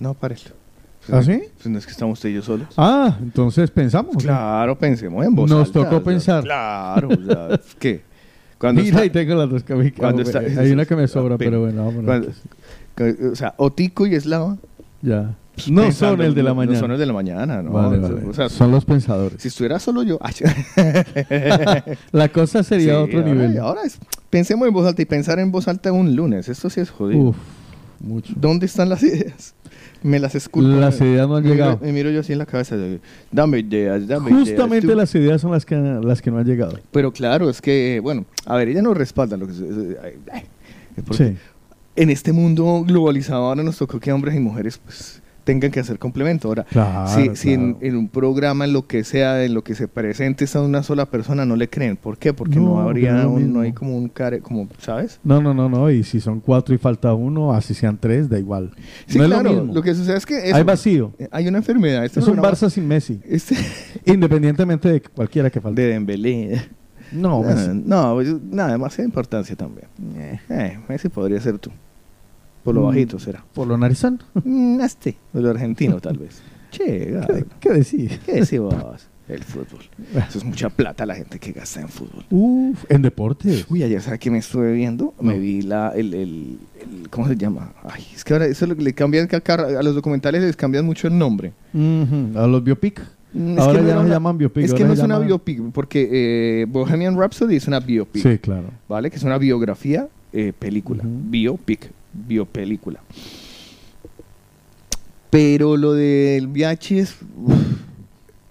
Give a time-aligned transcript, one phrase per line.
[0.00, 0.50] No, párelo.
[1.10, 1.40] ¿Ah, sí?
[1.56, 2.68] Pues no es que estamos usted y yo solos.
[2.76, 4.16] Ah, entonces pensamos.
[4.22, 6.44] Claro, pensemos en voz Nos alta, tocó pensar.
[6.44, 8.02] Claro, o sea, ¿qué?
[8.58, 9.98] Cuando Mira, está- ahí tengo las dos camisetas.
[9.98, 12.26] cuando está- Hay una que me sobra, Pero- bueno, vámonos.
[12.94, 14.56] cuando- o sea, Otico y Eslava
[15.02, 15.34] Ya.
[15.68, 16.74] No pensando- son el de la no- mañana.
[16.76, 17.72] No son el de la mañana, ¿no?
[17.72, 18.24] Vale, vale.
[18.28, 19.42] o sea, son los pensadores.
[19.42, 20.18] si estuviera solo yo...
[22.12, 23.58] La cosa sería sí, otro ahora- nivel.
[23.58, 23.98] Ahora es,
[24.30, 26.48] pensemos en voz alta y pensar en voz alta un lunes.
[26.48, 27.20] Esto sí es jodido.
[27.20, 27.36] Uf,
[28.00, 28.32] mucho.
[28.36, 29.54] ¿Dónde están las ideas?
[30.02, 30.68] Me las esculpo.
[30.68, 31.72] Las me- ideas no han me llegado.
[31.76, 32.76] Miro, me miro yo así en la cabeza.
[33.30, 34.48] Dame ideas, dame ideas.
[34.48, 34.94] Justamente tú".
[34.96, 36.78] las ideas son las que, las que no han llegado.
[36.90, 39.52] Pero claro, es que, bueno, a ver, ella nos respalda lo que
[40.02, 40.42] ay, ay,
[41.12, 41.36] Sí.
[41.94, 45.98] En este mundo globalizado ahora nos tocó que hombres y mujeres pues tengan que hacer
[45.98, 46.48] complemento.
[46.48, 49.88] Ahora, Claro, si, si en, un programa, en lo que sea, en lo que se
[49.88, 51.96] presente está una sola persona, no le creen.
[51.96, 52.32] ¿Por qué?
[52.32, 55.20] Porque no, No, habría, lo un- no hay como un care, como, ¿sabes?
[55.24, 55.90] No, no, no, no.
[55.90, 58.70] Y si son cuatro y falta uno, así sean tres, da igual.
[59.06, 59.48] Sí, no claro.
[59.50, 59.82] es lo Lo, mismo.
[59.82, 61.12] que sucede es que eso- Hay vacío.
[61.30, 62.04] hay una enfermedad.
[62.04, 63.20] Este es un Barça sin Messi.
[63.28, 63.56] este-
[64.04, 65.82] Independientemente de cualquiera que falte.
[65.82, 66.62] de Dembélé.
[67.12, 67.68] No, Messi.
[67.84, 68.16] No,
[68.50, 69.86] nada, demasiada importancia también.
[70.16, 71.70] Eh, eh, Messi podría ser tú.
[72.64, 72.86] Por lo Mm.
[72.86, 73.44] bajito será.
[73.54, 74.20] Por lo narizón.
[74.44, 76.40] Mm, este, o lo argentino tal vez.
[76.70, 76.84] Che,
[77.26, 78.18] ¿Qué, qué decir?
[78.24, 78.74] ¿Qué decís vos?
[79.28, 79.80] El fútbol.
[80.28, 82.24] Eso es mucha plata la gente que gasta en fútbol.
[82.30, 83.64] Uf, en deportes.
[83.70, 85.14] Uy, ayer, ¿sabes qué me estuve viendo?
[85.20, 87.72] Me vi la, el, el, el- ¿cómo se llama?
[87.84, 90.42] Ay, es que ahora eso es lo que le cambian, ca- ca- a los documentales
[90.42, 91.52] les cambian mucho el nombre.
[91.74, 93.00] A los biopic.
[93.32, 94.64] Mm, Ahora no ya no se llaman biopic.
[94.64, 98.68] Es que no es una biopic, porque eh, Bohemian Rhapsody es una biopic, Sí, claro.
[98.88, 99.08] ¿vale?
[99.10, 101.02] Que es una biografía, eh, película.
[101.06, 103.00] Biopic, biopelícula.
[105.30, 107.16] Pero lo del VIH es...
[107.36, 107.54] uf,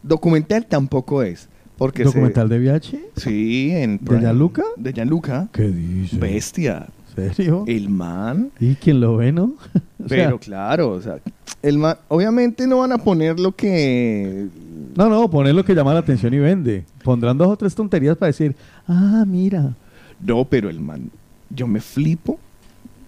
[0.01, 1.47] documental tampoco es.
[1.77, 2.99] Porque se- ¿Documental de VIH?
[3.17, 4.63] Sí, en ¿De Gianluca?
[4.77, 5.47] De Gianluca.
[5.51, 6.17] ¿Qué dice?
[6.17, 6.87] Bestia.
[7.15, 7.65] ¿Serio?
[7.67, 8.51] El man.
[8.59, 9.53] ¿Y quién lo ve, no?
[10.03, 11.19] O sea, Pero claro, o sea,
[11.61, 14.47] el man, obviamente no van a poner lo que
[14.95, 16.85] No, no, poner lo que llama la atención y vende.
[17.03, 18.55] Pondrán dos o tres tonterías para decir,
[18.87, 19.75] ah, mira.
[20.19, 21.11] no, pero el man,
[21.51, 22.39] yo me flipo.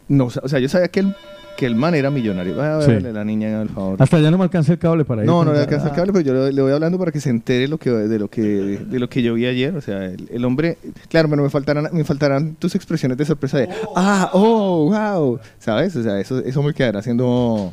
[0.08, 1.16] No, o sea, yo sabía que el
[1.56, 2.56] que el man era millonario.
[2.56, 2.90] Voy a Sí.
[2.90, 4.02] verle a la niña, por favor.
[4.02, 5.28] Hasta ya no me alcanza el cable para ir.
[5.28, 7.22] No, no le Ah, alcanza el cable, pero yo le, le voy hablando para que
[7.22, 9.76] se entere lo que, de, lo que, de lo que yo vi ayer.
[9.76, 13.60] O sea, el, el hombre, claro, pero me faltarán, me faltarán tus expresiones de sorpresa
[13.60, 15.96] de, ah, oh, wow, ¿sabes?
[15.96, 17.72] O sea, eso, eso me quedará haciendo,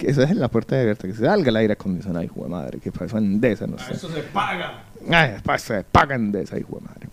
[0.00, 2.48] eso es en la puerta de abierta, que se salga el aire acondicionado, hijo de
[2.48, 3.94] madre, que pasó Endesa, no sé.
[3.94, 4.82] Eso se paga.
[5.08, 7.08] Ay, se pagan de esa hijo de madre.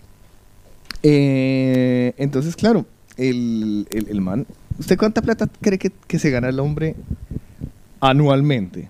[1.04, 2.86] Eh, entonces, claro,
[3.18, 4.46] el, el, el man,
[4.80, 6.96] ¿usted cuánta plata cree que, que se gana el hombre
[8.00, 8.90] anualmente?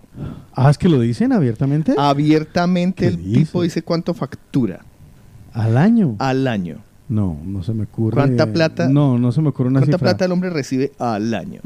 [0.56, 1.94] Ah, es que lo dicen abiertamente.
[1.98, 3.40] Abiertamente ¿Qué el dice?
[3.40, 4.82] tipo dice cuánto factura
[5.54, 6.16] Al año.
[6.20, 6.78] al año.
[7.10, 8.16] No, no se me ocurre.
[8.16, 10.10] ¿Cuánta plata- No, no se me ocurre una ¿Cuánta cifra.
[10.12, 11.62] plata el hombre recibe al año?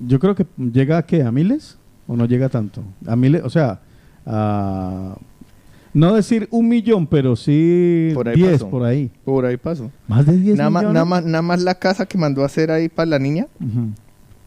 [0.00, 1.76] Yo creo que llega a qué, a miles
[2.06, 2.82] o no llega tanto.
[3.06, 3.80] A miles, o sea,
[4.24, 5.16] a
[5.98, 8.70] no decir un millón, pero sí Por ahí 10 pasó.
[8.70, 9.10] por ahí.
[9.24, 9.90] Por ahí pasó.
[10.06, 10.94] Más de 10 Nada más, millones.
[10.94, 13.88] nada, más, nada más la casa que mandó a hacer ahí para la niña, Ujú.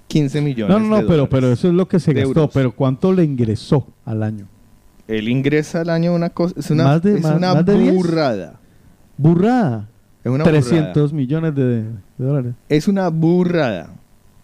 [0.08, 0.76] 15 millones.
[0.76, 2.28] No, no, no, de pero, eso es lo que se gastó.
[2.30, 2.50] euros.
[2.54, 4.48] Pero ¿cuánto le ingresó al año?
[5.08, 7.78] Él ingresa al año una cosa, es una, ¿Más de- es más- una más de
[7.78, 7.94] 10?
[7.96, 8.60] burrada.
[9.18, 9.88] Burrada.
[10.24, 12.54] Es una 300 millones de, de dólares.
[12.70, 13.90] Es una burrada.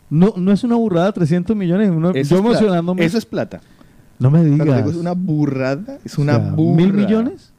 [0.10, 1.90] No, no es una burrada 300 millones.
[1.90, 2.48] uno- Eso yo es plata.
[2.60, 3.06] emocionándome.
[3.06, 3.62] Eso es plata.
[4.20, 4.78] No me digas.
[4.78, 6.76] digo es una burrada, es O una sea, burrada.
[6.78, 7.52] ¿Mil millones?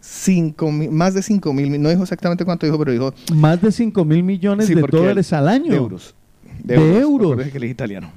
[0.00, 3.72] Cinco mil, más de 5 mil, no dijo exactamente cuánto dijo, pero dijo Más de
[3.72, 5.70] 5 mil millones Sí, de dólares al año.
[5.70, 6.14] de euros.
[6.62, 7.42] De euros.
[7.50, 8.10] Que él es italiano.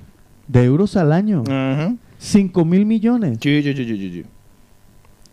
[0.50, 1.44] De euros al año.
[1.48, 1.96] Ajá.
[2.18, 3.38] 5 mil millones.
[3.42, 4.24] Sí, sí, sí, sí, sí, sí.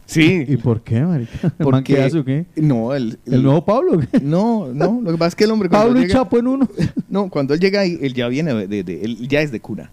[0.07, 0.45] Sí.
[0.47, 1.33] ¿Y por qué, marica?
[1.43, 2.47] ¿El Porque- qué hace o qué?
[2.57, 4.01] No, el, ¿El nuevo Pablo?
[4.23, 6.47] No, no, lo que pasa es que el hombre cuando Pablo y llega- Chapo en
[6.47, 6.69] uno.
[7.09, 9.59] No, cuando él llega ahí, él ya viene de, de- de- él ya es de
[9.61, 9.91] cuna.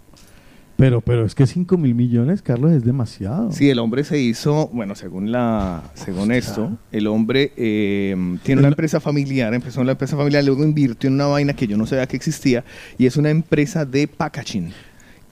[0.81, 3.51] Pero, pero es que 5 mil millones, Carlos, es demasiado.
[3.51, 8.69] Sí, el hombre se hizo, bueno, según la, según esto, el hombre eh, tiene una
[8.69, 11.85] empresa familiar, empezó en la empresa familiar, luego invirtió en una vaina que yo no
[11.85, 12.63] sabía que existía
[12.97, 14.73] y es una empresa de packaging.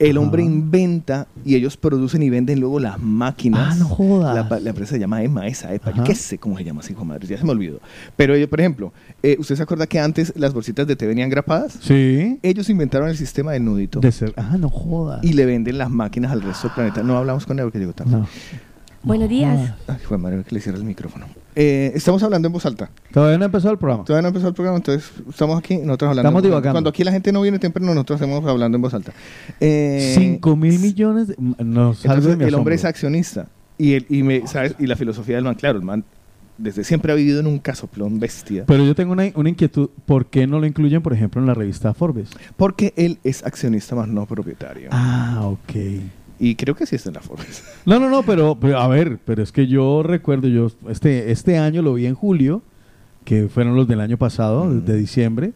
[0.00, 3.74] El hombre inventa y ellos producen y venden luego las máquinas.
[3.74, 4.34] Ah, no jodas.
[4.34, 5.92] La, pa- la empresa se llama EMA, esa EPA.
[5.94, 7.80] Yo qué sé cómo se llama, hijo de madre, ya se me olvidó.
[8.16, 8.92] Pero, eh, por ejemplo,
[9.22, 11.78] eh, ¿usted se acuerda que antes las bolsitas de té venían grapadas?
[11.82, 12.38] Sí.
[12.42, 14.32] Ellos inventaron el sistema de nudito De ser.
[14.36, 15.22] Ah, no jodas.
[15.22, 17.02] y le venden las máquinas al resto del planeta.
[17.02, 18.10] No hablamos con él porque llegó tarde.
[18.12, 18.26] No.
[19.02, 19.72] Buenos días.
[19.86, 21.26] Ay, hijo de madre, que le cierre el micrófono.
[21.62, 22.88] Eh, estamos hablando en voz alta.
[23.12, 24.02] Todavía no empezó el programa.
[24.04, 26.28] Todavía no empezó el programa, entonces estamos aquí, nosotros hablando.
[26.30, 26.72] Estamos divagando.
[26.76, 29.12] Cuando aquí la gente no viene temprano, nosotros estamos hablando en voz alta.
[29.60, 31.28] Eh, 5 mil millones.
[31.28, 33.46] de- No Entonces, de el hombre es accionista.
[33.76, 34.74] Y, el, y, me, ¿sabes?
[34.78, 36.02] y la filosofía del man, claro, el man
[36.56, 38.64] desde siempre ha vivido en un casoplón bestia.
[38.66, 39.90] Pero yo tengo una, una inquietud.
[40.06, 42.30] ¿Por qué no lo incluyen, por ejemplo, en la revista Forbes?
[42.56, 44.88] Porque él es accionista más no propietario.
[44.92, 45.76] Ah, ok.
[46.42, 47.62] Y creo que sí está en la Forbes.
[47.86, 51.58] No, no, no, pero, pero, a ver, pero es que yo recuerdo, yo este, este
[51.58, 52.62] año lo vi en julio,
[53.24, 54.84] que fueron los del año pasado, Mm.
[54.86, 55.52] de diciembre,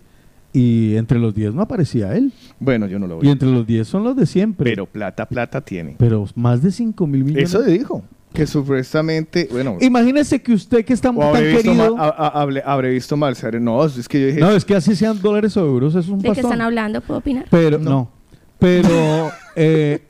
[0.53, 2.33] y entre los 10 no aparecía él.
[2.61, 3.33] Bueno, yo no lo Y veo.
[3.33, 4.71] entre los 10 son los de siempre.
[4.71, 5.97] Pero plata, plata tiene.
[5.99, 7.49] Pero más de 5 mil millones.
[7.49, 8.05] Eso dijo.
[8.33, 11.97] Que supuestamente, bueno, Imagínese que usted que está tan habré visto, querido...
[11.97, 13.35] mal, a- a- habré- habré visto mal.
[13.37, 13.59] ¿sabe?
[13.61, 16.19] No, es que yo dije, No, es que así sean dólares o euros, es un
[16.19, 17.01] ¿De qué están hablando?
[17.01, 17.47] ¿Puedo opinar?
[17.51, 17.91] Pero, no.
[17.91, 18.11] No.
[18.59, 20.03] Pero, eh,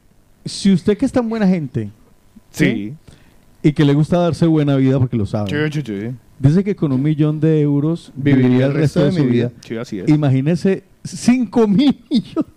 [0.44, 1.90] si usted que es tan buena gente
[2.50, 2.94] sí.
[3.62, 6.14] y que le gusta darse buena vida porque lo sabe, Sí, sí, sí.
[6.38, 9.50] dice que con un millón de euros Viviría el resto de mi vida.
[9.66, 10.08] Sí, así es.
[10.08, 12.50] Imagínese 5 mil millones.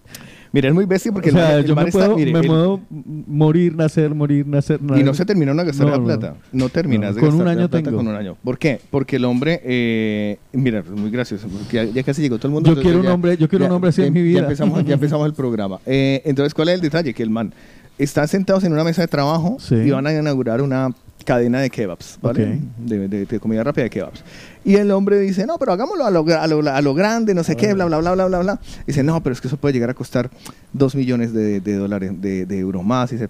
[0.53, 2.31] Mira, es muy bestia porque o sea, el man- el yo me está- puedo, mire,
[2.31, 4.79] me el- puedo morir, nacer, morir, nacer.
[4.97, 6.35] Y no se terminaron de gastar No, la plata.
[6.53, 7.97] No terminas No, de con gastar un año la plata tengo.
[7.97, 8.37] con un año.
[8.43, 8.79] ¿Por qué?
[8.89, 12.53] Porque el hombre, eh, mira, es muy gracioso, porque ya, ya casi llegó todo el
[12.53, 12.73] mundo.
[12.73, 14.39] Yo quiero un hombre- yo quiero ya- un hombre así en mi vida.
[14.39, 15.79] Ya empezamos, ya empezamos el programa.
[15.85, 17.13] Eh, entonces, ¿cuál es el detalle?
[17.13, 17.53] Que el man
[17.97, 19.75] está sentados en una mesa de trabajo Sí.
[19.75, 20.91] y van a inaugurar una
[21.25, 22.59] cadena de kebabs, ¿vale?
[22.77, 24.23] De, de- de comida rápida de kebabs.
[24.63, 27.43] Y el hombre dice, no, pero hagámoslo a lo, a lo, a lo grande, no
[27.43, 28.59] sé qué, bla, bla, bla, bla, bla, bla.
[28.85, 30.29] Dice, no, pero es que eso puede llegar a costar
[30.71, 33.11] dos millones de, de dólares, de, de euros más.
[33.11, 33.29] Y dice,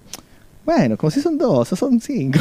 [0.68, 2.38] bueno, como si son dos, o son cinco.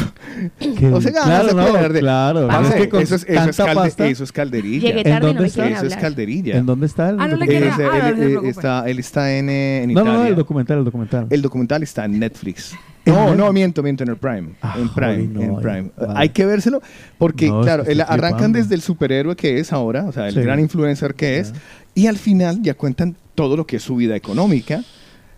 [0.59, 1.99] Que- o gana, claro, se no, pierde.
[2.01, 2.47] claro.
[2.47, 4.87] Parce, Es que con eso, es, eso, es tanta calde- pasta- eso es calderilla.
[4.89, 5.67] Llegué ¿En tarde y no dónde me está?
[5.69, 6.57] Eso es calderilla.
[6.57, 7.69] ¿En dónde está el Ah, no Él, documental?
[7.69, 10.29] es- ah, él- no él está, él está en, eh, en No, no, no, Italia.
[10.29, 11.27] el documental, el documental.
[11.29, 12.75] El documental está en Netflix.
[13.05, 14.49] ¿En No, no, miento, miento, en el Prime.
[14.61, 15.91] Ah, en Prime, joder, no, en Prime.
[15.97, 16.13] vale.
[16.17, 16.81] Hay que vérselo
[17.17, 20.41] porque, No, claro, el- arrancan desde el superhéroe que es ahora, o sea, el Sí.
[20.41, 21.53] gran influencer que es,
[21.95, 24.83] y al final ya cuentan todo lo que es su vida económica,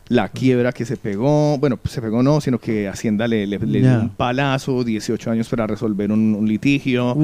[0.10, 3.60] la quiebra que se pegó, bueno, pues se pegó no, sino que Hacienda le, le-
[3.60, 3.92] le Ya.
[3.92, 7.16] dio un palazo, 18 años para resolver un, un litigio,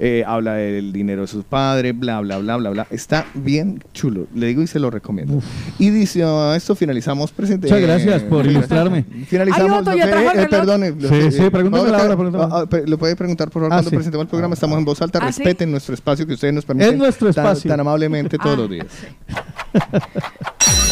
[0.00, 2.86] eh, habla del dinero de sus padres, bla, bla, bla, bla, bla.
[2.90, 5.34] Está bien chulo, le digo y se lo recomiendo.
[5.36, 5.44] Uf.
[5.78, 7.68] Y dice, ah, esto finalizamos presente.
[7.68, 9.04] Muchas gracias por ilustrarme.
[9.28, 9.86] Finalizamos.
[9.86, 10.48] Ay, el eh, reloj.
[10.50, 10.92] perdone.
[11.00, 12.44] Sí, sí, pregúntame la que- hora, pregúntame.
[12.50, 13.96] ah, ah, Lo puede preguntar por favor Ah, cuando sí.
[13.96, 14.54] presentemos el programa.
[14.54, 15.20] Estamos en voz alta.
[15.22, 15.42] Ah, ¿sí?
[15.44, 16.92] Respeten nuestro espacio que ustedes nos permiten.
[16.94, 17.68] Es nuestro tan- espacio.
[17.70, 18.60] Tan, amablemente todos Ah.
[18.62, 18.86] los días.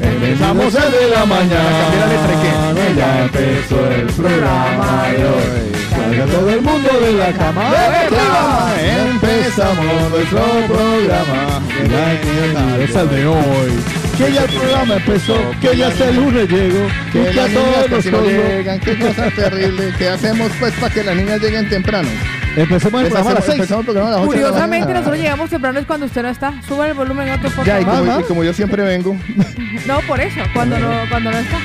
[0.00, 1.70] Empezamos el de la mañana.
[1.78, 2.50] Cambié la letra y qué.
[2.96, 5.72] Ya empezó el programa de hoy.
[5.90, 7.64] Salga todo el mundo de la cama.
[9.10, 11.60] Empezamos nuestro programa.
[12.80, 14.07] Es el de hoy.
[14.18, 17.50] Que ya el programa empezó, que ya el lunes llegó, Que y que a las
[17.50, 18.80] niñas todos casi no llegan.
[18.80, 19.94] Qué cosa terrible.
[19.96, 22.08] ¿Qué hacemos pues para que las niñas lleguen temprano?
[22.56, 23.54] Empecemos el programa a las seis.
[23.58, 24.98] empezamos el programa a las ocho de la Curiosamente, mañana.
[25.00, 26.52] nosotros llegamos temprano es cuando usted no está.
[26.66, 27.98] Sube el volumen otro por Ya, y favor.
[28.00, 28.20] como, Mamá.
[28.20, 29.16] y como yo siempre vengo.
[29.86, 31.56] No, por eso, cuando no, cuando no está.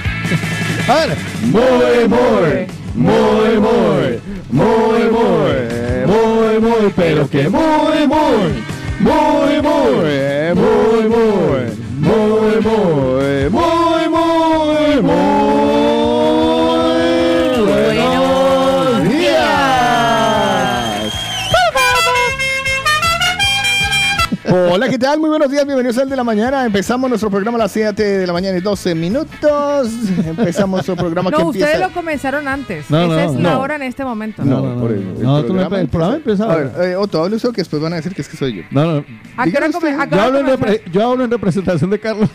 [0.93, 1.17] A ver.
[1.41, 4.19] Muy, muy, muy, muy,
[4.51, 7.61] muy, muy, muy, muy, pero que muy,
[8.07, 8.63] muy,
[8.99, 13.72] muy, muy, muy, muy, muy, muy, muy, muy,
[24.55, 25.19] Hola, ¿qué tal?
[25.19, 26.63] Muy buenos días, bienvenidos al de la mañana.
[26.63, 29.89] Empezamos nuestro programa a las 7 de la mañana y 12 minutos.
[30.27, 31.87] Empezamos nuestro programa que No, ustedes empieza...
[31.87, 32.87] lo comenzaron antes.
[32.87, 33.59] No, Esa no, es la no.
[33.61, 34.45] hora en este momento.
[34.45, 34.95] No, No, no, por no.
[34.95, 36.87] el, No, tú no- el programa empieza A ver, ahora.
[36.91, 38.61] eh, Otto, hable usted que después van a decir que es que soy yo.
[38.69, 39.05] No, no.
[39.37, 39.99] ¿A qué hora Dígame come- usted.
[39.99, 40.65] a qué Yo hora hablo, en comenzó?
[40.83, 42.29] repre- yo hablo en representación de Carlos.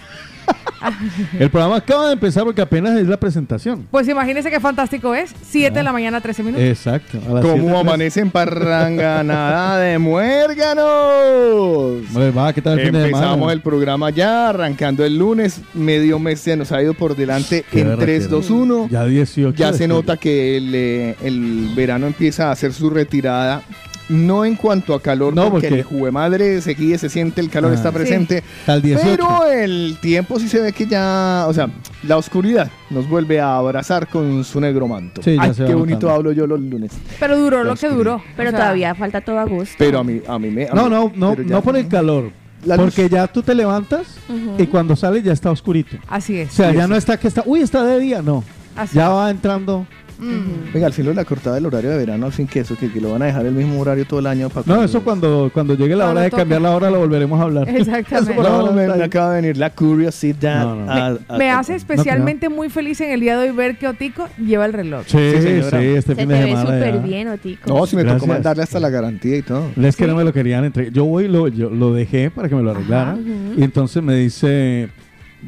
[1.39, 3.87] el programa acaba de empezar porque apenas es la presentación.
[3.91, 5.35] Pues imagínense qué fantástico es.
[5.43, 6.67] 7 de la mañana, 13 minutos.
[6.67, 7.19] Exacto.
[7.29, 9.23] a las ¿Cómo siete, amanece en Parranga?
[9.25, 12.03] Nada de muérganos.
[12.03, 12.17] tres.
[12.17, 13.53] Hombre, va, ¿qué tal el fin de Empezamos semana?
[13.53, 15.61] el programa ya, arrancando el lunes.
[15.75, 18.19] Medio mes se nos ha ido por delante Qué en berraquera.
[18.19, 18.89] 3, 2, 1.
[18.91, 19.57] Ya 18.
[19.57, 19.97] Ya de se julio.
[19.97, 23.63] nota que el, eh, el verano empieza a hacer su retirada.
[24.09, 27.41] No en cuanto a calor, No, porque, porque- el jugue madre se guíe, se siente,
[27.41, 27.75] el calor Ah.
[27.75, 27.95] está Sí.
[27.97, 28.43] presente.
[28.67, 29.05] 18.
[29.05, 31.69] Pero el tiempo sí se ve que ya, o sea,
[32.05, 35.23] la oscuridad nos vuelve a abrazar con su negro manto.
[35.23, 36.11] Sí, ya Ay, qué bonito notando.
[36.15, 36.93] hablo yo los lunes.
[37.21, 38.23] Pero duró lo que duró.
[38.37, 39.75] Pero O sea, todavía falta todo a gusto.
[39.79, 40.65] Pero a mí, a mí me...
[40.69, 42.31] a No, no, no, no por el calor.
[42.65, 42.87] La luz.
[42.87, 44.17] porque ya tú te levantas
[44.59, 45.97] y cuando sales ya está oscurito.
[46.09, 46.53] Así O es.
[46.53, 46.91] sea, Sí, ya sí.
[46.91, 48.43] no está que está, uy, está de día, no.
[48.75, 49.11] Así Ya es.
[49.13, 49.87] va entrando
[50.19, 50.73] Mm.
[50.75, 52.77] Venga, al fin lo de la cortada del horario de verano, al fin que eso,
[52.77, 55.03] que, que lo van a dejar el mismo horario todo el año para No, eso
[55.03, 56.41] cuando, cuando llegue la hora de toque.
[56.43, 57.69] cambiar la hora lo volveremos a hablar.
[57.77, 58.35] Exactamente.
[58.43, 60.65] No, me, acaba de venir la curiosidad.
[60.65, 60.91] No, no.
[60.93, 64.29] a- a- Me hace especialmente muy feliz en el día de hoy ver que Otico
[64.39, 65.05] lleva el reloj.
[65.07, 66.63] Sí, Sí, sí, este Se fin te de ve semana.
[66.63, 67.01] súper ya.
[67.01, 67.69] bien, Otico.
[67.75, 68.21] No, si me Gracias.
[68.23, 69.71] tocó mandarle hasta la garantía y todo.
[69.81, 70.93] Es que no me lo querían entregar.
[70.93, 73.55] Yo voy y lo, yo lo dejé para que me lo arreglaran.
[73.57, 74.89] Y entonces me dice,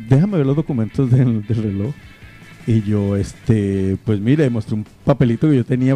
[0.08, 1.92] déjame ver los documentos del, del reloj.
[2.66, 5.94] Y yo, este, pues mire, mostré un papelito que yo tenía.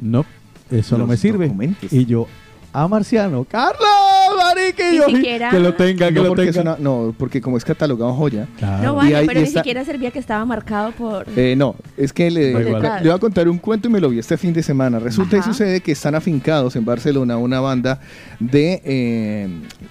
[0.00, 0.24] No,
[0.70, 1.46] eso no me sirve.
[1.46, 1.92] documentos.
[1.92, 2.26] Y yo,
[2.72, 3.78] a Marciano, Carlos,
[4.36, 6.60] marica, y Ni yo, siquiera- que lo tenga, que No lo tenga.
[6.60, 8.46] una- no, porque como es catalogado joya.
[8.58, 8.82] Claro.
[8.94, 11.26] No Y vale, pero ni está- siquiera servía que estaba marcado por...
[11.36, 14.18] Eh, no, es que le, le, voy a contar un cuento y me lo vi
[14.18, 14.98] este fin de semana.
[14.98, 15.48] Resulta Ajá.
[15.48, 18.00] y sucede que están afincados en Barcelona una banda
[18.40, 19.48] de eh,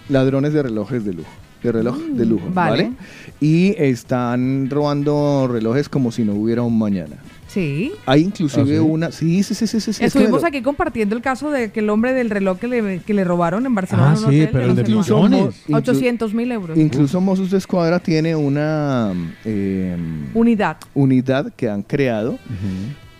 [0.09, 1.29] ladrones de relojes de lujo.
[1.63, 2.83] De reloj de lujo, vale.
[2.83, 2.95] ¿vale?
[3.43, 7.17] Y están robando relojes como si no hubiera un mañana.
[7.47, 7.91] Sí.
[8.07, 8.79] Hay inclusive ¿Ah, sí?
[8.79, 9.11] una...
[9.11, 9.81] Sí, sí, sí, sí, sí.
[9.81, 12.29] sí, es que me Estuvimos lo- aquí compartiendo el caso de que el hombre del
[12.31, 14.13] reloj que le, que le robaron en Barcelona.
[14.13, 14.81] Ah, en un sí, hotel, pero el de.
[14.81, 15.41] Incluso, millones.
[15.67, 16.77] Mo- inclu- 800 mil euros.
[16.77, 19.13] Incluso Mossos de Escuadra tiene una
[19.45, 19.95] eh,
[20.33, 20.77] Unidad.
[20.95, 22.39] unidad que han creado, Ujú.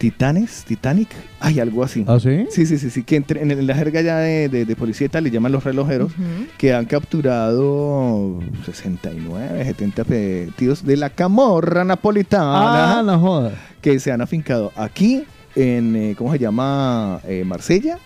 [0.03, 1.07] Titanes, Titanic,
[1.39, 2.03] hay algo así.
[2.09, 2.45] ¿Ah, sí?
[2.49, 4.75] Sí, sí, sí, sí, que entre- en, el- en la jerga ya de, de- de
[4.75, 6.11] policía y tal le llaman los relojeros,
[6.57, 13.53] que han capturado 69, 70 pedidos de la camorra napolitana Ah, no jodas.
[13.81, 15.23] que se han afincado aquí
[15.55, 17.21] en, eh, ¿cómo se llama?
[17.25, 17.97] Eh, Marsella.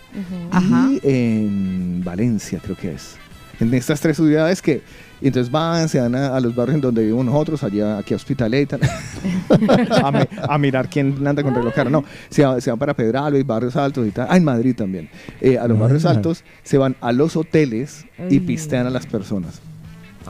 [0.52, 0.90] Ajá.
[0.92, 3.16] y en Valencia, creo que es.
[3.58, 4.82] En estas tres ciudades que
[5.20, 8.14] y entonces van, se van a, a los barrios en donde vivimos nosotros, allá aquí
[8.14, 8.80] a Hospitalet, y tal,
[10.04, 11.90] a, mi- a mirar quién anda con reloj caro.
[11.90, 14.26] No, se, va- se van para Pedralbes, barrios altos y tal.
[14.30, 15.08] Ah, en Madrid también.
[15.40, 15.80] Eh, a los Ah.
[15.82, 18.40] barrios altos se van a los hoteles y Ay.
[18.40, 19.60] pistean a las personas.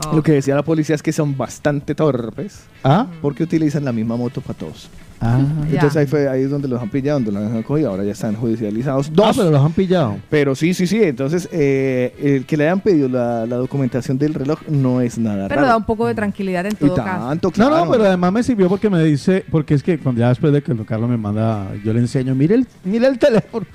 [0.07, 0.15] Oh.
[0.15, 4.15] Lo que decía la policía es que son bastante torpes Ah, porque utilizan la misma
[4.15, 4.89] moto para todos.
[5.21, 5.39] Ah.
[5.71, 7.89] Entonces ahí, fue, ahí es donde los han pillado, donde los han cogido.
[7.89, 9.11] Ahora ya están judicializados.
[9.13, 9.27] Dos.
[9.27, 10.17] Ah, pero los han pillado.
[10.29, 11.01] Pero sí, sí, sí.
[11.03, 15.47] Entonces, eh, el que le hayan pedido la, la documentación del reloj no es nada
[15.47, 15.77] Pero da raro.
[15.79, 17.27] un poco de tranquilidad en todo caso.
[17.29, 17.85] tanto, No, claro.
[17.85, 20.61] no, pero además me sirvió porque me dice, porque es que cuando ya después de
[20.61, 23.65] que Carlos me manda, yo le enseño, mire el, mire el teléfono,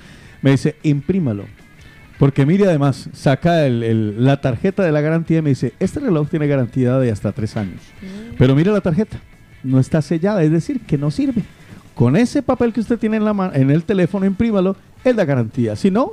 [0.41, 1.45] me dice, imprímalo.
[2.17, 5.99] Porque mire además, saca el- el- la tarjeta de la garantía y me dice, este
[5.99, 7.81] reloj tiene garantía de hasta tres años.
[8.37, 9.17] Pero mire la tarjeta,
[9.65, 11.43] no está sellada, es decir, que no sirve.
[11.93, 15.25] Con ese papel que usted tiene en, la ma- en el teléfono, imprímalo, es la
[15.25, 15.75] garantía.
[15.75, 16.11] Si no,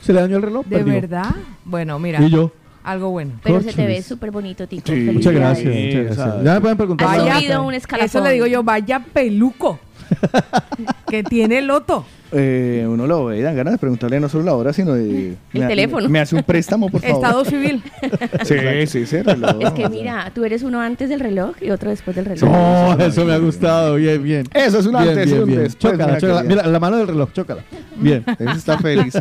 [0.00, 0.66] se le dañó el reloj.
[0.66, 0.92] ¿De perdió.
[0.94, 1.34] verdad?
[1.64, 2.52] Bueno, mira, Y yo,
[2.84, 3.32] algo bueno.
[3.42, 4.86] Pero se te ve súper bonito, Tico.
[4.92, 5.08] Sí.
[5.12, 5.72] muchas gracias.
[5.74, 6.44] Sí, muchas gracias.
[6.44, 7.08] Ya me pueden preguntar.
[7.08, 7.36] Vaya.
[7.36, 8.06] subido un escalafón.
[8.06, 9.78] Eso le digo yo, vaya peluco.
[11.08, 12.04] que tiene loto.
[12.34, 15.36] Eh, uno lo ve y dan ganas de preguntarle no solo la hora, sino de...
[15.52, 16.08] El me- teléfono.
[16.08, 17.16] Me, hace un préstamo, por favor.
[17.24, 17.82] Estado civil.
[18.44, 19.56] Sí, sí, sí, reloj.
[19.60, 22.48] Es que mira, tú eres uno antes del reloj y otro después del reloj.
[22.50, 23.96] Oh, eso me ha gustado.
[23.96, 24.46] Bien, bien.
[24.54, 25.62] Eso es un Bien, antes y un bien.
[25.64, 25.78] después.
[25.92, 26.42] Chócala, mira, chócala.
[26.42, 27.62] Mira, la mano del reloj, chócala.
[27.96, 28.24] Bien.
[28.38, 29.14] Ese está feliz.
[29.16, 29.20] A-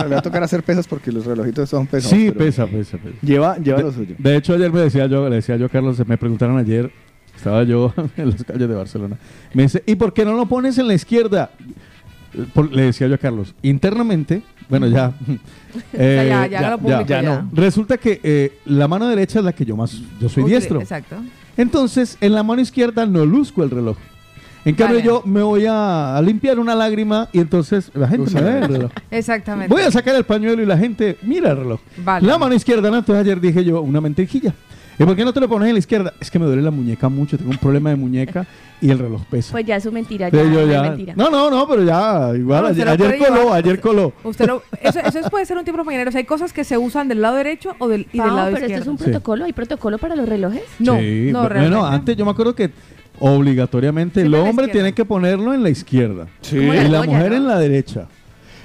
[0.00, 2.16] a- le va a tocar hacer pesas porque los relojitos son pesados.
[2.16, 3.16] Sí, pesa, pesa, pesa.
[3.22, 4.14] Lleva, lleva lo suyo.
[4.18, 6.90] De hecho, ayer me decía yo, le decía yo a Carlos, me preguntaron ayer,
[7.34, 9.16] estaba yo en las calles de Barcelona,
[9.54, 11.50] me dice, ¿y por qué no lo pones en la izquierda?
[12.54, 15.12] Por- le decía yo a Carlos, internamente, bueno, ya.
[15.92, 17.48] eh, ya, ya, lo publicó ya no.
[17.52, 20.80] Resulta que eh, la mano derecha es la que yo más, yo soy diestro.
[20.80, 21.16] Exacto.
[21.56, 23.96] Entonces, en la mano izquierda no luzco el reloj.
[24.64, 25.06] En cambio, Vale.
[25.06, 28.54] yo me voy a, a limpiar una lágrima y entonces la gente Usa me la
[28.54, 28.90] ve el reloj.
[29.10, 29.74] Exactamente.
[29.74, 31.80] Voy a sacar el pañuelo y la gente mira el reloj.
[32.04, 32.26] Vale.
[32.26, 32.98] La mano izquierda, ¿no?
[32.98, 34.54] Entonces ayer dije yo, una mentirijilla.
[34.98, 36.12] ¿Y por qué no te lo pones en la izquierda?
[36.20, 38.46] Es que me duele la muñeca mucho, tengo un problema de muñeca
[38.80, 39.52] y el reloj pesa.
[39.52, 41.14] Pues ya es su mentira, ya, yo ya- mentira.
[41.16, 43.56] No, no, no, pero ya, igual, No, ayer, ayer coló, llevar.
[43.58, 44.12] ayer coló.
[44.22, 46.08] Usted lo- eso, eso puede ser un tipo mañanero.
[46.08, 48.46] O sea, hay cosas que se usan del lado derecho o del, y del lado
[48.52, 48.82] pero esto izquierdo.
[48.82, 49.04] es un Sí.
[49.04, 50.62] protocolo, ¿hay protocolo para los relojes?
[50.78, 51.86] No, Sí, no, bueno, realmente.
[51.86, 52.70] antes yo me acuerdo que
[53.18, 56.56] obligatoriamente el Siempre hombre tiene que ponerlo en la izquierda Sí.
[56.58, 57.36] Y la mujer ¿no?
[57.36, 58.06] en la derecha.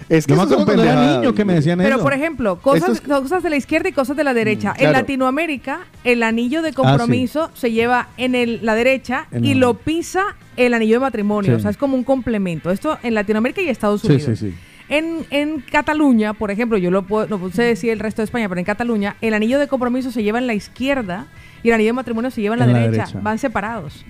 [0.10, 2.04] Es que Yo me cuando era niño que me decían Pero, eso.
[2.04, 4.70] por ejemplo, cosas, cosas de la izquierda y cosas de la derecha.
[4.72, 4.94] En claro.
[5.00, 9.74] Latinoamérica, el anillo de compromiso se lleva en el- la derecha En y la- lo
[9.74, 10.24] pisa
[10.56, 11.52] el anillo de matrimonio.
[11.52, 11.56] Sí.
[11.58, 12.72] O sea, es como un complemento.
[12.72, 14.40] Esto en Latinoamérica y Estados Sí, Unidos.
[14.40, 14.56] sí, sí.
[14.90, 18.48] En, en Cataluña, por ejemplo, yo lo puedo, no sé decir el resto de España,
[18.48, 21.28] pero en Cataluña, el anillo de compromiso se lleva en la izquierda
[21.62, 23.02] y el anillo de matrimonio se lleva en la, En la derecha.
[23.04, 23.20] derecha.
[23.22, 24.06] Van separados.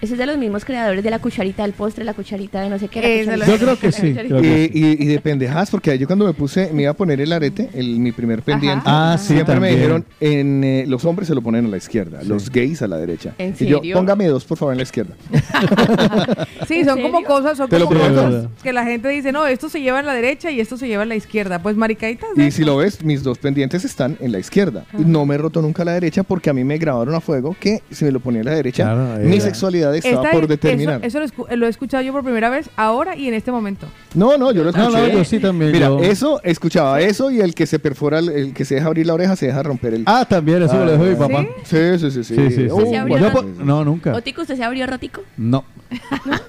[0.00, 2.78] Ese es de los mismos creadores de la cucharita del postre, la cucharita de no
[2.78, 3.24] sé qué.
[3.24, 4.14] la la- Yo creo que sí.
[4.14, 6.94] creo que Y, y- y de pendejadas, porque yo cuando me puse, me iba a
[6.94, 11.04] poner el arete, el, mi primer pendiente, Ah, sí, siempre me dijeron, en, eh, los
[11.04, 13.34] hombres se lo ponen a la izquierda, los gays a la derecha.
[13.38, 13.96] ¿En Y yo, serio?
[13.96, 15.14] póngame dos, por favor, en la izquierda.
[16.68, 17.28] Sí, ¿En son como serio?
[17.28, 20.06] cosas, son Te lo como cosas que la gente dice, no, esto se lleva en
[20.06, 21.60] la derecha y esto se lleva en la izquierda.
[21.62, 22.28] Pues maricaitas.
[22.36, 24.84] Y si lo ves, mis dos pendientes están en la izquierda.
[24.98, 27.56] Y no me he roto nunca la derecha porque a mí me grabaron a fuego
[27.58, 31.00] que si me lo ponía en la derecha, Claro, mi sexualidad estaba Esta- por determinar.
[31.04, 33.86] Eso, eso lo, he escuchado yo por primera vez ahora y en este momento.
[34.14, 35.02] No, no, yo lo No, escuché.
[35.12, 35.72] no, yo sí también.
[35.72, 38.86] Mira, yo- eso, escuchaba eso y el que se perfora, el, el que se deja
[38.88, 40.02] abrir la oreja, se deja romper el...
[40.06, 41.46] Ah, también, eso me lo dijo mi Ah, papá.
[41.64, 42.34] Sí, sí, sí, sí.
[42.34, 42.62] Sí, sí, sí.
[42.70, 44.14] Uh, ¿Se abrió Yo la- po- no, nunca.
[44.14, 45.22] Otico, ¿usted se abrió rotico?
[45.36, 45.64] No.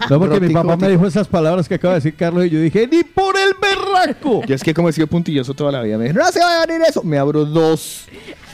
[0.09, 2.49] No, porque mi Rotico, papá me dijo esas palabras que acaba de decir Carlos y
[2.49, 4.41] yo dije, ¡ni por el berraco!
[4.45, 6.59] Yo es que como he sido puntilloso toda la vida, me dijeron, no se va
[6.59, 7.03] a abrir eso.
[7.03, 8.05] Me abro dos.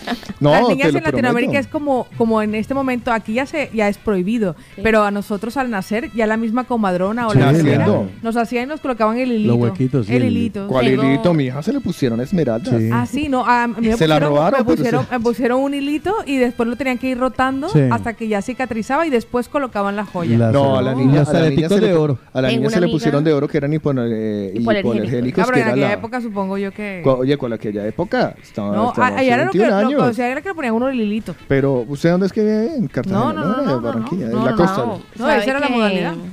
[0.40, 1.60] No, Las niñas en Latinoamérica prometo.
[1.60, 4.82] es como, como en este momento, aquí ya se ya es prohibido, Sí.
[4.84, 8.08] pero a nosotros al nacer, ya la misma comadrona o Sí, la naciendo.
[8.22, 9.54] nos hacían y nos colocaban el hilito.
[9.54, 10.68] Los huequitos, sí, el el hilito.
[10.68, 11.34] ¿Cuál Tengo- hilito?
[11.34, 12.76] Mi hija se le pusieron esmeraldas.
[12.78, 12.90] Sí.
[12.92, 15.60] Ah, sí, no, a mí me Se la pusieron, robaron, me pusieron, se- me pusieron
[15.62, 17.80] un hilito y después lo tenían que ir rotando Sí.
[17.92, 20.38] hasta que ya cicatrizaba y después colocaban la joya.
[20.38, 22.20] La- No, a la niña, a la niña se le, de oro.
[22.34, 25.44] A la niña se le pusieron de oro que eran eh, Hipoalergénicos.
[25.44, 27.02] Ah, pero en aquella la- época supongo yo que...
[27.06, 30.12] Oye, con aquella época estaba, No, allá era lo que, 21 lo, años.
[30.12, 31.36] o sea, era que le ponían uno el hilito.
[31.48, 32.76] Pero, ¿usted dónde es que vive?
[32.76, 34.78] En Cartagena, No, no, no, En no, no, Barranquilla, no, en la no, costa.
[34.86, 35.02] no.
[35.18, 36.12] ¿Sabe esa era la modalidad.
[36.14, 36.30] ¿Sabe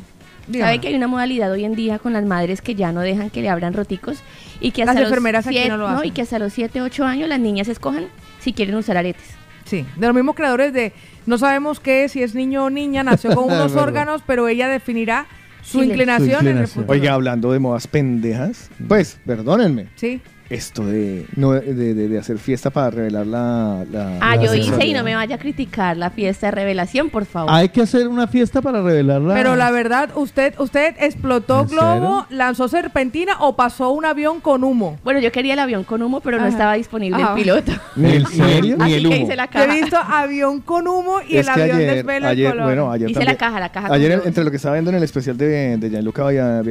[0.48, 0.80] Dígame.
[0.80, 3.42] que hay una modalidad hoy en día con las madres que ya no dejan que
[3.42, 4.18] le abran roticos?
[4.60, 6.08] Y que Las hasta los enfermeras aquí siete- no lo hacen.
[6.08, 8.06] Y que hasta los 7, 8 años las niñas escojan
[8.40, 9.22] si quieren usar aretes.
[9.64, 10.92] Sí, de los mismos creadores de
[11.26, 15.26] no sabemos qué, si es niño o niña, nació con unos órganos, pero ella definirá
[15.62, 16.84] su Sí, inclinación, Su en el inclinación.
[16.84, 16.92] futuro.
[17.00, 19.86] Oiga, hablando de modas pendejas, pues, perdónenme.
[19.94, 20.20] Sí.
[20.52, 23.84] Esto de, no, de, de- de hacer fiesta para revelar la.
[23.90, 27.08] la Ah, la yo hice y no me vaya a criticar la fiesta de revelación,
[27.10, 27.50] por favor.
[27.52, 29.34] Hay que hacer una fiesta para revelarla.
[29.34, 34.62] Pero la verdad, usted usted explotó ¿En globo, lanzó serpentina o pasó un avión con
[34.64, 34.98] humo.
[35.04, 37.34] Bueno, yo quería el avión con humo, pero no estaba disponible Ah.
[37.36, 37.72] el piloto.
[37.96, 38.76] Ni el, ¿En serio?
[38.76, 39.16] Ni Así el que humo.
[39.16, 39.72] hice la Yo he caja.
[39.80, 42.64] visto avión con humo y Es el avión ayer, desvela ayer, el color.
[42.66, 44.90] bueno, ayer Hice también- la caja, la caja con Ayer, entre lo que estaba viendo
[44.90, 46.26] en el especial de, de Gianluca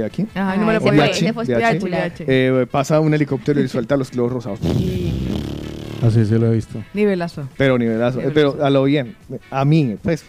[0.05, 2.11] aquí, Ajá, no me lo espectacular.
[2.19, 4.59] eh, pasa un helicóptero y suelta los globos rosados.
[6.05, 6.83] Así se lo he visto.
[6.93, 7.47] Nivelazo.
[7.57, 8.19] Pero nivelazo.
[8.21, 9.15] eh, pero a lo bien.
[9.51, 10.23] A mí, pues.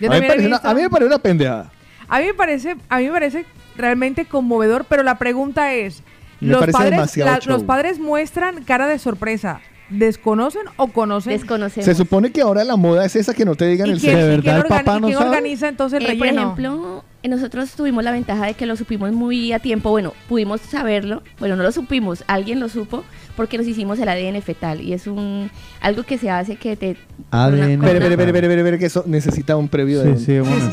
[0.00, 1.70] Yo a, mí me parece una, visto- a mí me parece una pendejada.
[2.08, 6.02] A mí me parece, a mí me parece realmente conmovedor, pero la pregunta es,
[6.40, 11.32] Me los padres, la- los padres muestran cara de sorpresa, ¿desconocen o conocen?
[11.32, 11.84] Desconocemos.
[11.84, 14.16] Se supone que ahora la moda es esa que no te digan ¿Y el quién,
[14.16, 15.30] ¿De verdad quién el papá no quién sabe?
[15.30, 16.42] organiza entonces el Eh, por relleno?
[16.42, 19.90] ejemplo, eh, nosotros tuvimos la ventaja de que lo supimos muy a tiempo.
[19.90, 21.22] Bueno, pudimos saberlo.
[21.38, 23.04] Bueno, no lo supimos, alguien lo supo
[23.36, 26.96] porque nos hicimos el ADN fetal y es un algo que se hace que te
[27.30, 30.70] ADN Espere, espere, espere, espere, espere, que eso necesita un previo de Sí, sí, bueno.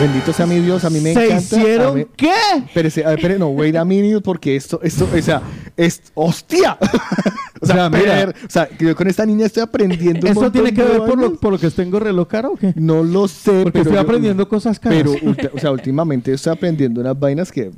[0.00, 1.34] Bendito sea mi Dios, a mí me ¿Se encanta.
[1.56, 2.30] a hicieron mí- qué?
[2.66, 5.42] Espérese, a ver, no, wait a minute, porque esto, esto, o sea,
[5.76, 6.78] es, ¡hostia!
[7.60, 8.14] o, sea, sea, mira.
[8.14, 11.18] per- o sea, yo con esta niña estoy aprendiendo un ¿Eso tiene que ver por
[11.18, 12.72] lo, por lo que tengo reloj caro o qué?
[12.76, 14.98] No lo sé, Porque pero estoy yo- aprendiendo cosas caras.
[15.02, 17.72] Pero, o sea, últimamente estoy aprendiendo unas vainas que...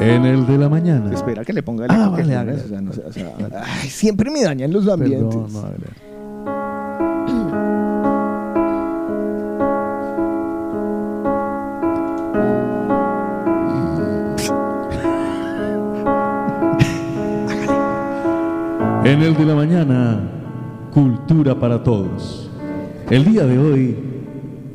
[0.00, 1.14] En el de la mañana.
[1.14, 3.32] Espera que le ponga el Ah, eco vale, o sea, no sé, o sea,
[3.64, 5.28] ay, siempre me dañan los ambientes.
[5.36, 5.86] Perdón, madre.
[19.04, 20.18] En el de la mañana,
[20.90, 22.50] cultura para todos.
[23.10, 23.94] El día de hoy,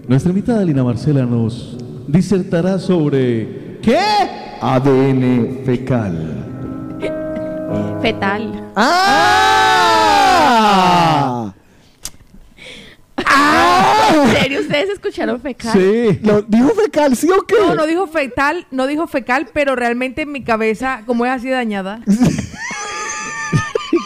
[0.08, 1.76] nuestra invitada Lina Marcela nos
[2.08, 3.98] disertará sobre ¿qué?
[4.62, 6.46] ADN fecal.
[8.04, 8.72] fetal.
[8.76, 9.10] ¡Ah!
[14.13, 15.74] ¿En serio ustedes escucharon fecal?
[15.74, 16.20] Sí.
[16.22, 17.56] ¿Lo dijo fecal, sí o qué?
[17.60, 21.50] No, no dijo fetal, no dijo fecal, pero realmente en mi cabeza, como es así
[21.50, 22.02] dañada,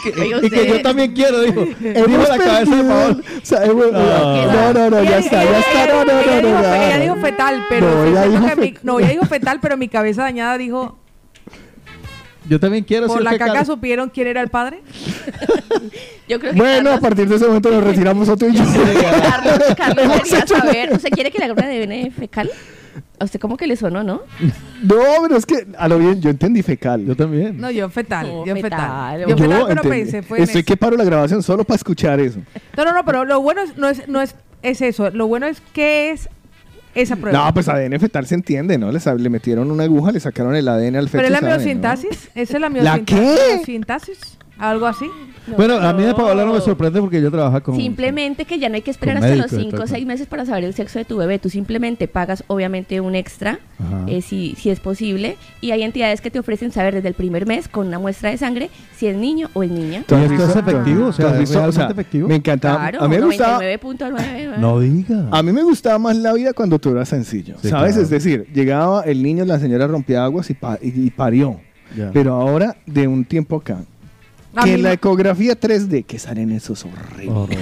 [0.08, 1.60] Y que yo también quiero, dijo.
[1.80, 3.16] Dijo la cabeza de perdido- Paola.
[3.42, 4.52] o sea, hemos- No.
[4.52, 7.16] no, no, no, ya está, ya está, ella- no, no, no, dijo no, Ella dijo
[7.16, 10.22] fetal, pero No, ella dijo que mi- fe- no, ella dijo fetal, pero mi cabeza
[10.22, 10.98] dañada dijo,
[12.48, 13.48] Yo también quiero por ser la fecal.
[13.48, 14.80] caca supieron quién era el padre.
[16.28, 18.62] Yo creo que Bueno, a partir de ese momento nos retiramos otro y yo.
[19.22, 20.92] Carlos, Carlos quería saber.
[20.92, 22.50] ¿Usted quiere que le haga una ADN fecal?
[23.18, 24.22] A usted como que le sonó, ¿no?
[24.82, 27.04] No, pero es que a lo bien, yo entendí fecal.
[27.04, 27.58] Yo también.
[27.58, 29.20] No, yo fetal, No, yo fetal, fetal.
[29.22, 29.88] yo Yo fetal, pero entendí.
[29.88, 30.66] pensé, fue en Estoy eso.
[30.66, 32.40] que paro la grabación solo para escuchar eso.
[32.76, 35.10] No, no, no, pero lo bueno es, no es, no es, es eso.
[35.10, 36.28] Lo bueno es que es
[36.94, 37.44] esa prueba.
[37.46, 38.92] No, pues ADN fetal se entiende, ¿no?
[38.92, 41.24] Le, sa- le metieron una aguja, le sacaron el ADN al feto.
[41.24, 41.56] pero es la y saben, ¿no?
[41.64, 43.36] miosintasis, esa es la ¿La qué?
[43.56, 45.06] miosintasis, algo así.
[45.58, 47.76] Bueno, a mí de Paola no me sorprende porque yo trabajo con...
[47.76, 49.98] Simplemente que ya no hay que esperar hasta médicos los y 5 todo o 6
[49.98, 50.06] eso.
[50.06, 51.38] meses para saber el sexo de tu bebé.
[51.38, 53.58] Tú simplemente pagas, obviamente, un extra,
[54.06, 55.36] eh, si, si es posible.
[55.60, 58.38] Y hay entidades que te ofrecen saber desde el primer mes, con una muestra de
[58.38, 60.02] sangre, si es niño o es niña.
[60.06, 61.06] ¿Tú has ¿Y esto visto- es efectivo?
[61.08, 61.58] O sea, tú has ¿es visto?
[61.58, 62.28] realmente efectivo?
[62.28, 62.76] Me encantaba.
[62.78, 63.58] Claro, a mí me gustaba.
[63.62, 64.56] 99.9.
[64.58, 65.26] No diga.
[65.30, 67.92] A mí me gustaba más la vida cuando todo era sencillo, Sí, ¿sabes?
[67.92, 68.02] claro.
[68.02, 71.60] Es decir, llegaba el niño, la señora rompía aguas y, pa- y- y parió.
[72.12, 73.78] Pero ahora, de un tiempo acá,
[74.62, 74.94] que la no.
[74.94, 77.58] ecografía 3D, que salen esos horribles.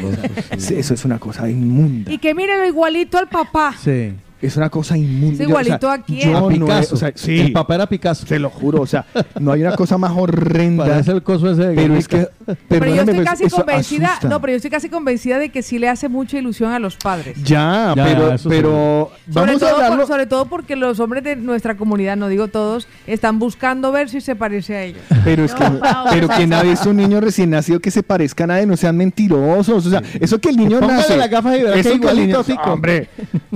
[0.59, 2.13] Sí, Eso es una cosa inmunda.
[2.13, 3.75] Y que mírelo igualito al papá.
[3.83, 4.13] Sí.
[4.43, 5.35] Es una cosa inmunda.
[5.45, 6.31] Es Yo, o sea, igualito a quién.
[6.33, 6.95] yo A no Picasso.
[6.95, 8.27] o sea, sí, El papá era Picasso.
[8.27, 8.81] te lo juro.
[8.83, 9.07] O sea,
[9.41, 10.85] no hay una cosa más horrenda.
[10.85, 12.29] Parece el coso ese de Pero es que,
[12.69, 14.29] Pero yo estoy casi convencida, asusta.
[14.29, 16.97] no, pero yo estoy casi convencida de que sí le hace mucha ilusión a los
[16.97, 17.37] padres.
[17.43, 20.07] Ya, Ya, pero, pero Sobre vamos a todo, por- hablarlo.
[20.07, 24.21] sobre todo porque los hombres de nuestra comunidad, no digo todos, están buscando ver si
[24.21, 25.03] se parece a ellos.
[25.25, 28.45] Pero es que, No, pero que nadie es un niño recién nacido que se parezca
[28.45, 29.87] a nadie, no sean mentirosos.
[29.87, 31.17] O sea, eso que el niño nace.
[31.17, 32.73] las gafas y verá que eso que el igualito niño, a Tico.
[32.73, 33.09] hombre,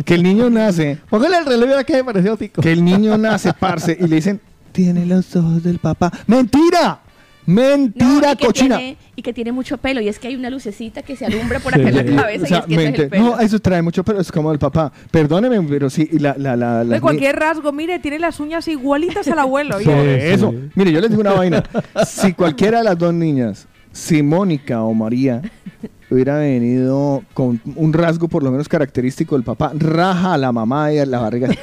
[0.05, 0.76] que el niño nace,
[1.11, 2.62] Póngale el reloj y verá que me pareció Tico.
[2.62, 4.41] que el niño nace, parce, y le dicen,
[4.73, 6.12] tiene los ojos del papá.
[6.27, 7.01] ¡Mentira!
[7.49, 8.77] No, ¡Mentira, y que cochina!
[8.77, 10.01] Tiene, y que tiene mucho pelo.
[10.01, 11.81] Y es que hay una lucecita que se alumbra por Sí.
[11.81, 13.25] acá en la cabeza O sea, y es que ese es mente- el pelo.
[13.25, 14.93] no, eso trae mucho, pero es como el papá.
[15.12, 19.29] Perdóneme, pero sí, y la, la, la, De cualquier rasgo, mire, tiene las uñas igualitas
[19.29, 19.79] al abuelo.
[19.79, 19.89] Sí.
[19.89, 20.51] eso.
[20.51, 20.71] sí.
[20.75, 21.62] Mire, yo les digo una vaina.
[22.05, 25.41] Si cualquiera de las dos niñas, si Mónica o María,
[26.11, 30.92] hubiera venido con un rasgo por lo menos característico del papá, raja a la mamá
[30.92, 31.49] y a la barriga.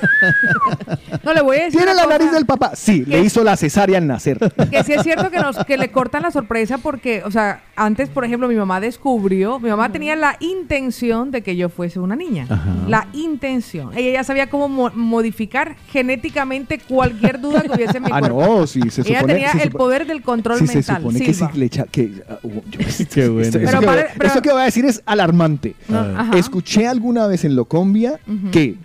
[1.23, 1.79] No le voy a decir.
[1.79, 2.71] ¿Tiene la cosa, nariz del papá?
[2.75, 4.39] Sí, le hizo la cesárea al nacer.
[4.69, 8.09] Que sí es cierto que, nos, que le cortan la sorpresa porque, o sea, antes,
[8.09, 12.15] por ejemplo, mi mamá descubrió, mi mamá tenía la intención de que yo fuese una
[12.15, 12.45] niña.
[12.49, 12.73] Ajá.
[12.87, 13.91] La intención.
[13.95, 18.41] Ella ya sabía cómo mo- modificar genéticamente cualquier duda que hubiese en mi Ah, cuerpo.
[18.45, 19.33] no, sí, se Ella supone...
[19.33, 20.97] tenía se el poder del control sí, se mental.
[20.97, 21.85] supone que si le echa...
[21.89, 22.79] Que, ah, uh, yo-
[23.13, 23.49] Qué bueno.
[23.53, 25.75] Pero pero- esto que voy a decir es alarmante.
[25.87, 26.17] No, A ver.
[26.17, 26.37] ajá.
[26.37, 28.51] Escuché alguna vez en Locombia Ujú.
[28.51, 28.75] que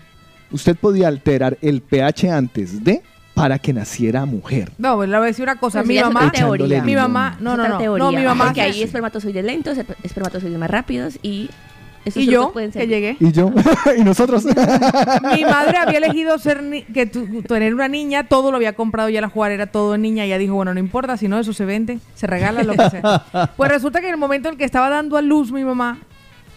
[0.50, 3.02] usted podía alterar el pH antes de
[3.34, 4.72] para que naciera mujer.
[4.78, 5.78] No, pues le voy a decir una cosa.
[5.80, 6.82] Pues mi mamá, teoría.
[6.82, 9.94] mi mamá, no, no, no, teoría, no, mi mamá, Porque se- hay espermatozoides lentos, esper-
[10.02, 11.48] espermatozoides más rápidos y
[12.16, 13.16] y yo, que llegué.
[13.20, 13.50] Y yo,
[13.98, 14.44] y nosotros.
[14.44, 19.20] Mi madre había elegido ser ni- que tener una niña, todo lo había comprado ya
[19.20, 21.64] la jugar era todo en niña, ella dijo, bueno, no importa, si no eso se
[21.64, 23.24] vende, se regala lo que sea.
[23.56, 25.98] Pues resulta que en el momento en el que estaba dando a luz mi mamá,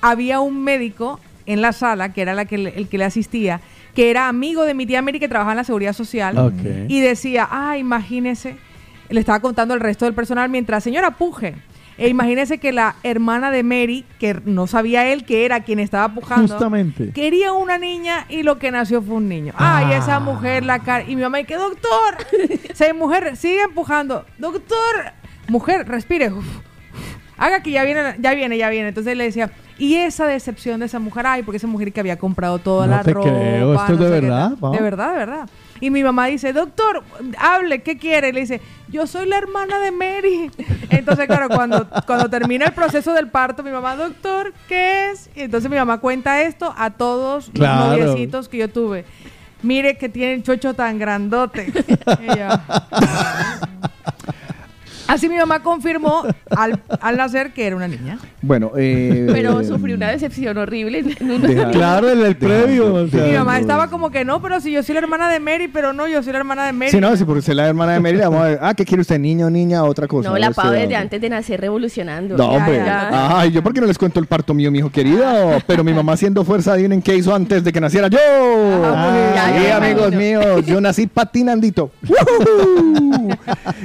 [0.02, 3.62] había un médico en la sala, que era la que le- el que le asistía,
[3.96, 6.54] que era amigo de mi tía Mary que trabajaba en la seguridad social Ok.
[6.88, 8.56] y decía, ah, imagínese,
[9.10, 11.56] le estaba contando el resto del personal mientras, señora Puje,
[12.04, 16.14] e imagínese que la hermana de Mary, que no sabía él que era quien estaba
[16.14, 17.12] pujando, Justamente.
[17.14, 19.54] quería una niña y lo que nació fue un niño.
[19.56, 19.98] Ay, Ah.
[19.98, 21.04] esa mujer, la cara.
[21.08, 22.18] Y mi mamá, ¿qué doctor?
[22.74, 24.26] Se mujer, sigue empujando.
[24.40, 25.14] Doctor,
[25.48, 26.32] mujer, respire.
[26.34, 26.46] Uf.
[27.38, 28.90] Haga que ya viene, ya viene, ya viene.
[28.90, 32.20] Entonces le decía, y esa decepción de esa mujer, ay, porque esa mujer que había
[32.20, 33.30] comprado toda No la te ropa.
[33.30, 34.52] creo, ¿esto es de verdad?
[34.52, 35.50] De verdad, de verdad.
[35.82, 37.04] Y mi mamá dice, doctor,
[37.38, 38.30] hable, ¿qué quiere?
[38.30, 40.52] Y le dice, yo soy la hermana de Mary.
[40.89, 45.30] Entonces, claro, cuando, cuando termina el proceso del parto, mi mamá, doctor, ¿qué es?
[45.36, 47.98] Y entonces mi mamá cuenta esto a todos Claro.
[47.98, 49.06] los noviecitos que yo tuve.
[49.63, 51.65] Mire que tiene el chocho tan grandote.
[52.22, 52.48] Y yo,
[55.12, 56.24] Así mi mamá confirmó
[56.56, 58.17] al, al nacer que era una niña.
[58.41, 61.00] bueno, eh, Pero sufrí una decepción horrible.
[61.19, 62.93] en deja- Claro, en el previo.
[62.93, 65.30] o sea, Y mi mamá estaba como que no, pero si yo soy la hermana
[65.30, 66.91] de Mary, pero no, yo soy la hermana de Mary.
[66.91, 68.74] Sí, no, sí, porque usted es la hermana de Mary, le vamos a ver, ah,
[68.74, 70.30] ¿qué quiere usted, niño, niña, otra cosa?
[70.30, 72.38] No, la Usted, Pau desde antes de nacer revolucionando.
[72.38, 72.78] No, hombre.
[72.78, 73.38] ya.
[73.39, 75.24] Ay, yo por qué no les cuento el parto mío, mi hijo querido.
[75.67, 78.17] Pero mi mamá haciendo fuerza, adivinen qué hizo antes de que naciera yo.
[78.86, 81.91] Ah, ya, sí, ya, amigos míos, yo nací patinandito.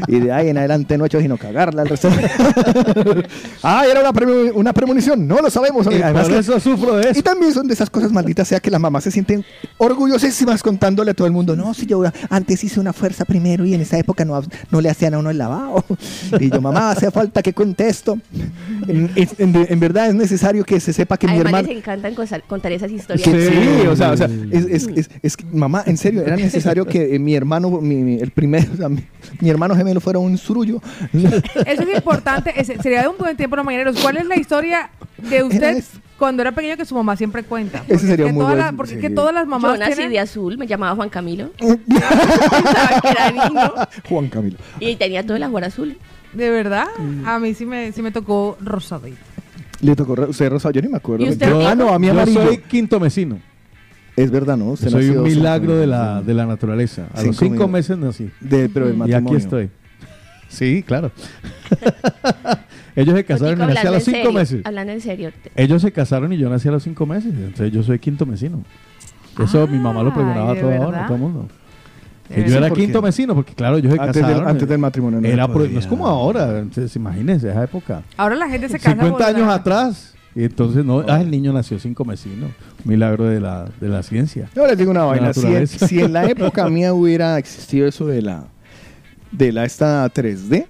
[0.08, 2.08] Y de ahí en adelante no he hecho sino cagarla el resto.
[3.62, 5.86] ah, era una, premo- una premonición, no lo sabemos.
[5.86, 6.04] y amigo.
[6.04, 7.22] Además por que- eso sufro de y eso.
[7.22, 9.44] también son de esas cosas malditas, sea que las mamás se sienten
[9.78, 13.74] orgullosísimas contándole a todo el mundo, no, si yo antes hice una fuerza primero y
[13.74, 15.84] en esa época no, no le hacían a uno el lavado.
[16.40, 18.18] Y yo, mamá, hace falta que cuente esto.
[18.88, 21.68] En, es- en- en verdad es necesario que se sepa que mi Además hermano...
[21.68, 22.14] les encantan
[22.46, 23.26] contar esas historias.
[23.28, 23.86] Sí, Sí.
[23.86, 27.34] o sea, o sea, es, es- es- mamá, en serio, era necesario que eh, mi
[27.34, 29.04] hermano, mi, mi- el primero, o sea, mi,
[29.40, 30.80] mi hermano gemelo fuera un surullo.
[31.66, 32.64] Eso es importante.
[32.64, 33.96] sería de un buen tiempo los mañaneros.
[34.00, 35.82] ¿Cuál es la historia de usted
[36.18, 37.78] cuando era pequeño que su mamá siempre cuenta?
[37.78, 39.06] Ese Porque sería es que muy todas buen- las- Porque es sí.
[39.08, 41.50] que todas las mamás Yo nací tienen- de azul, me llamaba Juan Camilo.
[41.58, 43.72] Pensaba que era niño
[44.08, 44.56] Juan Camilo.
[44.80, 45.96] y tenía todo el ajuar azul.
[46.32, 47.26] De verdad, Mm.
[47.26, 49.16] a mí sí me, sí me tocó rosadito.
[49.80, 51.24] Le tocó usted rosado, yo ni me acuerdo.
[51.24, 53.38] ¿Y usted, Yo- ah, no, a mí Yo soy quinto mesino.
[54.16, 54.74] Es verdad, ¿no?
[54.76, 56.22] Soy un milagro de la, ¿no?
[56.22, 57.02] de la naturaleza.
[57.12, 58.30] A Cinco los cinco meses nací.
[58.40, 59.68] De, pero Y aquí estoy.
[60.48, 61.10] Sí, claro.
[62.96, 64.62] Ellos se casaron y Tico, nací a los cinco serio, meses.
[64.64, 65.30] Hablando en serio.
[65.54, 67.32] Ellos se casaron y yo nací a los cinco meses.
[67.34, 68.62] Entonces yo soy quinto mesino.
[69.42, 70.60] Eso mi mamá lo preguntaba Ay, a
[71.06, 71.48] todo el mundo.
[72.32, 72.84] Que yo era ¿por qué?
[72.84, 74.48] quinto mesino, porque claro, ellos se Antes del- casaron.
[74.48, 76.58] antes del matrimonio no Era no es como ahora.
[76.58, 78.02] Entonces, imagínense, esa época.
[78.16, 80.14] Ahora la gente se casa 50 por años la- atrás.
[80.34, 82.50] Y entonces, no, ah, el niño nació cinco mesinos.
[82.84, 84.48] Milagro de la, de la ciencia.
[84.54, 85.32] Yo les digo una vaina.
[85.32, 88.44] Si si en la época mía hubiera existido eso de la
[89.30, 90.66] de la esta 3D,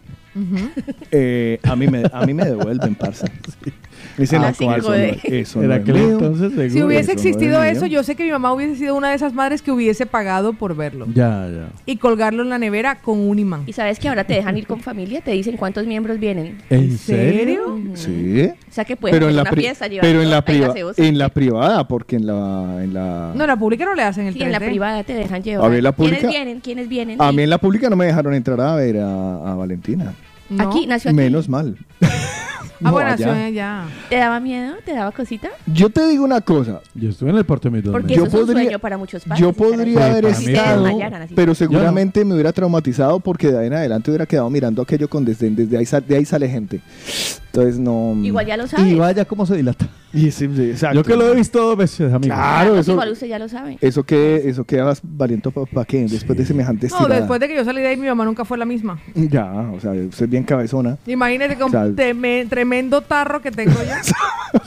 [1.11, 3.25] eh, a, mí me, a mí me devuelven, parce.
[3.27, 3.73] Me
[4.19, 6.09] dicen, A "No, las cinco eso, no, de- eso En no es aquel mío".
[6.13, 6.71] entonces, seguro.
[6.73, 9.63] Si hubiese existido eso, yo sé que mi mamá hubiese sido una de esas madres
[9.63, 11.07] que hubiese pagado por verlo.
[11.15, 11.69] Ya, ya.
[11.87, 13.63] Y colgarlo en la nevera con un imán.
[13.67, 16.59] Y sabes que ahora te dejan ir con familia, te dicen cuántos miembros vienen.
[16.71, 17.81] ¿En serio?
[17.95, 18.49] Sí.
[18.69, 21.29] O sea que puedes Pero en la, una fiesta pero en la, priva- en la
[21.31, 24.43] privada, porque en la, en la No, en la pública no le hacen el Sí,
[24.43, 24.67] en la 3D.
[24.69, 25.67] privada te dejan llevar.
[25.67, 26.61] A ver, la pública- ¿Quiénes vienen?
[26.61, 27.23] ¿Quiénes vienen?
[27.23, 30.15] a mí en la pública no me dejaron entrar a ver a, a Valentina.
[30.51, 30.69] No.
[30.69, 31.17] Aquí, nació aquí.
[31.17, 31.77] Menos mal.
[32.85, 33.47] Ah, bueno, allá.
[33.49, 33.85] ella.
[34.09, 34.75] ¿Te daba miedo?
[34.85, 35.49] ¿Te daba cosita?
[35.67, 36.81] Yo te digo una cosa.
[36.95, 38.15] Yo estuve en el Puerto de Porque.
[38.15, 39.41] Yo eso es un podría- sueño para muchos padres.
[39.41, 44.11] Yo podría haber estado, desmayaran pero seguramente me hubiera traumatizado porque de ahí en adelante
[44.11, 45.57] hubiera quedado mirando aquello con desdén.
[45.57, 46.81] Desde ahí, sal- de ahí sale gente.
[47.47, 48.15] Entonces no.
[48.23, 48.87] Igual ya lo sabes.
[48.93, 49.87] Y vaya cómo se dilata.
[50.17, 50.97] Y sí, sí, exacto.
[50.97, 52.35] Yo que lo he visto dos veces, amigo.
[52.35, 52.93] Claro, pues eso.
[52.93, 53.77] Igual usted ya lo sabe.
[53.83, 57.21] Eso que, eso queda valiente para qué, después de semejante No, estirada.
[57.21, 58.99] después de que yo salí de ahí, mi mamá nunca fue la misma.
[59.15, 60.97] Ya, o sea, usted es bien cabezona.
[61.07, 61.93] Imagínese con O sea,
[62.49, 64.61] tremendo tarro que tengo yo.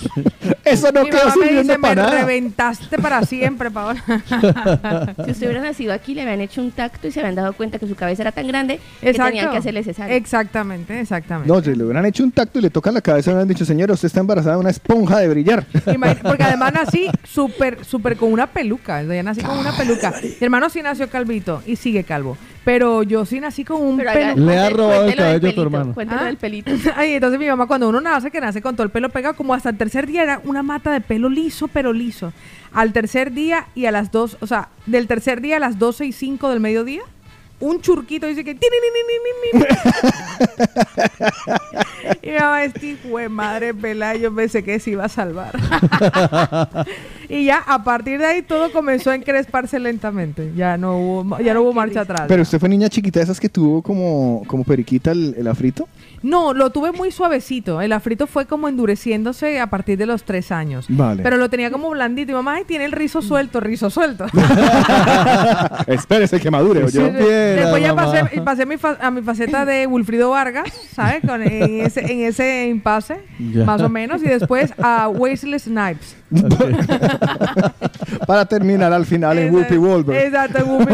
[0.71, 2.19] Eso no mi queda mamá me sirviendo dice, me para nada.
[2.19, 4.03] reventaste para siempre, Paola.
[5.25, 7.79] Si usted hubiera nacido aquí, le habían hecho un tacto y se habían dado cuenta
[7.79, 9.31] que su cabeza era tan grande que Exacto.
[9.31, 10.15] tenían que hacerle cesárea.
[10.15, 11.51] Exactamente, exactamente.
[11.51, 13.65] No, si le hubieran hecho un tacto y le tocan la cabeza, le hubieran dicho,
[13.65, 15.65] señora, usted está embarazada de una esponja de brillar.
[15.93, 19.01] Imagina- porque además nací súper, súper con una peluca.
[19.03, 20.13] Ya nací con una peluca.
[20.21, 22.37] Mi hermano sí nació calvito y sigue calvo.
[22.65, 24.45] Pero yo sí nací con un Pero pelo.
[24.45, 25.93] Le ha cuente- robado el cuéntelo del cabello a tu pelito, hermano.
[25.93, 26.25] Cuéntelo Ah.
[26.25, 26.71] del pelito.
[26.95, 29.53] Ay, entonces mi mamá cuando uno nace, que nace con todo el pelo pegado, como
[29.53, 32.33] hasta el tercer día era una mata de pelo liso, pero liso.
[32.71, 36.05] Al tercer día y a las dos, o sea, del tercer día a las 12
[36.05, 37.01] y 5 del mediodía,
[37.59, 38.51] un churquito dice que...
[42.21, 45.51] y mi mamá, este de madre pelada, yo pensé que se iba a salvar.
[47.29, 50.53] y ya, a partir de ahí, todo comenzó a encresparse lentamente.
[50.55, 52.25] Ya no hubo, ya no hubo marcha atrás.
[52.27, 55.89] Pero usted fue niña chiquita, de esas que tuvo como, como periquita el, el afrito.
[56.21, 57.81] No, lo tuve muy suavecito.
[57.81, 60.85] El afrito fue como endureciéndose a partir de los tres años.
[60.89, 61.23] Vale.
[61.23, 62.31] Pero lo tenía como blandito.
[62.31, 64.25] Y mamá, ay, tiene el rizo suelto, rizo suelto.
[65.87, 67.11] Espérese que madure, Sí, yo.
[67.11, 71.21] Después ya pasé, pasé mi a mi faceta de Wilfrido Vargas, ¿sabes?
[71.25, 73.65] Con, en, ese, en ese impasse, Ya.
[73.65, 74.21] más o menos.
[74.23, 76.15] Y después a Wesley Snipes.
[78.27, 80.25] Para terminar al final en Whoopi Wolver.
[80.25, 80.93] Exacto, en Whoopi.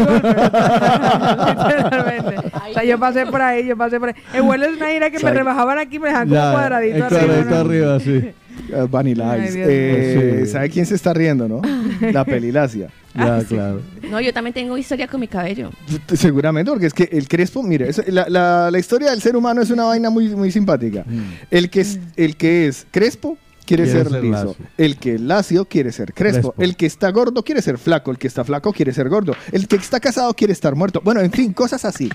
[1.76, 2.36] Literalmente.
[2.70, 4.14] O sea, yo pasé por ahí, yo pasé por ahí.
[4.32, 5.34] En Wesley Snipes era que me ¿Sabe?
[5.38, 7.18] rebajaban aquí y me dejaban como cuadradito el arriba.
[7.20, 7.60] cuadradito ¿no?
[7.60, 8.30] arriba, sí.
[8.90, 9.52] Vanilla Ay, Ice.
[9.58, 10.46] Dios Eh, mío.
[10.46, 11.60] ¿Sabe quién se está riendo, no?
[12.12, 12.88] La pelilacia.
[13.14, 13.80] Ya, claro.
[14.10, 15.70] No, yo también tengo historia con mi cabello.
[16.14, 19.70] Seguramente, porque es que el crespo, mire, la, la- la historia del ser humano es
[19.70, 21.04] una vaina muy, muy simpática.
[21.50, 24.44] El, que es, el que es crespo quiere, Quiere ser, ser liso.
[24.46, 24.56] lacio.
[24.78, 26.52] El que es lacio quiere ser crespo.
[26.52, 26.62] Crespo.
[26.62, 28.10] El que está gordo quiere ser flaco.
[28.10, 29.34] El que está flaco quiere ser gordo.
[29.52, 31.02] El que está casado quiere estar muerto.
[31.04, 32.08] Bueno, en fin, cosas así.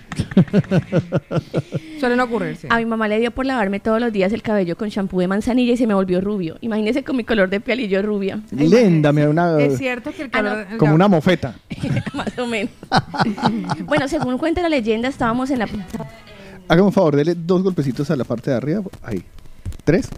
[2.00, 2.68] Suelen ocurrirse.
[2.70, 5.28] A mi mamá le dio por lavarme todos los días el cabello con champú de
[5.28, 6.58] manzanilla y se me volvió rubio.
[6.62, 8.40] Imagínese con mi color de piel y yo rubia.
[8.52, 10.50] Linda, mira, una, Es cierto que el Ah, no.
[10.50, 10.68] calor...
[10.72, 11.56] el como una mofeta.
[12.14, 12.72] Más o menos.
[13.86, 15.68] bueno, según cuenta la leyenda, estábamos en la...
[16.68, 18.82] Hágame un favor, dele dos golpecitos a la parte de arriba.
[19.04, 19.24] Ahí.
[19.84, 20.10] ¿Tres?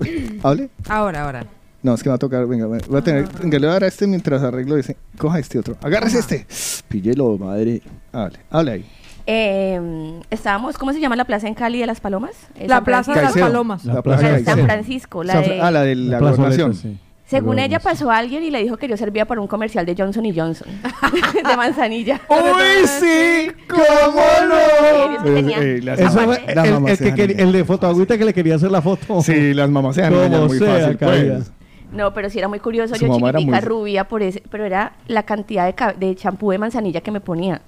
[0.43, 0.69] ¿Hable?
[0.89, 1.45] Ahora, ahora.
[1.81, 2.45] No, es que me va a tocar.
[2.47, 3.27] Venga, voy a tener.
[3.41, 4.95] Venga, le voy a dar a este mientras arreglo ese.
[5.17, 5.75] Coja este otro.
[5.81, 6.45] Agárrese este.
[6.87, 7.81] Píllelo, madre.
[8.11, 8.85] Hable, hable ahí.
[9.25, 12.31] Eh, estábamos, ¿cómo se llama la plaza en Cali de las Palomas?
[12.55, 13.45] Eh, La San Plaza de las Caicedo.
[13.47, 13.85] Palomas.
[13.85, 14.65] La La plaza plaza San, Caicedo.
[14.65, 15.61] Francisco, la San Fra- de...
[15.61, 16.73] ah, la de la, gobernación.
[16.75, 16.97] sí.
[17.37, 19.95] Según La ella pasó alguien y le dijo que yo servía para un comercial de
[19.97, 20.67] Johnson y Johnson.
[21.47, 22.21] de manzanilla.
[22.29, 23.51] ¡Uy, sí!
[23.67, 25.17] ¿Cómo no?
[25.17, 27.65] Sí, tenía- Eh, las Eso mamás- fue las el, el se que quería- el de
[27.65, 29.21] fotoagüita que le quería hacer la foto.
[29.21, 31.51] Sí, las mamás se Como muy sea, fácil, pues.
[31.91, 32.95] No, pero sí era muy curioso.
[32.95, 36.49] Su yo chiquitica, muy- rubia, por ese, pero era la cantidad de ca- de champú
[36.51, 37.61] de manzanilla que me ponía.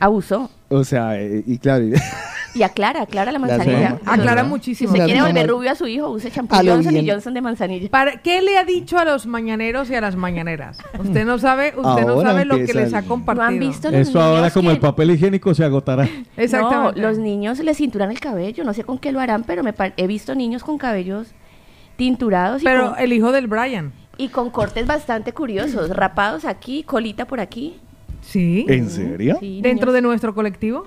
[0.00, 0.50] Abusó.
[0.70, 1.84] O sea, eh, y claro.
[1.84, 1.94] y-
[2.54, 3.90] Y aclara, aclara la manzanilla.
[3.90, 4.88] mamás- Aclara Si muchísimo.
[4.88, 7.14] usted Las quiere volver rubio a su hijo, use champú Johnson y bien.
[7.14, 7.88] Johnson de manzanilla.
[7.90, 10.78] Para, ¿Qué le ha dicho a los mañaneros y a las mañaneras?
[10.98, 13.44] Usted no sabe, usted no Ahora sabe lo que les ha compartido.
[13.44, 16.08] ¿No han visto los Eso ahora niños como que- el papel higiénico se agotará.
[16.36, 17.00] Exactamente.
[17.00, 18.64] No, los niños les cinturan el cabello.
[18.64, 21.28] No sé con qué lo harán, pero me pa- he visto niños con cabellos
[21.96, 23.92] tinturados y, Pero con, el hijo del Brian.
[24.16, 25.90] y con cortes bastante curiosos.
[25.90, 27.78] Rapados aquí, colita por aquí.
[28.30, 28.66] Sí.
[28.68, 29.36] ¿En serio?
[29.40, 30.86] Sí, Dentro niños- de nuestro colectivo.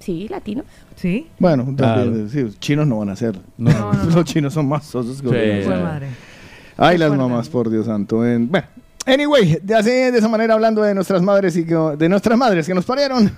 [0.00, 0.64] Sí, latinos.
[0.96, 1.26] Sí.
[1.38, 2.04] Bueno, Claro.
[2.04, 3.38] también, sí, chinos no van a hacer.
[3.56, 4.14] No, No, no, no.
[4.16, 5.56] Los chinos son más sosos que Sí.
[5.58, 6.08] los- Fue madre.
[6.76, 8.26] Ay, las mamás, por Dios santo.
[8.26, 8.66] En- bueno,
[9.06, 12.66] anyway, de, así, de esa manera hablando de nuestras madres y que- de nuestras madres
[12.66, 13.30] que nos parieron.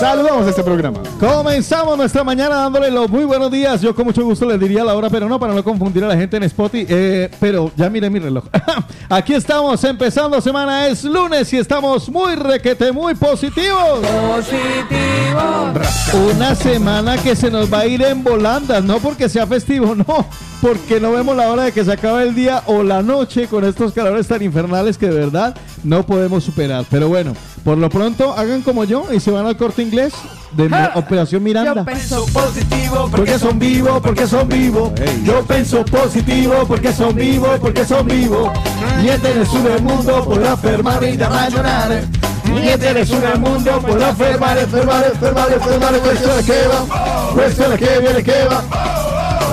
[0.00, 1.00] Saludamos a este programa.
[1.18, 3.80] Comenzamos nuestra mañana dándole los muy buenos días.
[3.82, 6.16] Yo con mucho gusto les diría la hora, pero no para no confundir a la
[6.16, 6.86] gente en Spotify.
[6.88, 8.44] Eh, pero ya mire mi reloj.
[9.08, 14.00] Aquí estamos empezando semana, es lunes y estamos muy requete, muy positivos.
[14.00, 15.10] Positivo.
[16.34, 20.26] Una semana que se nos va a ir en volandas, no porque sea festivo, no,
[20.60, 23.64] porque no vemos la hora de que se acabe el día o la noche con
[23.64, 25.54] estos calores tan infernales que de verdad
[25.84, 26.84] no podemos superar.
[26.90, 30.12] Pero bueno, por lo pronto hagan como yo y se van al corte inglés
[30.52, 31.74] de Mi- Operación Miranda.
[31.74, 34.92] Yo penso positivo Porque son vivos, porque son vivos.
[35.24, 38.50] Yo pienso positivo porque son vivos, porque son vivos.
[39.00, 42.08] Niente nessuno nel mondo podrà fermarmi da ragionare.
[42.44, 45.98] Niente nessuno nel mondo podrà fermare, fermare, fermare, fermare.
[46.00, 48.64] Questo è la va, questo è la che viene che va.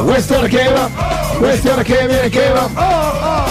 [0.04, 0.90] Questo è la che va,
[1.38, 3.47] questo è la che viene che va.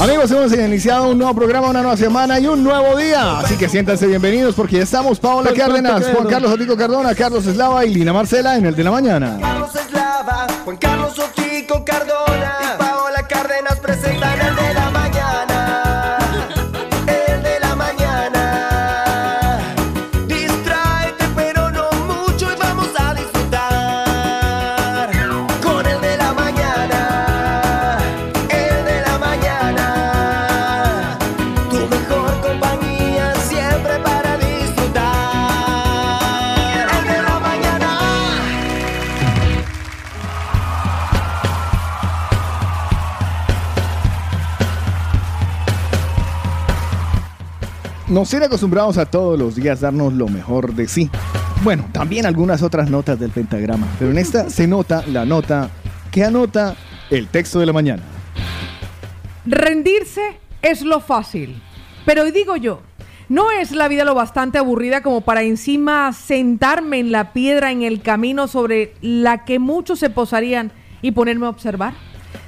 [0.00, 3.38] Amigos, hemos iniciado un nuevo programa, una nueva semana y un nuevo día.
[3.38, 6.28] Así que siéntanse bienvenidos porque ya estamos Paola Pues, Cárdenas, ¿cuánto Juan?
[6.28, 9.38] Carlos Otico Cardona, Carlos Eslava y Lina Marcela en el de la mañana.
[9.40, 14.21] Carlos Eslava, Juan Carlos Ochico Cardona y Paola Cárdenas presentan
[48.12, 51.08] Nos tiene acostumbrados a todos los días darnos lo mejor de sí.
[51.64, 55.70] Bueno, también algunas otras notas del pentagrama, pero en esta se nota la nota
[56.10, 56.76] que anota
[57.08, 58.02] el texto de la mañana.
[59.46, 60.20] Rendirse
[60.60, 61.62] es lo fácil.
[62.04, 62.82] Pero digo yo,
[63.30, 67.80] ¿no es la vida lo bastante aburrida como para encima sentarme en la piedra en
[67.82, 70.70] el camino sobre la que muchos se posarían
[71.00, 71.94] y ponerme a observar?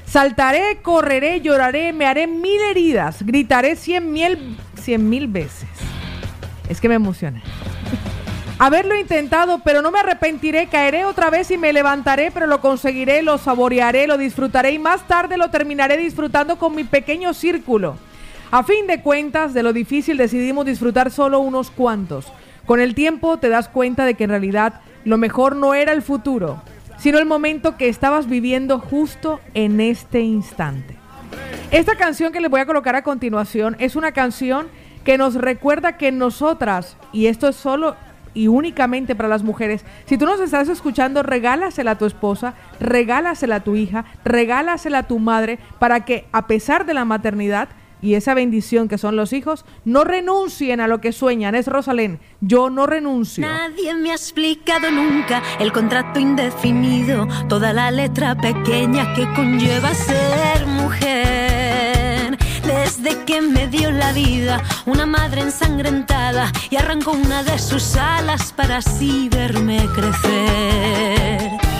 [0.04, 5.68] Saltaré, correré, lloraré, me haré mil heridas, gritaré cien mil, cien mil veces.
[6.68, 7.42] Es que me emociona.
[8.58, 13.22] Haberlo intentado, pero no me arrepentiré, caeré otra vez y me levantaré, pero lo conseguiré,
[13.22, 17.96] lo saborearé, lo disfrutaré y más tarde lo terminaré disfrutando con mi pequeño círculo.
[18.52, 22.26] A fin de cuentas, de lo difícil decidimos disfrutar solo unos cuantos.
[22.64, 26.02] Con el tiempo te das cuenta de que en realidad lo mejor no era el
[26.02, 26.62] futuro,
[26.96, 31.03] sino el momento que estabas viviendo justo en este instante.
[31.70, 34.68] Esta canción que les voy a colocar a continuación es una canción
[35.02, 37.96] que nos recuerda que nosotras, y esto es solo
[38.32, 43.56] y únicamente para las mujeres, si tú nos estás escuchando, regálasela a tu esposa, regálasela
[43.56, 47.68] a tu hija, regálasela a tu madre, para que a pesar de la maternidad
[48.04, 51.54] y esa bendición que son los hijos, no renuncien a lo que sueñan.
[51.54, 53.46] Es Rosalén, yo no renuncio.
[53.46, 60.66] Nadie me ha explicado nunca el contrato indefinido, toda la letra pequeña que conlleva ser
[60.66, 62.36] mujer.
[62.66, 68.52] Desde que me dio la vida una madre ensangrentada y arrancó una de sus alas
[68.52, 71.73] para así verme crecer.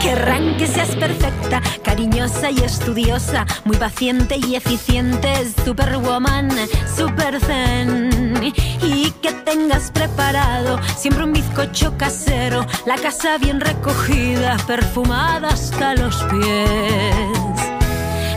[0.00, 6.50] Querrán que seas perfecta, cariñosa y estudiosa, muy paciente y eficiente, superwoman,
[6.96, 8.36] super zen.
[8.82, 16.16] Y que tengas preparado siempre un bizcocho casero, la casa bien recogida, perfumada hasta los
[16.24, 17.45] pies.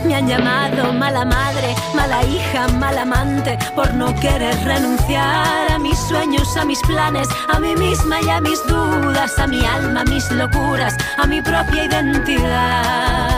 [0.04, 5.98] Me han llamado mala madre, mala hija, mal amante, por no querer renunciar a mis
[5.98, 10.04] sueños, a mis planes, a mí misma y a mis dudas, a mi alma, a
[10.04, 13.30] mis locuras, a mi propia identidad.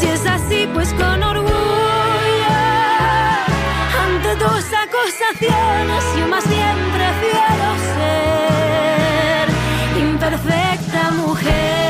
[0.00, 1.52] Si es así, pues con orgullo,
[4.04, 9.48] ante tus acusaciones, yo más bien prefiero ser
[10.00, 11.85] imperfecta mujer.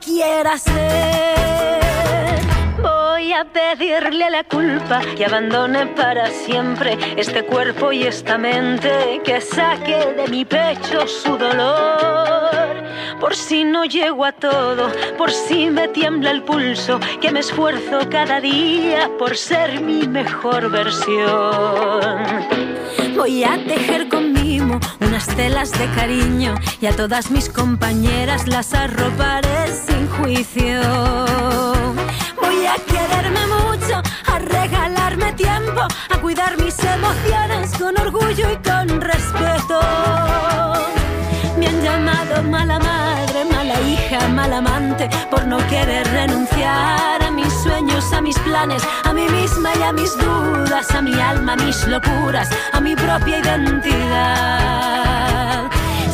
[0.00, 1.32] Quiera ser.
[2.80, 9.20] Voy a pedirle a la culpa que abandone para siempre este cuerpo y esta mente,
[9.24, 12.82] que saque de mi pecho su dolor.
[13.20, 18.00] Por si no llego a todo, por si me tiembla el pulso, que me esfuerzo
[18.10, 22.24] cada día por ser mi mejor versión.
[23.16, 24.32] Voy a tejer con
[25.00, 30.80] unas telas de cariño y a todas mis compañeras las arroparé sin juicio.
[32.40, 39.00] Voy a quererme mucho, a regalarme tiempo, a cuidar mis emociones con orgullo y con
[39.00, 39.80] respeto.
[41.58, 47.31] Me han llamado mala madre, mala hija, mal amante, por no querer renunciar a
[47.62, 51.56] sueños, a mis planes, a mí misma y a mis dudas, a mi alma, a
[51.56, 54.90] mis locuras, a mi propia identidad.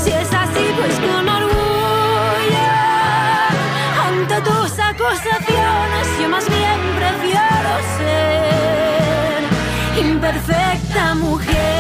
[0.02, 2.68] Si es así, pues con orgullo,
[4.06, 9.42] ante tus acusaciones, yo más bien prefiero ser
[10.04, 11.77] imperfecta mujer.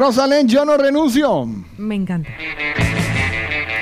[0.00, 1.46] Rosalén, yo no renuncio.
[1.76, 2.30] Me encanta.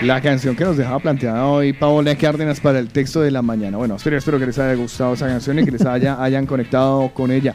[0.03, 3.77] La canción que nos dejaba planteada hoy Paola Cárdenas para el texto de la mañana.
[3.77, 7.09] Bueno, espero, espero que les haya gustado esa canción y que les haya, hayan conectado
[7.15, 7.55] con ella.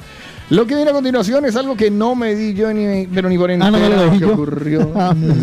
[0.49, 3.37] Lo que viene a continuación es algo que no me di yo ni, pero ni
[3.37, 4.33] por Ah, no me lo entera leí que yo.
[4.33, 4.91] ocurrió.
[4.95, 5.13] Ah.
[5.13, 5.35] No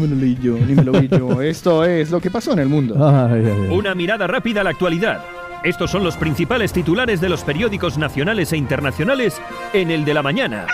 [0.00, 1.42] me lo leí yo, ni me lo vi yo.
[1.42, 2.96] Esto es lo que pasó en el mundo.
[2.98, 3.76] Ay, ay, ay.
[3.76, 5.22] Una mirada rápida a la actualidad.
[5.62, 9.40] Estos son los principales titulares de los periódicos nacionales e internacionales
[9.72, 10.66] en el de la mañana.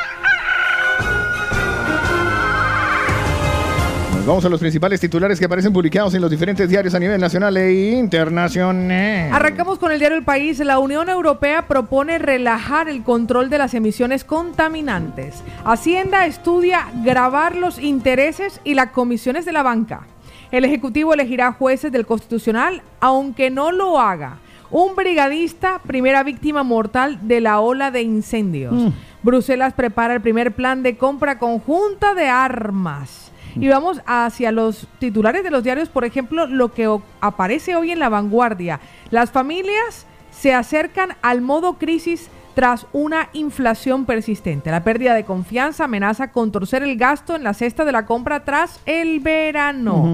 [4.21, 7.19] Nos vamos a los principales titulares que aparecen publicados en los diferentes diarios a nivel
[7.19, 9.33] nacional e internacional.
[9.33, 10.59] Arrancamos con el diario El País.
[10.59, 15.43] La Unión Europea propone relajar el control de las emisiones contaminantes.
[15.65, 20.03] Hacienda estudia grabar los intereses y las comisiones de la banca.
[20.51, 24.37] El Ejecutivo elegirá jueces del Constitucional, aunque no lo haga.
[24.71, 28.93] Un brigadista, primera víctima mortal de la ola de incendios.
[29.23, 33.30] Bruselas prepara el primer plan de compra conjunta de armas.
[33.57, 36.89] Y vamos hacia los titulares de los diarios, por ejemplo, lo que
[37.21, 38.81] aparece hoy en la vanguardia.
[39.11, 44.71] Las familias se acercan al modo crisis tras una inflación persistente.
[44.71, 48.45] La pérdida de confianza amenaza con torcer el gasto en la cesta de la compra
[48.45, 50.09] tras el verano.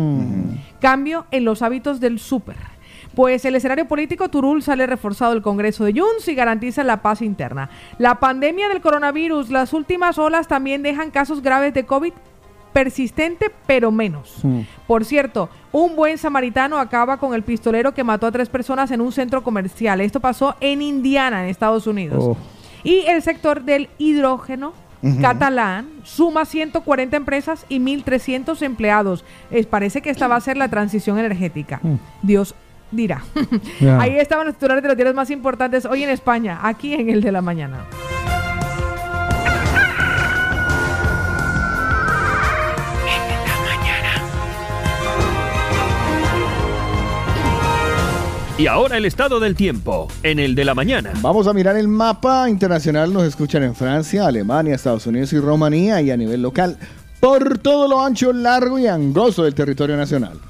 [0.80, 2.56] Cambio en los hábitos del súper.
[3.14, 7.22] Pues el escenario político Turul sale reforzado del Congreso de Junts y garantiza la paz
[7.22, 7.70] interna.
[7.98, 12.12] La pandemia del coronavirus, las últimas olas también dejan casos graves de COVID
[12.76, 14.42] persistente, pero menos.
[14.86, 19.00] Por cierto, un buen samaritano acaba con el pistolero que mató a tres personas en
[19.00, 20.02] un centro comercial.
[20.02, 22.22] Esto pasó en Indiana, en Estados Unidos.
[22.22, 22.36] Oh.
[22.84, 24.74] Y el sector del hidrógeno
[25.22, 29.24] catalán suma 140 empresas y 1.300 empleados.
[29.50, 31.80] Es, parece que esta va a ser la transición energética.
[32.20, 32.54] Dios
[32.90, 33.24] dirá.
[33.98, 37.22] Ahí estaban los titulares de los diarios más importantes hoy en España, aquí en el
[37.22, 37.86] de la mañana.
[48.58, 51.12] Y ahora el estado del tiempo, en el de la mañana.
[51.20, 53.12] Vamos a mirar el mapa internacional.
[53.12, 56.78] Nos escuchan en Francia, Alemania, Estados Unidos y Rumanía y a nivel local
[57.20, 60.40] por todo lo ancho, largo y angosto del territorio nacional.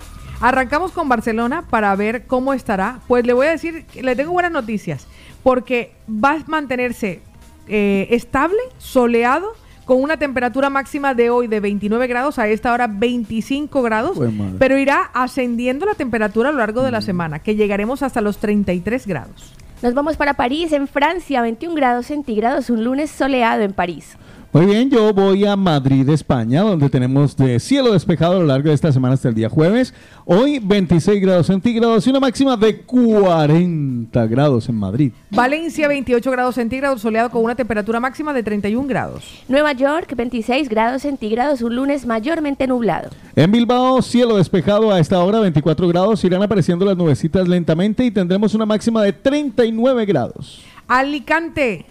[0.41, 3.01] Arrancamos con Barcelona para ver cómo estará.
[3.09, 5.09] Pues le voy a decir, le tengo buenas noticias,
[5.43, 7.23] porque va a mantenerse
[7.67, 9.55] eh, estable, soleado,
[9.87, 14.19] con una temperatura máxima de hoy de 29 grados, a esta hora 25 grados,
[14.59, 18.39] pero irá ascendiendo la temperatura a lo largo de la semana, que llegaremos hasta los
[18.39, 19.55] 33 grados.
[19.83, 24.17] Nos vamos para París, en Francia, 21 grados centígrados, un lunes soleado en París.
[24.57, 28.71] Muy bien, yo voy a Madrid, España, donde tenemos de cielo despejado a lo largo
[28.71, 29.93] de esta semana hasta el día jueves.
[30.25, 35.13] Hoy 26 grados centígrados y una máxima de 40 grados en Madrid.
[35.29, 39.45] Valencia, 28 grados centígrados, soleado con una temperatura máxima de 31 grados.
[39.47, 43.11] Nueva York, 26 grados centígrados, un lunes mayormente nublado.
[43.35, 48.11] En Bilbao, cielo despejado a esta hora, 24 grados, irán apareciendo las nubecitas lentamente y
[48.11, 50.65] tendremos una máxima de 39 grados.
[50.89, 51.85] Alicante,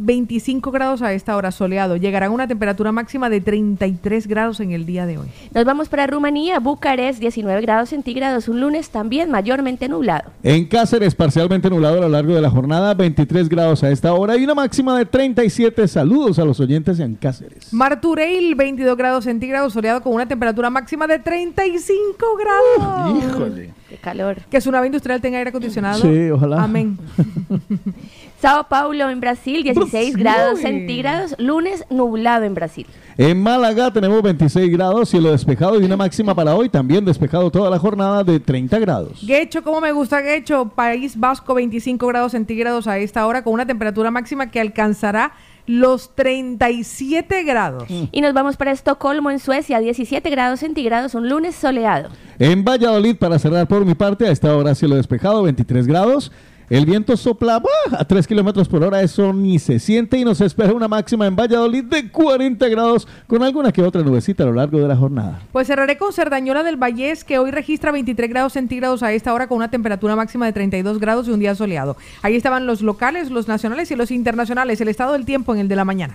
[0.00, 1.96] 25 grados a esta hora, soleado.
[1.96, 5.28] Llegarán a una temperatura máxima de 33 grados en el día de hoy.
[5.54, 10.30] Nos vamos para Rumanía, Bucarest, 19 grados centígrados, un lunes también mayormente nublado.
[10.42, 14.36] En Cáceres, parcialmente nublado a lo largo de la jornada, 23 grados a esta hora
[14.36, 15.86] y una máxima de 37.
[15.86, 17.72] Saludos a los oyentes en Cáceres.
[17.72, 23.24] Martureil, 22 grados centígrados, soleado con una temperatura máxima de 35 grados.
[23.24, 23.74] Híjole.
[23.90, 24.36] Qué calor.
[24.48, 26.00] Que su nave industrial tenga aire acondicionado.
[26.00, 26.62] Sí, ojalá.
[26.62, 26.96] Amén.
[28.40, 32.86] Sao Paulo, en Brasil, 16 grados centígrados, lunes nublado en Brasil.
[33.18, 37.68] En Málaga tenemos 26 grados, cielo despejado y una máxima para hoy, también despejado toda
[37.68, 39.26] la jornada de 30 grados.
[39.26, 40.70] Guecho, ¿cómo me gusta Guecho?
[40.74, 45.32] País Vasco, 25 grados centígrados a esta hora, con una temperatura máxima que alcanzará
[45.66, 47.84] los 37 grados.
[47.90, 52.08] Y nos vamos para Estocolmo, en Suecia, 17 grados centígrados, un lunes soleado.
[52.38, 56.32] En Valladolid, para cerrar por mi parte, a esta hora cielo despejado, 23 grados.
[56.70, 57.98] El viento sopla ¡buah!
[57.98, 61.34] a 3 kilómetros por hora, eso ni se siente y nos espera una máxima en
[61.34, 65.40] Valladolid de 40 grados con alguna que otra nubecita a lo largo de la jornada.
[65.50, 69.48] Pues cerraré con Cerdañola del Vallés, que hoy registra 23 grados centígrados a esta hora
[69.48, 71.96] con una temperatura máxima de 32 grados y un día soleado.
[72.22, 74.80] Ahí estaban los locales, los nacionales y los internacionales.
[74.80, 76.14] El estado del tiempo en el de la mañana.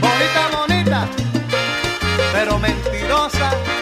[0.00, 1.08] Bonita, bonita,
[2.34, 3.75] pero mentirosa.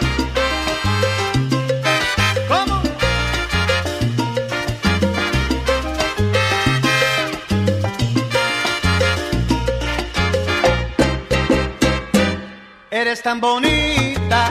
[12.95, 14.49] Eres tan bonita,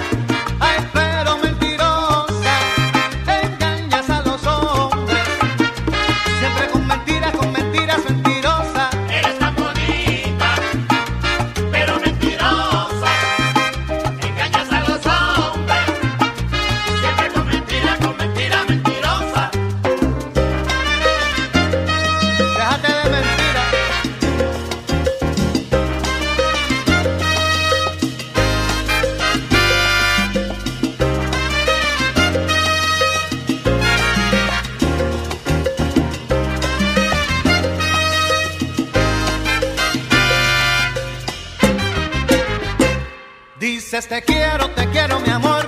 [43.95, 45.67] Dices te quiero, te quiero mi amor.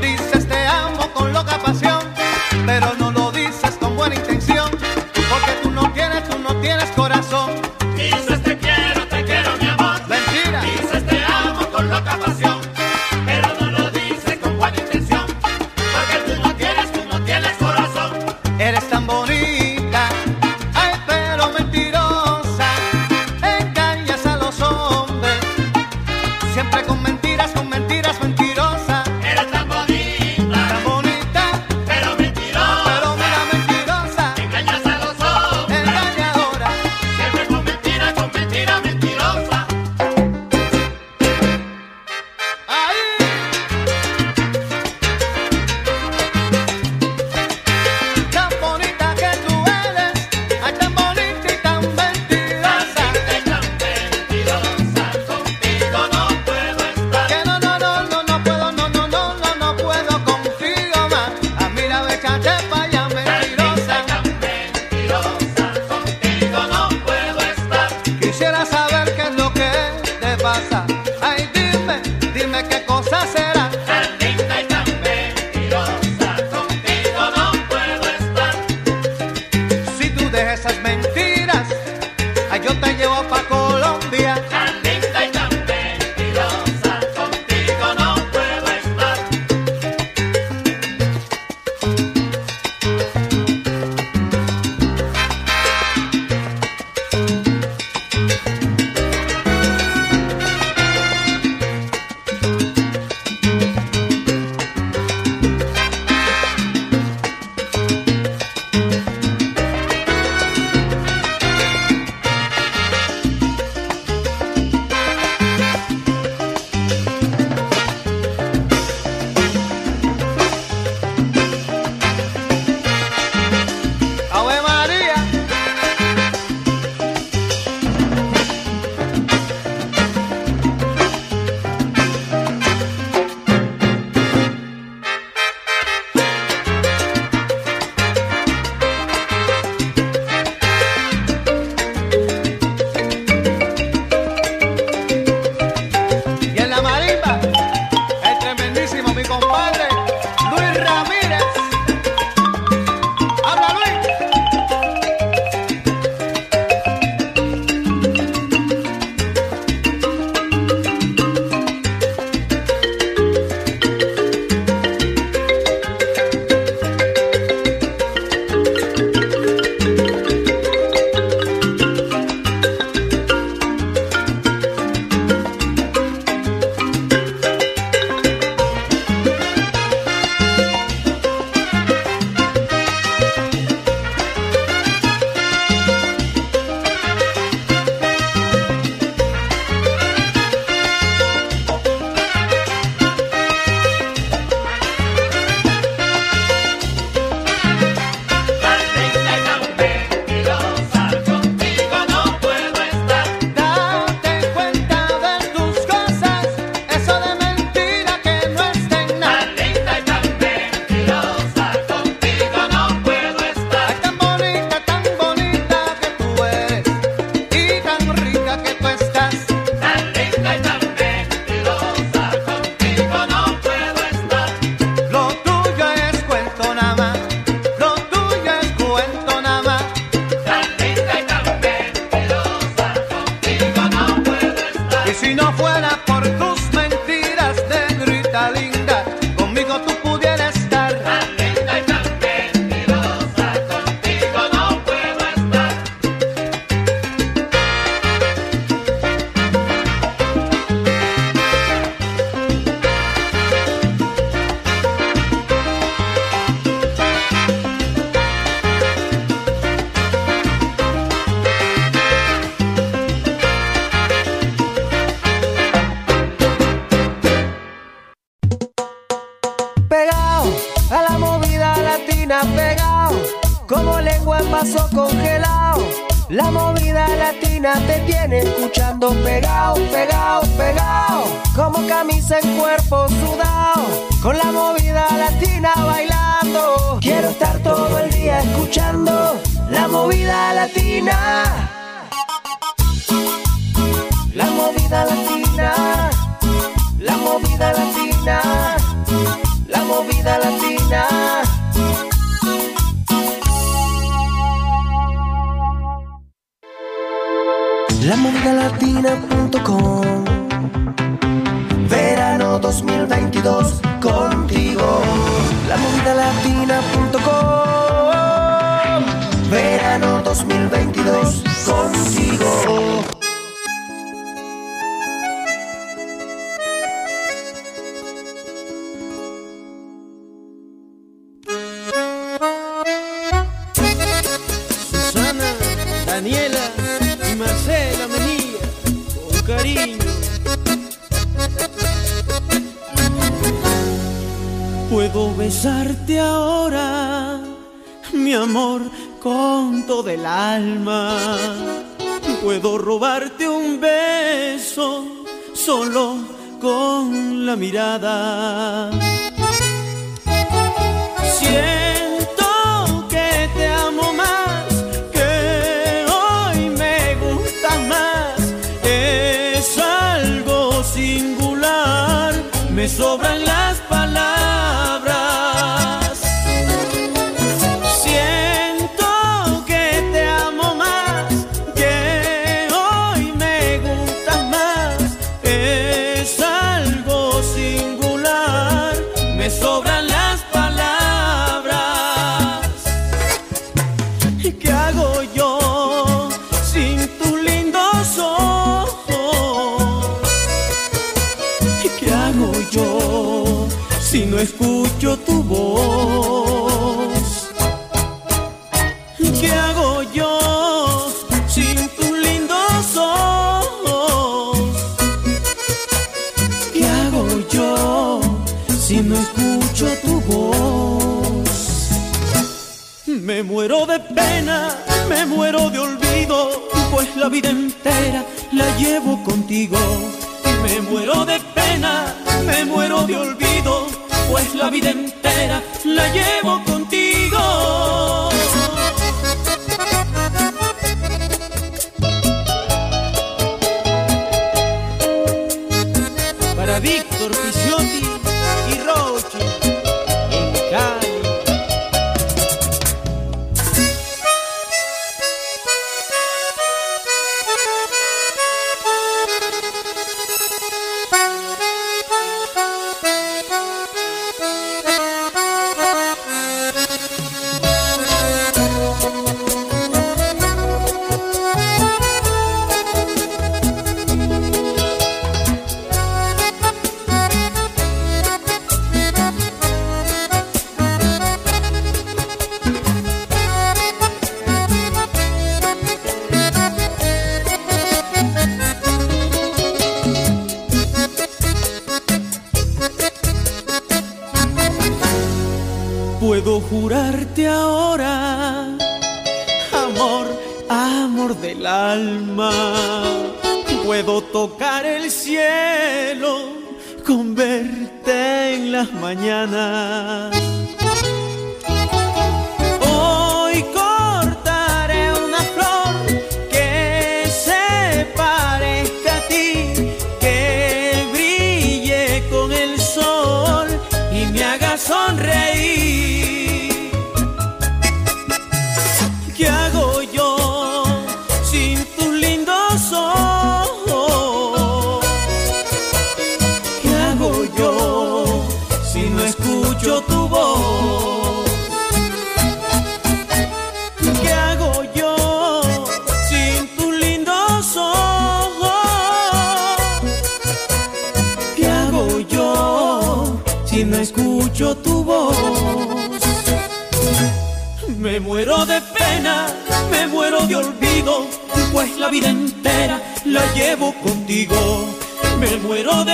[0.00, 2.02] Dices te amo con loca pasión.
[2.66, 4.68] Pero no lo dices con buena intención.
[4.72, 7.19] Porque tú no tienes, tú no tienes corazón.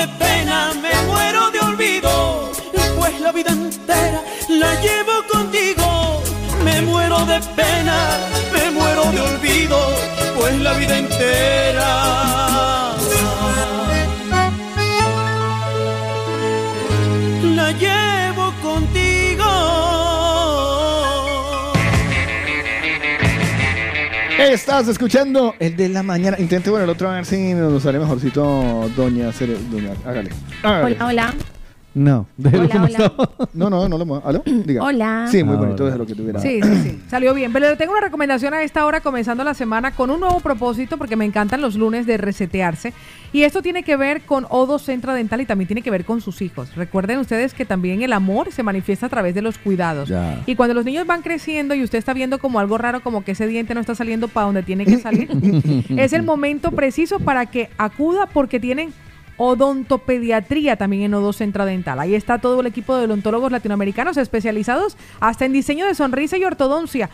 [0.07, 2.51] de pena, me muero de olvido,
[2.97, 6.23] pues la vida entera la llevo contigo.
[6.65, 7.97] Me muero de pena,
[8.53, 9.79] me muero de olvido,
[10.37, 12.56] pues la vida entera.
[24.57, 26.39] Estás escuchando el de la mañana.
[26.41, 29.59] Intente bueno el otro a ver si nos sale mejorcito, doña Cere-.
[30.07, 30.31] Hágale.
[30.65, 31.35] Hola, hola.
[31.97, 32.87] No, déjelo Hola, hola.
[32.89, 33.31] estaba.
[33.55, 34.29] No, no, no lo mueva.
[34.29, 34.43] ¿Aló?
[34.45, 34.83] Diga.
[34.83, 35.29] Hola.
[35.31, 36.39] Sí, muy Ah, bonito, es lo que tuviera.
[36.41, 37.01] Sí, sí, sí.
[37.09, 37.55] Salió bien.
[37.55, 40.99] Pero le tengo una recomendación a esta hora, comenzando la semana, con un nuevo propósito,
[40.99, 42.93] porque me encantan los lunes de resetearse.
[43.33, 46.21] Y esto tiene que ver con O2 Centro Dental y también tiene que ver con
[46.21, 46.77] sus hijos.
[46.77, 50.11] Recuerden ustedes que también el amor se manifiesta a través de los cuidados.
[50.11, 50.43] Ya.
[50.45, 53.33] Y cuando los niños van creciendo y usted está viendo como algo raro, como que
[53.33, 55.31] ese diente no está saliendo para donde tiene que salir,
[55.97, 58.93] es el momento preciso para que acuda porque tienen
[59.37, 62.01] odontopediatría también en O2 Centro Dental.
[62.01, 66.45] Ahí está todo el equipo de odontólogos latinoamericanos especializados hasta en diseño de sonrisa y
[66.45, 67.11] ortodoncia.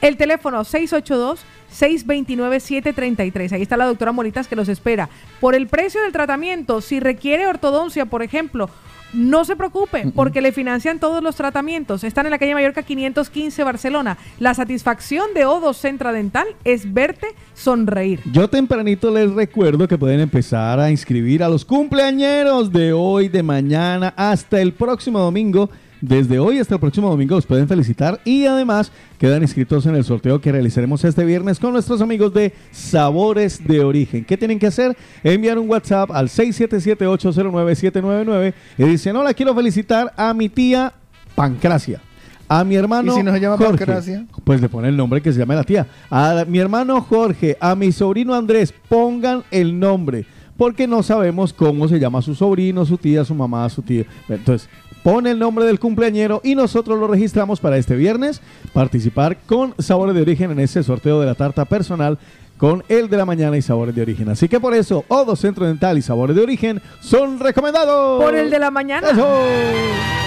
[0.00, 3.52] El teléfono 682-629-733.
[3.52, 5.08] Ahí está la doctora Molitas que los espera.
[5.40, 8.70] Por el precio del tratamiento, si requiere ortodoncia, por ejemplo,
[9.12, 12.04] no se preocupe, porque le financian todos los tratamientos.
[12.04, 14.18] Están en la calle Mallorca 515 Barcelona.
[14.38, 18.20] La satisfacción de O2 Centra Dental es verte sonreír.
[18.32, 23.42] Yo tempranito les recuerdo que pueden empezar a inscribir a los cumpleañeros de hoy, de
[23.42, 25.70] mañana, hasta el próximo domingo.
[26.00, 30.04] Desde hoy hasta el próximo domingo los pueden felicitar y además quedan inscritos en el
[30.04, 34.24] sorteo que realizaremos este viernes con nuestros amigos de Sabores de Origen.
[34.24, 34.94] ¿Qué tienen que hacer?
[35.24, 40.92] Enviar un WhatsApp al 677-809-799 y dicen, hola, quiero felicitar a mi tía
[41.34, 42.02] Pancracia.
[42.48, 43.86] A mi hermano ¿Y si no se llama Jorge.
[43.86, 44.26] Pancracia?
[44.44, 45.86] Pues le pone el nombre que se llama la tía.
[46.10, 50.26] A mi hermano Jorge, a mi sobrino Andrés, pongan el nombre.
[50.56, 54.04] Porque no sabemos cómo se llama su sobrino, su tía, su mamá, su tío.
[54.28, 54.70] Entonces,
[55.06, 58.40] pone el nombre del cumpleañero y nosotros lo registramos para este viernes.
[58.72, 62.18] Participar con Sabores de Origen en ese sorteo de la tarta personal
[62.58, 64.28] con el de la mañana y Sabores de Origen.
[64.30, 68.20] Así que por eso, Odo Centro Dental y Sabores de Origen son recomendados.
[68.20, 69.10] Por el de la mañana.
[69.10, 70.25] ¡Eso!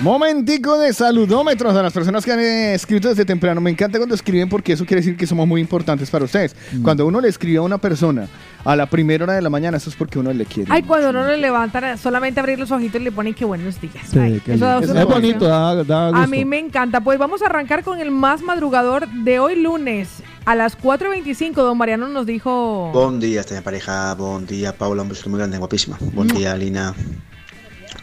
[0.00, 3.60] Momentico de saludómetros a las personas que han eh, escrito desde temprano.
[3.60, 6.56] Me encanta cuando escriben porque eso quiere decir que somos muy importantes para ustedes.
[6.72, 6.82] Mm.
[6.82, 8.26] Cuando uno le escribe a una persona
[8.64, 10.72] a la primera hora de la mañana, eso es porque uno le quiere.
[10.72, 13.94] Ay, cuando no le levantan, solamente abrir los ojitos y le ponen que buenos días.
[14.10, 15.08] Sí, Ay, qué eso da es emoción.
[15.10, 16.26] bonito, da, da A gusto.
[16.28, 17.02] mí me encanta.
[17.02, 20.08] Pues vamos a arrancar con el más madrugador de hoy lunes.
[20.46, 22.90] A las 4.25, don Mariano nos dijo...
[22.94, 24.14] Buen día, esta pareja.
[24.14, 25.02] Buen día, Paula.
[25.02, 25.98] Un beso muy grande, guapísima.
[26.14, 26.36] Buen Mm.
[26.36, 26.94] día, Lina.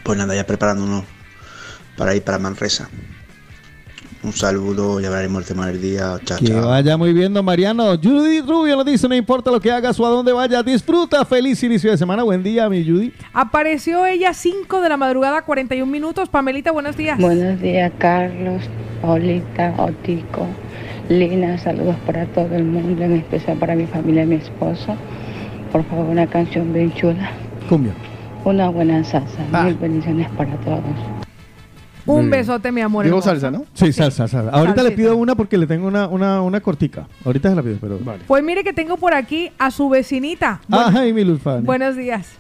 [0.08, 1.04] Pues nada, ya preparándonos
[1.98, 2.88] para ir para Manresa.
[4.24, 6.18] Un saludo, ya hablaremos el tema del día.
[6.24, 6.66] Chao, Que chao.
[6.70, 7.90] vaya muy bien, don Mariano.
[8.02, 11.26] Judy Rubio nos dice, no importa lo que hagas o a dónde vayas, disfruta.
[11.26, 12.24] Feliz inicio de semana.
[12.24, 13.12] Buen día, mi Judy.
[13.34, 16.30] Apareció ella 5 de la madrugada, 41 minutos.
[16.30, 17.20] Pamelita, buenos días.
[17.20, 18.64] Buenos días, Carlos,
[19.02, 20.48] Paulita, Otico,
[21.10, 21.58] Lina.
[21.58, 24.96] Saludos para todo el mundo, en especial para mi familia y mi esposo.
[25.74, 27.30] Por favor, una canción bien chula.
[27.68, 27.94] Cumbia.
[28.48, 29.44] Una buena salsa.
[29.66, 30.80] Mil bendiciones para todos.
[32.06, 33.04] Un besote, mi amor.
[33.04, 33.30] Digo hermoso.
[33.30, 33.66] salsa, ¿no?
[33.74, 34.52] Sí, salsa, salsa.
[34.52, 37.10] Ahorita le pido una porque le tengo una, una, una cortica.
[37.26, 38.00] Ahorita se la pido, pero...
[38.00, 38.24] Vale.
[38.26, 40.62] Pues mire que tengo por aquí a su vecinita.
[40.72, 42.36] Ajá, y mi buenos días.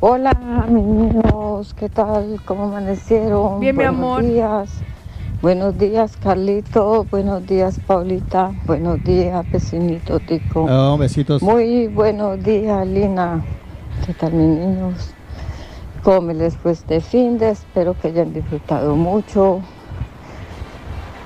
[0.00, 0.32] Hola,
[0.70, 2.40] mis niños, ¿qué tal?
[2.46, 3.60] ¿Cómo amanecieron?
[3.60, 4.22] Bien, mi Buenos amor.
[4.22, 4.70] días.
[5.42, 7.04] Buenos días, Carlito.
[7.10, 8.52] Buenos días, Paulita.
[8.64, 10.64] Buenos días, vecinito Tico.
[10.66, 11.42] Oh, besitos.
[11.42, 13.44] Muy buenos días, Lina.
[14.06, 15.12] ¿Qué tal, mis niños?
[16.06, 17.50] ¿Cómo les fue este fin de?
[17.50, 19.60] Espero que hayan disfrutado mucho.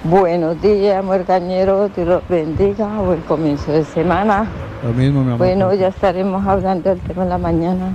[0.04, 1.94] Buenos días, muergañeros.
[1.94, 2.86] Dios los bendiga.
[3.02, 4.48] Buen comienzo de semana.
[4.82, 5.36] Lo mismo, mi amor.
[5.36, 7.94] Bueno, ya estaremos hablando del tema en la mañana.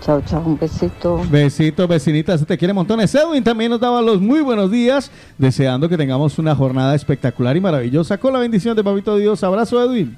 [0.00, 0.42] Chao, chao.
[0.46, 1.20] Un besito.
[1.30, 3.14] Besitos, vecinitas, se te quiere montones.
[3.14, 7.60] Edwin también nos daba los muy buenos días, deseando que tengamos una jornada espectacular y
[7.60, 9.44] maravillosa con la bendición de Papito Dios.
[9.44, 10.16] Abrazo, Edwin.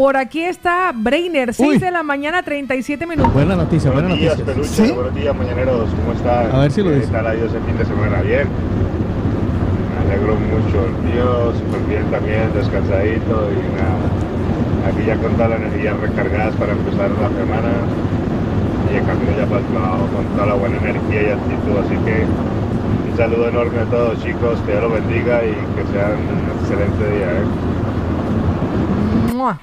[0.00, 1.76] Por aquí está Brainer, 6 Uy.
[1.76, 3.34] de la mañana, 37 minutos.
[3.34, 4.54] Buena noticia, buena Buenos días, noticia.
[4.80, 4.92] peluche.
[4.96, 5.90] Buenos días, mañaneros.
[5.92, 6.50] ¿Cómo están?
[6.56, 7.12] A ver si lo ¿Qué dice.
[7.12, 8.22] tal ha ido ese fin de semana?
[8.22, 8.48] Bien.
[8.48, 10.88] Me alegro mucho.
[10.88, 14.88] El tío, súper bien también, descansadito y nada.
[14.88, 17.68] Aquí ya con todas las energías recargadas para empezar la semana
[18.88, 21.76] y el camino ya para el trabajo con toda la buena energía y actitud.
[21.76, 24.56] Así que un saludo enorme a todos, chicos.
[24.64, 27.36] Que Dios los bendiga y que sean un excelente día.
[27.36, 27.44] ¿eh?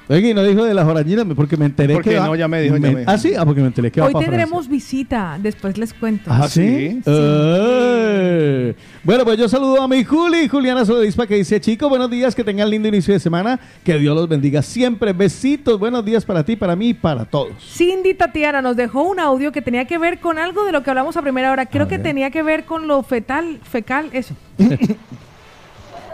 [0.07, 2.19] Oye, y no dijo de las orañinas porque me enteré Porque que.
[2.19, 3.11] va- no, ya me dijo, ya me dijo.
[3.11, 6.32] Ah, sí, ah, porque me enteré que va Hoy tendremos visita, después les cuento.
[6.32, 6.89] ¿Ah, sí?
[6.89, 7.01] Sí.
[7.05, 8.75] Eh.
[9.03, 12.43] Bueno, pues yo saludo a mi Juli, Juliana Soledispa, que dice, chicos, buenos días, que
[12.43, 15.13] tengan lindo inicio de semana, que Dios los bendiga siempre.
[15.13, 17.53] Besitos, buenos días para ti, para mí y para todos.
[17.63, 20.89] Cindy Tatiana nos dejó un audio que tenía que ver con algo de lo que
[20.89, 21.65] hablamos a primera hora.
[21.67, 24.34] Creo que tenía que ver con lo fetal, fecal, eso.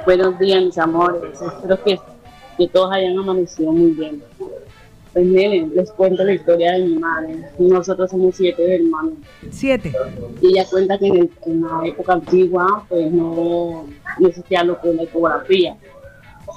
[0.05, 1.41] Buenos días, mis amores.
[1.41, 1.97] Espero que,
[2.57, 4.21] que todos hayan amanecido muy bien.
[5.13, 7.37] Pues miren, les cuento la historia de mi madre.
[7.59, 9.13] Nosotros somos siete hermanos.
[9.51, 9.93] Siete.
[10.41, 13.85] Y ella cuenta que en, el- en la época antigua, pues no,
[14.19, 15.77] no existía lo que es la ecografía.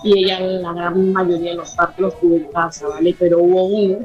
[0.04, 3.14] Y ella, la gran mayoría de los partos los tuvo en casa, ¿vale?
[3.18, 3.98] Pero hubo uno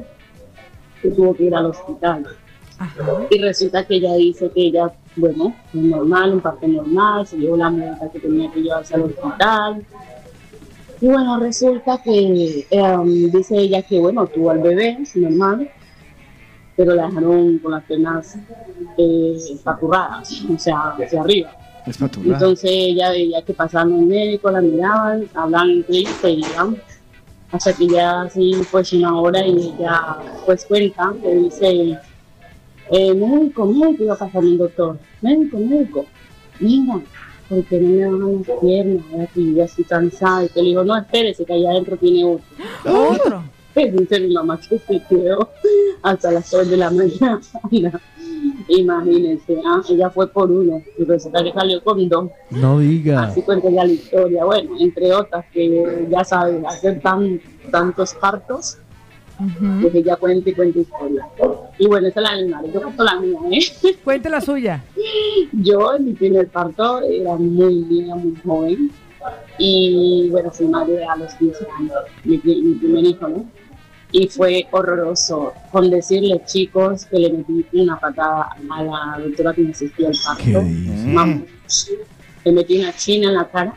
[1.00, 2.26] que tuvo que ir al hospital.
[3.30, 7.70] Y resulta que ella dice que ella, bueno, normal, un parto normal, se llevó la
[7.70, 9.84] mujer que tenía que llevarse al hospital.
[11.02, 15.68] Y bueno, resulta que em, dice ella que, bueno, tuvo al bebé, es normal,
[16.76, 18.38] pero la dejaron con las piernas
[18.96, 21.50] eh, paturradas, o sea, hacia arriba.
[21.84, 22.34] Es paturrada.
[22.34, 26.76] Entonces ella veía que pasaban los médicos, la miraban, hablaban entre ellos, se iban.
[27.50, 31.98] Hasta que ya así pues una hora y ella pues cuenta, que dice,
[32.92, 36.06] eh, médico, médico, iba pasando un doctor, médico, médico,
[36.60, 37.00] venga,
[37.54, 40.96] porque no me bajan las piernas, yo ya estoy cansada, y que le digo, no,
[40.96, 43.10] espérese, que allá adentro tiene otro.
[43.10, 43.42] ¿Otro?
[43.74, 45.48] Dice mi mamá que se quedó
[46.02, 47.40] hasta las 3 de la mañana.
[48.68, 52.30] Imagínense, ah, ella fue por uno y resulta que salió con dos.
[52.50, 53.24] No diga.
[53.24, 54.44] Así cuenta ya la historia.
[54.44, 57.40] Bueno, entre otras que ya saben hacer tan,
[57.70, 58.78] tantos partos,
[59.80, 61.26] pues ella cuenta y cuenta historia.
[61.78, 62.70] Y bueno, esa es la de mi madre.
[62.72, 63.96] Yo cuento la mía, ¿eh?
[64.04, 64.84] Cuente la suya.
[65.52, 68.90] Yo en mi primer parto era muy niña, muy joven.
[69.58, 73.44] Y bueno, fui madre a los 15 años, mi, pri- mi primer hijo, ¿no?
[74.10, 79.62] Y fue horroroso con decirle, chicos, que le metí una patada a la doctora que
[79.62, 80.60] me asistía al parto.
[81.14, 81.42] Vamos,
[82.44, 83.74] le metí una china en la cara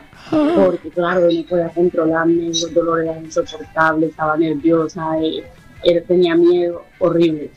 [0.56, 5.44] porque, claro, no podía controlarme, los dolores eran insoportables, estaba nerviosa, eh,
[5.84, 7.50] eh, tenía miedo, horrible,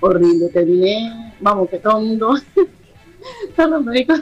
[0.00, 0.48] horrible.
[0.50, 2.34] Terminé, vamos, que todo el mundo,
[3.56, 4.20] todos los médicos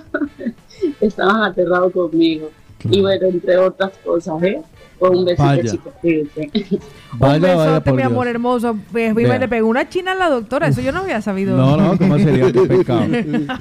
[1.00, 2.50] estaban aterrados conmigo.
[2.84, 4.62] Y bueno, entre otras cosas, ¿eh?
[4.98, 5.70] Con un besito Vaya.
[5.70, 5.92] chico,
[7.12, 8.12] Un Vaya, vaya, besote, por mi Dios.
[8.12, 8.76] amor hermoso.
[8.92, 9.38] Pues, Vea.
[9.38, 10.68] le pegó una china a la doctora.
[10.68, 11.56] Eso yo no había sabido.
[11.56, 12.52] No, no, ¿cómo sería?
[12.52, 13.00] Qué pecado.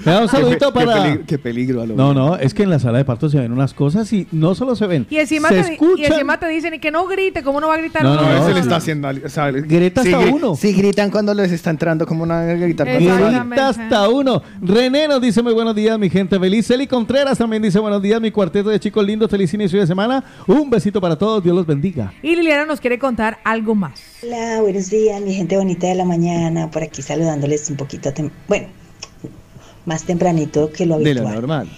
[0.05, 1.03] Vea, un saludito Qué pe- qué para...
[1.03, 1.95] peligro- qué peligro, Aló.
[1.95, 4.53] No, no, es que en la sala de parto se ven unas cosas y no
[4.55, 7.41] solo se ven, Y encima, se te, y encima te dicen y que no grite.
[7.43, 8.03] ¿Cómo no va a gritar?
[8.03, 9.07] No, no, No, se le está haciendo.
[9.07, 10.55] O sea, Grita hasta uno.
[10.55, 12.87] Si gritan cuando les está entrando, como una gritar.
[12.87, 14.41] Grita hasta uno.
[14.61, 16.69] René nos dice muy buenos días, mi gente feliz.
[16.69, 19.29] Eli Contreras también dice buenos días, mi cuarteto de chicos lindos.
[19.31, 20.23] Feliz inicio de semana.
[20.47, 21.43] Un besito para todos.
[21.43, 22.11] Dios los bendiga.
[22.21, 23.99] Y Liliana nos quiere contar algo más.
[24.23, 26.69] Hola, buenos días, mi gente bonita de la mañana.
[26.71, 28.67] Por aquí saludándoles un poquito, tem- bueno,
[29.85, 31.35] más tempranito que lo De lo habitual.
[31.35, 31.69] normal.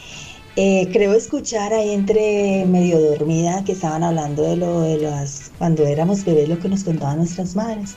[0.55, 5.85] Eh, creo escuchar ahí entre medio dormida que estaban hablando de lo de las cuando
[5.85, 7.95] éramos bebés, lo que nos contaban nuestras madres.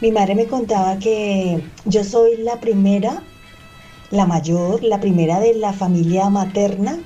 [0.00, 3.22] Mi madre me contaba que yo soy la primera,
[4.10, 6.98] la mayor, la primera de la familia materna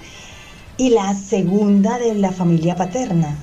[0.78, 3.36] y la segunda de la familia paterna.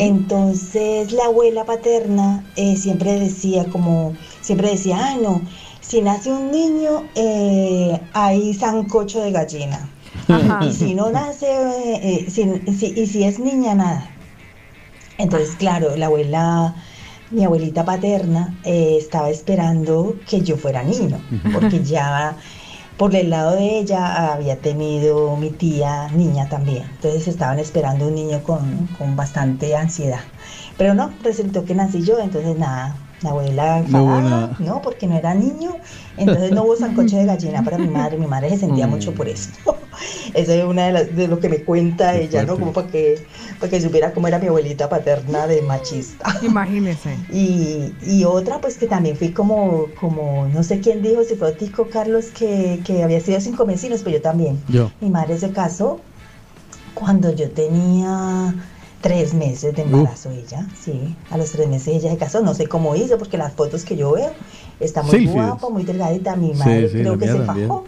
[0.00, 5.44] Entonces la abuela paterna eh, siempre decía como, siempre decía, ah, no,
[5.80, 9.90] si nace un niño eh, hay sancocho de gallina.
[10.28, 10.64] Ajá.
[10.66, 14.10] Y si no nace, eh, eh, si- si- y si es niña, nada.
[15.18, 16.74] Entonces, claro, la abuela,
[17.30, 21.20] mi abuelita paterna, eh, estaba esperando que yo fuera niño,
[21.52, 22.36] porque ya
[22.96, 26.84] por el lado de ella había tenido mi tía niña también.
[26.94, 30.20] Entonces estaban esperando un niño con, con bastante ansiedad.
[30.76, 35.34] Pero no, resultó que nací yo, entonces nada, la abuela enfadada, no, porque no era
[35.34, 35.76] niño,
[36.16, 38.90] entonces no hubo sancocho de gallina para mi madre, mi madre se sentía Mm.
[38.90, 39.50] mucho por eso.
[40.34, 42.58] Eso es una de, las, de lo que me cuenta Qué ella, ¿no?
[42.58, 43.22] Como para que,
[43.58, 46.34] para que supiera cómo era mi abuelita paterna de machista.
[46.42, 47.16] Imagínese.
[47.30, 51.52] Y, y otra, pues que también fui como, como, no sé quién dijo, si fue
[51.52, 54.58] Tico Carlos, que, que había sido cinco vecinos, pero yo también.
[54.68, 54.90] Yo.
[55.00, 56.00] Mi madre se casó
[56.94, 58.54] cuando yo tenía
[59.02, 62.66] tres meses de embarazo ella, sí, a los tres meses ella se casó, no sé
[62.68, 64.30] cómo hizo, porque las fotos que yo veo,
[64.80, 65.32] está muy Selfies.
[65.34, 67.68] guapa, muy delgadita, mi Sí, madre sí, creo que se también.
[67.68, 67.84] fajó.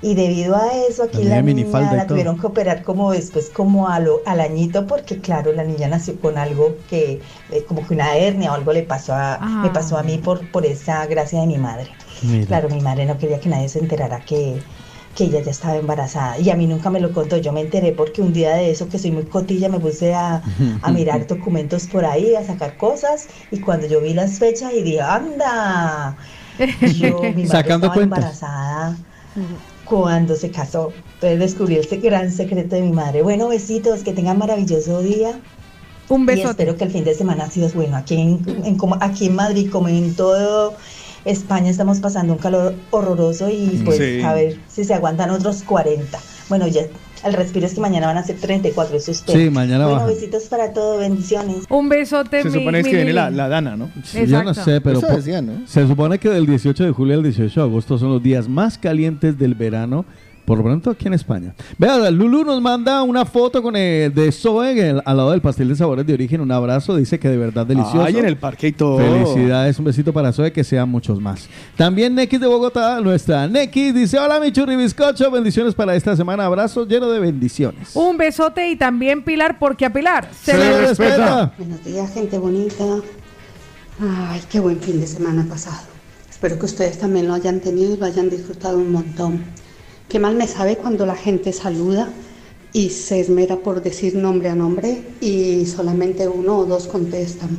[0.00, 3.88] Y debido a eso, aquí La la, niña la tuvieron que operar como después, como
[3.88, 7.20] a lo- al añito, porque claro, la niña nació con algo que,
[7.50, 9.60] eh, como que una hernia o algo le pasó a, Ah.
[9.64, 11.88] me pasó a mí por, por esa gracia de mi madre.
[12.22, 12.46] Mira.
[12.46, 14.62] Claro, mi madre no quería que nadie se enterara que,
[15.18, 16.38] que ella ya estaba embarazada.
[16.38, 17.36] Y a mí nunca me lo contó.
[17.38, 20.40] Yo me enteré porque un día de eso, que soy muy cotilla, me puse a,
[20.80, 23.26] a mirar documentos por ahí, a sacar cosas.
[23.50, 26.16] Y cuando yo vi las fechas y dije, anda.
[26.98, 28.18] Yo, mi madre Sacando estaba cuentas.
[28.18, 28.96] embarazada
[29.84, 30.92] cuando se casó.
[31.14, 33.22] Entonces descubrí ese gran secreto de mi madre.
[33.22, 35.40] Bueno, besitos, que tengan maravilloso día.
[36.08, 36.50] Un Y besote.
[36.50, 37.96] espero que el fin de semana ha sido bueno.
[37.96, 40.74] Aquí en, en como- aquí en Madrid, como en todo
[41.28, 44.22] España, estamos pasando un calor horroroso y pues Sí.
[44.22, 46.18] a ver si se aguantan otros 40.
[46.48, 46.82] Bueno, ya,
[47.24, 50.14] el respiro es que mañana van a ser 34, eso es Sí, mañana Bueno, bajan.
[50.14, 51.64] besitos para todos, bendiciones.
[51.68, 53.36] Un besote, Se mi- supone mi que viene la, Lili.
[53.36, 53.90] la Dana, ¿no?
[54.04, 55.66] Sí, Yo no sé, pero Eso po- decían, ¿no?
[55.66, 58.78] se supone que del 18 de julio al 18 de agosto son los días más
[58.78, 60.06] calientes del verano,
[60.48, 61.54] por lo pronto aquí en España.
[61.76, 65.68] Vea, Lulu nos manda una foto con eh, de Zoe el- al lado del pastel
[65.68, 66.40] de sabores de origen.
[66.40, 68.02] Un abrazo, dice que de verdad delicioso.
[68.02, 68.96] Ay, en el parque y todo.
[68.96, 71.48] Felicidades, un besito para Zoe, que sean muchos más.
[71.76, 76.46] También Nekis de Bogotá, nuestra Nekis dice: Hola, mi churri bizcocho, bendiciones para esta semana.
[76.46, 77.94] Abrazo lleno de bendiciones.
[77.94, 81.52] Un besote y también Pilar, porque a Pilar se, Se le le respeta.
[81.58, 82.84] Buenos días, gente bonita.
[84.00, 85.86] Ay, qué buen fin de semana pasado.
[86.30, 89.44] Espero que ustedes también lo hayan tenido y lo hayan disfrutado un montón.
[90.08, 92.08] Qué mal me sabe cuando la gente saluda
[92.72, 97.50] y se esmera por decir nombre a nombre y solamente uno o dos contestan.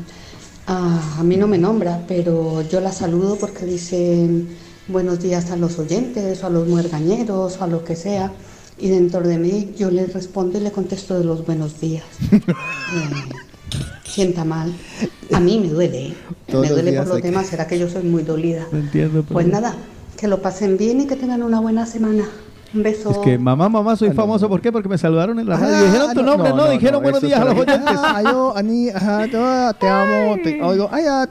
[0.68, 4.50] Ah, a mí no me nombra, pero yo la saludo porque dicen
[4.88, 8.32] buenos días a los oyentes o a los muergañeros o a lo que sea.
[8.80, 12.04] Y dentro de mí yo les respondo y le contesto de los buenos días.
[12.92, 13.08] Eh,
[14.04, 14.74] sienta mal.
[15.32, 16.08] A mí me duele.
[16.08, 16.14] ¿eh?
[16.48, 17.46] Todos me duele por los demás.
[17.46, 18.68] ¿Será que yo soy muy dolida?
[18.72, 19.22] No entiendo.
[19.22, 19.76] pero- Pues nada,
[20.20, 22.26] que lo pasen bien y que tengan una buena semana.
[22.74, 23.10] Un beso.
[23.10, 24.48] Es que mamá, mamá, soy famoso.
[24.50, 24.72] ¿Por qué?
[24.72, 25.76] Porque me saludaron en la radio.
[25.76, 27.98] Ah, dijeron tu no, nombre, no, no, no, dijeron no, buenos días a los oyentes.
[27.98, 31.28] Ah, yo, Ani, ajá, yo te amo, te oigo, ay, ah,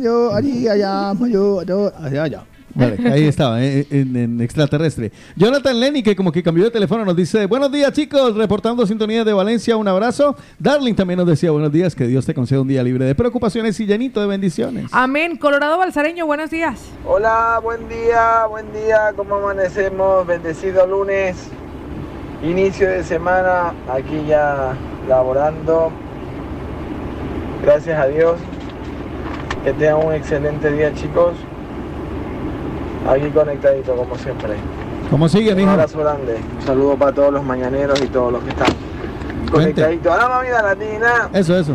[0.00, 2.44] yo, Ani, allá, yo, allá, allá.
[2.78, 5.10] Vale, ahí estaba, eh, en, en extraterrestre.
[5.34, 9.24] Jonathan Lenny, que como que cambió de teléfono, nos dice, buenos días chicos, reportando sintonía
[9.24, 10.36] de Valencia, un abrazo.
[10.60, 13.80] Darling también nos decía, buenos días, que Dios te conceda un día libre de preocupaciones
[13.80, 14.86] y llenito de bendiciones.
[14.92, 15.36] Amén.
[15.36, 16.80] Colorado Balsareño, buenos días.
[17.04, 20.24] Hola, buen día, buen día, ¿cómo amanecemos?
[20.24, 21.36] Bendecido lunes,
[22.44, 24.76] inicio de semana, aquí ya
[25.08, 25.90] laborando.
[27.64, 28.36] Gracias a Dios.
[29.64, 31.34] Que tengan un excelente día, chicos.
[33.08, 34.54] Aquí conectadito, como siempre.
[35.10, 35.70] ¿Cómo sigue, Un mijo?
[35.70, 36.36] abrazo grande.
[36.60, 38.68] Un saludo para todos los mañaneros y todos los que están
[39.50, 40.12] conectaditos.
[40.12, 41.30] ¡A la mamita latina!
[41.32, 41.74] Eso, eso.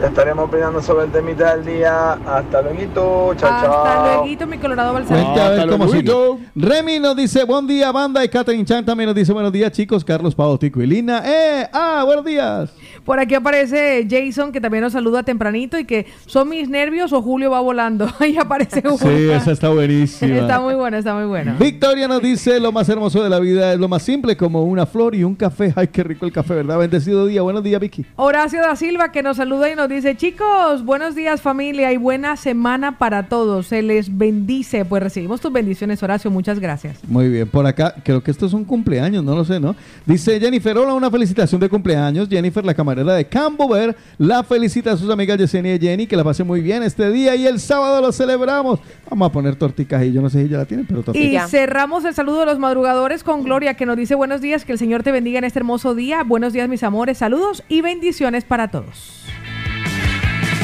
[0.00, 2.12] Ya estaremos opinando sobre el temita del día.
[2.26, 4.26] Hasta luego, chao, Hasta chao.
[4.26, 4.92] luego, mi Colorado.
[4.92, 6.12] Cuente a ver cómo sigue.
[6.56, 8.22] Remy nos dice, buen día, banda.
[8.24, 10.04] Y Catherine Chan también nos dice, buenos días, chicos.
[10.04, 11.22] Carlos Pavo, Tico y Lina.
[11.24, 11.68] ¡Eh!
[11.72, 12.02] ¡Ah!
[12.04, 12.70] ¡Buenos días!
[13.04, 17.20] Por aquí aparece Jason, que también nos saluda tempranito y que son mis nervios o
[17.20, 18.08] Julio va volando.
[18.18, 18.96] Ahí aparece uno.
[18.96, 20.36] Sí, esa está buenísima.
[20.36, 21.54] Está muy bueno, está muy bueno.
[21.58, 24.86] Victoria nos dice, lo más hermoso de la vida es lo más simple, como una
[24.86, 25.72] flor y un café.
[25.76, 26.78] Ay, qué rico el café, ¿verdad?
[26.78, 27.42] Bendecido día.
[27.42, 28.06] Buenos días, Vicky.
[28.16, 32.36] Horacio da Silva que nos saluda y nos dice, chicos, buenos días familia y buena
[32.36, 33.66] semana para todos.
[33.66, 34.84] Se les bendice.
[34.86, 36.30] Pues recibimos tus bendiciones, Horacio.
[36.30, 36.98] Muchas gracias.
[37.06, 39.76] Muy bien, por acá, creo que esto es un cumpleaños, no lo sé, ¿no?
[40.06, 42.28] Dice Jennifer, hola, una felicitación de cumpleaños.
[42.28, 46.24] Jennifer, la camarera de Cambover, la felicita a sus amigas Yesenia y Jenny, que la
[46.24, 48.80] pase muy bien este día y el sábado lo celebramos.
[49.10, 51.50] Vamos a poner torticas ahí, yo no sé si ya la tienen, pero Y torticas.
[51.50, 54.78] cerramos el saludo de los madrugadores con Gloria, que nos dice buenos días, que el
[54.78, 56.22] Señor te bendiga en este hermoso día.
[56.22, 57.18] Buenos días, mis amores.
[57.18, 59.22] Saludos y bendiciones para todos.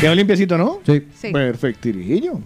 [0.01, 0.79] Quedó limpiecito, ¿no?
[0.87, 1.03] Sí.
[1.15, 1.33] Sí.
[1.33, 2.41] Perfectirillo.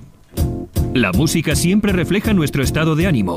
[0.93, 3.37] La música siempre refleja nuestro estado de ánimo.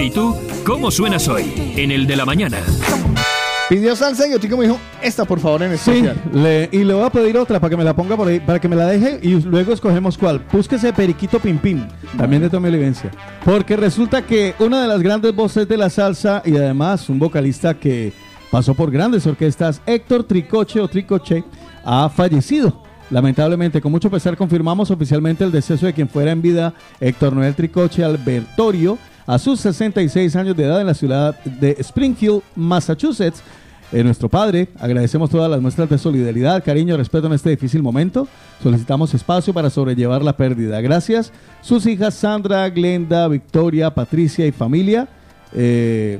[0.00, 0.34] ¿Y tú?
[0.66, 1.52] ¿Cómo suenas hoy?
[1.76, 2.58] En el de la mañana.
[3.74, 6.16] Pidió salsa y Otico me dijo, esta por favor en Sí, especial.
[6.32, 8.60] le- y le voy a pedir otra para que me la ponga por ahí, para
[8.60, 10.44] que me la deje y luego escogemos cuál.
[10.52, 11.84] Búsquese Periquito Pim Pim,
[12.16, 13.10] también de Tommy Olivencia.
[13.44, 17.74] Porque resulta que una de las grandes voces de la salsa y además un vocalista
[17.74, 18.12] que
[18.52, 21.42] pasó por grandes orquestas, Héctor Tricoche o Tricoche,
[21.84, 22.80] ha fallecido.
[23.10, 27.56] Lamentablemente, con mucho pesar confirmamos oficialmente el deceso de quien fuera en vida Héctor Noel
[27.56, 33.42] Tricoche Albertorio a sus 66 años de edad en la ciudad de Springfield, Massachusetts.
[33.94, 38.26] Eh, nuestro padre, agradecemos todas las muestras de solidaridad, cariño, respeto en este difícil momento.
[38.60, 40.80] Solicitamos espacio para sobrellevar la pérdida.
[40.80, 41.30] Gracias.
[41.60, 45.06] Sus hijas Sandra, Glenda, Victoria, Patricia y familia.
[45.52, 46.18] Eh,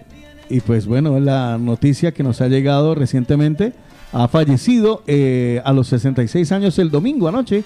[0.48, 3.72] y pues bueno, la noticia que nos ha llegado recientemente.
[4.12, 7.64] Ha fallecido eh, a los 66 años el domingo anoche.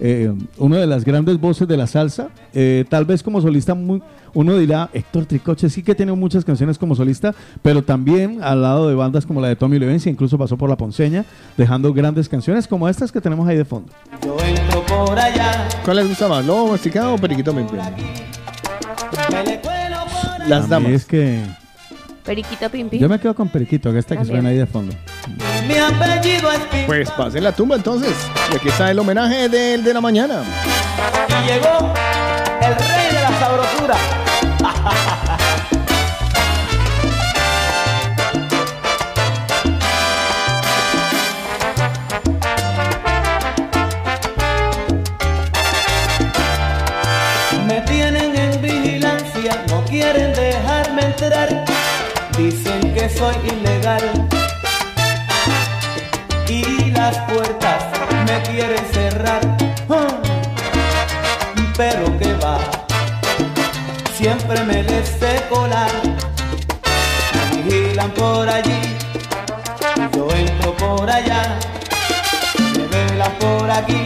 [0.00, 2.28] Eh, una de las grandes voces de la salsa.
[2.54, 6.78] eh, tal vez como solista, muy, uno dirá, Héctor Tricoche sí que tiene muchas canciones
[6.78, 10.56] como solista, pero también al lado de bandas como la de Tommy Levencia, incluso pasó
[10.56, 11.24] por La Ponceña,
[11.56, 13.92] dejando grandes canciones como estas que tenemos ahí de fondo.
[14.24, 15.68] Yo entro por allá.
[15.84, 17.66] ¿Cuál les gusta más, lobo masticado o periquito Pim?
[20.48, 20.92] Las damas.
[20.92, 21.44] es que
[22.24, 23.00] Periquito Pim Pim.
[23.00, 24.36] yo me quedo con Periquito, que esta que También.
[24.36, 24.94] suena ahí de fondo.
[25.66, 26.86] Mi apellido es Pim.
[26.86, 28.14] Pues pasen la tumba entonces.
[28.52, 30.42] Y aquí está el homenaje del de la mañana.
[31.28, 31.92] Y llegó
[32.60, 33.96] el rey de la sabrosura.
[53.20, 54.28] Soy ilegal
[56.48, 57.84] y las puertas
[58.26, 59.42] me quieren cerrar.
[61.76, 62.58] Pero que va,
[64.14, 65.90] siempre me les sé colar.
[67.52, 68.80] Vigilan por allí,
[70.14, 71.42] yo entro por allá.
[72.74, 74.02] Me velan por aquí,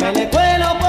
[0.00, 0.87] me le cuelo por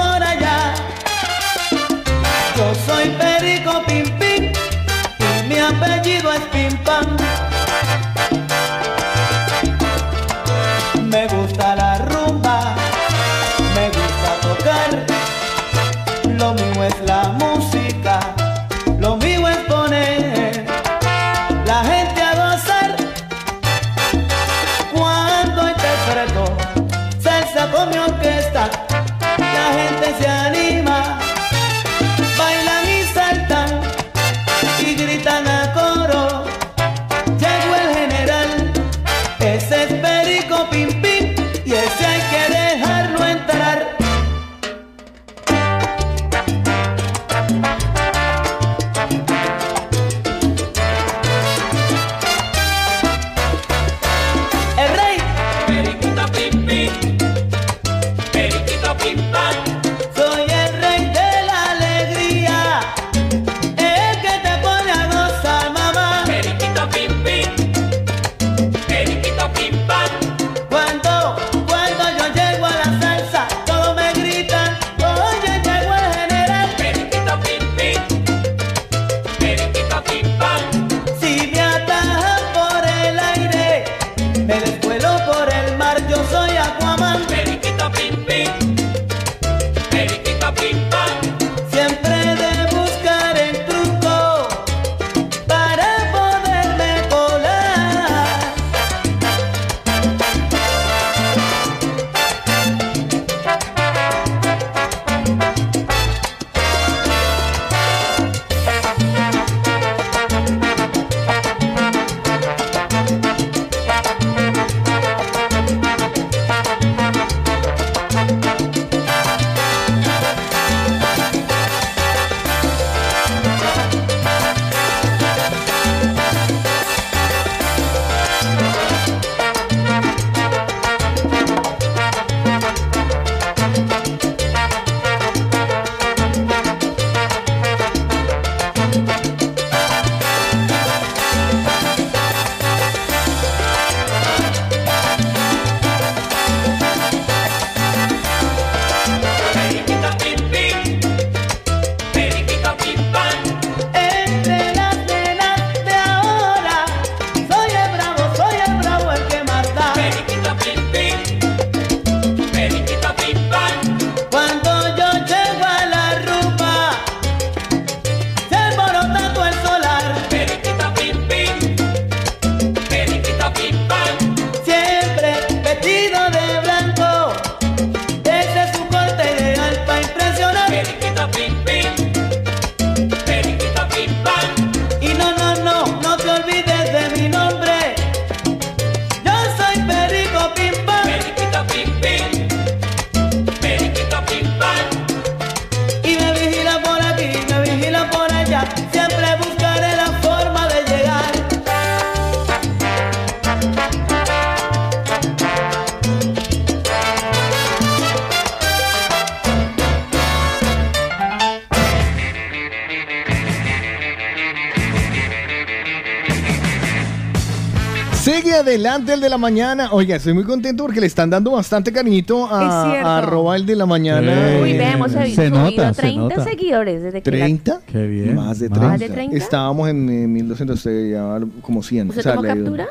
[218.90, 219.88] adelante el de la mañana.
[219.92, 223.86] Oiga, estoy muy contento porque le están dando bastante cariñito a, arroba el de la
[223.86, 224.58] mañana.
[224.62, 227.80] Uy, veamos, se subido 30 seguidores desde que la- ¿30?
[227.86, 228.34] Qué bien.
[228.34, 228.88] Más de 30.
[228.88, 229.36] ¿Más de 30?
[229.36, 232.08] Estábamos en eh, 1200, usted ya como 100.
[232.08, 232.88] ¿Usted O sea, tomó captura?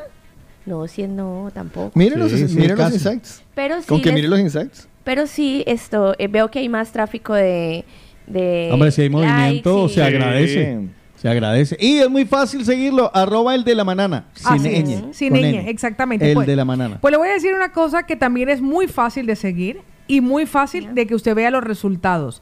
[0.65, 1.91] No, 100 no, tampoco.
[1.95, 3.41] Mire los, Sí, sí, mire los insights.
[3.55, 4.87] Pero sí, Con que les- mire los insights.
[5.03, 7.85] pero sí, esto, eh, veo que hay más tráfico de...
[8.27, 10.79] de Hombre, si hay movimiento, se agradece.
[11.21, 11.75] Se agradece.
[11.79, 13.11] Y es muy fácil seguirlo.
[13.13, 14.25] Arroba el de la manana.
[14.33, 16.27] Sin ñ, Sin ñ, exactamente.
[16.29, 16.97] El Pues- de la manana.
[17.01, 20.21] Pues le voy a decir una cosa que también es muy fácil de seguir y
[20.21, 22.41] muy fácil de que usted vea los resultados.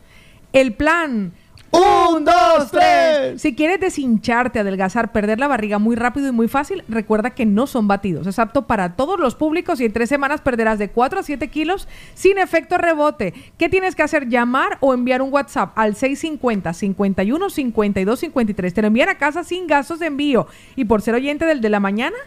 [0.54, 1.34] El plan
[1.72, 3.42] Un, dos, tres.
[3.42, 7.68] Si quieres deshincharte, adelgazar, perder la barriga muy rápido y muy fácil, recuerda que no
[7.68, 8.26] son batidos.
[8.28, 11.48] Es apto para todos los públicos y en tres semanas perderás de 4 a 7
[11.50, 13.34] kilos sin efecto rebote.
[13.58, 14.30] ¿Qué tienes que hacer?
[14.30, 18.74] Llamar o enviar un WhatsApp al 650 51 52 53.
[18.74, 20.48] Te lo envían a casa sin gastos de envío.
[20.76, 22.18] Y por ser oyente del de la mañana,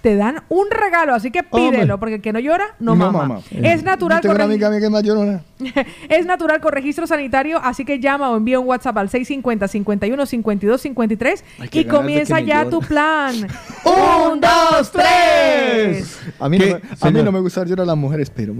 [0.00, 1.14] te dan un regalo.
[1.14, 1.98] Así que pídelo, Hombre.
[1.98, 3.18] porque el que no llora, no, No mama.
[3.28, 3.40] mama.
[3.62, 4.18] Es natural.
[4.18, 5.42] Yo tengo una corre- amiga mía que es más llorona.
[6.08, 10.26] es natural con registro sanitario, así que llama o envía un WhatsApp al 650 51
[10.26, 13.34] 52 53 Ay, qué y comienza ya tu plan.
[13.84, 16.18] Un, dos, tres.
[16.38, 18.54] A mí, no, ¿Qué, me- a mí no me gusta llorar a las mujeres, pero...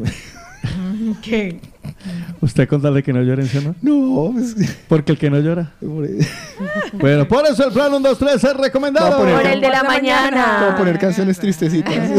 [1.23, 1.61] ¿Qué?
[2.41, 3.75] ¿Usted contarle que no lloren, ¿sí no?
[3.83, 4.55] No, pues...
[4.89, 5.73] Porque el que no llora.
[6.93, 9.19] bueno, por eso el plan 1, 2, 3 es recomendado.
[9.19, 10.59] Por el de la mañana.
[10.61, 11.95] Voy a poner canciones tristecitas.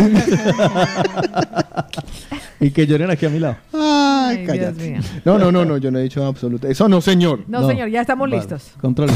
[2.59, 3.57] y que lloren aquí a mi lado.
[3.73, 4.99] Ay, Ay, cállate.
[5.25, 6.67] No, no, no, no, yo no he dicho absoluto.
[6.67, 7.43] Eso no, señor.
[7.47, 8.71] No, señor, ya estamos listos.
[8.79, 9.09] Control.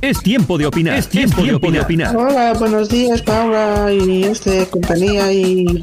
[0.00, 0.98] Es tiempo de opinar.
[0.98, 2.16] Es tiempo, de opinar.
[2.16, 5.82] Hola, buenos días, Paula y este compañía y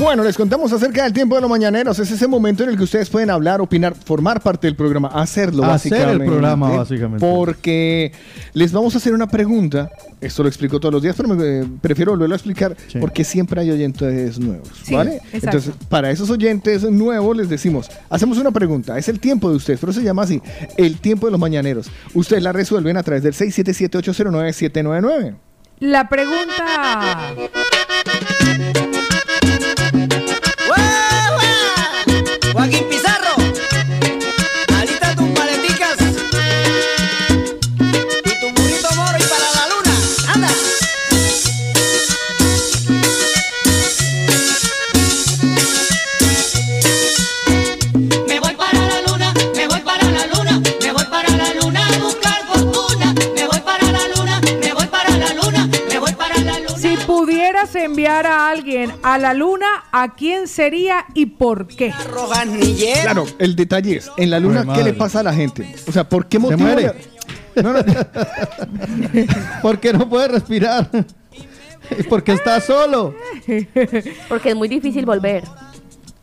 [0.00, 1.98] Bueno, les contamos acerca del tiempo de los mañaneros.
[1.98, 5.62] Es ese momento en el que ustedes pueden hablar, opinar, formar parte del programa, hacerlo
[5.62, 6.24] Hacer el básicamente.
[6.24, 7.26] programa, básicamente.
[7.26, 8.10] Porque
[8.54, 9.90] les vamos a hacer una pregunta.
[10.18, 13.60] Esto lo explico todos los días, pero me, eh, prefiero volverlo a explicar porque siempre
[13.60, 14.70] hay oyentes nuevos.
[14.82, 15.16] Sí, ¿Vale?
[15.16, 15.36] exacto.
[15.58, 18.96] Entonces, para esos oyentes nuevos les decimos, hacemos una pregunta.
[18.96, 20.40] Es el tiempo de ustedes, pero se llama así,
[20.78, 21.90] el tiempo de los mañaneros.
[22.14, 25.34] Ustedes la resuelven a través del 677-809-799.
[25.80, 27.34] La pregunta.
[57.70, 61.92] Pudieras enviar a alguien a la luna, ¿a quién sería y por qué?
[63.02, 65.74] Claro, el detalle es, en la luna, Ay, ¿qué le pasa a la gente?
[65.86, 66.60] O sea, ¿por qué motivo?
[66.60, 66.92] muere.
[67.54, 67.80] la- No, no,
[69.62, 70.88] Porque no puede respirar.
[72.08, 73.14] Porque está solo.
[74.28, 75.42] Porque es muy difícil volver.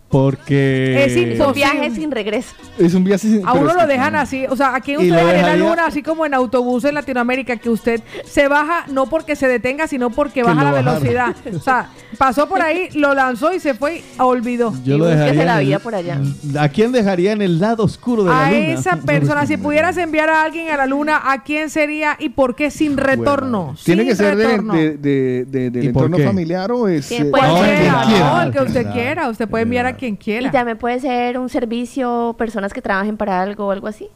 [0.09, 1.05] Porque.
[1.05, 2.53] Es sin- son viajes sin regreso.
[2.79, 3.45] Es un viaje sin...
[3.45, 6.01] A uno lo dejan así, o sea, aquí Y usted lo dejaría la luna, así
[6.03, 10.43] como en autobuses en Latinoamérica, que usted se baja no porque se detenga, sino porque
[10.43, 11.01] baja la bajaron.
[11.03, 11.35] velocidad.
[11.55, 14.73] O sea, pasó por ahí, lo lanzó y se fue y olvidó.
[14.85, 15.41] Yo lo dejaría.
[15.41, 16.19] en la vida por allá.
[16.59, 18.65] ¿A quién dejaría en el lado oscuro de la A luna?
[18.73, 22.55] esa persona, si pudieras enviar a alguien a la luna, ¿a quién sería y por
[22.55, 23.75] qué sin retorno?
[23.83, 24.73] ¿Tiene Sin que ser de, retorno.
[24.73, 26.23] de- de- de- del ¿Y entorno qué?
[26.23, 27.07] familiar o es...
[27.07, 27.89] ¿Quién eh,
[28.19, 28.93] no, el que usted Claro.
[28.93, 30.51] quiera, usted puede enviar a quien Y quiera.
[30.51, 34.07] también puede ser un servicio, personas que trabajen para algo o algo así.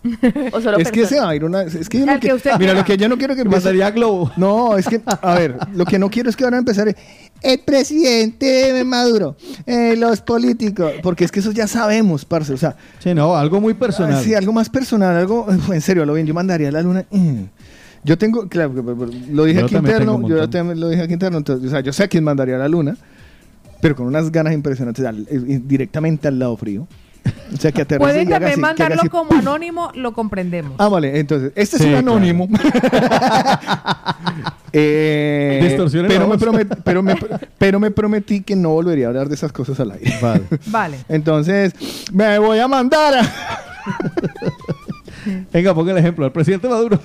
[0.53, 1.63] O solo Es que se va a ir una...
[1.63, 2.73] Es que yo El lo que que, usted mira, quiera.
[2.79, 3.65] lo que yo no quiero que empiece...
[3.65, 4.31] Mandaría globo.
[4.37, 6.95] No, es que, a ver, lo que no quiero es que van a empezar...
[7.43, 9.35] El presidente Maduro,
[9.65, 12.75] eh, los políticos, porque es que eso ya sabemos, parce, o sea...
[12.99, 14.13] Sí, no, algo muy personal.
[14.19, 17.05] Ah, Sí, algo más personal, algo, en serio, lo bien, yo mandaría a la luna.
[17.09, 17.43] mm.
[18.03, 18.73] Yo tengo, claro,
[19.31, 21.93] lo dije Yo aquí interno, yo también lo dije aquí interno, entonces, o sea, yo
[21.93, 22.97] sé a quién mandaría a la luna,
[23.81, 26.87] pero con unas ganas impresionantes, al- eh, directamente al lado frío.
[27.53, 30.73] O sea, que Pueden también así, mandarlo así, como anónimo, lo comprendemos.
[30.79, 32.11] Ah, vale, entonces, este Sí, es un claro.
[32.17, 32.47] anónimo.
[34.73, 37.15] Eh, Distorsione la pero, me promet- pero, me,
[37.57, 40.13] pero me prometí que no volvería a hablar de esas cosas al aire.
[40.21, 40.43] Vale.
[40.67, 40.97] Vale.
[41.09, 41.73] Entonces,
[42.13, 43.29] me voy a mandar a...
[45.51, 46.23] Venga, ponga el ejemplo.
[46.25, 46.99] Al presidente Maduro.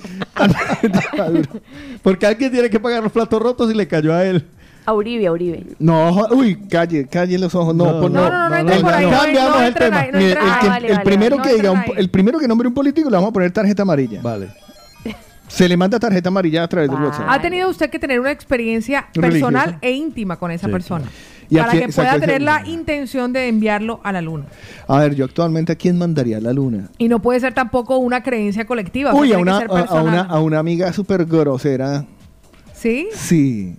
[2.01, 4.45] Porque alguien tiene que pagar los platos rotos y le cayó a él.
[4.87, 5.65] A Uribe, a Uribe.
[5.79, 7.75] No, uy, calle, calle los ojos.
[7.75, 10.05] No, No, por- no, no, no ahí, no, Cambiamos no el tema.
[10.13, 13.33] no el, primero que No diga, el primero que nombre un político le vamos a
[13.33, 14.21] poner tarjeta amarilla.
[14.21, 14.47] Vale.
[15.49, 17.01] Se le manda tarjeta amarilla a través del.
[17.01, 17.25] WhatsApp.
[17.27, 19.51] Ha tenido usted que tener una experiencia Religiosa.
[19.51, 21.05] personal e íntima con esa Sí, persona.
[21.49, 24.45] ¿Y a Para quién- que pueda tener la intención de enviarlo a la luna.
[24.87, 26.89] A ver, yo actualmente a quién mandaría a la luna.
[26.97, 29.13] Y no puede ser tampoco una creencia colectiva.
[29.13, 32.05] Uy, a tiene que una, ser a, una, a una amiga súper grosera.
[32.73, 33.07] ¿Sí?
[33.13, 33.75] Sí.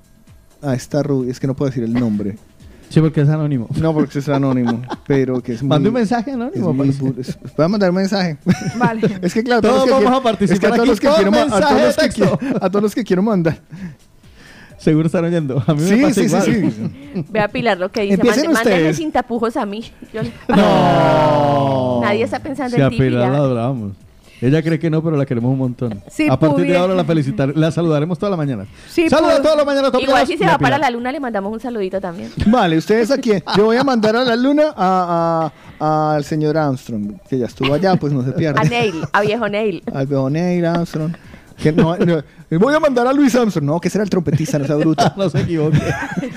[0.63, 2.37] A esta rubia, es que no puedo decir el nombre.
[2.89, 3.69] Sí, porque es anónimo.
[3.81, 5.69] No, porque es anónimo, pero que es muy...
[5.69, 6.73] Mande un mensaje anónimo.
[6.73, 6.95] Voy
[7.59, 8.39] a mandar un mensaje.
[8.79, 9.19] Vale.
[9.21, 11.09] Es que claro, Todos vamos quiero- a participar es que a todos aquí los que
[11.09, 13.59] quiero a todos los de que quiero- a todos los que quiero mandar.
[14.79, 15.63] Seguro están oyendo.
[15.67, 16.73] A mí Sí, me pasa sí, sí, igual.
[16.73, 17.25] sí.
[17.31, 18.15] Ve a Pilar lo que dice.
[18.15, 18.97] Empiecen Mande- Mándenme ustedes.
[18.97, 19.85] sin tapujos a mí.
[20.13, 22.01] Yo- No.
[22.03, 23.33] Nadie está pensando Si en a ti, Pilar Pilar.
[23.33, 23.93] la adoramos.
[24.41, 26.01] Ella cree que no, pero la queremos un montón.
[26.09, 28.67] Si a partir de ahora la felicitar, la saludaremos toda la mañana.
[28.89, 31.11] Sí, Saluda pues- toda la mañana a Top Igual si se va para la luna
[31.11, 32.31] le mandamos un saludito también.
[32.47, 33.33] Vale, ustedes aquí.
[33.57, 35.51] Yo voy a mandar a la luna a-
[35.81, 38.61] a- al señor Armstrong, que ya estuvo allá, pues no se pierde.
[38.61, 39.83] A Neil, a viejo Neil.
[39.95, 41.13] Al viejo Neil Armstrong.
[41.61, 42.23] Que no, no,
[42.61, 43.67] voy a mandar a Luis Armstrong.
[43.67, 45.13] No, que será el trompetista, no sea bruto.
[45.17, 45.81] no se equivoque.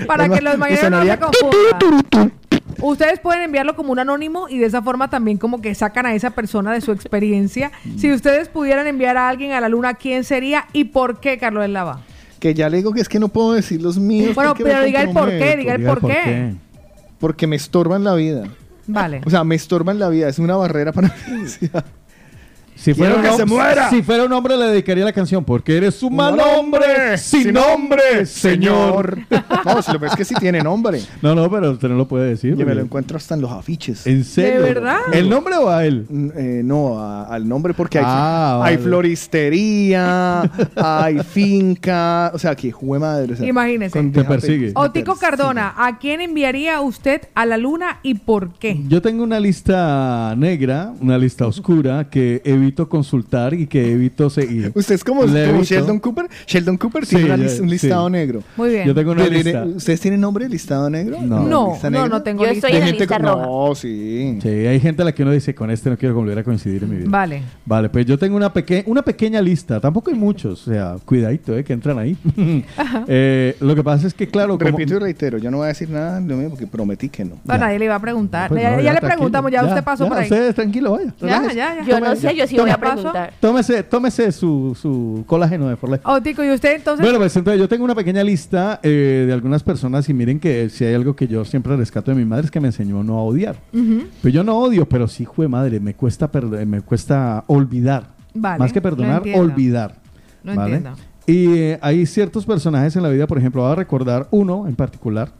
[0.07, 2.33] Para que los mañaneros no se confundan.
[2.81, 6.15] Ustedes pueden enviarlo como un anónimo y de esa forma también como que sacan a
[6.15, 7.71] esa persona de su experiencia.
[7.97, 11.61] Si ustedes pudieran enviar a alguien a la luna, ¿quién sería y por qué, Carlos
[11.63, 12.01] del Lava?
[12.39, 14.33] Que ya le digo que es que no puedo decir los míos.
[14.33, 16.55] Bueno, pero diga el por qué, diga el por qué.
[17.19, 18.45] Porque me estorban la vida.
[18.87, 19.21] Vale.
[19.25, 20.27] O sea, me estorban la vida.
[20.27, 21.85] Es una barrera para felicidad.
[22.81, 23.89] Si fuera, Quiero un que se muera.
[23.89, 27.17] si fuera un hombre le dedicaría la canción Porque eres un mal mal hombre hombre,
[27.17, 29.19] sin sin nombre, señor.
[29.65, 30.99] No, si lo ves que sí tiene nombre.
[31.21, 32.55] No, no, pero usted no lo puede decir.
[32.55, 34.07] Yo me lo encuentro hasta en los afiches.
[34.07, 34.61] ¿En serio?
[34.63, 34.97] ¿De verdad?
[35.13, 36.07] ¿El nombre o a él?
[36.35, 40.41] Eh, no, a- al nombre porque hay, Ah, hay floristería,
[40.75, 43.33] hay finca, o sea, que jue madre.
[43.33, 43.91] o sea, Imagínese.
[43.97, 44.71] con- Te persigue.
[44.75, 48.79] Otico Cardona, ¿a quién enviaría usted a la luna y por qué?
[48.87, 52.41] Yo tengo una lista negra, una lista oscura que
[52.71, 54.71] evito consultar y que evito seguir.
[54.73, 55.25] Usted es como.
[55.25, 56.27] Sheldon Cooper.
[56.47, 57.65] Sheldon Cooper Sí, tiene yo- un sí.
[57.67, 58.41] listado negro.
[58.55, 58.87] Muy bien.
[58.87, 59.65] Yo tengo una lista.
[59.65, 61.17] ¿Ustedes tienen nombre de listado negro?
[61.21, 61.41] No.
[61.43, 62.67] No, ¿Lista no, tengo Yo lista.
[62.67, 63.45] estoy en la gente lista con- roja.
[63.45, 64.39] No, sí.
[64.41, 66.83] Sí, hay gente a la que uno dice, con este no quiero volver a coincidir
[66.83, 67.07] en mi vida.
[67.09, 67.43] Vale.
[67.65, 71.57] Vale, pues yo tengo una, peque una pequeña lista, tampoco hay muchos, o sea, cuidadito,
[71.57, 72.15] eh, que entran ahí.
[73.07, 75.67] Eh, lo que pasa es que, claro, como- Repito y reitero, yo no voy a
[75.69, 77.37] decir nada de mí porque prometí que no.
[77.43, 78.49] No, nadie le iba a preguntar.
[78.49, 80.23] Pues ya no, ya ya, le preguntamos, ya, Ya, usted pasó ya, por ahí.
[80.23, 81.13] usted tranquilo, vaya.
[81.21, 81.83] Ya, ya, ya.
[81.85, 82.93] Yo no sé, yo sí voy a ¿Ya pasó?
[82.95, 83.33] preguntar.
[83.39, 85.99] Tómese, tómese su, su colágeno de Forlé.
[86.03, 87.03] Otico, ¿y usted entonces?
[87.05, 90.69] Bueno, pues entonces yo tengo una pequeña lista eh, de algunas personas y miren que
[90.69, 93.17] si hay algo que yo siempre rescato de mi madre es que me enseñó no
[93.17, 93.57] a odiar.
[93.73, 94.03] Ujú.
[94.21, 96.29] Pues yo no odio, pero sí, fue madre, me cuesta,
[96.65, 98.07] me cuesta olvidar.
[98.33, 99.95] Vale, Más que perdonar, olvidar.
[100.43, 100.75] Lo ¿vale?
[100.77, 100.99] entiendo.
[101.27, 104.75] Y eh, hay ciertos personajes en la vida, por ejemplo, voy a recordar uno en
[104.75, 105.31] particular,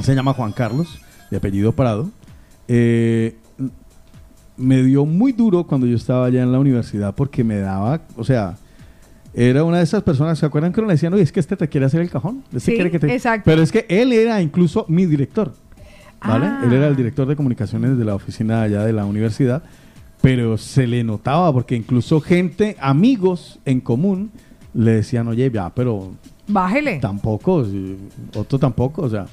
[0.00, 2.10] se llama Juan Carlos, de apellido Prado.
[2.68, 3.36] Eh,
[4.56, 8.24] me dio muy duro cuando yo estaba allá en la universidad porque me daba, o
[8.24, 8.56] sea,
[9.32, 11.56] era una de esas personas, ¿se acuerdan que uno le decían, oye, es que este
[11.56, 12.44] te quiere hacer el cajón?
[12.46, 13.12] Este Sí, quiere que te-".
[13.12, 13.42] exacto.
[13.44, 15.52] Pero es que él era incluso mi director,
[16.24, 16.46] ¿vale?
[16.46, 16.62] Ah.
[16.64, 19.62] Él era el director de comunicaciones de la oficina allá de la universidad,
[20.20, 24.30] pero se le notaba porque incluso gente, amigos en común,
[24.72, 26.12] le decían, oye, ya, pero
[26.46, 26.98] Bájele.
[26.98, 27.66] Tampoco,
[28.34, 29.26] otro tampoco, o sea,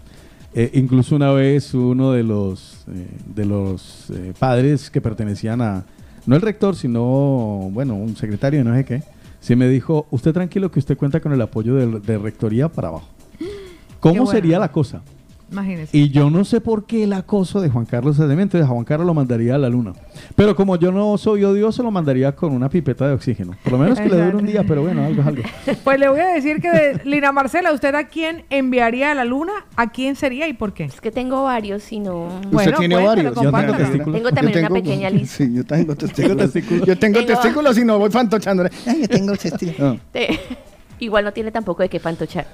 [0.53, 5.85] eh, incluso una vez uno de los eh, de los eh, padres que pertenecían a
[6.25, 9.03] no el rector, sino bueno, un secretario de no sé qué,
[9.39, 12.89] sí me dijo, "Usted tranquilo que usted cuenta con el apoyo de, de rectoría para
[12.89, 13.07] abajo."
[13.99, 14.31] ¿Cómo bueno.
[14.31, 15.01] sería la cosa?
[15.51, 15.97] Imagínese.
[15.97, 18.65] Y yo no sé por qué el acoso de Juan Carlos es de mí, entonces
[18.65, 19.93] a Juan Carlos lo mandaría a la luna.
[20.35, 23.53] Pero como yo no soy odioso, lo mandaría con una pipeta de oxígeno.
[23.63, 25.43] Por lo menos que le dure un día, pero bueno, algo es algo.
[25.83, 29.25] Pues le voy a decir que de Lina Marcela, ¿usted a quién enviaría a la
[29.25, 29.51] luna?
[29.75, 30.85] ¿A quién sería y por qué?
[30.85, 32.27] Es que tengo varios y no.
[32.51, 33.35] Bueno, Usted tiene varios.
[33.35, 34.15] Yo tengo testículos.
[34.15, 35.37] Tengo también una pequeña lista.
[35.37, 36.51] Sí, yo tengo testículos.
[36.85, 38.69] yo tengo Tengo- testículos y no voy fantochándole.
[38.87, 39.97] Ay, yo tengo testículos.
[41.01, 42.45] Igual no tiene tampoco de qué fantochar.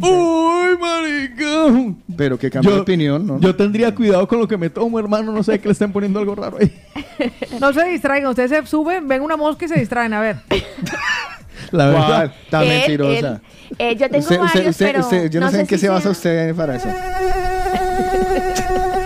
[0.00, 1.94] ¡Uy, marica!
[2.16, 3.38] Pero que cambie Yo- de opinión, ¿no?
[3.40, 5.30] Yo tendría cuidado con lo que me tomo, hermano.
[5.32, 6.72] No sé que le estén poniendo algo raro ahí.
[7.60, 10.36] No se distraigan, ustedes se suben, ven una mosca y se distraen, a ver.
[11.70, 12.24] La verdad.
[12.44, 13.28] Está Él- mentirosa.
[13.28, 13.40] él-
[13.78, 15.88] eh, yo tengo Usted- varios, usted- pero usted- yo no, sé en qué si se
[15.88, 16.88] basa sea- usted para eso.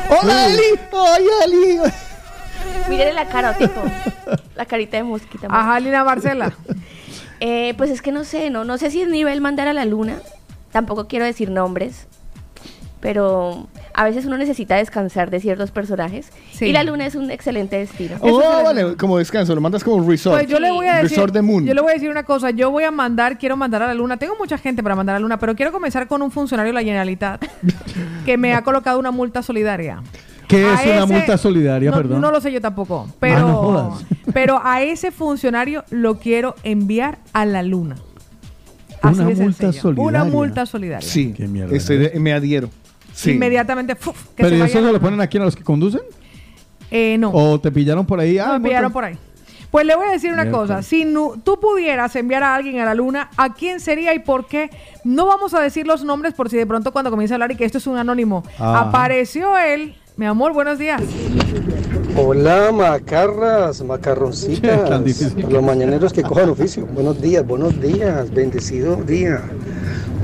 [0.09, 0.63] ¡Hola, Eli!
[0.91, 1.79] ¡Hola, Eli!
[2.89, 3.83] Mírele la cara, tipo.
[4.55, 5.49] La carita de mosquita.
[5.51, 6.53] Ajá, Lina Marcela.
[7.41, 9.85] Eh, pues es que no sé, no, no sé si es nivel mandar a la
[9.85, 10.19] luna.
[10.73, 12.07] Tampoco quiero decir nombres.
[13.01, 16.31] Pero a veces uno necesita descansar de ciertos personajes.
[16.53, 16.67] Sí.
[16.67, 18.17] Y la luna es un excelente destino.
[18.21, 20.37] Oh, vale, como descanso, lo mandas como resort.
[20.37, 21.65] Pues yo le voy a decir, Resort de Moon.
[21.65, 23.95] yo le voy a decir una cosa, yo voy a mandar, quiero mandar a la
[23.95, 26.71] luna, tengo mucha gente para mandar a la luna, pero quiero comenzar con un funcionario
[26.71, 27.45] de la Generalitat
[28.27, 30.03] que me ha colocado una multa solidaria.
[30.49, 32.21] ¿Qué es una ese- multa solidaria, no, perdón?
[32.21, 34.05] No lo sé yo tampoco, Ah, pero, no jodas.
[34.33, 37.97] pero a ese funcionario lo quiero enviar a la luna.
[39.03, 39.83] Así Una multa sencillo.
[39.83, 40.09] solidaria.
[40.23, 41.07] Una multa solidaria.
[41.07, 42.71] Sí, Qué mierda, de- me adhiero.
[43.13, 43.33] Sí.
[43.33, 44.25] Inmediatamente, ¡fuf!
[44.37, 46.03] que ¿Pero se ¿y vaya eso se lo ponen aquí a los que conducen?
[46.91, 47.31] Eh, no.
[47.33, 48.39] ¿O te pillaron por ahí?
[48.39, 49.17] Ah, me pillaron por ahí.
[49.71, 50.83] Pues le voy a decir una cosa.
[50.83, 51.05] Si
[51.45, 54.71] tú pudieras enviar a alguien a la luna, ¿a quién sería y por qué?
[55.05, 57.57] No vamos a decir los nombres por si de pronto cuando comience a hablar y
[57.57, 58.43] que esto es un anónimo.
[58.59, 58.85] Ah.
[58.89, 59.97] Apareció él.
[60.17, 61.03] Mi amor, buenos días.
[62.17, 64.89] Hola, macarras, macarroncitas.
[65.51, 66.87] Los mañaneros que cojan oficio.
[66.87, 69.43] Buenos días, buenos días, bendecido día.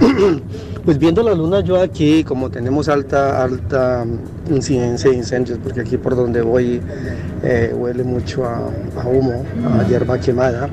[0.84, 4.04] Pues viendo la luna yo aquí, como tenemos alta, alta
[4.50, 6.80] incidencia de incendios, porque aquí por donde voy
[7.44, 8.68] eh, huele mucho a,
[9.00, 9.44] a humo,
[9.78, 10.68] a hierba quemada.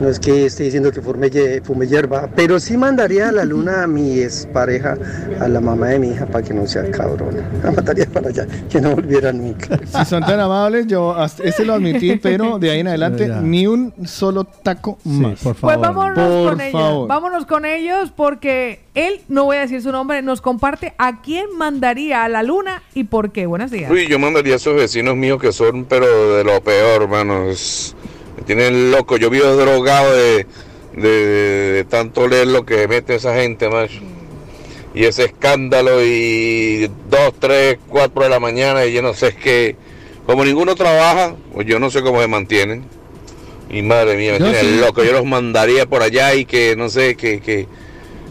[0.00, 1.30] No es que esté diciendo que fume,
[1.62, 4.96] fume hierba, pero sí mandaría a la luna a mi expareja,
[5.40, 7.48] a la mamá de mi hija, para que no sea cabrona.
[7.64, 9.78] La mandaría para allá, que no volviera nunca.
[9.88, 13.66] Si son tan amables, yo hasta este lo admití, pero de ahí en adelante ni
[13.66, 15.40] un solo taco más.
[15.40, 16.72] por Pues vámonos Por con ellos.
[16.72, 17.08] favor.
[17.08, 21.46] Vámonos con ellos porque él, no voy a decir su nombre, nos comparte a quién
[21.56, 23.46] mandaría a la luna y por qué.
[23.46, 23.90] Buenos días.
[23.90, 27.46] Uy, yo mandaría a esos vecinos míos que son, pero de lo peor, hermano.
[28.48, 29.16] Tienen loco.
[29.18, 30.46] Yo vivo drogado de,
[30.96, 34.00] de, de- de tanto leer lo que mete esa gente, macho.
[34.94, 39.34] Y ese escándalo y dos, tres, cuatro de la mañana y yo no sé, es
[39.36, 39.76] que
[40.26, 42.84] como ninguno trabaja, pues yo no sé cómo se mantienen.
[43.70, 44.80] Y madre mía, me tienen sí.
[44.80, 45.04] loco.
[45.04, 47.66] Yo los mandaría por allá y que, no sé, que, que,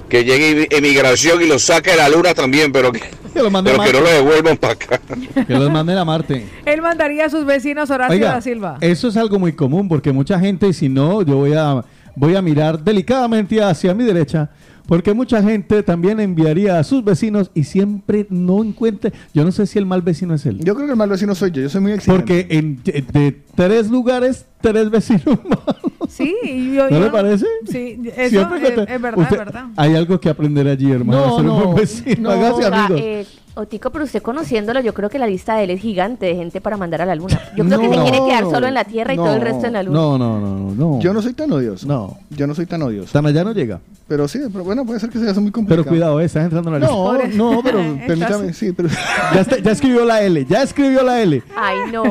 [0.10, 3.02] que llegue emigración y los saque de la luna también, pero que,
[3.38, 4.18] Que los mande pero a que no lo Marte.
[4.24, 5.00] devuelvan para acá.
[5.48, 6.46] Que los manden a Marte.
[6.66, 8.78] Él mandaría a sus vecinos Horacio Oiga, da Silva.
[8.82, 11.84] eso es algo muy común porque mucha gente, si no, yo voy a,
[12.16, 14.50] voy a mirar delicadamente hacia mi derecha,
[14.88, 19.68] porque mucha gente también enviaría a sus vecinos y siempre no encuentre, yo no sé
[19.68, 20.60] si el mal vecino es él.
[20.64, 22.20] Yo creo que el mal vecino soy yo, yo soy muy exigente.
[22.22, 25.40] Porque en, de, de tres lugares, tres vecinos
[26.10, 27.46] Sí, y yo, ¿No yo- le parece?
[27.70, 29.66] Sí, eso es, encuentra- es verdad, Usted- es verdad.
[29.76, 31.28] Hay algo que aprender allí, hermano.
[31.28, 33.02] No, ser un no, buen vecino, hágase Oiga, amigos.
[33.04, 33.26] eh,
[33.58, 36.62] Otico, pero usted conociéndolo, yo creo que la lista de él es gigante de gente
[36.62, 37.40] para mandar a la luna.
[37.56, 39.66] Yo creo que se No, quiere quedar solo en la Tierra y todo el resto
[39.66, 39.98] en la luna.
[40.00, 41.00] No, no, no, no, no.
[41.00, 41.88] Yo no soy tan odioso.
[41.88, 42.18] No.
[42.30, 43.12] Yo no soy tan odioso.
[43.12, 43.80] Tan allá no llega.
[44.08, 45.84] Pero sí, pero bueno, puede ser que sea muy complicado.
[45.84, 47.38] Pero cuidado, eh, estás entrando en la No, lista.
[47.38, 48.90] no, pero Estás- permítame, sí, pero
[49.34, 51.44] Ya, está- ya escribió la L, ya escribió la L.
[51.56, 52.04] Ay, no,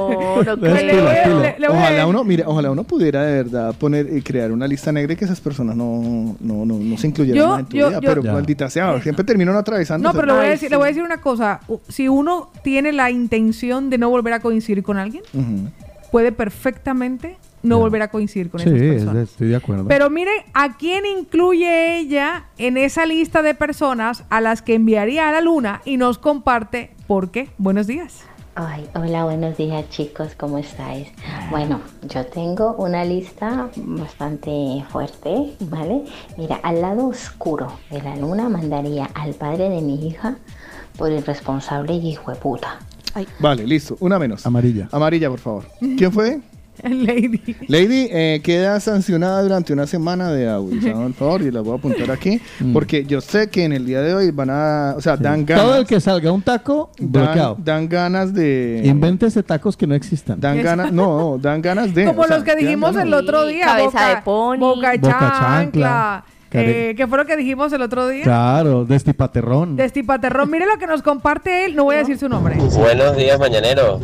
[0.42, 0.74] no creo.
[0.74, 4.66] Le- le a- ojalá uno, mira, ojalá uno pudiera de verdad poner y crear una
[4.66, 7.76] lista negra y que esas personas no, no, no, no se incluyeran Yo- en tu
[7.76, 8.32] yo- vida, yo- pero Ya.
[8.32, 10.06] maldita sea, siempre terminan atravesando.
[10.08, 10.78] No, pero le voy, a Ay, decir, le sí.
[10.78, 11.35] voy a decir una cosa.
[11.68, 15.22] U- Si uno tiene la intención de no volver a coincidir con alguien,
[16.10, 19.28] puede perfectamente no volver a coincidir con Sí, esas es- personas.
[19.30, 19.86] estoy de acuerdo.
[19.88, 25.28] Pero mire, ¿a quién incluye ella en esa lista de personas a las que enviaría
[25.28, 27.50] a la luna y nos comparte por qué?
[27.58, 28.22] Buenos días.
[28.58, 31.08] Ay, hola, buenos días chicos, ¿cómo estáis?
[31.50, 36.04] Bueno, yo tengo una lista bastante fuerte, ¿vale?
[36.38, 40.38] Mira, al lado oscuro de la luna mandaría al padre de mi hija
[40.96, 42.78] por irresponsable y hijo de puta.
[43.38, 44.44] Vale, listo, una menos.
[44.46, 44.88] Amarilla.
[44.92, 45.64] Amarilla, por favor.
[45.96, 46.40] ¿Quién fue?
[46.84, 47.56] Lady.
[47.68, 51.76] Lady, eh, queda sancionada durante una semana de audio, por favor, y la voy a
[51.78, 52.74] apuntar aquí, Mm.
[52.74, 55.64] porque yo sé que en el día de hoy van a, o sea, dan ganas,
[55.64, 57.54] Todo el que salga un taco, bloqueado.
[57.54, 60.38] dan, dan ganas de, Invéntese tacos que no existan.
[60.38, 63.64] dan ganas, no, dan ganas de, Como o sea, los que dijimos el otro día.
[63.64, 64.58] cabeza boca, de pony.
[64.58, 66.24] Boca Boca chancla.
[66.60, 68.24] Eh, ¿Qué fue lo que dijimos el otro día?
[68.24, 69.76] Claro, destipaterrón.
[69.76, 70.50] Destipaterrón.
[70.50, 71.76] Mire lo que nos comparte él.
[71.76, 72.56] No voy a decir su nombre.
[72.56, 74.00] Buenos días, mañanero.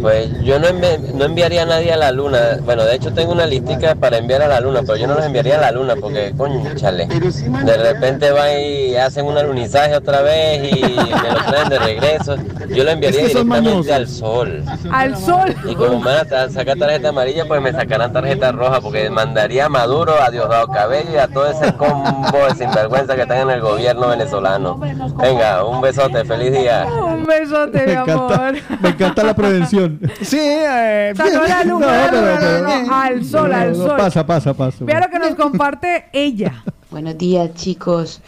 [0.00, 2.38] Pues yo no, envi- no enviaría a nadie a la luna.
[2.64, 5.24] Bueno, de hecho tengo una listica para enviar a la luna, pero yo no los
[5.24, 7.06] enviaría a la luna porque, coño, chale.
[7.06, 12.36] De repente van y hacen un alunizaje otra vez y me lo traen de regreso.
[12.68, 14.62] Yo lo enviaría Es que directamente al sol.
[14.92, 15.54] Al sol.
[15.68, 19.66] Y como me van a sacar tarjeta amarilla, pues me sacarán tarjeta roja porque mandaría
[19.66, 23.50] a Maduro, a Diosdado Cabello y a todo ese combo de sinvergüenza que están en
[23.50, 24.76] el gobierno venezolano.
[24.76, 26.86] Venga, un besote, feliz día.
[26.86, 28.54] Un besote, mi Me amor.
[28.80, 30.00] me encanta la prevención.
[30.22, 33.52] Sí, eh, O sea, no la luna, no, pero- no, no, pero- no, al sol,
[33.52, 33.94] al sol.
[33.96, 34.84] Pasa, pasa, pasa.
[34.84, 36.62] Vea lo que nos comparte ella.
[36.90, 38.20] Buenos días, chicos.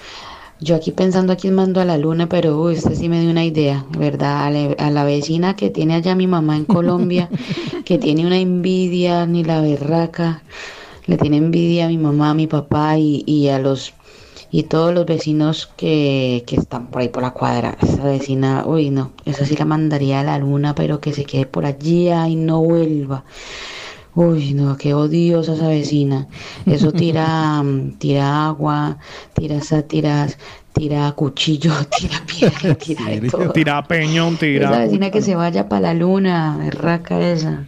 [0.61, 3.31] Yo aquí pensando a quién mando a la luna, pero uy, usted sí me dio
[3.31, 4.47] una idea, ¿verdad?
[4.47, 7.29] A la, a la vecina que tiene allá mi mamá en Colombia,
[7.85, 10.43] que tiene una envidia, ni la berraca,
[11.09, 13.95] le tiene envidia a mi mamá, a mi papá y, y a los
[14.51, 17.77] y todos los vecinos que, que están por ahí por la cuadra.
[17.83, 21.47] Esa vecina, uy, no, esa sí la mandaría a la luna, pero que se quede
[21.47, 23.25] por allí y no vuelva.
[24.15, 26.29] Uy, no, qué odiosa esa vecina.
[26.67, 28.99] Eso tira, mm, tira agua,
[29.35, 30.39] tira sátiras,
[30.73, 33.53] tira cuchillo, tira piedra, tira de todo.
[33.53, 34.71] Tira peñón, Esa tira.
[34.81, 37.67] vecina que se vaya para la luna, berraca esa.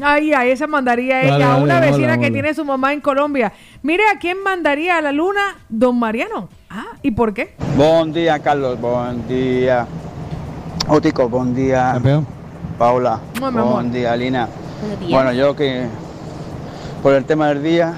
[0.00, 3.52] Ay, a esa mandaría ella, Dale, a una vecina que tiene su mamá en Colombia.
[3.82, 6.48] Mire a quién mandaría a la luna, don Mariano.
[6.70, 7.54] Ah, ¿y por qué?
[7.76, 8.80] Buen día, Carlos.
[8.80, 9.86] Buen día.
[10.86, 11.90] Otico, buen día.
[11.94, 12.26] Campeón.
[12.78, 13.18] Paula.
[13.40, 14.48] Buen día, Lina.
[14.80, 15.10] Buenos días.
[15.10, 15.86] Bueno, yo que
[17.02, 17.94] por el tema del día,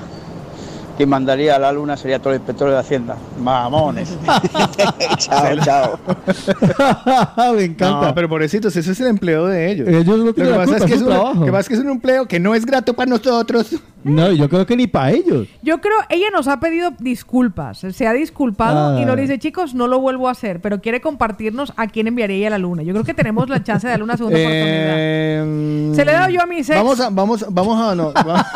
[1.01, 3.17] quien mandaría a la luna sería todo el inspector de Hacienda.
[3.43, 4.15] Mamones.
[5.17, 5.99] chao, chao.
[7.57, 8.09] Me encanta.
[8.09, 9.89] No, pero pobrecitos, ese es el empleo de ellos.
[9.89, 11.35] Ellos no tienen Lo la que pasa culpa, es que es un- trabajo.
[11.41, 13.77] lo que pasa es que es un empleo que no es grato para nosotros.
[14.05, 15.49] No, yo creo que ni para ellos.
[15.63, 19.01] Yo creo, ella nos ha pedido disculpas, se ha disculpado Ah.
[19.01, 22.37] y nos dice, chicos, no lo vuelvo a hacer, pero quiere compartirnos a quién enviaría
[22.37, 22.83] ella a la luna.
[22.83, 24.95] Yo creo que tenemos la chance de darle una segunda oportunidad.
[24.97, 26.69] Eh, Se le he dado yo a mi ex.
[26.69, 28.47] Vamos a, vamos, vamos a, no, va-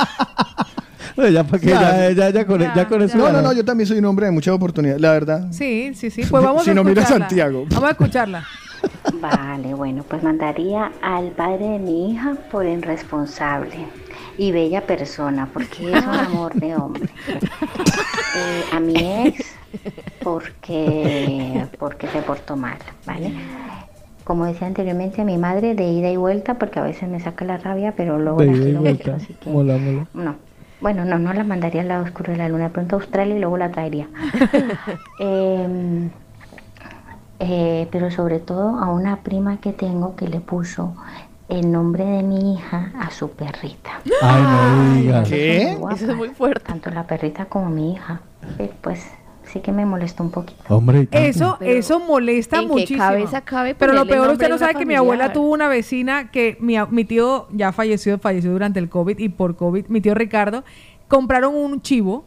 [1.16, 3.16] ya para que ya, ya, ya con, ya con eso.
[3.19, 5.47] no, no, no, yo también soy un hombre de muchas oportunidades, la verdad.
[5.51, 6.23] Sí, sí, sí.
[6.28, 7.05] Pues vamos Si a no, mira.
[7.07, 7.65] Santiago.
[7.70, 8.45] Vamos a escucharla.
[9.20, 13.86] Vale, bueno, pues mandaría al padre de mi hija por irresponsable
[14.36, 17.09] y bella persona, porque es un amor de hombre.
[18.36, 18.95] Eh, a mi
[19.28, 19.55] ex,
[20.24, 23.32] porque, porque se portó mal, ¿vale?
[24.24, 27.45] Como decía anteriormente, a mi madre de ida y vuelta, porque a veces me saca
[27.45, 29.15] la rabia, pero luego De la ida y vuelta.
[29.15, 30.07] así que Mola, mola.
[30.15, 30.35] no.
[30.85, 33.35] Bueno, no, no la mandaría al lado oscuro de la luna, de pronto a Australia
[33.35, 34.06] y luego la traería.
[35.19, 36.11] Em,
[37.40, 40.94] eh, pero sobre todo a una prima que tengo que le puso
[41.48, 43.93] el nombre de mi hija a su perrita.
[44.20, 44.94] Ay, no
[45.24, 45.78] digas.
[45.78, 46.62] Guapa, Eso es muy fuerte.
[46.66, 48.20] Tanto la perrita como mi hija.
[48.59, 49.06] Eh, Pues
[49.55, 50.63] sí que me molestó un poquito.
[50.69, 51.09] Hombre.
[51.13, 52.99] Eso, eso molesta ¿en qué muchísimo.
[52.99, 56.59] cabeza cabe Pero lo peor, usted no sabe que mi abuela tuvo una vecina que
[56.61, 60.65] mi, mi tío ya falleció, falleció durante el COVID y por COVID, mi tío Ricardo,
[61.07, 62.25] compraron un chivo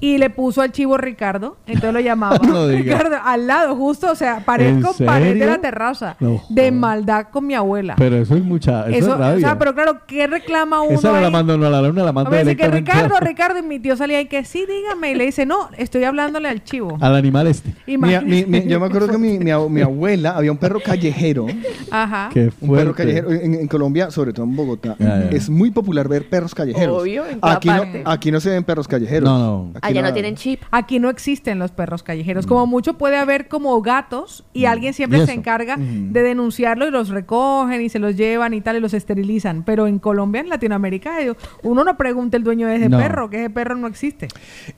[0.00, 2.66] y le puso al chivo Ricardo, entonces lo llamaba No.
[2.66, 6.70] Ricardo al lado, justo, o sea, pared ¿En con pared de la terraza, No de
[6.72, 7.94] maldad con mi abuela.
[7.96, 8.86] Pero eso es mucha.
[8.88, 9.40] Eso, Eso, es o rabia.
[9.48, 10.98] sea, pero claro, ¿qué reclama uno?
[10.98, 13.62] Esa no la no la luna, la mando A ver, dice que Ricardo, Ricardo, y
[13.62, 16.96] mi tío salía y que sí, dígame, y le dice, no, estoy hablándole al chivo.
[17.00, 17.74] al animal este.
[17.86, 18.26] Mi- Imagínate.
[18.26, 21.46] mi- mi- yo me acuerdo que mi, mi ab- mi abuela había un perro callejero.
[21.90, 22.30] Ajá.
[22.32, 23.30] Qué Un perro callejero.
[23.30, 25.28] En, en Colombia, sobre todo en Bogotá, Ya, ya.
[25.30, 27.02] es muy popular ver perros callejeros.
[27.02, 29.27] Obvio, en toda aquí, no, aquí no se ven perros callejeros.
[29.28, 29.70] No, no.
[29.76, 30.62] Aquí Allá no tienen chip.
[30.70, 32.46] Aquí no existen los perros callejeros.
[32.46, 35.22] Como mucho puede haber como gatos y alguien siempre Mm.
[35.22, 36.12] ¿Y se encarga Mm.
[36.12, 39.62] de denunciarlo y los recogen y se los llevan y tal y los esterilizan.
[39.64, 42.98] Pero en Colombia, en Latinoamérica, eh, uno no pregunta el dueño de ese No.
[42.98, 44.28] perro, que ese perro no existe.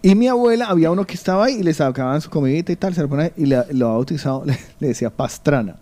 [0.02, 2.94] Y mi abuela, había uno que estaba ahí y le sacaban su comidita y tal,
[2.94, 5.76] se lo ponía y le- lo ha bautizado, le, le decía Pastrana.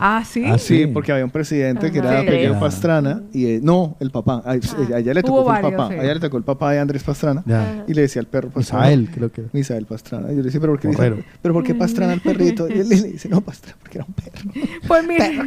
[0.00, 0.44] Ah, sí.
[0.58, 2.60] sí, porque había un presidente que era Sí.
[2.60, 4.42] Pastrana y eh, no, el papá.
[4.44, 4.54] A, a
[4.98, 5.88] ella le tocó el papá.
[5.90, 5.96] sí.
[5.96, 7.84] Le tocó el papá de Andrés Pastrana Ya.
[7.86, 8.84] y le decía al perro Pastrana.
[8.86, 9.50] Misael, creo que era.
[9.52, 10.26] Misael Pastrana.
[10.32, 12.68] Y yo le decía, pero ¿por qué, dice- pero ¿por qué Pastrana al perrito?
[12.68, 14.50] Y él le dice, no, Pastrana, porque era un perro.
[14.86, 15.40] Pues mire,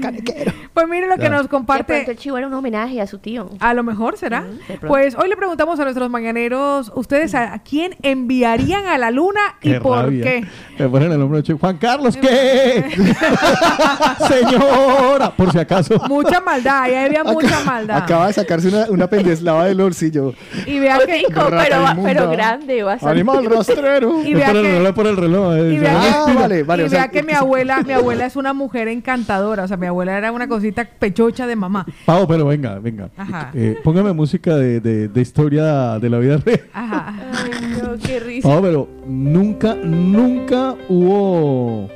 [0.74, 1.94] pues mire lo que nos De comparte.
[1.94, 3.50] pronto el chivo era un homenaje a su tío.
[3.60, 4.46] A lo mejor será.
[4.88, 9.40] Pues hoy le preguntamos a nuestros mañaneros, ¿ustedes a, a quién enviarían a la luna
[9.62, 10.24] y Qué por rabia.
[10.24, 10.46] qué?
[10.80, 12.84] Me ponen el nombre de Juan Carlos, ¿qué?
[14.50, 15.96] Señora, por si acaso.
[16.08, 17.98] Mucha maldad, ahí había mucha maldad.
[17.98, 20.34] Acaba de sacarse una, una pendeslava del bolsillo.
[20.66, 23.12] Y vea que Rata pero, grande, bastante.
[23.12, 24.24] Animal rastrero.
[24.24, 25.56] Y vea por el que- reloj, por el reloj.
[25.56, 26.40] eh, Y vea, que, Ah, inspira.
[26.42, 29.64] vale, vale, y o sea, vea que mi abuela, mi abuela es una mujer encantadora,
[29.64, 31.86] o sea, mi abuela era una cosita pechocha de mamá.
[32.06, 33.10] Pau, pero venga, venga.
[33.18, 33.52] Ajá.
[33.54, 36.62] Eh, póngame música de, de, de historia de la vida real.
[36.74, 37.14] Ajá.
[37.44, 38.48] Ay, no, qué risa.
[38.48, 41.90] Pau, pero nunca, nunca hubo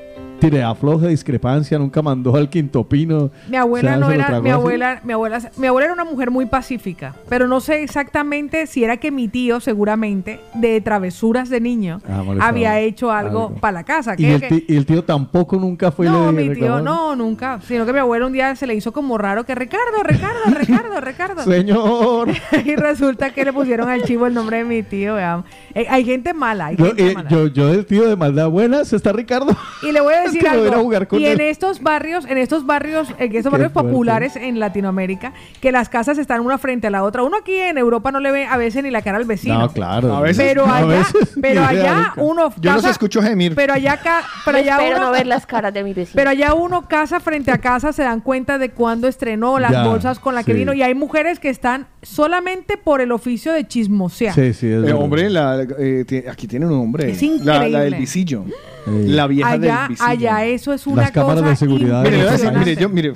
[0.49, 3.31] tire afloje, discrepancia, nunca mandó al quinto pino.
[3.49, 4.59] Mi abuela O sea, no se era, mi así.
[4.59, 8.83] abuela, mi abuela, mi abuela era una mujer muy pacífica, pero no sé exactamente si
[8.83, 13.55] era que mi tío, seguramente, de travesuras de niño, Ah, había hecho algo, Algo.
[13.59, 14.15] para la casa.
[14.17, 17.59] Y el, que- ti- y el tío tampoco nunca fue no, mi tío, no, nunca.
[17.67, 21.01] Sino que mi abuela un día se le hizo como raro que Ricardo, Ricardo, Ricardo,
[21.01, 21.43] Ricardo.
[21.45, 22.29] Señor.
[22.65, 25.15] y resulta que le pusieron al chivo el nombre de mi tío.
[25.15, 25.45] veamos.
[25.73, 27.29] Eh, hay gente mala, hay Yo, gente eh, mala.
[27.29, 29.55] yo, yo del tío de maldad buenas está Ricardo.
[29.81, 33.09] Y le voy a decir que jugar con Y en estos barrios, en estos barrios,
[33.17, 33.89] en estos Qué barrios fuerte.
[33.91, 37.23] populares en Latinoamérica, que las casas están una frente a la otra.
[37.23, 39.57] Uno aquí en Europa no le ve a veces ni la cara al vecino.
[39.59, 40.15] No, claro.
[40.15, 43.55] A veces- Pero a allá, veces pero allá uno Yo los casa- escucho gemir.
[43.55, 46.13] Pero allá acá, pero allá Espero uno, no ver las caras de mi vecino.
[46.15, 49.83] pero allá uno casa frente a casa se dan cuenta de cuándo estrenó las Ya,
[49.87, 50.59] bolsas con la que sí.
[50.59, 54.33] vino y hay mujeres que están solamente por el oficio de chismosear.
[54.35, 57.11] Sí, sí, es Eh, hombre, la, eh, aquí tiene un hombre.
[57.11, 57.35] Es La, la
[57.67, 57.79] increíble.
[57.79, 58.45] del visillo.
[58.87, 60.09] La vieja allá, del visillo.
[60.17, 62.03] Allá eso es una Las cámaras cosa de seguridad.
[62.03, 63.13] Mire, a yo, mire.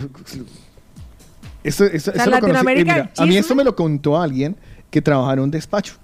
[1.63, 4.55] Esto, esto, O sea, esto lo eh, mira, a mí esto me lo contó alguien
[4.89, 5.95] que trabajaba en un despacho.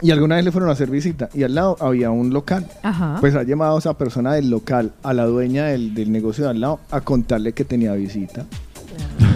[0.00, 2.66] Y alguna vez le fueron a hacer visita y al lado había un local.
[2.82, 3.16] Ajá.
[3.20, 6.60] Pues ha llamado esa persona del local a la dueña del, del negocio de al
[6.60, 8.46] lado a contarle que tenía visita.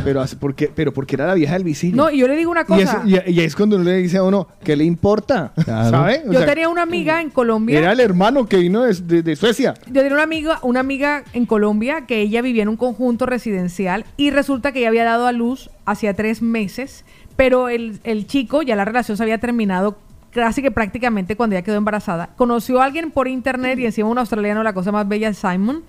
[0.05, 1.97] Pero, hace- porque, pero porque era la vieja del visillo.
[1.97, 3.03] No, y yo le digo una y, es, cosa.
[3.05, 5.53] y- y es cuando uno le dice a uno, ¿qué le importa?
[5.65, 5.91] Claro.
[5.91, 6.23] ¿Sabe?
[6.28, 7.78] O yo sea, tenía una amiga en Colombia.
[7.78, 9.74] Era el hermano que vino de, de- de Suecia.
[9.87, 14.05] Yo tenía una amiga, una amiga en Colombia que ella vivía en un conjunto residencial
[14.16, 17.05] y resulta que ella había dado a luz hacía tres meses,
[17.35, 19.99] pero el, el chico ya la relación se había terminado
[20.31, 24.19] casi que prácticamente cuando ella quedó embarazada, conoció a alguien por internet y encima un
[24.19, 25.83] australiano, la cosa más bella, Simon,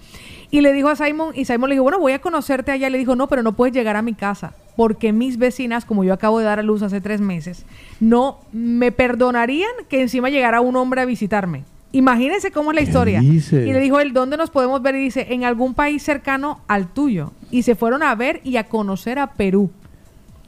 [0.51, 2.89] y le dijo a Simon, y Simon le dijo, bueno, voy a conocerte allá.
[2.89, 6.13] Le dijo, no, pero no puedes llegar a mi casa, porque mis vecinas, como yo
[6.13, 7.65] acabo de dar a luz hace tres meses,
[7.99, 11.63] no me perdonarían que encima llegara un hombre a visitarme.
[11.93, 13.21] Imagínense cómo es la historia.
[13.23, 13.39] Y
[13.73, 14.95] le dijo él, ¿dónde nos podemos ver?
[14.95, 17.31] Y dice, en algún país cercano al tuyo.
[17.49, 19.71] Y se fueron a ver y a conocer a Perú.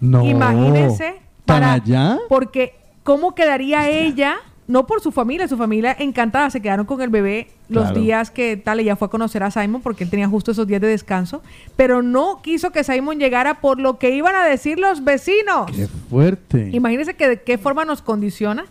[0.02, 0.24] No.
[0.24, 1.16] Imagínense
[1.46, 2.18] ¿Tan para- allá?
[2.28, 2.74] Porque,
[3.04, 4.36] ¿cómo quedaría ella?
[4.70, 8.00] No por su familia, su familia encantada, se quedaron con el bebé los Claro.
[8.00, 10.80] días que tal, ella fue a conocer a Simon porque él tenía justo esos días
[10.80, 11.42] de descanso,
[11.76, 15.72] pero no quiso que Simon llegara por lo que iban a decir los vecinos.
[15.76, 16.70] Qué fuerte.
[16.72, 18.66] Imagínense que de qué forma nos condiciona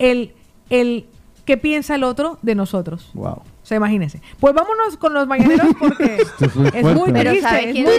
[0.00, 0.32] el,
[0.70, 1.06] el
[1.44, 3.10] qué piensa el otro de nosotros.
[3.14, 3.42] Wow.
[3.64, 4.20] O sea, imagínense.
[4.40, 6.16] Pues vámonos con los mañaneros porque
[6.74, 7.40] es muy triste.
[7.40, 7.94] ¿sabe es muy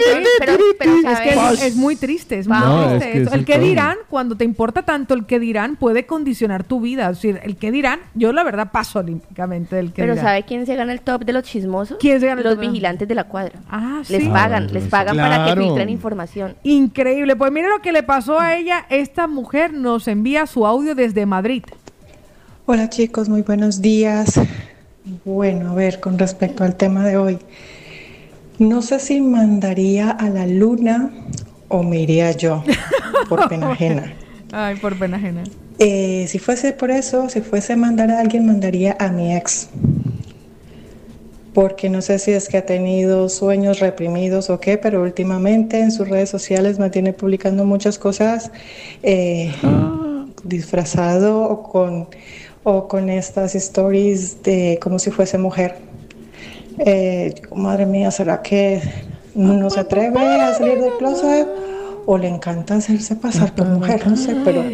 [0.78, 1.66] triste.
[1.66, 3.06] Es, muy triste, es muy No, triste.
[3.08, 3.26] es que eso.
[3.30, 6.80] es el el que dirán, cuando te importa tanto el que dirán, puede condicionar tu
[6.80, 7.10] vida.
[7.10, 10.24] Es decir, el que dirán, yo la verdad paso olímpicamente del que Pero dirán.
[10.24, 11.98] ¿sabe quién se gana el top de los chismosos?
[11.98, 12.60] ¿Quién se gana el Los top?
[12.68, 13.58] vigilantes de la cuadra.
[13.68, 14.28] Ah, Les sí.
[14.28, 16.54] pagan, les pagan para que filtren información.
[16.62, 17.34] Increíble.
[17.34, 18.86] Pues mire lo que le pasó a ella.
[18.88, 21.64] Esta mujer nos envía su audio desde Madrid.
[22.66, 24.38] Hola chicos, muy buenos días.
[25.24, 27.38] Bueno, a ver, con respecto al tema de hoy,
[28.58, 31.12] no sé si mandaría a la luna
[31.68, 32.64] o me iría yo
[33.28, 34.12] por pena ajena.
[34.50, 35.44] Ay, por pena ajena.
[35.78, 39.68] Eh, si fuese por eso, si fuese mandar a alguien, mandaría a mi ex.
[41.54, 45.92] Porque no sé si es que ha tenido sueños reprimidos o qué, pero últimamente en
[45.92, 48.50] sus redes sociales mantiene publicando muchas cosas
[49.04, 49.54] eh,
[50.42, 52.08] disfrazado o con,
[52.68, 55.76] o con estas stories de como si fuese mujer.
[56.78, 58.82] Eh, madre mía, ¿será que
[59.36, 61.46] no se atreve a salir del closet
[62.06, 64.04] o le encanta hacerse pasar por mujer?
[64.04, 64.64] No sé, pero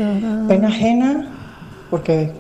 [0.49, 1.33] pena ajena
[1.91, 2.31] porque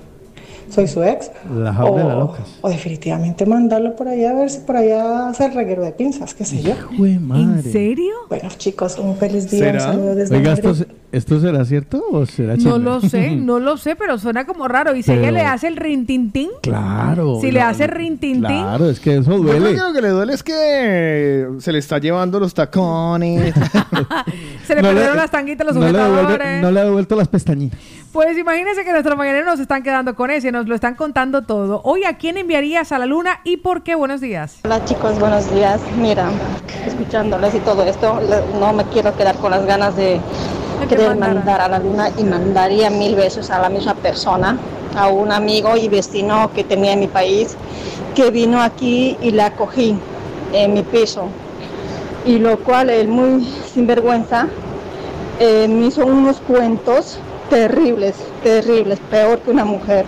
[0.72, 1.30] soy su ex.
[1.54, 2.58] La jaula de las O, locas.
[2.62, 6.34] o definitivamente mandarlo por allá a ver si por allá hace el reguero de pinzas,
[6.34, 6.72] qué sé yo.
[7.04, 8.12] ¿En serio?
[8.28, 9.60] Bueno, chicos, un feliz día.
[9.60, 9.80] Un ¿Será?
[9.80, 10.52] saludo desde Oiga.
[10.54, 10.74] ¿esto,
[11.12, 14.94] ¿esto será cierto o será No lo sé, no lo sé, pero suena como raro.
[14.96, 17.38] Y si ella le hace el rintintín, Claro.
[17.40, 19.74] si le hace no, rintintín, Claro, es que eso Yo creo duele.
[19.76, 23.54] que lo que le duele es que se le está llevando los tacones.
[24.66, 26.62] se le No le- perdieron las tanguitas, los no le, sujetadores.
[26.62, 27.78] no le ha devuelto las pestañitas.
[28.12, 31.80] Pues imagínense que nuestros mañaneros nos están quedando con ese, nos lo están contando todo.
[31.82, 33.94] Hoy, ¿a quién enviarías a la luna y por qué?
[33.94, 34.59] Buenos días.
[34.64, 35.80] Hola chicos, buenos días.
[35.97, 36.28] Mira,
[36.86, 38.20] escuchándoles y todo esto,
[38.60, 40.20] no me quiero quedar con las ganas de
[40.90, 44.59] querer mandar a la luna y mandaría mil besos a la misma persona,
[44.94, 47.56] a un amigo y vecino que tenía en mi país,
[48.14, 49.97] que vino aquí y la acogí
[50.52, 51.28] en mi piso.
[52.26, 54.48] Y lo cual él muy sinvergüenza
[55.40, 57.18] eh, me hizo unos cuentos
[57.52, 60.06] terribles, terribles, peor que una mujer.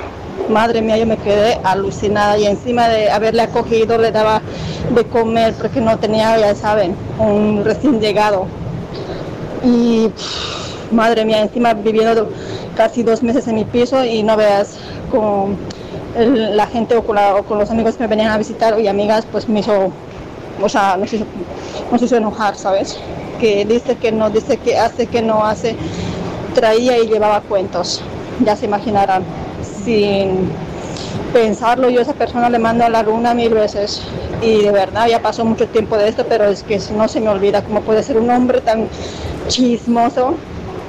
[0.49, 4.41] Madre mía, yo me quedé alucinada y encima de haberle acogido le daba
[4.95, 8.47] de comer porque no tenía, ya saben, un recién llegado.
[9.63, 10.11] Y
[10.91, 12.29] madre mía, encima viviendo do-
[12.77, 14.77] casi dos meses en mi piso y no veas
[15.11, 15.57] con
[16.17, 19.27] la gente o con, o con los amigos que me venían a visitar y amigas,
[19.31, 19.91] pues me hizo,
[20.63, 21.27] o sea, nos hizo,
[21.93, 22.97] nos hizo enojar, ¿sabes?
[23.39, 25.77] Que dice que no, dice que hace, que no hace,
[26.55, 28.03] traía y llevaba cuentos,
[28.45, 29.23] ya se imaginarán,
[29.85, 30.51] sin
[31.33, 34.01] pensarlo, yo a esa persona le mando a la luna mil veces
[34.41, 37.29] y de verdad ya pasó mucho tiempo de esto, pero es que no se me
[37.29, 38.89] olvida cómo puede ser un hombre tan
[39.49, 40.35] chismoso,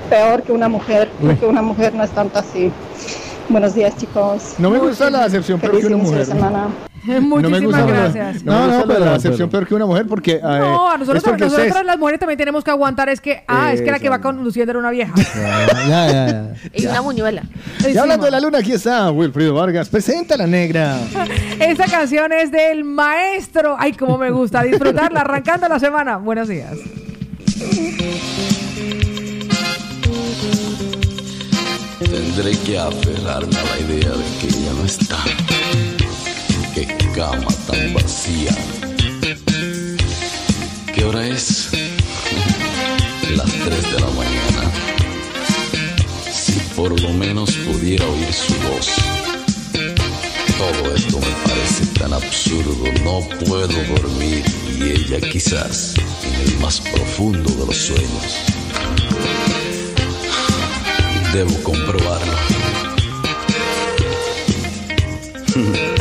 [0.10, 2.72] peor que una mujer, porque una mujer no es tanto así.
[3.50, 4.56] Buenos días chicos.
[4.58, 6.26] No me gusta la acepción peor que una mujer.
[6.26, 6.70] semana.
[7.22, 8.44] no me gusta, gracias.
[8.44, 10.40] No, no, No, no, pero la acepción pero- peor que una mujer porque...
[10.42, 13.10] No, a nosotros, porque nosotras ustedes- las mujeres también tenemos que aguantar.
[13.10, 15.14] Es que, ah, es que la que va conduciendo era una vieja.
[15.88, 16.54] Ya, ya, ya.
[16.74, 17.44] Y una muñuela.
[17.88, 19.90] Y hablando de la luna, aquí está Wilfrido Vargas.
[19.90, 20.98] Presenta la negra.
[21.60, 23.76] Esta canción es del maestro.
[23.78, 26.18] Ay, cómo me gusta disfrutarla arrancando la semana.
[26.18, 26.78] Buenos días.
[32.00, 35.18] Tendré que aferrarme a la idea de que ella no está.
[37.16, 38.52] Cama tan vacía.
[40.94, 41.70] ¿Qué hora es?
[43.30, 44.72] Las 3 de la mañana.
[46.30, 48.90] Si por lo menos pudiera oír su voz.
[50.58, 54.44] Todo esto me parece tan absurdo, no puedo dormir
[54.78, 58.42] y ella quizás en el más profundo de los sueños.
[61.32, 62.34] Debo comprobarlo.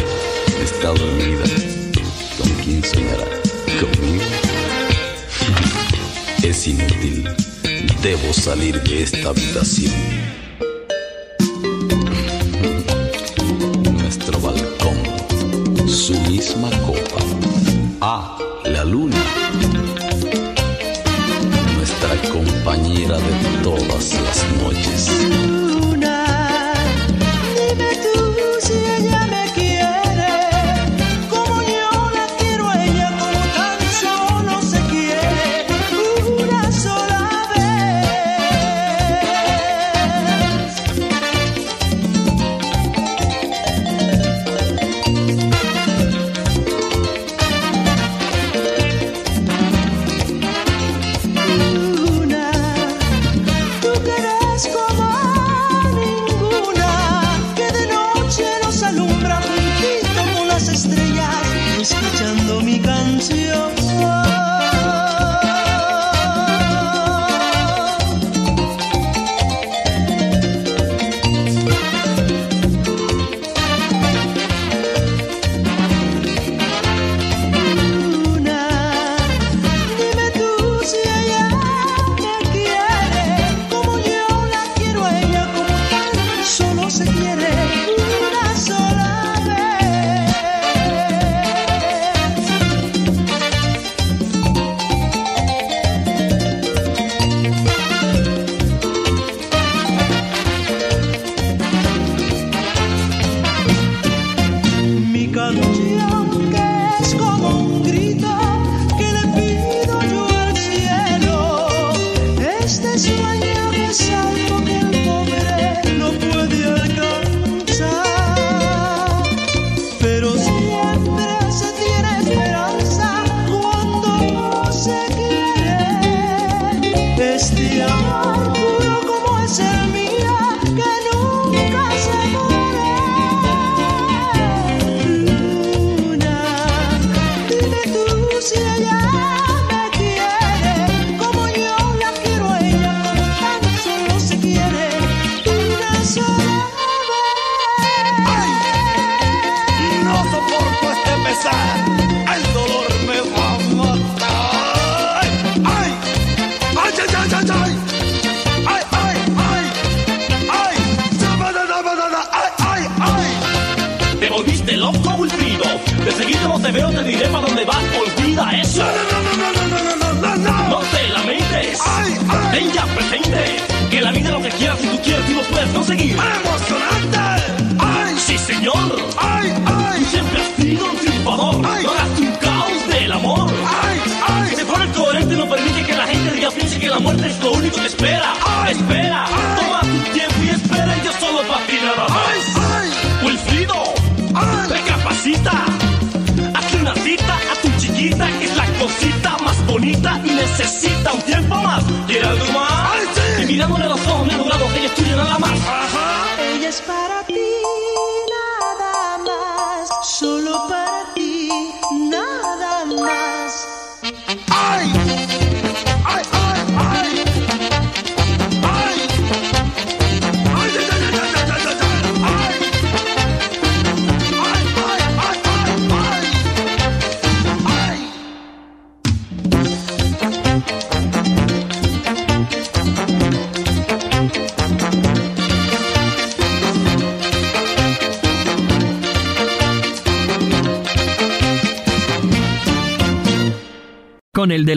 [0.85, 3.25] ¿Con quién soñará?
[3.81, 4.25] ¿Conmigo?
[6.43, 7.27] Es inútil.
[8.03, 9.95] Debo salir de esta habitación.
[13.95, 17.25] Nuestro balcón, su misma copa.
[18.03, 18.37] Ah,
[18.67, 19.17] la luna.
[21.77, 25.44] Nuestra compañera de todas las noches.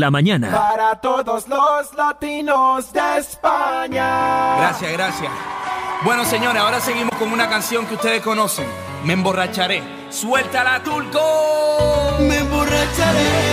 [0.07, 0.49] la mañana.
[0.51, 4.55] Para todos los latinos de España.
[4.57, 5.31] Gracias, gracias.
[6.05, 8.65] Bueno, señores, ahora seguimos con una canción que ustedes conocen.
[9.03, 9.83] Me emborracharé.
[10.09, 11.19] Suéltala, Turco.
[12.19, 13.46] Me emborracharé.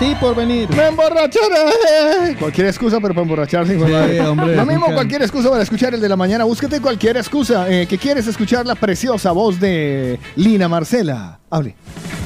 [0.00, 0.68] Ti por venir.
[0.74, 2.34] ¡Me emborracharé!
[2.38, 3.74] Cualquier excusa, pero para emborracharse.
[3.74, 6.44] Sí, hombre, Lo mismo, cualquier excusa para escuchar el de la mañana.
[6.44, 7.70] Búsquete cualquier excusa.
[7.70, 11.38] Eh, que quieres escuchar la preciosa voz de Lina Marcela.
[11.50, 11.74] Hable.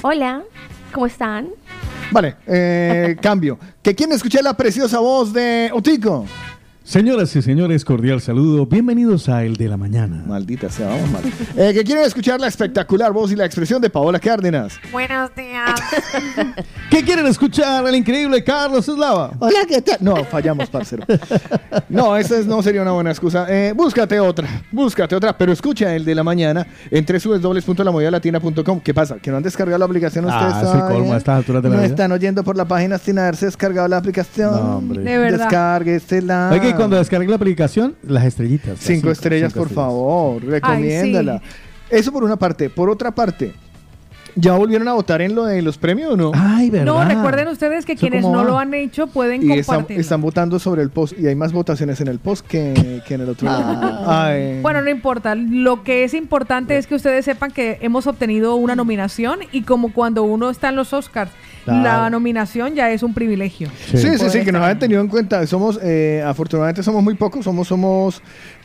[0.03, 0.43] Hola,
[0.93, 1.49] ¿cómo están?
[2.13, 3.59] Vale, eh, cambio.
[3.83, 6.27] Que quieren escuchar la preciosa voz de Otico.
[6.87, 8.67] Señoras y señores, cordial saludo.
[8.67, 10.23] Bienvenidos a El de la Mañana.
[10.27, 11.23] Maldita sea, vamos mal.
[11.57, 14.75] Eh, que quieren escuchar la espectacular voz y la expresión de Paola Cárdenas.
[14.93, 15.71] Buenos días.
[16.91, 17.87] ¿Qué quieren escuchar?
[17.87, 19.31] El increíble Carlos Eslava.
[19.39, 19.97] Hola, ¿qué tal?
[20.01, 21.05] No, fallamos, parcero.
[21.89, 23.47] No, esa es- no sería una buena excusa.
[23.49, 28.81] Eh, búscate otra, búscate otra, pero escucha el de la mañana en www.lamovidalatina.com.
[28.81, 29.17] ¿Qué pasa?
[29.21, 30.53] ¿Que no han descargado la aplicación ustedes?
[30.55, 30.97] Ah, sí, todavía?
[30.97, 31.91] colmo, a estas alturas de la No vida.
[31.91, 34.53] están oyendo por la página sin haberse descargado la aplicación.
[34.53, 35.03] No, hombre.
[35.03, 35.39] De verdad.
[35.39, 36.51] Descárguesela.
[36.53, 38.69] Oye, y cuando descargue la aplicación, las estrellitas.
[38.71, 39.87] las Cinco estrellas, cinco por estrellas.
[39.87, 41.43] favor, recomiéndala.
[41.91, 42.71] Eso por una parte.
[42.71, 43.53] Por otra parte,
[44.35, 46.33] ¿ya volvieron a votar en lo de los premios o no?
[46.35, 48.45] Ay, No, recuerden ustedes que ¿Eso quienes no va?
[48.45, 50.01] lo han hecho pueden Y están, compartir.
[50.01, 53.21] están votando sobre el post y hay más votaciones en el post que, que en
[53.21, 54.11] el otro lado.
[54.11, 54.61] Ay.
[54.63, 55.35] Bueno, no importa.
[55.35, 59.93] Lo que es importante es que ustedes sepan que hemos obtenido una nominación y como
[59.93, 61.31] cuando uno está en los Oscars,
[61.67, 63.69] La nominación ya es un privilegio.
[63.87, 65.47] Sí, sí, sí, que nos hayan tenido en cuenta.
[65.47, 68.21] Somos, eh, afortunadamente somos muy pocos, somos, somos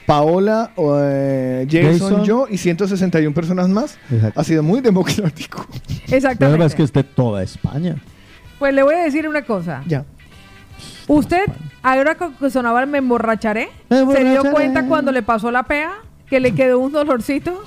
[0.05, 2.23] Paola, eh, Jason, Jason.
[2.25, 3.97] yo y 161 personas más.
[4.11, 4.39] Exacto.
[4.39, 5.65] Ha sido muy democrático.
[6.09, 6.45] La Exactamente.
[6.51, 7.95] verdad es que es de toda España.
[8.57, 9.83] Pues le voy a decir una cosa.
[9.87, 10.03] Ya.
[11.07, 11.43] Usted,
[11.81, 14.51] ahora que sonaba el me emborracharé, Me se dio emborracharé.
[14.51, 15.91] cuenta cuando le pasó la pea
[16.29, 17.63] que le quedó un dolorcito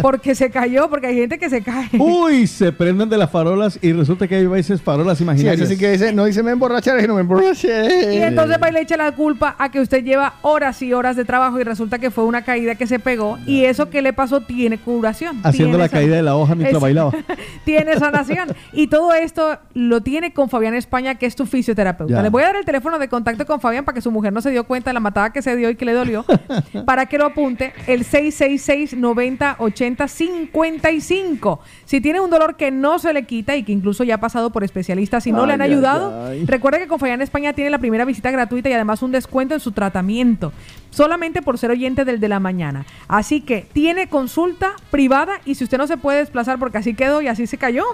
[0.00, 1.88] porque se cayó, porque hay gente que se cae.
[1.98, 5.68] Uy, se prenden de las farolas y resulta que hay veces farolas imaginarias.
[5.68, 8.14] sí que dice, no dice me emborracharé, no me emborraché.
[8.14, 11.16] Y entonces va y le echa la culpa a que usted lleva horas y horas
[11.16, 14.12] de trabajo y resulta que fue una caída que se pegó y eso que le
[14.12, 15.40] pasó tiene curación.
[15.42, 17.12] Haciendo tiene la caída de la hoja mientras Es- bailaba.
[17.64, 18.48] tiene sanación.
[18.72, 22.14] Y todo esto lo tiene con Fabián España, que es tu fisioterapeuta.
[22.14, 22.22] Ya.
[22.22, 24.40] Le voy a dar el teléfono de contacto con Fabián para que su mujer no
[24.40, 26.24] se dio cuenta de la matada que se dio y que le dolió,
[26.86, 27.72] para que lo apunte.
[27.86, 31.60] El 666 90 80 55.
[31.84, 34.50] Si tiene un dolor que no se le quita y que incluso ya ha pasado
[34.50, 36.44] por especialistas y no le han Ay, ay, ayudado, ay.
[36.46, 39.60] recuerde que con Fabián España tiene la primera visita gratuita y además un descuento en
[39.60, 40.52] su tratamiento.
[40.90, 42.86] Solamente por ser oyente del de la mañana.
[43.08, 47.20] Así que tiene consulta privada y si usted no se puede desplazar porque así quedó
[47.20, 47.84] y así se cayó,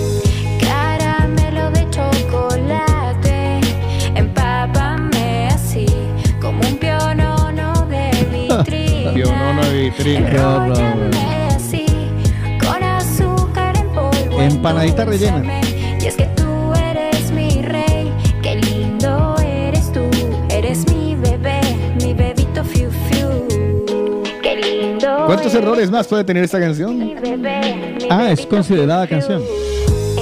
[9.13, 10.27] Pionono de vitrina.
[10.29, 10.33] En
[13.93, 14.41] polvo.
[14.41, 15.59] Empanadita rellena.
[16.01, 18.11] Y es que tú eres mi rey,
[18.41, 20.01] qué lindo eres tú.
[20.49, 21.59] Eres mi bebé,
[22.03, 23.29] mi bebito fiu fiu.
[24.41, 25.23] Qué lindo.
[25.27, 26.97] ¿Cuántos errores más puede tener esta canción?
[26.97, 29.27] mi bebé, mi Ah, es considerada fiu, fiu.
[29.27, 29.43] canción.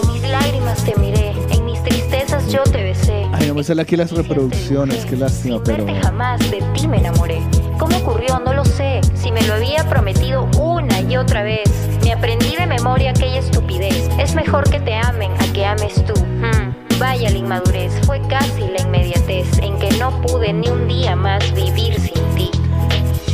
[0.03, 3.25] En mis lágrimas te miré, en mis tristezas yo te besé.
[3.31, 5.85] Ay, no me sale aquí las reproducciones, qué lástima, pero...
[6.01, 7.39] Jamás de ti me enamoré.
[7.80, 8.39] ¿Cómo ocurrió?
[8.39, 9.01] No lo sé.
[9.15, 11.64] Si me lo había prometido una y otra vez.
[12.03, 14.10] Me aprendí de memoria aquella estupidez.
[14.19, 16.14] Es mejor que te amen a que ames tú.
[16.22, 17.93] Hmm, Vaya la inmadurez.
[18.06, 22.51] Fue casi la inmediatez en que no pude ni un día más vivir sin ti.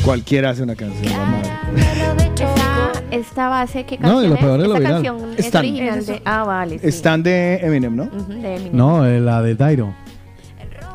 [0.04, 1.52] Cualquiera hace una canción, la madre.
[2.36, 4.42] Esta, esta base, ¿qué No, y canción lo es?
[4.42, 6.22] peor de lo canción es original de...
[6.26, 6.88] Ah, vale, sí.
[6.88, 8.04] Están de Eminem, ¿no?
[8.04, 8.76] Ujú, de Eminem.
[8.78, 9.96] No, eh, la de Dairo.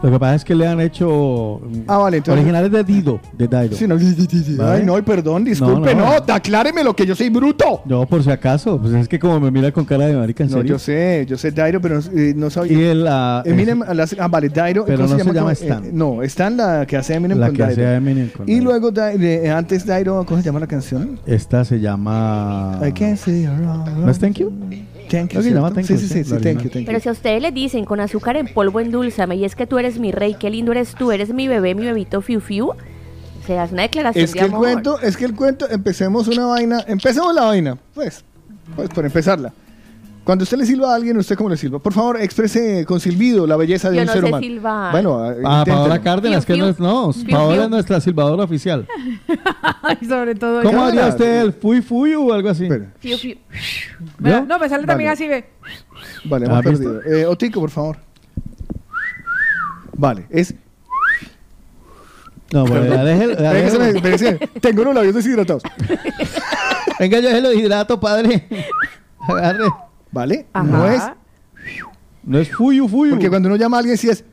[0.02, 3.47] Lo que pasa es que le han hecho Ah, vale, entonces- originales de Dido, de
[3.48, 3.77] Dairo.
[3.77, 3.97] Sí, no,
[4.56, 4.78] ¿Vale?
[4.81, 6.35] Ay, no, perdón, disculpe, No, no, no.
[6.35, 7.82] acláreme lo que yo soy bruto.
[7.85, 10.51] No, por si acaso, pues es que como me mira con cara de marica, ¿en
[10.51, 10.72] No, serio?
[10.74, 12.72] yo sé, yo sé Dairo, pero eh, no sabía.
[12.72, 14.85] Y el, ah, Eminem, las- ah, vale, Dairo.
[14.86, 15.85] Pero ¿cómo no se llama ¿Cómo- Stan.
[15.85, 17.82] eh, no, Stan la que hace Eminem La con que Dairo.
[17.82, 21.18] hace Eminem con y luego, de- antes Dairo, ¿cómo se llama la canción?
[21.27, 22.78] Esta se llama...
[22.86, 23.86] I can't wrong.
[23.98, 24.51] ¿No es Thank You?
[25.10, 26.64] Sí, You, sí, sí, sí, sí, la thank original.
[26.64, 26.86] you, thank you.
[26.86, 29.78] Pero si a ustedes les dicen con azúcar en polvo endulzame y es que tú
[29.78, 32.68] eres mi rey, qué lindo eres tú, eres mi bebé, mi bebito fiu fiu.
[32.70, 32.76] O
[33.46, 34.60] sea, es una declaración Es de que el amor.
[34.60, 38.22] cuento, es que el cuento, empecemos una vaina, empecemos la vaina, pues,
[38.76, 39.52] pues por empezarla.
[40.24, 41.78] Cuando usted le silba a alguien, ¿usted cómo le silba?
[41.78, 44.42] Por favor, exprese con silbido la belleza de Yo un no ser sé humano.
[44.42, 44.92] silbar.
[44.92, 45.28] Bueno, Ah,
[45.60, 45.76] inténtelo.
[45.76, 46.78] Paola Cárdenas, que no es...
[46.78, 47.62] No, Fiu, Paola fiu.
[47.64, 48.86] es nuestra silbadora oficial.
[49.82, 50.84] Ay, sobre todo ¿Cómo yo.
[50.84, 52.68] haría usted el fui fui o algo así?
[53.01, 53.36] Fiu, fiu.
[54.18, 54.42] ¿Vio?
[54.44, 55.14] No, me sale también Vale.
[55.14, 55.44] así, ve.
[56.26, 57.02] Vale, ¿Ah, hemos perdido.
[57.02, 57.97] Eh, Otico, por favor.
[59.97, 60.55] Vale, es...
[62.52, 63.70] No, bueno, ya déjelo- ya Venga, déjelo.
[63.70, 65.62] se me- espérese, Tengo los labios deshidratados.
[66.98, 68.47] Venga, yo se lo hidrato, padre.
[69.20, 69.64] Agarre.
[70.12, 70.46] ¿Vale?
[70.52, 70.64] Ajá.
[70.64, 71.02] No es...
[72.22, 73.12] No es fuyu fuyu.
[73.12, 74.24] Porque cuando uno llama a alguien, sí es...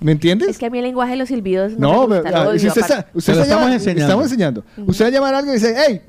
[0.00, 0.48] ¿Me entiendes?
[0.48, 2.52] Es que a mí el lenguaje de los silbidos no, No, me pero, gusta, ah,
[2.52, 4.02] lo si usted está, usted está estamos enseñando.
[4.02, 4.64] Estamos enseñando.
[4.86, 6.02] Usted va a llamar a alguien y dice, ¡Hey!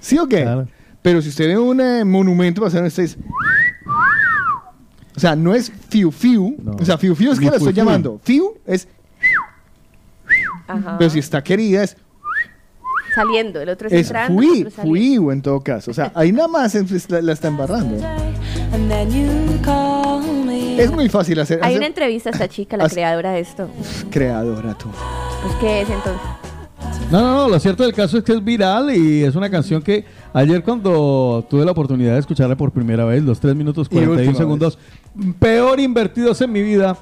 [0.00, 0.42] ¿Sí o qué?
[0.42, 0.66] Claro.
[1.00, 3.18] Pero si usted ve un eh, monumento, va a ser usted dice,
[5.16, 6.56] O sea, no es fiu fiu.
[6.62, 6.72] No.
[6.72, 8.20] O sea, fiu fiu es que la estoy llamando.
[8.24, 8.88] Fiu es.
[10.66, 10.96] Ajá.
[10.98, 11.96] Pero si está querida es.
[13.14, 15.90] Saliendo, el otro es, Es entrando, el fui, otro fui en todo caso.
[15.90, 16.74] O sea, ahí nada más
[17.10, 17.96] la, la está embarrando.
[20.78, 21.58] Es muy fácil hacer.
[21.62, 23.68] Hay hacer- una entrevista a esta chica, la creadora de esto.
[24.10, 24.88] Creadora tú.
[25.42, 26.20] Pues, ¿qué es entonces?
[27.10, 29.82] No, no, no, lo cierto del caso es que es viral y es una canción
[29.82, 33.96] que ayer cuando tuve la oportunidad de escucharla por primera vez, los 3 minutos Y
[33.96, 34.78] última 41 segundos,
[35.38, 36.96] peor invertidos en mi vida,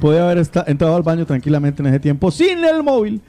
[0.00, 3.20] pude haber entrado al baño tranquilamente en ese tiempo sin el móvil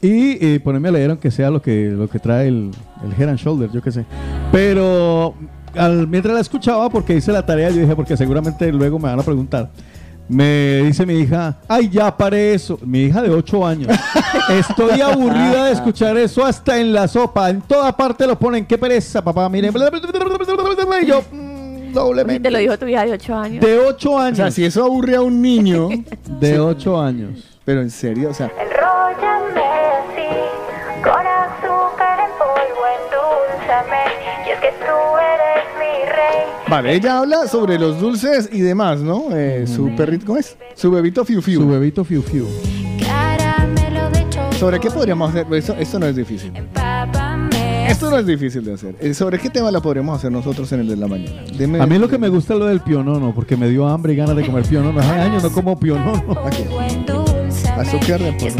[0.00, 2.70] y eh, ponerme a leer aunque sea lo que, lo que trae el,
[3.04, 4.04] el Head and Shoulder, yo qué sé.
[4.52, 5.34] Pero
[5.74, 9.18] al- mientras la escuchaba, porque hice la tarea, yo dije, porque seguramente luego me van
[9.20, 9.70] a preguntar.
[10.28, 12.78] Me dice mi hija, ay, ya paré eso.
[12.84, 13.88] Mi hija de 8 años.
[14.50, 17.48] Estoy aburrida de escuchar eso hasta en la sopa.
[17.48, 18.66] En toda parte lo ponen.
[18.66, 19.48] Qué pereza, papá.
[19.48, 19.72] Miren.
[21.02, 22.40] Y yo, mm, doblemente.
[22.42, 23.64] Te lo dijo tu hija de 8 años.
[23.64, 24.36] De 8 O años.
[24.36, 25.88] sea, si eso aburre a un niño.
[26.38, 27.58] De 8 años.
[27.64, 28.46] Pero en serio, o sea.
[28.60, 29.67] Enróllame
[36.70, 39.24] Vale, ella habla sobre los dulces y demás, ¿no?
[39.32, 40.56] Eh, Su perrito, ¿cómo es?
[40.74, 41.60] Su bebito fiu fiu.
[41.62, 42.46] Su bebito fiu fiu.
[43.00, 44.58] Caramelo de chocolate.
[44.58, 45.46] ¿Sobre qué podríamos hacer?
[45.54, 46.52] Esto, esto no es difícil.
[47.88, 48.96] Esto no es difícil de hacer.
[49.00, 51.42] Eh, ¿Sobre qué tema la podríamos hacer nosotros en el de la mañana?
[51.56, 54.12] Deme- A mí lo que me gusta es lo del pionono, porque me dio hambre
[54.12, 55.00] y ganas de comer pionono.
[55.00, 56.22] Hace años no como pionono.
[56.86, 57.80] Endulzame.
[57.82, 58.50] Azúcar de Y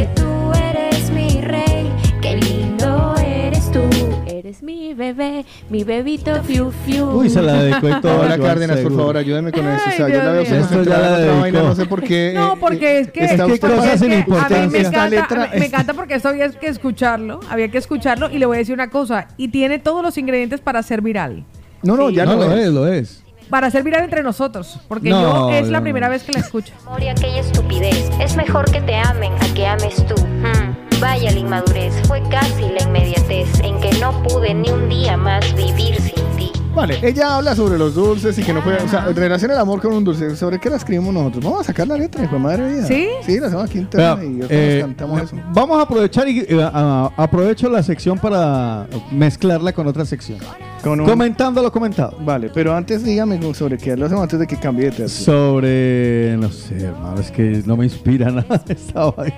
[4.88, 7.04] mi bebé, mi bebito fiu fiu.
[7.10, 8.18] Uy, se la dedicó y todo.
[8.18, 9.82] Joan Cárdenas, por favor, ayúdame con eso.
[9.86, 11.40] O sea, Ay, yo la veo Esto ya la dedicó.
[11.40, 12.32] vaina, no sé por qué.
[12.34, 14.62] No, eh, porque es que está Es que usted- cosas es sin que importancia.
[14.62, 18.30] A mí me encanta, letra- me encanta porque esto había que escucharlo, había que escucharlo
[18.30, 21.44] y le voy a decir una cosa, y tiene todos los ingredientes para ser viral.
[21.82, 22.14] No, no, Sí.
[22.16, 22.64] ya no, no, lo es.
[22.66, 23.24] es, lo es.
[23.50, 25.82] para ser viral entre nosotros, porque No, yo es la no.
[25.84, 26.72] primera vez que la escucho.
[26.84, 28.10] memoria aquella estupidez.
[28.20, 30.14] Es mejor que te amen a que ames tú.
[30.22, 35.16] Hmm, Vaya la inmadurez, fue casi la inmediatez en que no pude ni un día
[35.16, 36.50] más vivir sin ti.
[36.74, 39.80] Vale, ella habla sobre los dulces y que no puede, o sea, relaciona el amor
[39.80, 40.34] con un dulce.
[40.36, 41.44] ¿Sobre qué la escribimos nosotros?
[41.44, 42.84] Vamos a sacar la letra, hijo de madre mía.
[42.86, 43.08] ¿Sí?
[43.24, 45.36] Sí, la hacemos aquí interna y eh, cantamos eso.
[45.52, 50.38] Vamos a aprovechar y eh, a- aprovecho la sección para mezclarla con otra sección.
[50.82, 52.16] Con un- Comentando lo comentado.
[52.20, 55.08] Vale, pero antes dígame sobre qué lo hacemos antes de que cambie de tema.
[55.08, 59.36] Sobre, no sé, hermano, es que no me inspira nada esta vaina.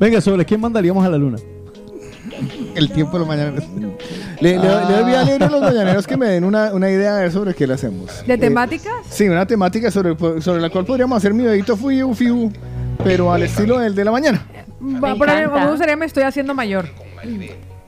[0.00, 1.38] Venga, ¿sobre quién mandaríamos a la luna?
[2.74, 3.64] El tiempo de los mañaneros.
[4.40, 7.14] Le, le, le doy a leer a los mañaneros que me den una, una idea
[7.16, 8.22] de sobre qué le hacemos.
[8.26, 8.92] ¿De Eh, temáticas?
[9.08, 12.52] Sí, una temática sobre, sobre la cual podríamos hacer mi dedito fiu fiu,
[13.02, 14.44] pero al estilo del de la mañana.
[15.02, 15.64] Va, por ahí, encanta.
[15.64, 16.86] me gustaría me estoy haciendo mayor.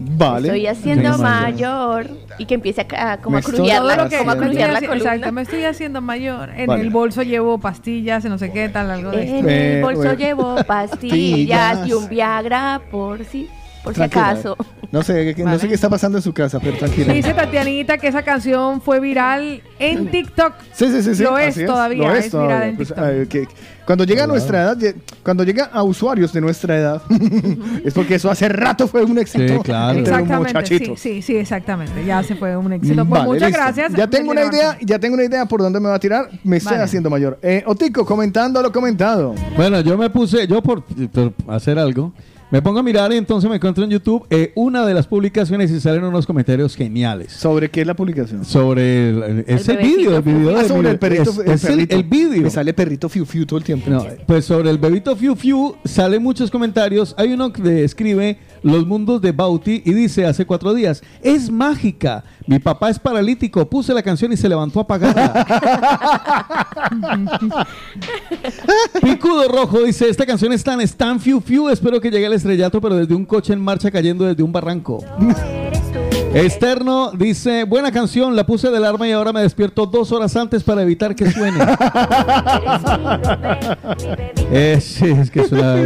[0.00, 0.48] Vale.
[0.48, 2.06] Estoy haciendo Sí, mayor
[2.38, 4.30] y que empiece a, a- como Me a estoy crujiar la, Todo lo que- como
[4.30, 4.94] a la columna.
[4.96, 6.50] Exacto, me estoy haciendo mayor.
[6.56, 6.82] En Vale.
[6.82, 9.48] el bolso llevo pastillas, no sé qué tal, algo de En esto.
[9.48, 11.88] Eh, el bolso llevo pastillas Pastillas.
[11.88, 13.48] y un Viagra por si,
[13.88, 14.56] por si acaso.
[14.90, 17.12] No sé, qué- no sé qué está pasando en su casa, pero tranquila.
[17.12, 20.54] Dice Tatianita que esa canción fue viral en TikTok.
[20.72, 21.22] Sí, sí, sí, sí.
[21.22, 22.66] Lo es todavía, lo es, viral todavía.
[22.68, 23.28] en Pues, TikTok.
[23.28, 23.48] que
[23.84, 24.78] cuando llega a nuestra edad,
[25.22, 27.02] cuando llega a usuarios de nuestra edad,
[27.84, 29.98] es porque eso hace rato fue un éxito Sí, claro.
[29.98, 31.00] entre Exactamente, sí, muchachitos.
[31.00, 32.04] sí, sí, exactamente.
[32.04, 33.04] Ya se fue un éxito.
[33.06, 33.62] Pues Vale, muchas listo.
[33.62, 33.92] gracias.
[33.94, 36.28] Ya tengo una idea, ya tengo una idea por dónde me va a tirar.
[36.44, 37.38] Me estoy haciendo mayor.
[37.42, 39.34] Eh, Otico, comentando lo comentado.
[39.56, 42.12] Bueno, yo me puse, yo por, por hacer algo,
[42.50, 45.70] me pongo a mirar y entonces me encuentro en YouTube eh, una de las publicaciones
[45.70, 47.32] y salen unos comentarios geniales.
[47.32, 48.44] ¿Sobre qué es la publicación?
[48.44, 51.30] Sobre el, el- es el, bebecito vídeo, el video Ah, de sobre mi- el perrito.
[51.30, 52.42] es, el, es el, el vídeo.
[52.42, 53.90] Me sale perrito fiu fiu todo el tiempo.
[53.90, 57.14] No, pues sobre el bebito Fiu Fiu salen muchos comentarios.
[57.18, 62.24] Hay uno que describe los mundos de Bauti y dice hace cuatro días, es mágica.
[62.46, 65.46] Mi papá es paralítico, puse la canción y se levantó a apagarla.
[69.02, 72.32] Picudo Rojo dice, esta canción es tan, es tan Fiu Fiu, espero que llegue al
[72.32, 75.04] estrellato, pero desde un coche en marcha cayendo desde un barranco.
[76.34, 80.62] Externo dice, buena canción, la puse de alarma y ahora me despierto dos horas antes
[80.62, 81.58] para evitar que suene.
[84.50, 85.76] Eh, sí, es que es una...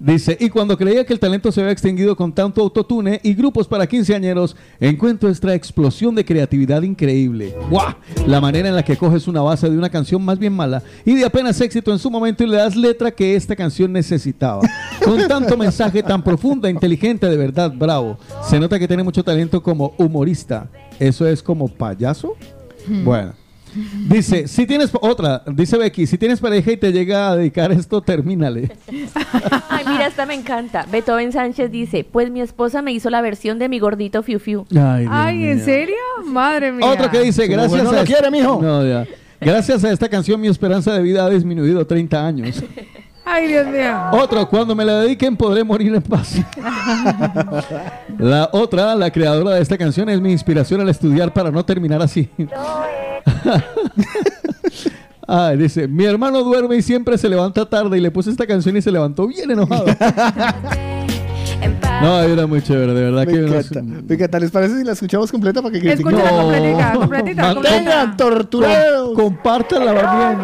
[0.00, 3.68] Dice, y cuando creía que el talento se había extinguido con tanto autotune y grupos
[3.68, 7.54] para quinceañeros, encuentro esta explosión de creatividad increíble.
[7.70, 7.94] ¡Guau!
[8.26, 11.14] La manera en la que coges una base de una canción más bien mala y
[11.14, 14.62] de apenas éxito en su momento y le das letra que esta canción necesitaba.
[15.04, 18.18] Con tanto mensaje tan profunda, inteligente, de verdad, bravo.
[18.42, 20.68] Se nota que tiene mucho talento como humorista.
[20.98, 22.36] ¿Eso es como payaso?
[22.86, 23.32] Bueno.
[24.08, 28.00] Dice, si tienes otra, dice Becky, si tienes pareja y te llega a dedicar esto,
[28.00, 28.72] termínale.
[29.68, 30.86] Ay, mira, esta me encanta.
[30.90, 34.64] Beethoven Sánchez dice, pues mi esposa me hizo la versión de mi gordito Fiu Fiu.
[34.74, 35.96] Ay, Ay, ¿en serio?
[36.26, 36.86] Madre mía.
[36.86, 38.60] Otro que dice, gracias mujer no a lo est- quiere, mijo.
[38.62, 39.06] No, ya.
[39.40, 42.64] Gracias a esta canción mi esperanza de vida ha disminuido 30 años.
[43.30, 43.94] Ay, Dios mío.
[44.12, 46.34] Otro, cuando me la dediquen podré morir en paz.
[48.18, 52.00] La otra, la creadora de esta canción, es mi inspiración al estudiar para no terminar
[52.02, 52.28] así.
[55.26, 58.76] Ay, dice, mi hermano duerme y siempre se levanta tarde y le puse esta canción
[58.78, 59.84] y se levantó bien enojado.
[62.00, 63.82] No, era muy chévere, de verdad Me que no- encanta.
[63.82, 64.38] Me encanta.
[64.38, 66.14] ¿Les parece si la escuchamos completa para que critiquen?
[66.14, 68.14] Escúchala completita, completita, Mantengan completita.
[68.16, 69.14] torturados.
[69.16, 70.38] Compártanla bien.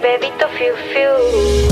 [0.00, 1.69] Bebito fiu fiu.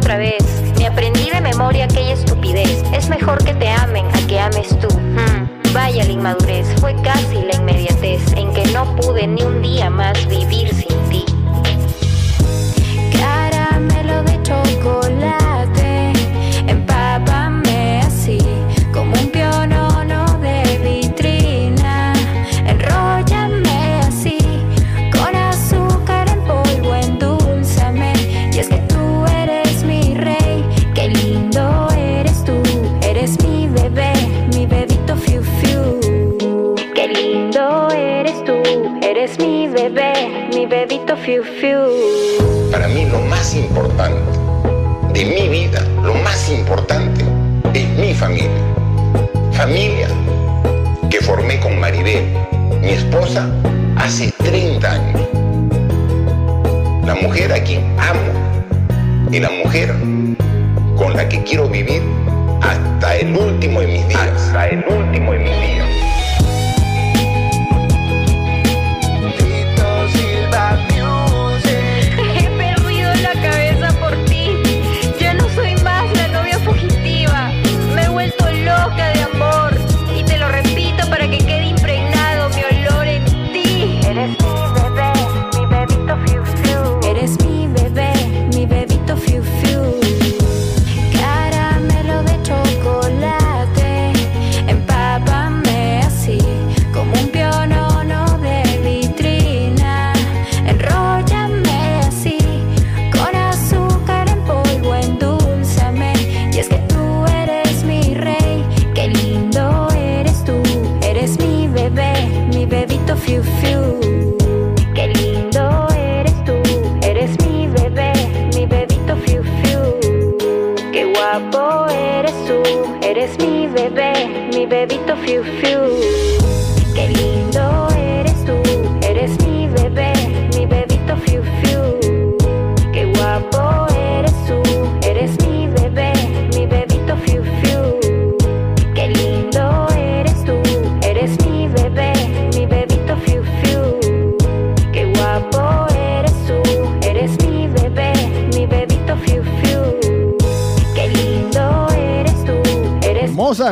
[0.00, 0.42] Otra vez.
[0.78, 2.82] Me aprendí de memoria aquella estupidez.
[2.94, 4.88] Es mejor que te amen a que ames tú.
[4.88, 9.88] Hmm, Vaya la inmadurez, fue casi la inmediatez en que no pude ni un día
[9.88, 10.89] más vivir sin
[43.54, 44.38] importante
[45.12, 47.24] de mi vida, lo más importante
[47.74, 48.50] es mi familia.
[49.52, 50.08] Familia
[51.10, 52.24] que formé con Maribel,
[52.80, 53.48] mi esposa,
[53.96, 55.20] hace 30 años.
[57.04, 59.94] La mujer a quien amo y la mujer
[60.96, 62.02] con la que quiero vivir
[62.62, 64.20] hasta el último de mis días.
[64.20, 65.99] Hasta el último de mis días.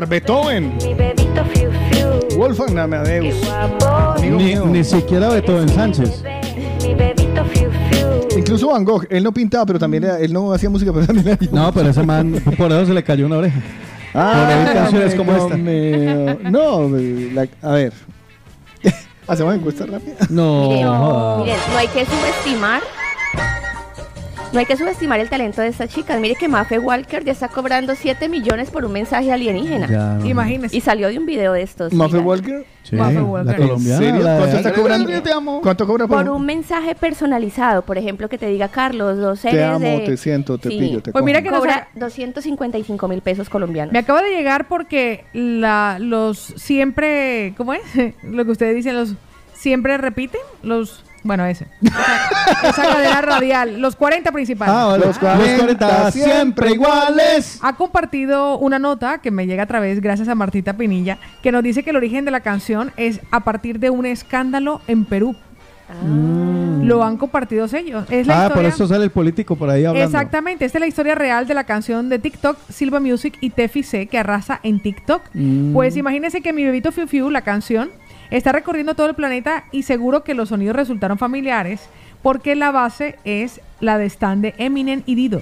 [0.09, 0.73] Beethoven.
[2.37, 3.35] Wolfgang Amadeus.
[4.21, 6.23] Ni, ni siquiera Beethoven Sánchez.
[8.37, 11.29] Incluso Van Gogh, él no pintaba, pero también era- él no hacía música, pero también
[11.29, 13.61] era No, pero ese man, por eso se le cayó una oreja.
[14.13, 15.57] por oír canciones como esta.
[16.51, 16.89] No,
[17.35, 17.93] la- a ver.
[19.27, 20.15] ¿Hacemos encuesta rápida?
[20.31, 20.69] No.
[21.45, 22.81] Miren, no hay que subestimar.
[24.59, 26.19] No hay que subestimar el talento de estas chicas.
[26.21, 29.87] Mire que Mafe Walker ya está cobrando 7 millones por un mensaje alienígena.
[29.87, 30.27] Ya, no.
[30.27, 30.77] Imagínese.
[30.77, 31.93] Y salió de un video de estos.
[31.93, 32.19] ¿Mafe.
[32.19, 32.67] Walker?
[32.83, 33.57] Sí, Mafe la Walker.
[33.57, 34.05] colombiana.
[34.05, 34.25] ¿En serio?
[34.25, 35.23] la de- ¿Cuánto está cobrando?
[35.23, 35.61] Te amo.
[35.63, 39.51] ¿Cuánto cobra por, Por un mensaje personalizado, por ejemplo, que te diga Carlos, los Te
[39.53, 39.99] seres amo, de...
[40.01, 40.79] te siento, te Sí.
[40.81, 43.93] pillo, te Pues mira que nos Cobra 255 mil pesos colombianos.
[43.93, 47.83] Me acaba de llegar porque la, los siempre, ¿cómo es?
[48.25, 49.15] Lo que ustedes dicen, los
[49.55, 51.67] siempre repiten, los, bueno, ese.
[51.83, 54.75] Esa, esa cadena radial, los 40 principales.
[54.75, 55.07] Ah, vale.
[55.07, 57.59] Los 40 siempre iguales.
[57.63, 61.63] Ha compartido una nota que me llega a través, gracias a Martita Pinilla, que nos
[61.63, 65.37] dice que el origen de la canción es a partir de un escándalo en Perú.
[66.83, 68.05] Lo han compartido ellos.
[68.11, 70.05] Es la Ah, por historia- eso sale el político por ahí hablando.
[70.07, 73.83] Exactamente, esta es la historia real de la canción de TikTok Silva Music y Tefi
[73.83, 75.23] C que arrasa en TikTok.
[75.35, 75.73] Mm.
[75.73, 77.91] Pues imagínense que mi bebito Fiu Fiu, la canción,
[78.31, 81.89] está recorriendo todo el planeta y seguro que los sonidos resultaron familiares
[82.23, 85.41] porque la base es la de Stan de Eminem y Dido.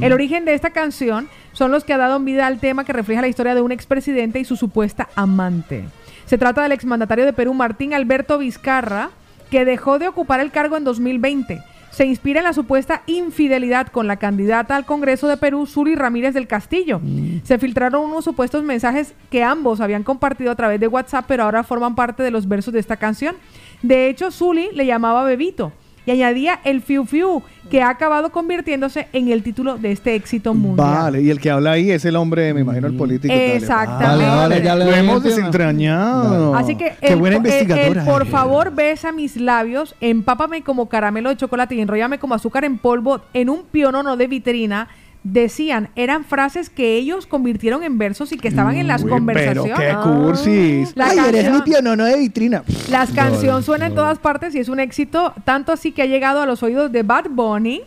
[0.00, 3.22] El origen de esta canción son los que ha dado vida al tema que refleja
[3.22, 5.84] la historia de un expresidente y su supuesta amante.
[6.26, 9.10] Se trata del exmandatario de Perú, Martín Alberto Vizcarra,
[9.50, 11.60] que dejó de ocupar el cargo en 2020.
[11.90, 16.34] Se inspira en la supuesta infidelidad con la candidata al Congreso de Perú, Suri Ramírez
[16.34, 17.00] del Castillo.
[17.42, 21.62] Se filtraron unos supuestos mensajes que ambos habían compartido a través de WhatsApp, pero ahora
[21.62, 23.36] forman parte de los versos de esta canción.
[23.82, 25.72] De hecho, Suli le llamaba Bebito
[26.06, 30.54] y añadía el Fiu Fiu, que ha acabado convirtiéndose en el título de este éxito
[30.54, 30.86] mundial.
[30.88, 33.32] Vale, y el que habla ahí es el hombre, me imagino, el político.
[33.32, 33.42] tal.
[33.42, 34.06] Exactamente.
[34.26, 36.54] Vale, vale, ya Lo hemos desentrañado.
[36.54, 38.04] Así que Qué el, buena el- el investigadora.
[38.04, 38.32] por eres.
[38.32, 43.20] favor besa mis labios, empápame como caramelo de chocolate y enrollame como azúcar en polvo
[43.34, 44.88] en un pionono de vitrina.
[45.22, 49.72] Decían, eran frases que ellos convirtieron en versos y que estaban en las Uy, conversaciones.
[49.76, 50.92] Pero qué cursis.
[50.94, 52.64] La Ay, eres mi pionono de vitrina.
[52.90, 56.40] Las canciones suenan en todas partes y es un éxito, tanto así que ha llegado
[56.40, 57.82] a los oídos de Bad Bunny,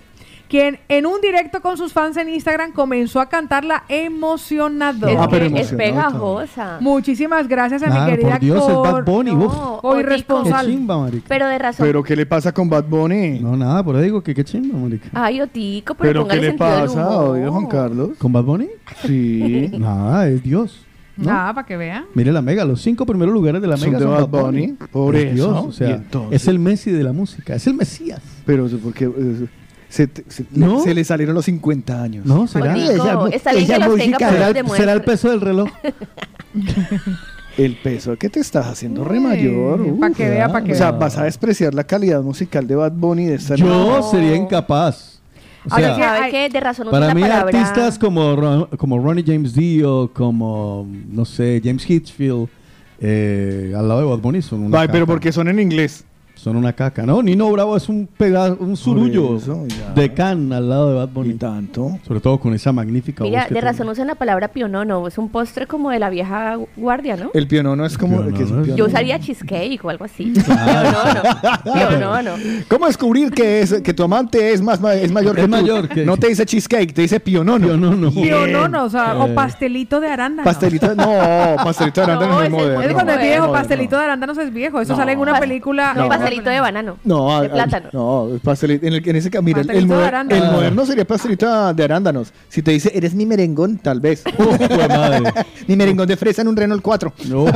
[0.53, 5.07] quien en un directo con sus fans en Instagram comenzó a cantarla emocionado.
[5.07, 6.77] Es, que es pegajosa.
[6.79, 9.81] Muchísimas gracias a Ah, mi querida por Dios, el Bad Cor- Bunny, No.
[10.05, 10.23] Qué
[10.63, 11.25] chimba, marica.
[11.27, 11.87] Pero de razón.
[11.87, 13.39] Pero ¿qué le pasa con Bad Bunny?
[13.39, 15.09] No, nada, por eso digo que qué chimba, marica.
[15.11, 18.09] Ay, Otico, pero, ¿Pero qué le pasa, oiga, Juan Carlos?
[18.19, 18.67] ¿Con Bad Bunny?
[19.01, 19.71] Sí.
[19.79, 20.85] Nada, es Dios.
[21.17, 21.31] ¿no?
[21.31, 22.05] Nada, para que vean.
[22.13, 24.75] Mire la Mega, los cinco primeros lugares de la Son Mega de son Bad Bunny,
[24.91, 28.21] por Es eso, Dios, o sea, es el Messi de la música, es el Mesías.
[28.45, 29.09] Pero eso porque
[29.93, 30.79] se, te- se- ¿No?
[30.81, 32.25] se le salieron los 50 años.
[32.25, 32.73] No, será.
[32.73, 35.69] Otico, está bien que los tenga, pero será, el, será el peso del reloj.
[37.57, 39.77] El peso que te estás haciendo re mayor.
[39.99, 40.17] pa' uf.
[40.17, 40.99] que vea, pa' que O sea, vea.
[41.01, 45.21] vas a despreciar la calidad musical de Bad Bunny de esta Yo sería incapaz.
[45.69, 46.49] O Ahora, sea, ¿sabe qué?
[46.49, 47.59] De razón para mí palabra...
[47.59, 52.47] artistas como, Ron- como Ronnie James Dio, como, no sé, James Hitchfield,
[52.99, 56.05] eh, al lado de Bad Bunny son una Ay, pero porque son en inglés.
[56.43, 57.05] Son una caca.
[57.05, 59.65] No, Nino Bravo es un pega, un surullo eso,
[59.95, 61.33] de can al lado de Bad Bunny.
[61.35, 61.97] tanto.
[62.05, 63.71] Sobre todo con esa magnífica Mira, voz que de tiene.
[63.71, 65.07] razón usan la palabra pionono.
[65.07, 67.31] Es un postre como de la vieja guardia, ¿no?
[67.33, 68.21] El pionono es como.
[68.33, 68.85] ¿qué es un Yo pionono?
[68.87, 70.33] usaría cheesecake o algo así.
[70.43, 71.21] Pionono.
[71.63, 72.31] Pionono.
[72.67, 75.51] ¿Cómo descubrir que, es, que tu amante es, más, es mayor que Es tú?
[75.51, 77.67] mayor que- No te dice cheesecake, te dice pionono.
[77.67, 78.11] Pionono.
[78.11, 80.43] Yo no, no, o sea, o pastelito de arándano.
[80.43, 81.05] Pastelito, no,
[81.63, 82.81] pastelito de arándano no, es ese- moderno.
[82.81, 84.81] Es cuando es viejo, pastelito de arándanos es viejo.
[84.81, 84.97] Eso No.
[84.99, 85.93] sale en una película.
[85.95, 86.97] No, pastelito de banano.
[87.03, 87.89] No, de a- a- plátano.
[87.93, 91.83] no, pastelito, en, el, en ese ca- mira, el, el moder- moderno sería pastelito de
[91.83, 92.33] arándanos.
[92.49, 94.23] Si te dice, eres mi merengón, tal vez.
[95.67, 97.13] mi merengón de fresa en un Renault 4.
[97.29, 97.45] No.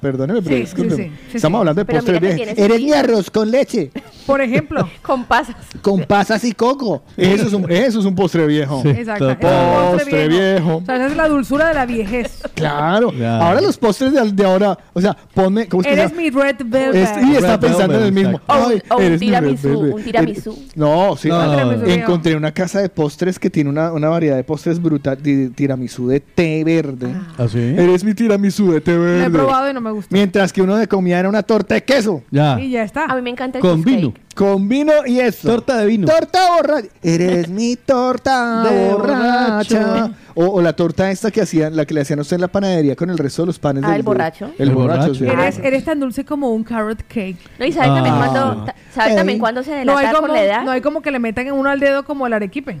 [0.00, 1.60] Perdóneme, pero Sí, sí, Estamos sí.
[1.60, 3.90] hablando de Pero postres Eres mi arroz con leche,
[4.26, 4.88] Por ejemplo.
[5.02, 5.56] Con pasas.
[5.80, 7.02] con pasas y coco.
[7.16, 8.82] Eso es un, eso es un postre viejo.
[8.84, 9.30] Exacto.
[9.30, 10.76] es un Postre viejo.
[10.76, 12.42] O sea, esa es la dulzura de la viejez.
[12.54, 13.12] Claro.
[13.40, 16.56] Ahora los postres de, de ahora, o sea, ponme, ¿cómo es que Eres mi red
[16.64, 16.94] velvet.
[17.32, 18.40] Y está pensando en el mismo.
[18.46, 20.00] O un- Ay, o un eres mi tiramisú, un.
[20.00, 20.34] Eh,
[20.74, 21.28] No, sí.
[21.28, 21.36] No.
[21.40, 25.22] ah, encontré una casa de postres que tiene una, una variedad de postres brutal.
[25.22, 27.14] de tiramisú de té verde.
[27.38, 27.58] ¿Ah, sí?
[27.58, 29.30] Eres mi tiramisú de té Lo he verde.
[29.38, 30.08] probado y no me gusta.
[30.14, 32.22] Mientras que uno de comida era una torta de queso.
[32.30, 32.60] Ya.
[32.60, 33.04] Y ya está.
[33.06, 33.96] A mí me encanta el Con cheesecake.
[34.00, 34.14] vino.
[34.34, 35.46] Con vino y eso.
[35.48, 36.06] Torta de vino.
[36.08, 36.88] Torta borracha.
[37.02, 39.78] Eres mi torta De borracha.
[39.86, 40.14] borracho.
[40.34, 42.48] O, o la torta esta que hacían, la que le hacían a usted en la
[42.48, 43.84] panadería con el resto de los panes.
[43.84, 44.46] Ah, del- el borracho.
[44.58, 45.00] El, El borracho.
[45.12, 45.14] borracho.
[45.16, 45.26] sí.
[45.26, 47.36] Eres, eres tan dulce como un carrot cake.
[47.58, 48.18] No, y ¿sabes también Ah.
[48.32, 49.16] cuando, ta- ¿sabe Ey.
[49.16, 50.62] también cuando se No hay, delata como, con la edad?
[50.64, 52.80] no hay como que le metan en uno al dedo como el arequipe.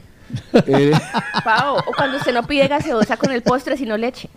[0.66, 0.98] Eres-
[1.44, 4.30] Pao, o cuando usted no pide gaseosa con el postre, sino leche.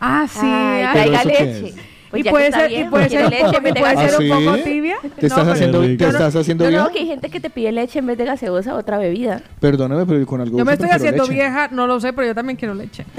[0.00, 0.40] Ah, sí.
[0.42, 0.92] Ay, ay.
[0.92, 1.74] traiga ¿Pero eso qué leche.
[2.08, 2.10] Es?
[2.10, 4.38] Pues y puede ser, y viejo, puede ser un leche poco, y puede ser ¿Ah,
[4.38, 4.96] un poco tibia.
[5.02, 6.84] ¿Te estás pero- haciendo, te estás haciendo No, vieja?
[6.84, 9.42] no, que hay gente que te pide leche en vez de gaseosa, otra bebida.
[9.60, 11.34] Perdóname, pero con algo Yo me estoy haciendo leche.
[11.34, 13.04] vieja, no lo sé, pero yo también quiero leche.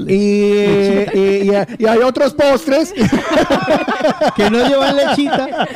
[0.00, 2.94] Y, y- y- y hay otros postres.
[4.36, 5.48] Que no llevan lechita.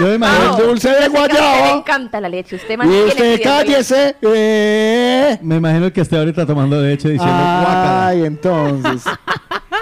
[0.00, 1.70] Yo me imagino, El dulce de guayaba.
[1.72, 2.56] encanta la leche.
[2.56, 4.16] Usted Y usted cállese.
[4.22, 5.38] Eh.
[5.42, 7.36] me imagino que esté ahorita tomando leche diciendo.
[7.36, 9.02] Ay, entonces.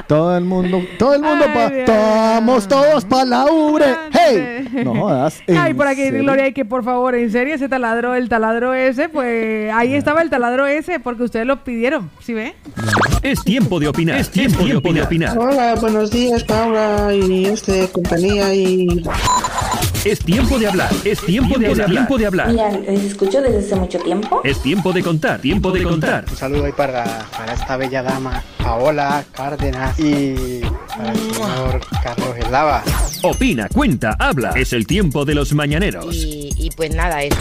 [0.06, 1.94] Todo el mundo, todo el mundo, Ay, pa,
[2.34, 3.86] vamos todos para la ubre.
[4.12, 4.68] ¡Hey!
[4.84, 5.40] No jodas.
[5.48, 6.22] Ay, ¿en por aquí, serio?
[6.22, 10.22] Gloria, y que por favor, en serio, ese taladro, el taladro ese, pues ahí estaba
[10.22, 12.54] el taladro ese, porque ustedes lo pidieron, ¿sí ve?
[13.22, 14.18] Es tiempo de opinar.
[14.18, 15.38] Es tiempo de opinar.
[15.38, 18.86] Hola, buenos días, Paula y este compañía y
[20.04, 20.90] Es tiempo de hablar.
[21.04, 21.88] Es tiempo de hablar.
[21.88, 22.48] Tiempo de hablar.
[22.48, 24.40] Mira, les escucho desde hace mucho tiempo.
[24.42, 25.40] Es tiempo de contar.
[25.40, 26.24] Tiempo de contar.
[26.28, 27.04] Un saludo ahí para,
[27.36, 32.82] para esta bella dama, Paola Cárdenas, y para el señor Carlos Eslava.
[33.22, 34.50] Opina, cuenta, habla.
[34.56, 36.16] Es el tiempo de los mañaneros.
[36.16, 37.36] Y, y pues nada, eso.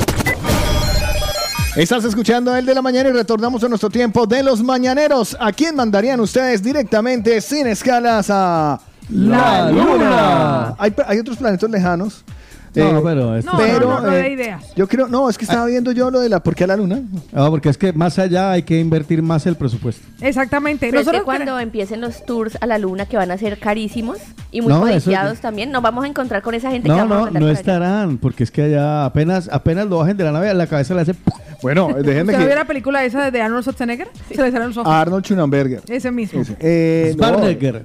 [1.75, 5.35] Estás escuchando el de la mañana y retornamos a nuestro tiempo de los mañaneros.
[5.39, 8.79] ¿A quién mandarían ustedes directamente sin escalas a
[9.09, 10.75] La Luna?
[10.77, 12.23] Hay, hay otros planetas lejanos.
[12.73, 14.63] No, eh, pero este- No, pero, no, no, no eh, de ideas.
[14.75, 16.77] Yo creo, no, es que estaba viendo yo lo de la, ¿por qué a la
[16.77, 17.01] luna?
[17.33, 20.05] Ah, porque es que más allá hay que invertir más el presupuesto.
[20.21, 20.87] Exactamente.
[20.87, 23.59] Pero es que Nosotros cuando empiecen los tours a la luna, que van a ser
[23.59, 24.17] carísimos
[24.51, 27.07] y muy No, eso- codiciados también, nos vamos a encontrar con esa gente que No,
[27.07, 30.31] vamos a no, no estarán, porque es que allá apenas, apenas lo bajen de la
[30.31, 31.15] nave, a la cabeza le hace...
[31.61, 34.07] Bueno, déjenme ¿Usted vio que la película esa de Arnold Schwarzenegger?
[34.33, 34.91] Se le salen los ojos.
[34.91, 35.81] Arnold Schwarzenegger.
[35.87, 36.41] Ese mismo.
[36.59, 37.23] Eh, no.
[37.23, 37.83] Schwarzenegger.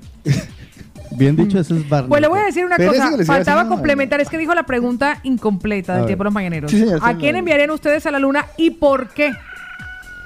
[1.16, 2.08] Bien dicho, ese es Barney.
[2.08, 3.10] Pues le voy a decir una cosa.
[3.24, 4.20] Faltaba complementar.
[4.20, 6.70] Es que dijo la pregunta incompleta del tiempo de los mañaneros.
[6.70, 7.38] Sí, señor, ¿A sí, quién no.
[7.38, 9.32] enviarían ustedes a la luna y por qué?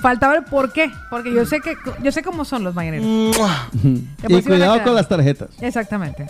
[0.01, 0.91] Faltaba el por qué.
[1.11, 3.07] Porque yo sé que yo sé cómo son los mañaneros.
[4.29, 5.51] y cuidado con las tarjetas.
[5.61, 6.27] Exactamente.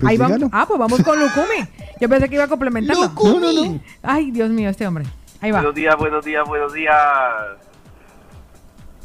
[0.00, 0.38] Pues Ahí vamos.
[0.52, 1.68] Ah, pues vamos con Lukumi.
[2.00, 3.12] Yo pensé que iba a complementarlo.
[3.22, 3.80] No, no, no.
[4.02, 5.04] Ay, Dios mío, este hombre.
[5.40, 5.58] Ahí va.
[5.58, 6.94] Buenos días, buenos días, buenos días.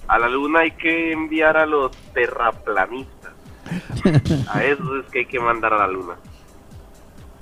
[0.08, 3.13] A la luna hay que enviar a los terraplanistas.
[4.54, 6.16] A esos es que hay que mandar a la luna.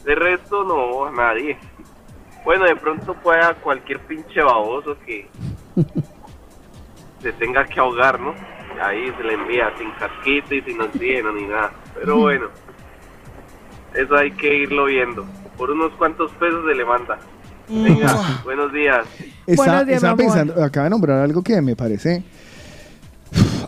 [0.05, 1.57] De resto, no, a nadie.
[2.43, 5.29] Bueno, de pronto pueda cualquier pinche baboso que
[7.21, 8.33] se tenga que ahogar, ¿no?
[8.81, 11.71] Ahí se le envía sin casquito y sin oxígeno ni nada.
[11.93, 12.47] Pero bueno,
[13.93, 15.25] eso hay que irlo viendo.
[15.57, 17.19] Por unos cuantos pesos se le manda.
[17.67, 19.05] Venga, buenos días.
[19.45, 20.33] Está- Buenos días, estaba mi amor.
[20.35, 22.23] pensando, acaba de nombrar algo que me parece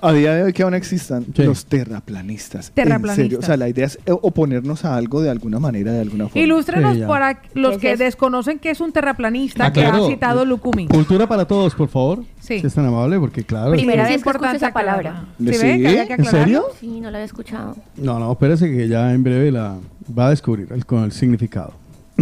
[0.01, 1.43] A día de hoy que aún existan Sí.
[1.43, 2.67] los terraplanistas.
[2.69, 3.15] En Terraplanistas.
[3.15, 6.27] serio, o sea, la idea es eh, oponernos a algo de alguna manera, de alguna
[6.27, 6.41] forma.
[6.43, 8.03] Ilústrenos Sí, para los ¿Qué es que eso?
[8.03, 10.05] desconocen que es un terraplanista Ah, que claro.
[10.05, 10.87] ha citado Lukumi.
[10.89, 12.23] Cultura para todos, por favor.
[12.41, 12.59] Sí.
[12.59, 13.71] Si es tan amable, porque claro.
[13.71, 15.09] Primera Sí, vez que escucho esa palabra.
[15.11, 15.33] aclararla.
[15.39, 16.65] ¿Le ¿Sí que ¿En serio?
[16.81, 17.77] Sí, no lo había escuchado.
[17.95, 19.77] No, no, espérese que ya en breve la
[20.17, 21.71] va a descubrir el, con el significado.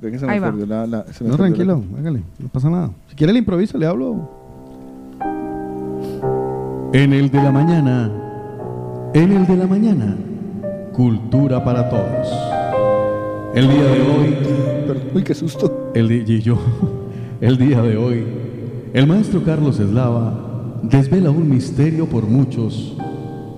[0.00, 0.52] Ve que se me Ahí va.
[0.52, 2.90] la- la- se me No, perdió tranquilo, hágale, no pasa nada.
[3.08, 4.37] Si quiere el improviso, le hablo.
[6.92, 8.10] En el de la mañana,
[9.12, 10.16] en el de la mañana,
[10.94, 12.26] cultura para todos.
[13.54, 14.36] El día de hoy,
[15.14, 15.90] Uy, qué susto.
[15.94, 16.58] el y yo,
[17.42, 18.24] el día de hoy,
[18.94, 22.96] el maestro Carlos Eslava desvela un misterio por muchos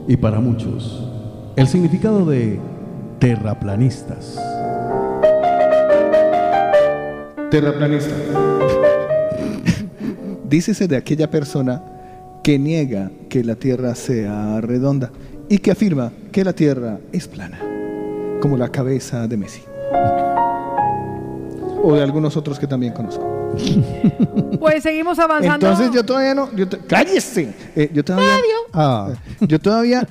[0.09, 1.09] y para muchos.
[1.55, 2.59] El significado de
[3.21, 4.41] terraplanistas.
[7.49, 8.15] Terraplanista.
[10.49, 11.81] Dícese de aquella persona
[12.43, 15.11] que niega que la Tierra sea redonda
[15.49, 17.59] y que afirma que la Tierra es plana,
[18.41, 19.63] como la cabeza de Messi.
[21.83, 23.27] O de algunos otros que también conozco.
[24.61, 25.67] Pues seguimos avanzando.
[25.67, 26.55] Entonces yo todavía no...
[26.55, 27.53] Yo ¡Cállese!
[27.75, 28.37] Eh, yo todavía...
[28.73, 29.11] Ah,
[29.41, 30.07] Yo todavía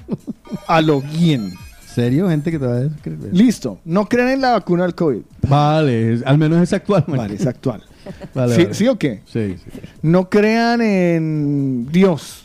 [0.67, 1.53] a lo bien.
[1.85, 2.29] ¿serio?
[2.29, 2.89] Gente que todavía
[3.31, 3.79] Listo.
[3.85, 5.21] No crean en la vacuna del COVID.
[5.47, 7.03] Vale, al menos es actual.
[7.07, 7.17] man.
[7.17, 7.83] Vale, es actual.
[8.33, 8.73] Vale, ¿Sí, vale.
[8.73, 9.21] ¿Sí o qué?
[9.25, 9.79] Sí, sí.
[10.01, 12.43] No crean en Dios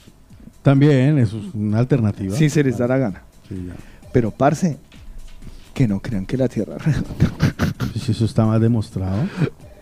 [0.62, 2.34] También, eso es una alternativa.
[2.36, 3.22] si se les da la gana.
[3.48, 3.74] Sí, ya.
[4.12, 4.78] Pero, parce,
[5.74, 7.32] que no crean que la Tierra es redonda.
[7.92, 9.16] Pues eso está más demostrado.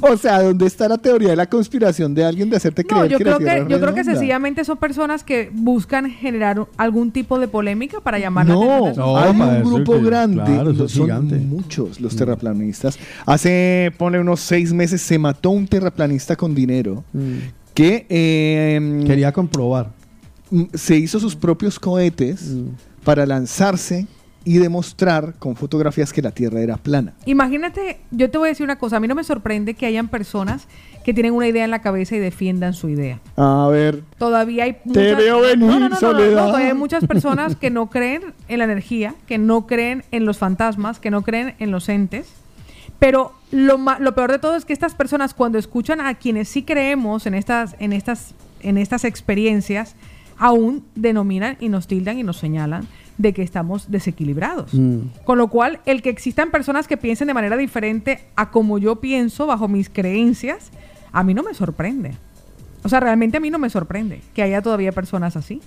[0.00, 3.10] O sea, ¿dónde está la teoría de la conspiración de alguien de hacerte No, creer
[3.12, 6.66] yo que creo la Tierra que, yo creo que sencillamente son personas que buscan generar
[6.78, 8.96] algún tipo de polémica para llamar la atención.
[8.96, 11.36] No, No, hay un grupo que- grande, claro, son gigante.
[11.36, 12.98] muchos los terraplanistas.
[13.26, 17.04] Hace, pone unos seis meses, se mató un terraplanista con dinero
[17.74, 19.90] que eh, Quería comprobar.
[20.50, 22.54] mm, se hizo sus propios cohetes
[23.04, 24.06] para lanzarse
[24.44, 27.12] y demostrar con fotografías que la Tierra era plana.
[27.26, 30.08] Imagínate, yo te voy a decir una cosa, a mí no me sorprende que hayan
[30.08, 30.66] personas
[31.04, 33.20] que tienen una idea en la cabeza y defiendan su idea.
[33.36, 36.40] A ver, Todavía hay Te veo venir, no, no, no, no, no, Soledad.
[36.42, 40.24] no, todavía hay muchas personas que no creen en la energía, que no creen en
[40.26, 42.28] los fantasmas, que no creen en los entes.
[42.98, 46.62] Pero lo, lo peor de todo es que estas personas cuando escuchan a quienes sí
[46.62, 49.96] creemos en estas, en estas, en estas experiencias,
[50.38, 52.86] aún denominan y nos tildan y nos señalan
[53.18, 54.72] de que estamos desequilibrados.
[55.24, 58.96] Con lo cual, el que existan personas que piensen de manera diferente a como yo
[58.96, 60.70] pienso, bajo mis creencias,
[61.12, 62.12] a mí no me sorprende.
[62.84, 65.60] O sea, realmente a mí no me sorprende que haya todavía personas así.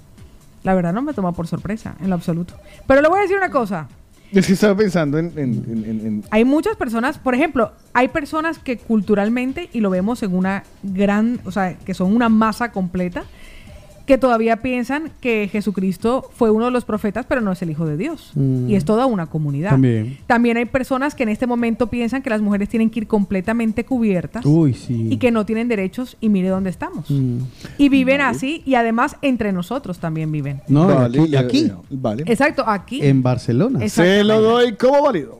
[0.63, 2.55] La verdad no me toma por sorpresa, en lo absoluto.
[2.87, 3.87] Pero le voy a decir una cosa.
[4.31, 5.27] es que estaba pensando en...
[5.37, 9.89] en- en- en- en- Hay muchas personas, por ejemplo, hay personas que culturalmente, y lo
[9.91, 13.23] vemos en una gran, o sea, que son una masa completa,
[14.05, 17.85] que todavía piensan que Jesucristo fue uno de los profetas, pero no es el Hijo
[17.87, 18.31] de Dios.
[18.35, 18.69] Mm.
[18.69, 19.71] Y es toda una comunidad.
[19.71, 20.17] También.
[20.27, 23.83] También hay personas que en este momento piensan que las mujeres tienen que ir completamente
[23.83, 25.07] cubiertas Uy, sí.
[25.09, 27.09] y que no tienen derechos y mire dónde estamos.
[27.09, 27.39] Mm.
[27.77, 30.61] Y viven así y además entre nosotros también viven.
[30.67, 32.23] No, Vale, aquí, y le- aquí, Vale.
[32.27, 32.99] Exacto, aquí.
[33.05, 33.87] en Barcelona.
[33.89, 35.39] Se lo doy como válido.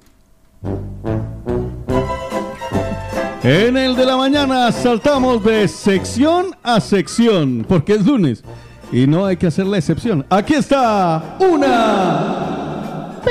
[3.48, 8.44] En el de la mañana saltamos de sección a sección, porque es lunes
[8.92, 10.26] y no hay que hacer la excepción.
[10.30, 13.22] Aquí está una.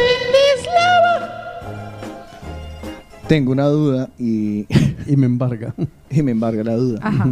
[3.27, 4.66] Tengo una duda y,
[5.07, 5.74] Y me embarga.
[6.11, 7.01] y me embarga la duda.
[7.03, 7.27] Ajá.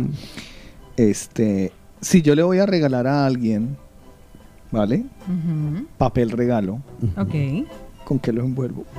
[0.96, 3.76] Este, si yo le voy a regalar a alguien,
[4.72, 5.04] ¿vale?
[5.98, 6.80] Papel regalo,
[7.16, 7.34] Ok.
[8.04, 8.84] ¿con qué lo envuelvo?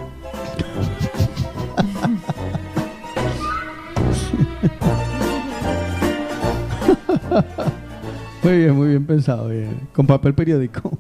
[8.44, 9.48] Muy bien, muy bien pensado.
[9.48, 9.88] bien.
[9.94, 10.98] Con papel periódico.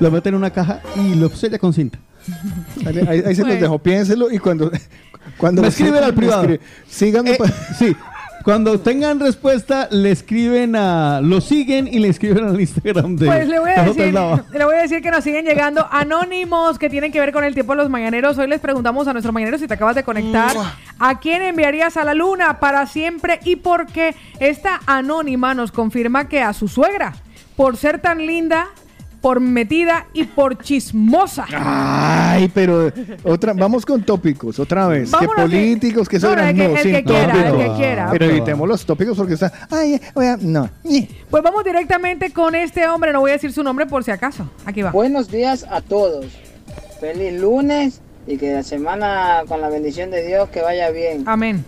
[0.00, 1.98] Lo mete en una caja y lo sella con cinta.
[2.86, 4.70] Ahí, ahí- ahí se los dejo, piénselo y cuando...
[5.36, 6.42] cuando Me escriben al privado.
[6.44, 7.30] escribe, Síganme.
[7.32, 7.38] Eh,
[7.78, 7.94] sí.
[8.44, 11.20] Cuando tengan respuesta, le escriben a.
[11.20, 13.26] Lo siguen y le escriben al Instagram de.
[13.26, 14.14] Pues le voy, a de decir,
[14.52, 17.54] le voy a decir que nos siguen llegando anónimos que tienen que ver con el
[17.54, 18.38] tiempo de los mañaneros.
[18.38, 20.56] Hoy les preguntamos a nuestros mañaneros si te acabas de conectar.
[20.98, 24.14] ¿A quién enviarías a la luna para siempre y por qué?
[24.38, 27.14] Esta anónima nos confirma que a su suegra,
[27.56, 28.68] por ser tan linda,
[29.20, 31.46] por metida y por chismosa.
[31.52, 32.90] Ay, pero
[33.24, 35.10] otra, vamos con tópicos, otra vez.
[35.10, 37.56] Vámonos que políticos, que eso No, no, el que- no, el sin que quiera, el
[37.56, 38.08] que quiera.
[38.10, 39.52] Pero evitemos los tópicos porque está.
[39.70, 40.70] Ay, oiga, no.
[41.30, 44.48] Pues vamos directamente con este hombre, no voy a decir su nombre por si acaso.
[44.64, 44.90] Aquí va.
[44.90, 46.26] Buenos días a todos.
[47.00, 51.24] Feliz lunes y que la semana con la bendición de Dios que vaya bien.
[51.26, 51.64] Amén.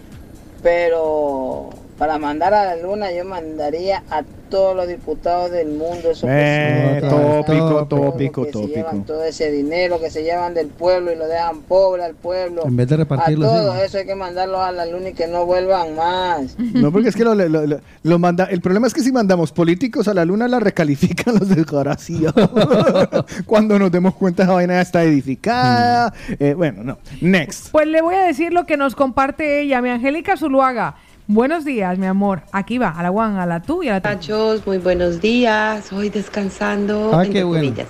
[0.62, 1.70] Pero
[2.02, 6.10] Para mandar a la luna yo mandaría a todos los diputados del mundo.
[6.10, 9.04] Esos Eh, tópico, tópico, que se llevan tópico.
[9.12, 12.64] todo ese dinero que se llevan del pueblo y lo dejan pobre al pueblo.
[12.66, 13.74] En vez de repartirlo, A sí, ¿no?
[13.76, 16.56] eso hay que mandarlos a la luna y que no vuelvan más.
[16.74, 19.52] No, porque es que lo, lo- lo- lo manda, el problema es que si mandamos
[19.52, 22.34] políticos a la luna, la recalifican los desgraciados.
[23.46, 26.12] Cuando nos demos cuenta, esa vaina ya está edificada.
[26.40, 26.98] Eh, bueno, no.
[27.20, 27.68] Next.
[27.70, 30.96] Pues le voy a decir lo que nos comparte ella, mi Angélica Zuluaga.
[31.26, 32.42] Buenos días, mi amor.
[32.52, 34.08] Aquí va, a la Juan, a la tú y a la tú.
[34.08, 35.92] Muchachos, muy buenos días.
[35.92, 37.12] Hoy descansando.
[37.14, 37.64] Ah, entre qué bueno.
[37.64, 37.88] comillas.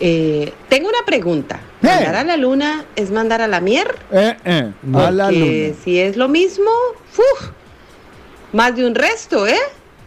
[0.00, 1.60] Eh, tengo una pregunta.
[1.80, 3.88] ¿Mandar a la luna es mandar a la mier?
[4.12, 5.74] Eh, eh, a la luna.
[5.82, 6.70] si es lo mismo,
[7.16, 7.50] ¡uf!
[8.52, 9.56] más de un resto, ¿eh?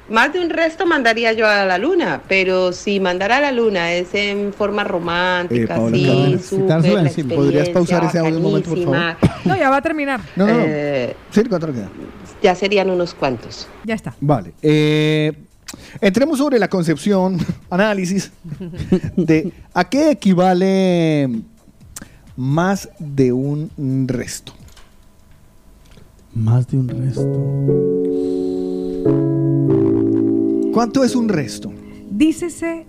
[0.09, 3.93] Más de un resto mandaría yo a la luna, pero si mandar a la luna
[3.93, 7.35] es en forma romántica, Eh, la encima.
[7.35, 9.15] ¿Podrías pausar ese audio un momento, por favor?
[9.45, 10.19] No, ya va a terminar.
[10.35, 10.63] No, no, no.
[10.65, 11.87] eh, Sí, ¿cuánto queda?
[12.41, 13.67] Ya serían unos cuantos.
[13.85, 14.15] Ya está.
[14.19, 14.53] Vale.
[14.61, 15.33] eh,
[16.01, 17.37] entremos sobre la concepción,
[17.69, 18.31] análisis
[19.15, 21.29] de a qué equivale
[22.35, 23.69] más de un
[24.07, 24.53] resto.
[26.33, 27.27] Más de un resto.
[30.73, 31.73] ¿Cuánto es un resto?
[32.09, 32.85] Dícese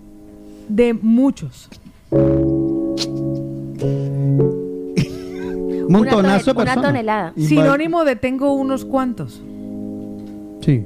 [0.69, 1.69] de muchos.
[5.87, 6.85] Un montonazo de Una personas.
[6.85, 7.33] tonelada.
[7.37, 9.41] Sinónimo de tengo unos cuantos.
[10.61, 10.85] Sí.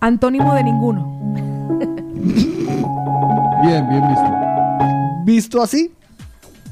[0.00, 1.18] Antónimo de ninguno.
[3.62, 4.24] Bien, bien visto.
[5.24, 5.92] Visto así,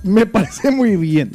[0.04, 1.32] me parece muy bien.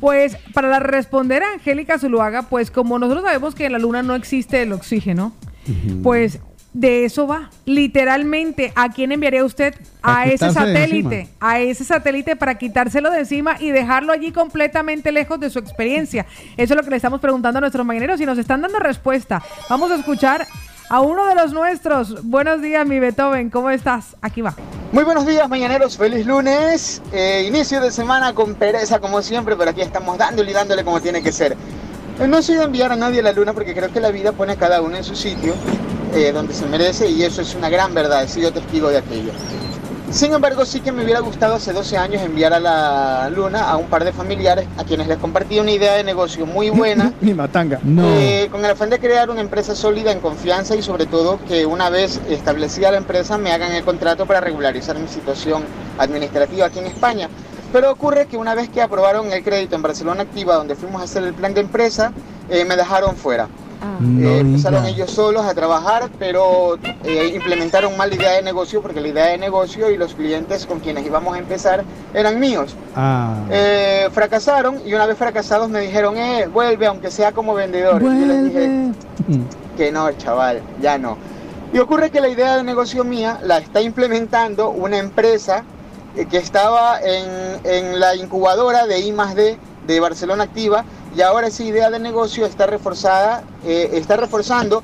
[0.00, 4.14] Pues para responder a Angélica Zuluaga, pues como nosotros sabemos que en la luna no
[4.16, 5.32] existe el oxígeno,
[6.02, 6.40] pues
[6.72, 7.50] de eso va.
[7.64, 9.74] Literalmente, ¿a quién enviaría usted?
[10.02, 11.28] A ese satélite.
[11.40, 16.26] A ese satélite para quitárselo de encima y dejarlo allí completamente lejos de su experiencia.
[16.56, 19.42] Eso es lo que le estamos preguntando a nuestros mañaneros y nos están dando respuesta.
[19.68, 20.46] Vamos a escuchar
[20.88, 22.24] a uno de los nuestros.
[22.24, 23.50] Buenos días, mi Beethoven.
[23.50, 24.16] ¿Cómo estás?
[24.22, 24.54] Aquí va.
[24.92, 25.96] Muy buenos días, mañaneros.
[25.96, 27.00] Feliz lunes.
[27.12, 31.00] Eh, inicio de semana con pereza, como siempre, pero aquí estamos dándole y dándole como
[31.00, 31.56] tiene que ser.
[32.20, 34.32] Eh, No soy de enviar a nadie a la luna porque creo que la vida
[34.32, 35.54] pone a cada uno en su sitio,
[36.14, 38.22] eh, donde se merece, y eso es una gran verdad.
[38.22, 39.32] He sido testigo de aquello.
[40.10, 43.76] Sin embargo, sí que me hubiera gustado hace 12 años enviar a la luna a
[43.76, 47.12] un par de familiares a quienes les compartí una idea de negocio muy buena.
[47.20, 47.78] Mi matanga.
[47.84, 51.64] Eh, con el afán de crear una empresa sólida en confianza y sobre todo que
[51.64, 55.62] una vez establecida la empresa me hagan el contrato para regularizar mi situación
[55.96, 57.28] administrativa aquí en España.
[57.72, 61.04] Pero ocurre que una vez que aprobaron el crédito en Barcelona Activa, donde fuimos a
[61.04, 62.12] hacer el plan de empresa,
[62.48, 63.46] eh, me dejaron fuera.
[64.00, 68.82] No Eh, empezaron ellos solos a trabajar, pero eh, implementaron mal la idea de negocio
[68.82, 72.74] porque la idea de negocio y los clientes con quienes íbamos a empezar eran míos.
[72.94, 73.36] Ah.
[73.50, 78.02] Eh, fracasaron y una vez fracasados me dijeron, eh, vuelve aunque sea como vendedor.
[78.02, 78.92] Y yo les dije
[79.76, 81.16] que no, chaval, ya no.
[81.72, 85.64] Y ocurre que la idea de negocio mía la está implementando una empresa
[86.16, 90.84] eh, que estaba en, en la incubadora de I D de Barcelona Activa
[91.16, 94.82] y ahora esa idea de negocio está reforzada, eh, está reforzando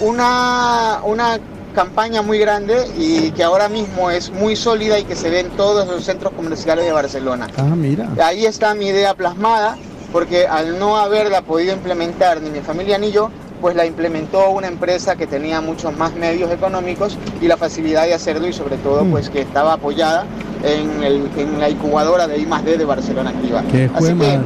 [0.00, 1.38] una, una
[1.74, 5.50] campaña muy grande y que ahora mismo es muy sólida y que se ve en
[5.50, 7.48] todos los centros comerciales de Barcelona.
[7.56, 8.08] Ah, mira.
[8.22, 9.76] Ahí está mi idea plasmada,
[10.12, 13.30] porque al no haberla podido implementar ni mi familia ni yo,
[13.60, 18.14] pues la implementó una empresa que tenía muchos más medios económicos y la facilidad de
[18.14, 19.10] hacerlo y sobre todo Mm.
[19.10, 20.24] pues que estaba apoyada
[20.64, 23.62] en, el- en la incubadora de I+D de Barcelona Activa.
[23.94, 24.38] Así que.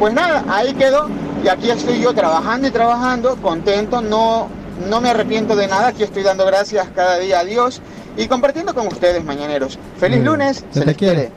[0.00, 1.08] Pues nada, ahí quedó
[1.44, 4.48] y aquí estoy yo trabajando y trabajando, contento, no,
[4.88, 7.80] no me arrepiento de nada, aquí estoy dando gracias cada día a Dios
[8.16, 9.78] y compartiendo con ustedes mañaneros.
[9.98, 11.14] Feliz lunes, Se les quiere.
[11.14, 11.32] quiere.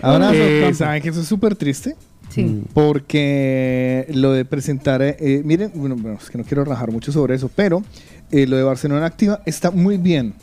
[0.00, 0.72] Abrazo, Eh.
[0.74, 1.96] ¿Saben que eso es súper triste?
[2.30, 2.62] Sí.
[2.72, 7.10] Porque lo de presentar, eh, eh, miren, bueno, bueno, es que no quiero rajar mucho
[7.10, 7.82] sobre eso, pero
[8.30, 10.34] eh, lo de Barcelona Activa está muy bien.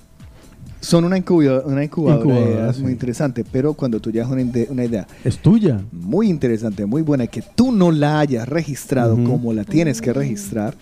[0.85, 2.81] Son una incubadora, una incubadora, de ideas sí.
[2.83, 5.81] muy interesante, pero cuando tú llevas una, ide- una idea Es tuya.
[5.91, 10.13] muy interesante, muy buena, y que tú no la hayas registrado como la tienes que
[10.13, 10.75] registrar,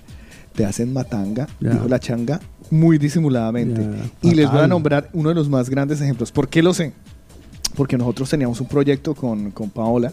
[0.56, 3.82] te hacen matanga, dijo la changa, muy disimuladamente.
[4.22, 6.32] Y les voy a nombrar uno de los más grandes ejemplos.
[6.32, 6.91] ¿Por qué lo sé?
[7.75, 10.11] Porque nosotros teníamos un proyecto con, con Paola,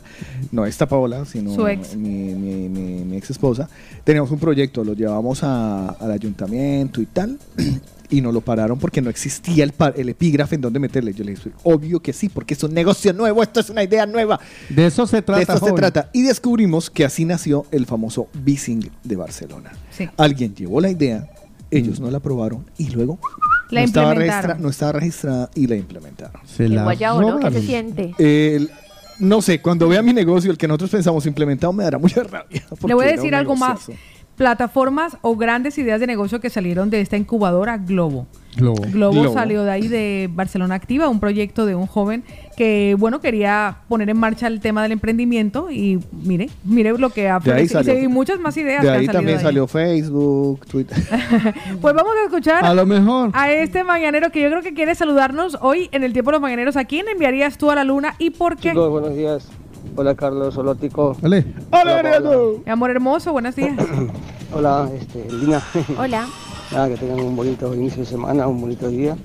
[0.51, 1.95] no esta Paola, sino Su ex.
[1.97, 3.69] Mi, mi- mi- mi ex esposa.
[4.05, 7.39] Teníamos un proyecto, lo llevamos a- al ayuntamiento y tal,
[8.11, 11.13] y nos lo pararon porque no existía el, epígrafe en donde meterle.
[11.15, 14.07] Yo le dije, obvio que sí, porque es un negocio nuevo, esto es una idea
[14.07, 14.41] nueva.
[14.69, 15.39] De eso se trata.
[15.39, 16.11] De esto se trata.
[16.13, 19.73] Y descubrimos que así nació el famoso Bising de Barcelona.
[19.91, 20.09] Sí.
[20.17, 21.29] Alguien llevó la idea,
[21.71, 23.19] ellos no la aprobaron y luego
[23.71, 24.51] La no, estaba implementaron.
[24.51, 26.41] registra- no estaba registrada y la implementaron.
[26.47, 27.39] Se El la guayabo, ¿no?
[27.39, 28.15] ¿Qué se siente?
[28.19, 28.71] El-
[29.21, 32.65] no sé, cuando vea mi negocio, el que nosotros pensamos implementado, me dará mucha rabia.
[32.87, 33.81] Le voy a decir algo más.
[34.41, 38.27] Plataformas o grandes ideas de negocio que salieron de esta incubadora Globo.
[38.57, 38.83] Globo.
[38.91, 42.25] Globo, salió de ahí de Barcelona Activa, un proyecto de un joven
[42.57, 47.29] que, bueno, quería poner en marcha el tema del emprendimiento y mire, mire lo que
[47.29, 47.39] ha.
[48.03, 49.45] Y muchas más ideas De que han ahí salido también de ahí.
[49.45, 50.97] salió Facebook, Twitter.
[51.83, 53.31] Pues vamos a escuchar A lo mejor.
[53.35, 56.41] a este mañanero que yo creo que quiere saludarnos hoy en el tiempo de los
[56.41, 56.79] mañaneros.
[56.79, 58.71] ¿A quién enviarías tú a la luna y por qué?
[58.71, 59.51] Chicos, buenos días.
[59.97, 61.17] Hola Carlos, hola Tico.
[61.23, 62.63] Hola, Mariano.
[62.65, 63.77] Mi amor hermoso, buenos días.
[64.53, 65.63] Hola, este, Lina.
[65.99, 66.27] Hola.
[66.73, 69.17] Nada, que tengan un bonito inicio de semana, un bonito día.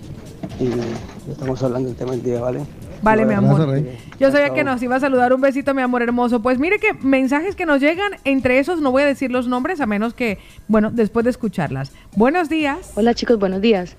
[0.60, 2.62] Y ya estamos hablando del tema del día, ¿vale?
[3.02, 3.84] Vale, mi amor.
[4.20, 5.34] Yo sabía que nos iba a saludar.
[5.34, 6.42] Un besito, mi amor hermoso.
[6.42, 9.80] Pues mire que mensajes que nos llegan, entre esos no voy a decir los nombres,
[9.82, 11.92] a menos que, bueno, después de escucharlas.
[12.16, 12.94] Buenos días.
[12.96, 13.96] Hola chicos, buenos días.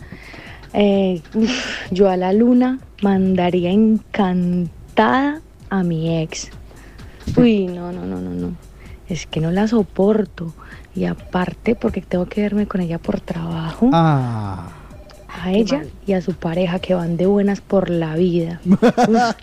[0.72, 1.22] Eh,
[1.90, 6.50] yo a la luna mandaría encantada a mi ex.
[7.36, 8.52] Uy, no, no, no, no, no.
[9.08, 10.52] Es que no la soporto.
[10.94, 13.90] Y aparte porque tengo que verme con ella por trabajo.
[13.92, 14.72] Ah.
[15.28, 18.60] A ella y a su pareja que van de buenas por la vida.
[18.64, 18.82] Uf,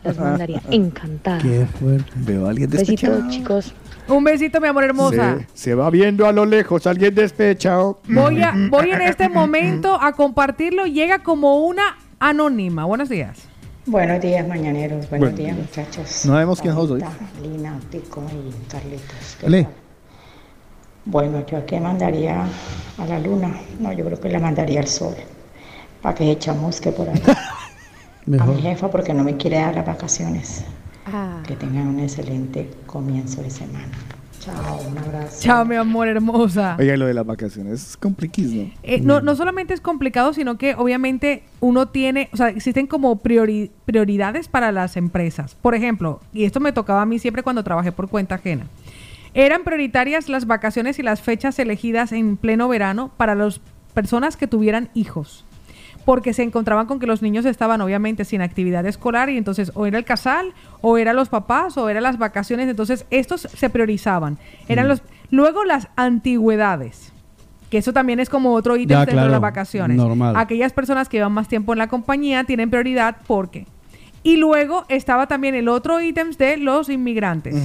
[0.04, 1.38] las mandaría encantada.
[1.40, 2.12] Qué fuerte.
[2.16, 3.74] Veo a alguien Besitos chicos.
[4.08, 5.38] Un besito, mi amor hermosa.
[5.54, 8.02] Se, se va viendo a lo lejos alguien despechado.
[8.08, 10.88] Voy, a, voy en este momento a compartirlo.
[10.88, 11.84] Llega como una
[12.20, 12.86] anónima.
[12.86, 13.48] Buenos días.
[13.86, 15.10] Buenos días, mañaneros.
[15.10, 15.68] Buenos Buenos días, días.
[15.68, 16.26] muchachos.
[16.26, 16.74] No sabemos quién.
[16.74, 19.38] Paulita, Lina, Tico y Carlitos.
[19.40, 19.64] ¿Qué Ole.
[19.64, 19.74] tal?
[21.06, 22.46] Bueno, yo a qué mandaría
[22.98, 23.54] a la luna.
[23.80, 25.16] No, yo creo que la mandaría al sol.
[26.02, 27.22] Para que se chamusque por ahí.
[28.40, 30.64] A mi jefa porque no me quiere dar las vacaciones.
[31.06, 31.44] Ah.
[31.46, 33.92] Que tengan un excelente comienzo de semana.
[34.44, 35.38] Chao, un abrazo.
[35.42, 36.76] Chao, mi amor hermosa.
[36.80, 38.72] Oiga, lo de las vacaciones es compliquísimo.
[38.84, 43.22] Eh, no, no solamente es complicado, sino que obviamente uno tiene, o sea, existen como
[43.22, 45.56] priori- prioridades para las empresas.
[45.62, 48.68] Por ejemplo, y esto me tocaba a mí siempre cuando trabajé por cuenta ajena.
[49.34, 53.62] Eran prioritarias las vacaciones y las fechas elegidas en pleno verano para las
[53.94, 55.46] personas que tuvieran hijos.
[56.06, 59.86] Porque se encontraban con que los niños estaban obviamente sin actividad escolar y entonces o
[59.86, 62.68] era el casal, o era los papás, o eran las vacaciones.
[62.68, 64.38] Entonces estos se priorizaban.
[64.68, 65.02] Eran los
[65.34, 67.12] Luego las antigüedades.
[67.72, 69.98] Que eso también es como otro ítem Ya, dentro de las vacaciones.
[69.98, 70.36] normal.
[70.38, 73.66] Aquellas personas que llevan más tiempo en la compañía tienen prioridad porque.
[74.24, 77.56] Y luego estaba también el otro ítem de los inmigrantes.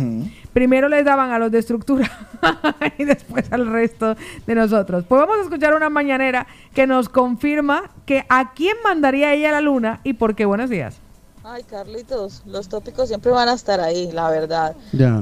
[0.52, 2.10] Primero les daban a los de estructura
[2.98, 5.04] y después al resto de nosotros.
[5.08, 9.52] Pues vamos a escuchar una mañanera que nos confirma que a quién mandaría ella a
[9.52, 10.46] la luna y por qué.
[10.46, 10.96] Buenos días.
[11.44, 14.76] Ay, Carlitos, los tópicos siempre van a estar ahí, la verdad.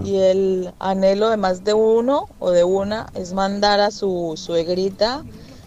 [0.04, 5.22] Y el anhelo de más de uno o de una es mandar a su suegrita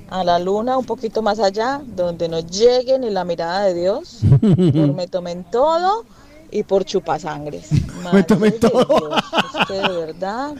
[0.09, 4.19] a la luna un poquito más allá, donde no llegue ni la mirada de Dios,
[4.41, 6.05] por me tomen todo
[6.51, 7.69] y por chupasangres.
[8.13, 9.15] Me tomé todo.
[9.15, 10.55] Es que de verdad,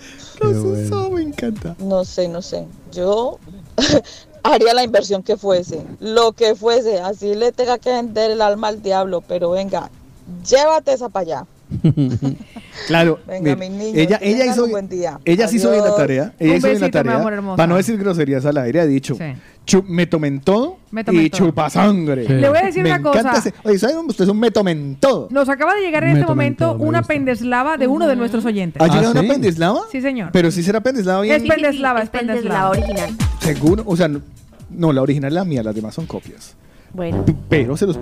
[1.12, 1.76] me encanta.
[1.80, 2.68] no sé, no sé.
[2.92, 3.40] Yo
[4.44, 8.68] haría la inversión que fuese, lo que fuese, así le tenga que vender el alma
[8.68, 9.90] al diablo, pero venga,
[10.48, 11.46] llévate esa para allá.
[12.88, 15.20] Claro, Venga, mis niños, ella, ella hizo, un buen día.
[15.26, 16.34] ella sí hizo bien la tarea.
[16.40, 17.24] Ella Un hizo bien la tarea.
[17.56, 19.18] Para no decir groserías al aire, ha dicho,
[19.66, 21.46] "Chu- me tomen todo Me tomen y todo".
[21.48, 22.26] chupa sangre.
[22.26, 22.34] Sí.
[22.34, 23.34] Le voy a decir me una cosa.
[23.34, 23.98] ese- Oye, ¿saben?
[24.08, 25.28] Usted es un me tomen todo.
[25.30, 28.46] Nos acaba de llegar en Me este momento todo, una pendeslava de uno de nuestros
[28.46, 28.82] oyentes.
[28.82, 29.82] ¿Ha llegado una pendeslava?
[29.92, 30.30] Sí, señor.
[30.32, 31.36] Pero si será pendeslava bien.
[31.36, 32.70] Es pendeslava, es pendeslava.
[32.72, 33.10] original.
[33.42, 34.22] Seguro, o sea, no,
[34.72, 36.56] no, la original es la mía, las demás son copias.
[36.94, 37.26] Bueno.
[37.48, 37.98] Pero se los,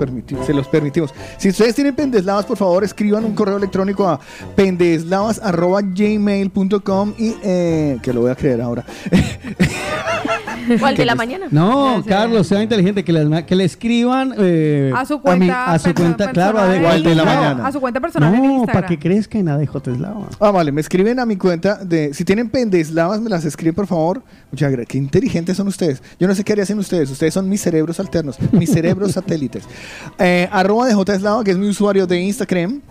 [0.45, 1.14] se los permitimos.
[1.38, 4.19] Si ustedes tienen pendeslavas, por favor, escriban un correo electrónico a
[4.56, 8.85] pendeslavas.gmail.com y eh, que lo voy a creer ahora.
[10.80, 11.48] ¿Cuál de la mañana?
[11.52, 15.90] No, Carlos, sea inteligente, que le, que le escriban eh, A su cuenta a su
[15.90, 17.44] perso- cuenta, claro, a personal de en ¿Cuál de la Instagram.
[17.44, 17.68] mañana?
[17.68, 18.74] A su cuenta personal en No, Instagram.
[18.76, 20.28] para que crezcan a DJ Teslava.
[20.40, 22.14] Ah, vale, me escriben a mi cuenta de.
[22.14, 24.24] Si tienen pendeslavas, me las escriben, por favor.
[24.52, 24.88] Muchas gracias.
[24.90, 26.02] Qué inteligentes son ustedes.
[26.20, 27.10] Yo no sé qué harían ustedes.
[27.12, 29.64] Ustedes son mis cerebros alternos, mis cerebros satélites.
[30.20, 32.82] Eh, arroba de Eslava, que es mi usuario de Instagram.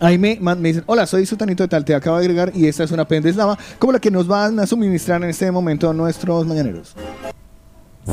[0.00, 2.84] Ahí me, me dicen, hola, soy Sutanito de Tal, te acabo de agregar y esta
[2.84, 6.94] es una pendeslava, como la que nos van a suministrar en este momento nuestros mañaneros.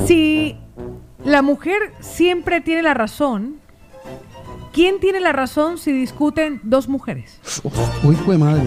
[0.05, 0.57] Si
[1.23, 3.57] la mujer siempre tiene la razón,
[4.73, 7.39] ¿quién tiene la razón si discuten dos mujeres?
[8.03, 8.63] Uy, fue madre.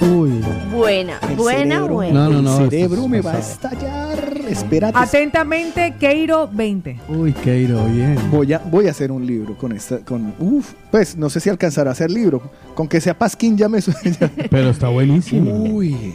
[0.00, 0.40] Uy.
[0.72, 2.28] Buena, buena, buena.
[2.28, 2.64] No, no, no.
[2.64, 4.34] El cerebro me va a estallar.
[4.48, 4.98] Espérate.
[4.98, 7.00] Atentamente, Keiro 20.
[7.08, 8.18] Uy, Keiro, bien.
[8.30, 11.50] Voy a, voy a hacer un libro con esta, con, uf, pues no sé si
[11.50, 12.42] alcanzará a hacer libro,
[12.74, 14.30] con que sea Pasquín ya me suena.
[14.50, 15.50] Pero está buenísimo.
[15.52, 16.14] Uy,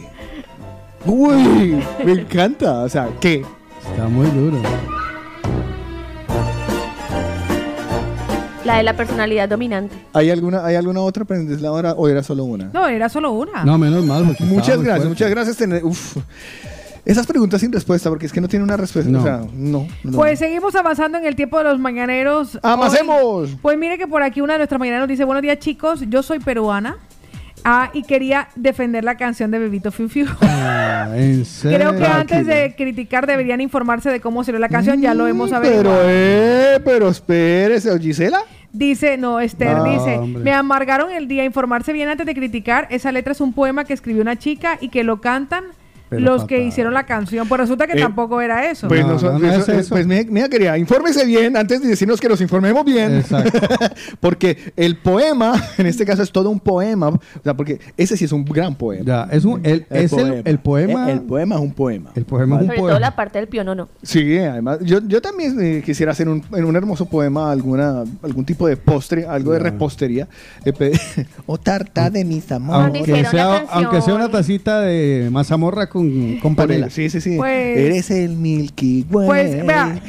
[1.06, 3.44] uy, me encanta, o sea, ¿qué?
[3.90, 4.58] Está muy duro.
[8.64, 9.96] La de la personalidad dominante.
[10.12, 11.24] ¿Hay alguna, ¿Hay alguna otra
[11.70, 12.70] hora o era solo una?
[12.74, 13.64] No, era solo una.
[13.64, 14.24] No, menos mal.
[14.26, 15.08] porque Muchas gracias, fuerte.
[15.08, 15.56] muchas gracias.
[15.56, 16.16] tener- uf.
[17.06, 19.10] Esas preguntas sin respuesta, porque es que no tiene una respuesta.
[19.10, 19.20] No.
[19.20, 19.86] O sea, no.
[20.04, 20.12] no.
[20.18, 22.58] Pues seguimos avanzando en el tiempo de los mañaneros.
[22.62, 23.16] ¡Amasemos!
[23.22, 26.22] Hoy- Pues mire que por aquí una de nuestras mañaneros dice, buenos días chicos, yo
[26.22, 26.98] soy peruana.
[27.64, 30.26] Ah, y quería defender la canción de Bebito Fiu Fiu.
[30.42, 31.78] Ah, ¿En serio?
[31.90, 35.52] Creo que antes de criticar deberían informarse de cómo salió la canción, ya lo hemos
[35.52, 35.82] averiguado.
[35.82, 38.40] Pero, eh, pero espérese, Gisela.
[38.72, 40.44] Dice, no, Esther No, dice, hombre.
[40.44, 42.86] me amargaron el día, informarse bien antes de criticar.
[42.90, 45.64] Esa letra es un poema que escribió una chica y que lo cantan
[46.10, 46.48] Pero los fatal.
[46.48, 47.48] que hicieron la canción.
[47.48, 48.88] Pues resulta que Eh, tampoco era eso.
[48.88, 52.28] Pues, no, son- eso- eh, pues mira, mira, querida, infórmese bien antes de decirnos que
[52.28, 53.24] nos informemos bien.
[54.20, 57.08] porque el poema, en este caso, es todo un poema.
[57.08, 59.04] O sea, porque ese sí es un gran poema.
[59.04, 61.04] Ya, es un, el, es el, el poema.
[61.10, 62.10] El, el poema es un poema.
[62.14, 63.00] El poema es un Sobre todo poema.
[63.00, 63.88] la parte del pionono.
[64.02, 68.44] Sí, además, yo, yo también eh, quisiera hacer un, en un hermoso poema alguna, algún
[68.44, 70.28] tipo de postre, algo de repostería.
[70.64, 70.72] eh,
[71.46, 72.94] o tarta de mis amores.
[73.06, 75.99] Aunque sea, aunque sea una tacita de mazamorra con,
[76.40, 76.86] con panela.
[76.86, 77.36] el- sí, sí, sí.
[77.36, 80.00] Pues- Eres el Milky Way Pues, vea,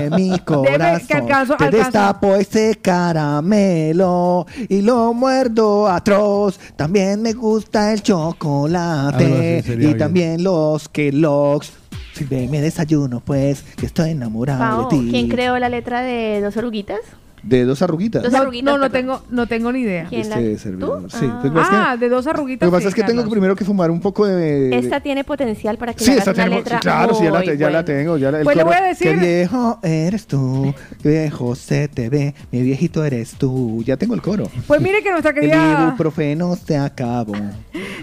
[0.00, 1.06] de mi corazón.
[1.06, 1.76] que alcanzo- Te alcanzo.
[1.84, 6.58] destapo ese caramelo y lo muerdo atroz.
[6.76, 9.98] También me gusta el chocolate y bien.
[9.98, 11.72] también los Kellogg's.
[12.14, 15.08] Sírveme desayuno, pues, que estoy enamorado Pao, de ti.
[15.10, 17.00] ¿quién creó la letra de Dos Oruguitas?
[17.42, 18.22] De dos arruguitas.
[18.22, 18.92] Dos No, arruguitas, no, no perdón.
[19.18, 20.06] tengo, no tengo ni idea.
[20.08, 21.10] ¿Quién la- Este servidor.
[21.10, 21.38] Sí, Ah.
[21.42, 22.66] pues, es que- Ah, de dos arruguitas.
[22.66, 23.32] lo que pasa sí, es que tengo Carlos.
[23.32, 24.78] primero que fumar un poco de...
[24.78, 27.30] Esta tiene potencial para que Sí, le esta hagas una tenemos, letra claro, sí, ya
[27.32, 27.84] la, muy te- ya la buena.
[27.84, 28.16] tengo.
[28.16, 31.54] Ya la, el Pues le coro, voy a decir- Qué viejo eres tú, qué viejo
[31.56, 33.82] se te ve, mi viejito eres tú.
[33.84, 34.48] Ya tengo el coro.
[34.68, 35.86] Pues mire que nuestra El querida...
[35.88, 37.34] ibuprofeno se acabó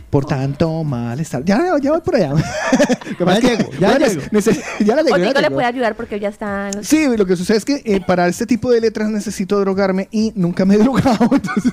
[0.10, 1.46] por tanto malestar.
[1.46, 2.34] Ya, ya voy por allá.
[3.18, 3.40] ¿Qué pasa?
[3.40, 4.22] Ya Es que- llego, ya bueno, llego.
[4.32, 5.54] neces- ya la tengo, ya la le tengo.
[5.56, 8.28] puede ayudar porque ya está en los- Sí, lo que sucede es que eh, para
[8.28, 11.30] este tipo de letras necesito drogarme y nunca me he drogado.
[11.32, 11.72] Entonces,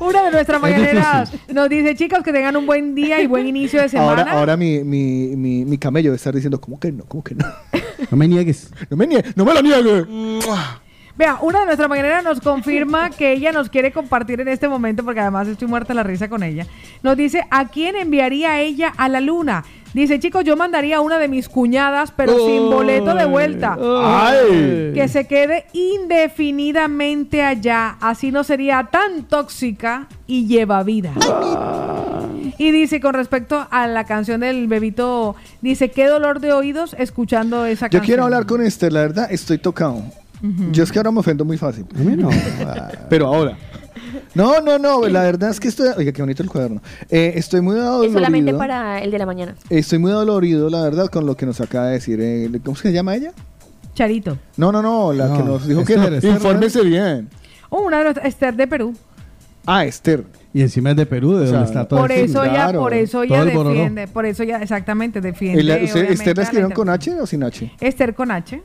[0.00, 3.46] Una de nuestras Es mañaneras nos dice, chicos, que tengan un buen día y buen
[3.46, 4.22] inicio de semana.
[4.22, 7.04] ahora ahora mi, mi, mi, mi camello debe estar diciendo, ¿cómo que no?
[7.04, 7.44] ¿Cómo que no?
[8.10, 8.70] No me niegues.
[8.90, 10.04] No me, nie- no me lo niegue.
[11.16, 15.04] Vea, una de nuestras mañaneras nos confirma que ella nos quiere compartir en este momento,
[15.04, 16.66] porque además estoy muerta de la risa con ella.
[17.02, 19.62] Nos dice, ¿a quién enviaría ella a la luna?
[19.94, 23.76] Dice, chicos, yo mandaría a una de mis cuñadas, pero sin boleto de vuelta.
[23.78, 24.92] Ay.
[24.94, 27.96] Que se quede indefinidamente allá.
[28.00, 31.12] Así no sería tan tóxica y lleva vida.
[32.58, 37.66] Y dice, con respecto a la canción del bebito, dice, qué dolor de oídos escuchando
[37.66, 38.06] esa Yo canción.
[38.06, 40.02] quiero hablar con Esther, la verdad, estoy tocado.
[40.72, 41.86] Yo es que ahora me ofendo muy fácil.
[41.94, 42.28] A mí no.
[43.08, 43.56] Pero ahora.
[44.34, 45.88] No, no, no, la verdad es que estoy...
[45.96, 46.80] Oiga, qué bonito el cuaderno.
[47.10, 48.04] Eh, estoy muy dolorido.
[48.04, 49.54] Es solamente para el de la mañana.
[49.68, 52.18] Estoy muy dolorido, la verdad, con lo que nos acaba de decir.
[52.20, 53.32] eh, ¿Cómo se llama ella?
[53.94, 54.38] Charito.
[54.56, 57.28] No, no, no, la No, que nos dijo que Esther, Infórmese bien.
[57.68, 58.94] Oh, una de nuestras, Esther de Perú.
[59.66, 60.24] Ah, Esther.
[60.54, 62.52] Y encima es de Perú, de O sea, donde está todo Por el eso ella,
[62.52, 62.80] claro.
[62.80, 63.70] por eso bororó.
[63.70, 65.60] defiende, por eso ella exactamente defiende.
[65.62, 67.72] ¿Y la- usted- obviamente, ¿Esther la escribieron con H o sin H?
[67.80, 68.62] Esther con H.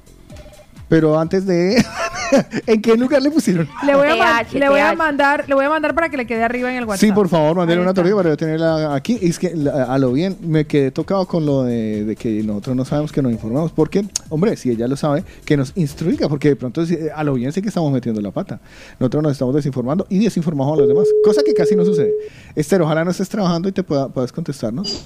[0.89, 1.83] Pero antes de...
[2.67, 3.67] ¿En qué lugar le pusieron?
[3.85, 4.97] Le voy, a TH, le voy a TH.
[4.97, 6.99] mandar, le voy a mandar para que le quede arriba en el WhatsApp.
[7.07, 8.01] Sí, por favor, mandéle Ahí una está.
[8.01, 9.17] tortilla para yo tenerla aquí.
[9.21, 12.43] Y es que la- a lo bien me quedé tocado con lo de, de que
[12.43, 13.71] nosotros no sabemos que nos informamos.
[13.71, 16.27] Porque, hombre, si ella lo sabe, que nos instruya.
[16.27, 18.59] Porque de pronto si- a lo bien sé que estamos metiendo la pata.
[18.99, 21.07] Nosotros nos estamos desinformando y desinformamos a los demás.
[21.23, 22.13] Cosa que casi no sucede.
[22.55, 25.01] Esther, ojalá no estés trabajando y te pueda, puedas contestarnos.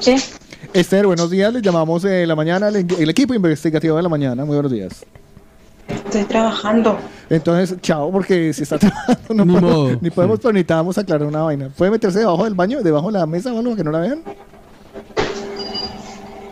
[0.00, 0.16] Sí.
[0.72, 1.52] Esther, buenos días.
[1.52, 4.44] Le llamamos de la mañana, el, el equipo investigativo de la mañana.
[4.44, 5.04] Muy buenos días.
[5.88, 6.96] Estoy trabajando.
[7.28, 11.26] Entonces, chao, porque si está trabajando no Ni podemos, modo, ni podemos, pero necesitamos aclarar
[11.26, 11.70] una vaina.
[11.76, 14.22] ¿Puede meterse debajo del baño, debajo de la mesa o algo que no la vean?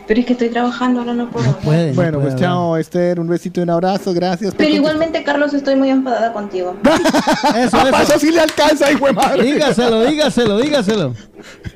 [0.08, 1.52] Pero es que estoy trabajando, ahora no puedo.
[1.58, 4.54] Puede, no Bueno, puede pues chao, Esther, un besito y un abrazo, gracias.
[4.56, 6.74] Pero igualmente, Carlos, estoy muy enfadada contigo.
[7.56, 8.02] Eso, Ah, eso.
[8.14, 9.42] eso sí le alcanza, hijo de madre.
[9.44, 11.14] Dígaselo, dígaselo, dígaselo.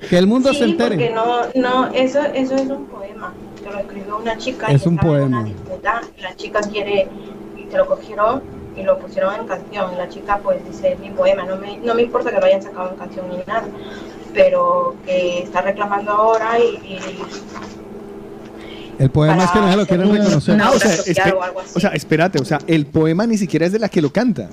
[0.09, 0.97] Que el mundo se Sí, entere.
[0.97, 3.33] porque no, no, eso, eso es un poema.
[3.62, 4.67] Que lo escribió una chica.
[4.69, 5.27] Es y un poema.
[5.41, 7.09] una disputa, y la chica quiere,
[7.57, 8.43] y se lo cogieron
[8.77, 9.99] y lo pusieron en canción.
[9.99, 12.91] La chica pues dice, mi poema, no me, no me importa que lo hayan sacado
[12.93, 13.65] en canción ni nada.
[14.33, 16.99] Pero que está reclamando ahora y, y
[18.99, 20.55] El poema es que no se lo quieren Para- reconocer.
[20.55, 21.71] una Ah, o, sea, espe- o algo así.
[21.75, 24.51] o sea, espérate, o sea, el poema ni siquiera es de la que lo canta.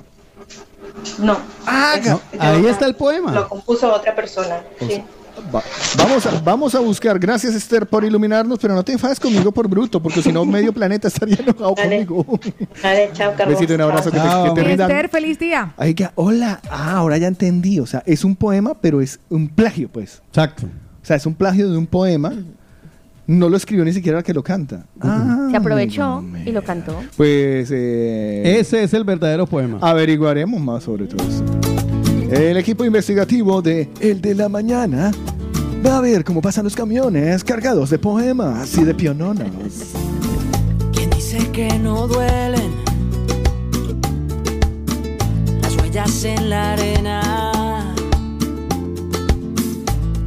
[1.18, 1.38] no.
[1.66, 3.32] Ah, Es- No, es ahí está el poema.
[3.32, 4.60] Lo compuso otra persona.
[4.80, 5.02] Sí.
[5.54, 5.62] Va-
[5.96, 9.68] vamos, a, vamos a buscar, gracias Esther por iluminarnos, pero no te enfades conmigo por
[9.68, 12.04] bruto, porque si no medio planeta estaría enojado Dale.
[12.04, 12.38] conmigo.
[12.82, 13.54] Dale, chao, Carlos.
[13.56, 14.82] Besito y un abrazo que te, que te.
[14.82, 15.72] Esther, feliz día.
[15.78, 19.48] Ay, que, hola, ah, ahora ya entendí, o sea, es un poema, pero es un
[19.48, 20.20] plagio, pues.
[20.28, 20.66] Exacto.
[21.02, 22.32] O sea, es un plagio de un poema.
[23.30, 24.86] No lo escribió ni siquiera la que lo canta.
[25.00, 26.96] Ah, Se aprovechó y lo cantó.
[27.16, 29.78] Pues eh, Ese es el verdadero poema.
[29.80, 31.44] averiguaremos más sobre todo eso.
[32.30, 35.12] El equipo investigativo de El de la Mañana
[35.86, 39.48] va a ver cómo pasan los camiones cargados de poemas y de piononas.
[40.92, 42.70] ¿Quién dice que no duelen
[45.62, 47.94] las huellas en la arena?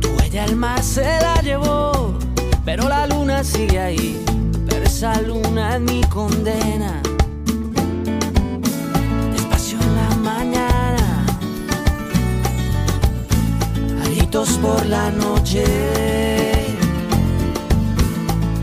[0.02, 1.93] Tu huella el mar se la llevó,
[2.66, 4.24] pero la luna sigue ahí.
[4.68, 4.84] Pero
[5.28, 7.02] luna es mi condena.
[9.34, 11.26] Despacio en la mañana,
[14.02, 15.66] a gritos por la noche.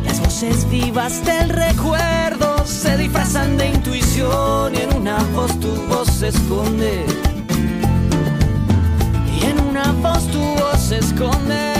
[0.04, 6.08] Las voces vivas del recuerdo se disfrazan de intuición y en una voz tu voz
[6.08, 7.04] se esconde.
[9.36, 11.79] Y en una voz tu voz se esconde.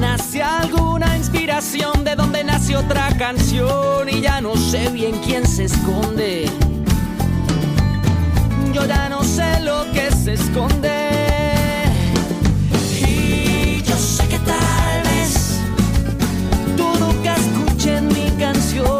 [0.00, 5.64] nace alguna inspiración, de donde nace otra canción y ya no sé bien quién se
[5.64, 6.50] esconde.
[8.72, 10.90] Yo ya no sé lo que se esconde.
[13.06, 15.60] Y yo sé que tal vez
[16.76, 18.99] tú nunca escuches mi canción,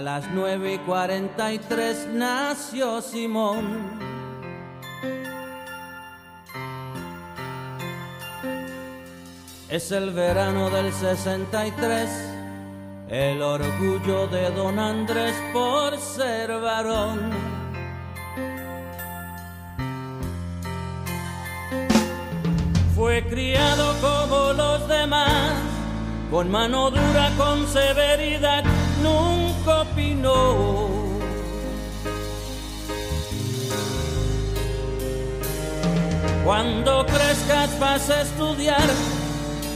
[0.00, 4.00] A las 9 y 43 nació Simón.
[9.68, 12.08] Es el verano del 63,
[13.10, 17.30] el orgullo de don Andrés por ser varón.
[22.96, 25.52] Fue criado como los demás,
[26.30, 28.64] con mano dura, con severidad,
[29.02, 30.88] nunca opinó.
[36.44, 38.88] Cuando crezcas vas a estudiar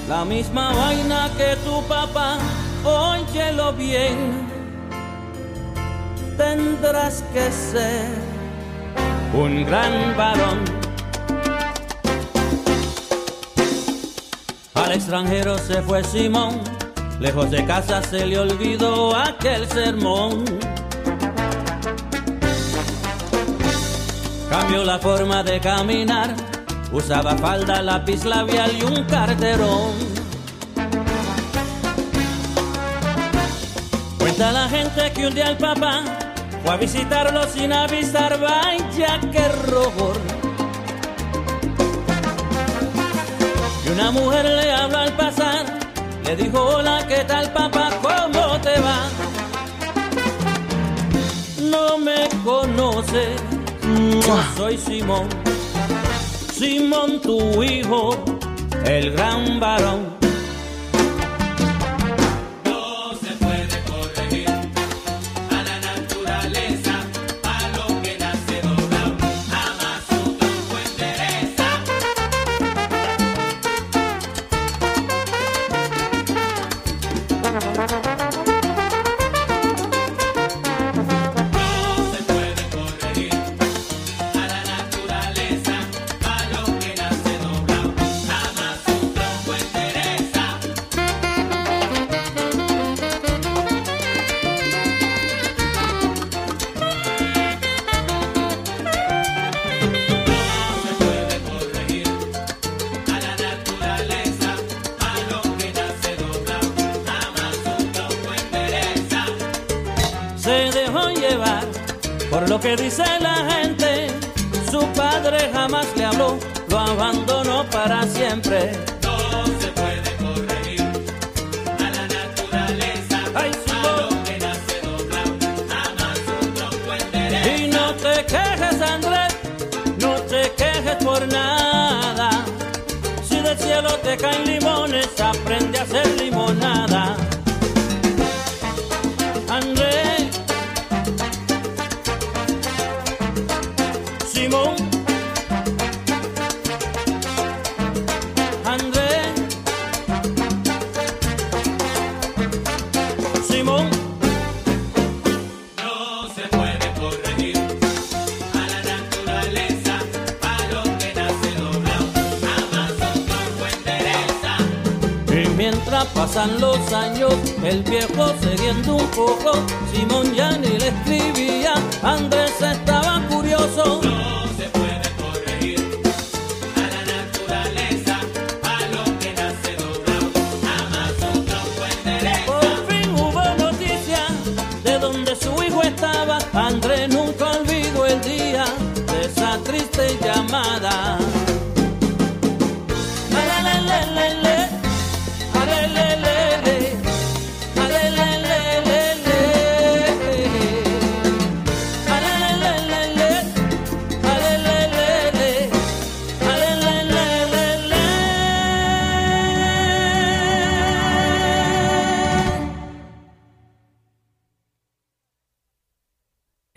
[0.08, 2.38] la misma vaina que tu papá,
[2.84, 4.48] óyelo bien.
[6.36, 8.08] Tendrás que ser
[9.32, 10.64] un gran varón.
[14.74, 16.60] Al extranjero se fue Simón,
[17.20, 20.44] lejos de casa se le olvidó aquel sermón.
[24.50, 26.34] Cambió la forma de caminar,
[26.92, 29.92] usaba falda, lápiz labial y un carterón.
[34.18, 36.02] Cuenta la gente que un día el papá
[36.64, 40.20] fue a visitarlo sin avisar, vaya que error.
[43.84, 45.83] Y una mujer le habló al pasar,
[46.24, 47.90] le dijo, hola, ¿qué tal papá?
[48.02, 49.08] ¿Cómo te va?
[51.60, 53.40] No me conoces,
[54.26, 55.28] yo soy Simón,
[56.52, 58.16] Simón tu hijo,
[58.84, 60.13] el gran varón.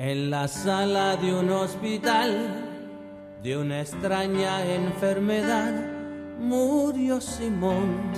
[0.09, 2.31] En la sala de un hospital
[3.43, 5.73] de una extraña enfermedad
[6.39, 8.13] murió Simón.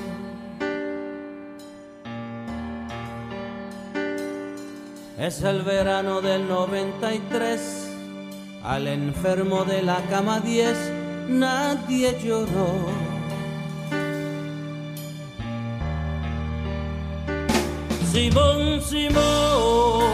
[5.17, 7.89] Es el verano del 93,
[8.61, 10.77] al enfermo de la cama 10
[11.27, 12.69] nadie lloró.
[18.11, 20.08] Simón, Simón.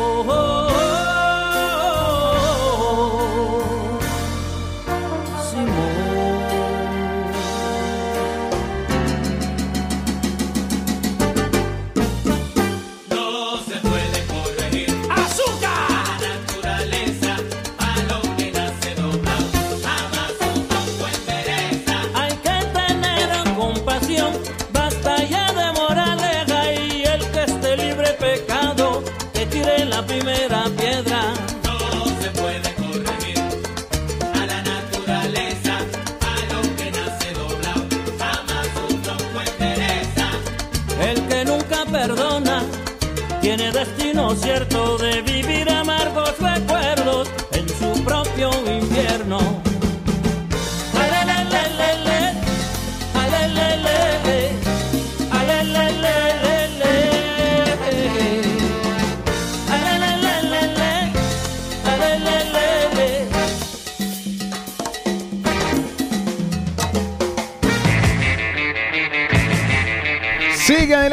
[44.25, 45.34] Destino cierto de vivir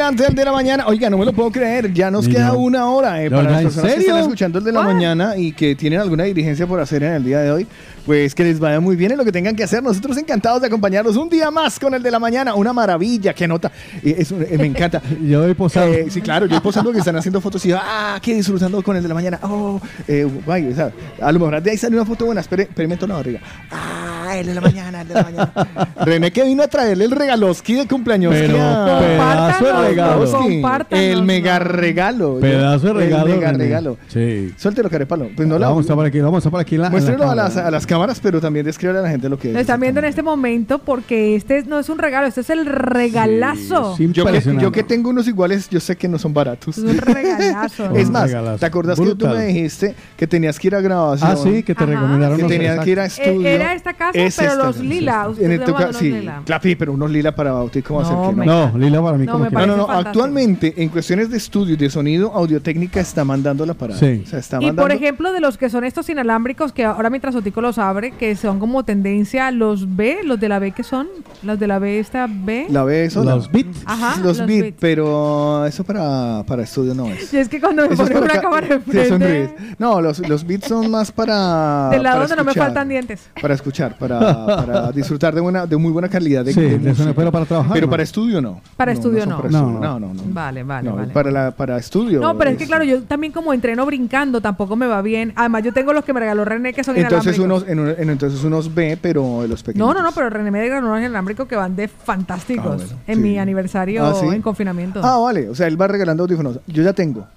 [0.03, 0.85] Sigue adelante el de la mañana.
[0.87, 1.93] Oiga, no me lo puedo creer.
[1.93, 3.21] Ya nos queda una hora.
[3.21, 3.51] eh, ¿De para verdad?
[3.53, 6.67] las ¿En personas que están escuchando el de la mañana y que tienen alguna dirigencia
[6.67, 7.67] por hacer en el día de hoy,
[8.05, 9.81] pues que les vaya muy bien en lo que tengan que hacer.
[9.81, 12.53] Nosotros encantados de acompañarlos un día más con el de la mañana.
[12.55, 13.33] Una maravilla.
[13.33, 13.71] Qué nota.
[14.03, 15.01] Eh, es eh, me encanta.
[15.21, 15.91] Yo voy posado.
[15.93, 18.81] Eh, sí, claro, yo voy posando que están haciendo fotos y yo, ah, que disfrutando
[18.81, 19.39] con el de la mañana.
[19.43, 20.91] Oh, eh, guay, o sea,
[21.21, 22.41] a lo mejor de ahí sale una foto buena.
[22.41, 23.39] Espere, experimento la barriga.
[23.71, 25.53] Ah, el de la mañana, el de la mañana.
[26.05, 28.33] René que vino a traerle el regaloski de cumpleaños.
[28.33, 30.85] Pero pedazo de regalo.
[30.89, 32.39] El mega regalo.
[32.39, 33.27] Pedazo de regalo.
[33.27, 33.63] El mega René.
[33.63, 33.97] regalo.
[34.07, 34.53] Sí.
[34.57, 35.29] Suéltelo, carepalo.
[35.35, 36.77] Pues no la, Vamos a estar por aquí, vamos a estar por aquí.
[36.77, 39.59] muéstrelo a las, a las cámaras, pero también describe a la gente lo que Lo
[39.59, 39.61] es.
[39.61, 43.95] están viendo en este momento porque este no es un regalo, este es el regalazo.
[43.99, 46.77] Yo que, yo que tengo unos iguales, yo sé que no son baratos.
[46.77, 47.91] Es un regalazo.
[47.95, 48.57] Es más, regalazo.
[48.59, 49.37] ¿te acordás que tú Brutal.
[49.37, 51.31] me dijiste que tenías que ir a grabación?
[51.31, 51.93] Ah, sí, que te Ajá.
[51.93, 52.37] recomendaron.
[52.37, 53.29] Que tenías que ir a Exacto.
[53.31, 53.47] estudio.
[53.47, 55.27] Eh, era esta casa, Es pero esta los casa, lila.
[55.37, 55.43] sí.
[55.43, 56.41] En el toca- sí, lila.
[56.45, 58.71] Clapi, pero unos lila para Bauti, ¿cómo No, hacer que no?
[58.71, 59.89] No, Lila para mí No, como que No, no, no.
[59.91, 63.95] Actualmente, en cuestiones de estudio y de sonido, Audiotécnica está mandándola para.
[63.95, 64.23] Sí.
[64.25, 64.81] O sea, está Y mandando.
[64.81, 68.35] por ejemplo, de los que son estos inalámbricos, que ahora mientras Otico los abre, que
[68.35, 71.07] son como tendencia los B, los de la B que son,
[71.43, 72.67] los de la B esta B.
[72.69, 73.23] La ve eso.
[73.23, 73.81] Los beats.
[73.85, 74.77] Ajá, los, los beats.
[74.79, 77.33] pero eso para, para estudio no es.
[77.33, 79.51] Y es que cuando me ponen una cámara enfrente, sonríes.
[79.77, 81.89] No, los, los beats son más para.
[81.89, 83.29] del lado para donde no me escuchar, faltan dientes.
[83.41, 86.89] Para escuchar, para, para disfrutar de, buena, de muy buena calidad de, Sí, de de
[86.89, 87.13] música.
[87.15, 87.91] pero para trabajar, Pero no.
[87.91, 88.61] para estudio no.
[88.77, 89.37] Para estudio son no.
[89.37, 89.79] para No, estudio.
[89.81, 89.99] no.
[89.99, 90.23] no.
[90.27, 91.13] Vale, vale, No, vale.
[91.13, 92.19] Para, la, para estudio.
[92.19, 95.33] No, pero es que claro, yo también como entreno brincando, tampoco me va bien.
[95.35, 98.09] Además, yo tengo los que me regaló René, que son Entonces unos, en un- en-
[98.09, 99.87] entonces unos B, pero los pequeños.
[99.87, 103.01] No, no, no, pero René me regaló unos inalámbricos que van de fantásticos Ah, bueno,
[103.07, 103.21] en sí.
[103.21, 104.25] mi aniversario Ah, ¿sí?
[104.27, 105.01] en confinamiento.
[105.03, 105.49] Ah, vale.
[105.49, 106.59] O sea, él va regalando audífonos.
[106.67, 107.27] Yo ya tengo.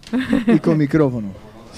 [0.46, 1.28] y con micrófono.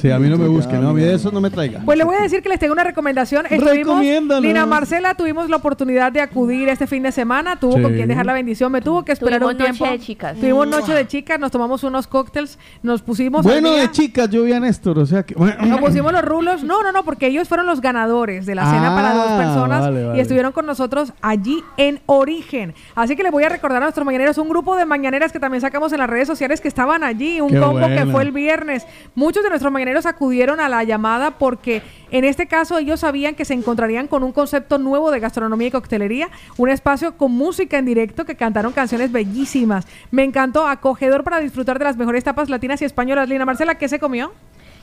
[0.01, 1.81] Sí, a mí no me busquen, no, a mí de eso no me traiga.
[1.85, 3.47] Pues le voy a decir que les tengo una recomendación.
[3.47, 4.43] Estuvimos, Recomiéndanos.
[4.45, 7.59] Lina Marcela, tuvimos la oportunidad de acudir este fin de semana.
[7.59, 7.83] Tuvo Sí.
[7.83, 8.71] con quien dejar la bendición.
[8.71, 9.85] Me tuvo que esperar Tuvimos un tiempo.
[9.87, 10.37] noche de chicas.
[10.39, 13.43] Tuvimos noche de chicas, nos tomamos unos cócteles, nos pusimos.
[13.45, 15.35] Bueno, de chicas, yo vi a Néstor, o sea que.
[15.35, 16.63] bueno, Nos pusimos los rulos.
[16.63, 19.81] No, no, no, porque ellos fueron los ganadores de la cena para dos Ah, personas
[19.81, 22.75] vale, y estuvieron con nosotros allí en Origen.
[22.95, 25.61] Así que les voy a recordar a nuestros mañaneros un grupo de mañaneras que también
[25.61, 28.87] sacamos en las redes sociales que estaban allí, un Qué combo que fue el viernes.
[29.17, 33.45] Muchos de nuestros mañaneros acudieron a la llamada porque en este caso ellos sabían que
[33.45, 37.85] se encontrarían con un concepto nuevo de gastronomía y coctelería, un espacio con música en
[37.85, 39.87] directo que cantaron canciones bellísimas.
[40.11, 43.29] Me encantó, acogedor para disfrutar de las mejores tapas latinas y españolas.
[43.29, 44.33] Lina Marcela, ¿qué se comió?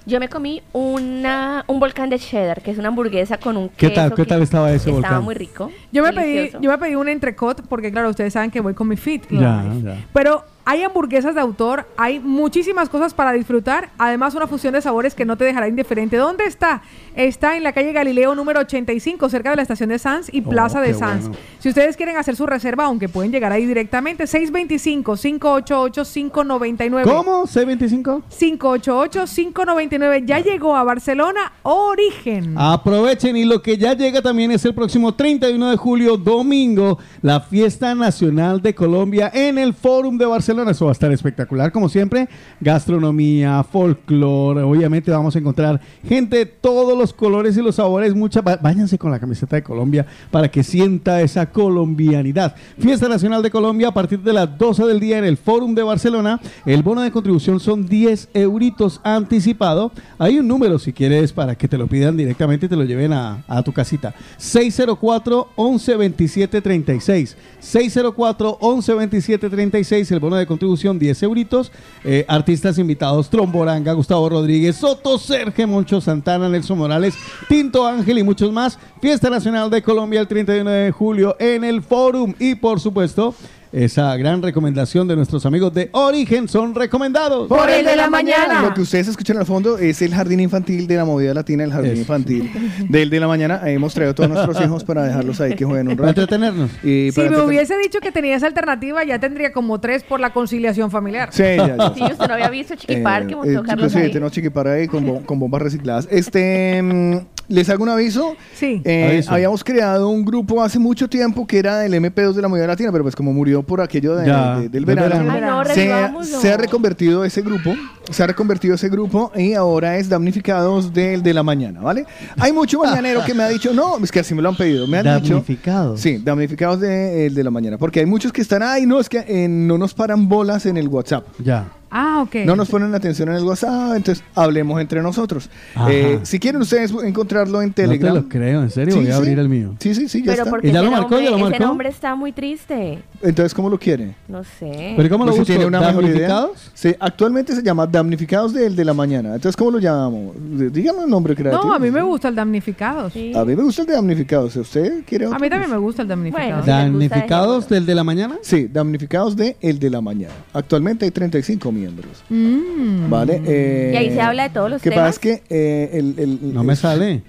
[0.07, 3.87] Yo me comí una, un volcán de cheddar, que es una hamburguesa con un ¿Qué
[3.89, 3.95] queso.
[3.95, 5.23] tal- qué que tal estaba ese Estaba volcán?
[5.23, 5.71] muy rico.
[5.91, 8.87] Yo me, pedí, yo me pedí un entrecot porque, claro, ustedes saben que voy con
[8.87, 9.23] mi fit.
[9.31, 10.05] Ya, ya.
[10.13, 13.89] Pero hay hamburguesas de autor, hay muchísimas cosas para disfrutar.
[13.97, 16.17] Además, una fusión de sabores que no te dejará indiferente.
[16.17, 16.81] ¿Dónde está?
[17.15, 20.49] Está en la calle Galileo número 85, cerca de la estación de Sanz y Oh,
[20.49, 21.27] Plaza de Sanz.
[21.29, 21.37] bueno.
[21.59, 27.03] Si ustedes quieren hacer su reserva, aunque pueden llegar ahí directamente, 625-588-599.
[27.03, 27.43] ¿Cómo?
[27.45, 28.21] ¿C25?
[28.29, 30.25] 588-599.
[30.25, 32.55] Ya llegó a Barcelona Origen.
[32.57, 37.39] Aprovechen y lo que ya llega también es el próximo 31 de julio, domingo, la
[37.39, 40.54] fiesta nacional de Colombia en el Fórum de Barcelona.
[40.63, 42.27] Eso va a estar espectacular, como siempre.
[42.59, 48.15] Gastronomía, folclore, obviamente vamos a encontrar gente de todos los colores y los sabores.
[48.15, 52.55] Mucha, váyanse con la camiseta de Colombia para que sienta esa colombianidad.
[52.77, 55.83] Fiesta nacional de Colombia a partir de las 12 del día en el Fórum de
[55.83, 56.39] Barcelona.
[56.65, 59.91] El bono de contribución son 10 euritos anticipado.
[60.17, 63.13] Hay un número si quieres para que te lo pidan directamente y te lo lleven
[63.13, 64.13] a, a tu casita.
[64.37, 67.37] 604 11 27 36.
[67.59, 70.11] 604 11 27 36.
[70.11, 71.71] El bono de contribución 10 euritos.
[72.03, 77.15] Eh, artistas invitados: Tromboranga, Gustavo Rodríguez, Soto, Sergio Moncho Santana, Nelson Morales,
[77.47, 78.77] Tinto Ángel y muchos más.
[79.01, 82.33] Fiesta Nacional de Colombia el 31 de julio en el Fórum.
[82.39, 83.35] Y por supuesto,
[83.75, 87.47] esa gran recomendación de nuestros amigos de Origen son recomendados.
[87.49, 88.61] Por el de la mañana.
[88.61, 91.71] Lo que ustedes escuchan al fondo es el jardín infantil de la movida latina, el
[91.71, 92.01] jardín Eso.
[92.01, 92.51] infantil
[92.89, 93.61] del de la mañana.
[93.65, 96.21] Hemos traído a todos nuestros hijos para dejarlos ahí que jueguen un Para rato.
[96.21, 96.71] entretenernos.
[96.83, 100.19] Y Si para me hubiese dicho que tenía esa alternativa, ya tendría como tres por
[100.21, 101.29] la conciliación familiar.
[101.33, 101.93] Sí, ya, ya.
[101.93, 104.07] Sí, usted no había visto Chiquipar que Eh, montó eh, Carlos sí, ahí.
[104.11, 106.07] tenemos chiquipar ahí con, bo- con bombas recicladas.
[106.09, 107.17] Este, mm,
[107.47, 108.35] les hago un aviso.
[108.55, 108.81] Sí.
[108.83, 109.31] Eh, Aviso.
[109.31, 112.91] habíamos creado un grupo hace mucho tiempo que era el MP2 de la movida latina,
[112.91, 115.61] pero pues como murió por aquello de- Ya, de- del del verano, verano.
[115.65, 117.73] Ay, no, se, se ha reconvertido ese grupo
[118.09, 122.05] se ha reconvertido ese grupo y ahora es Damnificados del de la mañana, ¿vale?
[122.39, 124.87] Hay mucho mañanero que me ha dicho, no, es que así me lo han pedido,
[124.87, 125.33] me han dicho.
[125.35, 125.99] Damnificados.
[126.01, 129.09] Sí, damnificados de, el de la mañana, porque hay muchos que están, ay, no, es
[129.09, 131.25] que eh, no nos paran bolas en el WhatsApp.
[131.43, 131.67] Ya.
[131.97, 132.35] Ah, ok.
[132.45, 135.49] No nos ponen atención en el WhatsApp, entonces hablemos entre nosotros.
[135.87, 138.13] Eh, si quieren ustedes encontrarlo en Telegram.
[138.15, 139.17] No te lo creo, en serio, Sí, voy a sí.
[139.17, 139.75] abrir el mío.
[139.79, 140.49] Sí, sí, sí, ya Pero está.
[140.49, 141.11] porque ¿Y ya lo marcó?
[141.21, 141.65] ¿Ya nombre, lo ese marcó?
[141.67, 143.01] nombre está muy triste.
[143.21, 144.13] Entonces, ¿cómo lo quiere?
[144.27, 144.93] No sé.
[144.97, 145.53] ¿Pero cómo lo Pues busco?
[145.53, 146.27] tiene una mejor idea.
[146.27, 146.71] ¿Damnificados?
[146.73, 149.29] Sí, actualmente se llama Damnificados del de la mañana.
[149.35, 150.35] Entonces, ¿cómo lo llamamos?
[150.71, 151.63] Dígame un nombre creativo.
[151.63, 153.13] No, a mí me gusta el damnificados.
[153.15, 154.55] A mí me gusta el de Damnificados.
[154.55, 155.37] ¿Usted quiere otro?
[155.37, 156.65] A mí también me gusta el damnificados.
[156.65, 158.35] ¿Damnificados del de la mañana?
[158.41, 160.33] Sí, Damnificados de el de la mañana.
[160.53, 162.11] Actualmente hay 35 miembros.
[162.29, 163.09] Mm.
[163.09, 163.41] ¿Vale?
[163.45, 165.01] Eh, Y ahí se habla de todos los ¿Qué pasa?
[165.01, 165.13] temas.
[165.15, 167.23] Es que eh, el, el- No me sale.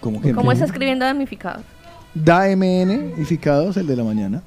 [0.00, 1.62] ¿Cómo que ¿Cómo está escribiendo damnificado?
[2.14, 4.42] Damnificados, el de la mañana.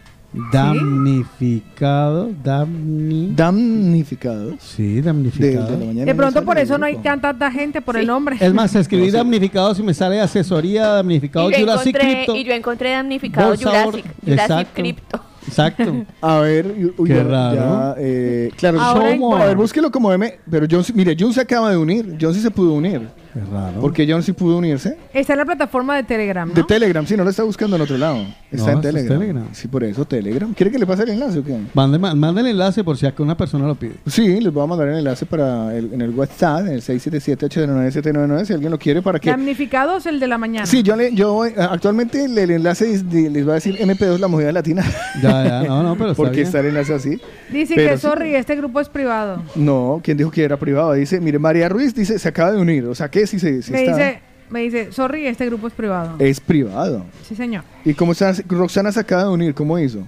[0.51, 3.34] Damnificado, damni...
[3.35, 4.56] Damnificados.
[4.60, 5.77] Sí, damnificado.
[5.77, 8.38] De pronto por eso no hay tanta gente por el nombre.
[8.40, 12.35] Es más, escribí damnificados y me sale asesoría, damnificado Y yo, Jurassic encontré, Crypto.
[12.35, 14.72] y yo encontré damnificado Jurassic, Jurassic Exacto.
[14.74, 15.22] Crypto.
[15.48, 16.06] Exacto.
[16.22, 17.56] A ver, uy, Qué ya- raro.
[17.56, 18.77] ya, eh, claro,
[19.10, 20.40] en- a ver, búsquelo como M.
[20.50, 22.16] Pero John, sí- mire, John se acaba de unir.
[22.22, 23.01] John sí se pudo unir.
[23.34, 23.80] Qué raro.
[23.82, 24.98] Porque John sí pudo unirse.
[25.14, 26.53] Está en la plataforma de Telegram, ¿no?
[26.53, 28.18] De Telegram, sí, no lo está buscando en otro lado.
[28.51, 29.45] Está No, en es Telegram.
[29.53, 30.53] Sí, por eso, Telegram.
[30.53, 31.58] ¿Quiere que le pase el enlace o qué?
[31.74, 33.93] Mande, ma- mande el enlace por si acá una persona lo pide.
[34.08, 38.45] Sí, les voy a mandar el enlace para el, en el WhatsApp, en el 677-809-799,
[38.45, 39.30] si alguien lo quiere, para que...
[39.30, 40.66] Damnificados el de la mañana.
[40.66, 44.18] Sí, yo, le, yo eh, actualmente el, el enlace es les va a decir MP2
[44.19, 44.84] la movida latina.
[45.22, 46.48] Ya, ya, no, no, pero está Porque bien.
[46.48, 47.19] está el enlace así.
[47.51, 49.42] Dice Pero que, sí- sorry, este grupo es privado.
[49.56, 50.93] No, ¿quién dijo que era privado?
[50.93, 52.85] Dice, mire, María Ruiz dice, se acaba de unir.
[52.85, 54.19] O sea, que si se si me, está- dice,
[54.50, 56.16] me dice, sorry, este grupo es privado.
[56.19, 57.06] Es privado.
[57.27, 57.64] Sí, señor.
[57.85, 58.14] ¿Y cómo?
[58.48, 60.06] Roxana se acaba de unir, ¿cómo hizo?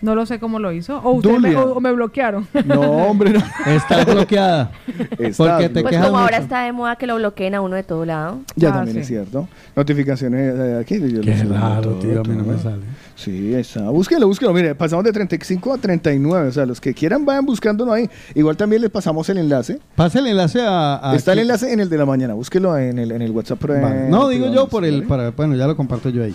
[0.00, 0.98] No lo sé cómo lo hizo.
[0.98, 2.46] O, usted me, o- o me bloquearon.
[2.64, 3.40] No, hombre, no.
[3.66, 4.70] Está bloqueada.
[5.18, 7.74] Está Porque te Pues quejas como ahora está de moda que lo bloqueen a uno
[7.74, 8.38] de todo lado.
[8.54, 9.00] Ya Ah, también sí.
[9.00, 9.48] es cierto.
[9.74, 11.00] Notificaciones eh, aquí.
[11.12, 12.82] yo Qué raro, todo, tío, a mí no me sale.
[13.16, 13.82] Sí, está.
[13.90, 14.52] Búsquelo, búsquelo.
[14.52, 16.48] Mire, pasamos de 35 a 39.
[16.48, 18.08] O sea, los que quieran vayan buscándolo ahí.
[18.36, 19.80] Igual también les pasamos el enlace.
[19.96, 21.10] Pasa el enlace a...
[21.10, 22.34] a Está el enlace en el de la mañana.
[22.34, 23.60] Búsquelo en el, en el WhatsApp.
[23.64, 24.08] Vale.
[24.08, 25.02] No, digo yo por el...
[25.04, 26.34] Para, bueno, ya lo comparto yo ahí.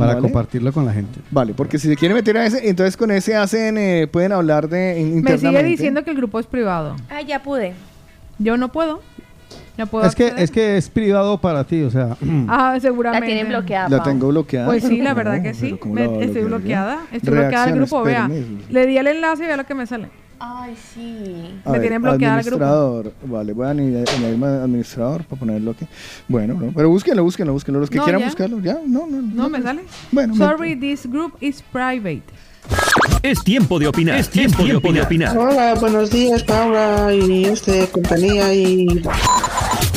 [0.00, 0.22] Para Vale.
[0.22, 1.20] compartirlo con la gente.
[1.30, 4.68] Vale, porque si se quiere meter a ese, entonces con ese hacen, eh, pueden hablar
[4.68, 5.68] de in- Me sigue internamente.
[5.68, 6.96] diciendo que el grupo es privado.
[7.10, 7.74] Ah, ya pude.
[8.38, 9.00] Yo no puedo.
[9.76, 12.16] No puedo Es que, es que es privado para ti, o sea...
[12.48, 13.26] Ah, La seguramente.
[13.26, 13.88] tienen bloqueada.
[13.88, 14.66] La tengo bloqueada.
[14.66, 15.76] Pues sí, la verdad que sí.
[15.78, 17.00] ¿cómo Me- la estoy bloqueada.
[17.12, 18.28] Estoy bloqueada del grupo, vea.
[18.70, 20.08] Le di el enlace y vea lo que me sale.
[20.42, 21.60] Ay, sí.
[21.64, 22.64] A Me ver, tienen bloqueada el grupo.
[22.64, 23.12] administrador.
[23.24, 25.86] Vale, voy a añadir añadirme administrador para ponerlo aquí.
[26.28, 27.78] Bueno, no, pero búsquenlo, búsquenlo, búsquenlo.
[27.80, 28.26] Los que No, quieran ya.
[28.28, 28.78] buscarlo, ya.
[28.86, 29.82] No, no, No, me sale.
[30.10, 32.22] Bueno, me- Sorry, this group is private.
[33.22, 34.16] Es tiempo de opinar.
[34.18, 35.36] Es tiempo de opinar.
[35.36, 38.86] Hola, buenos días, Paula y este compañía y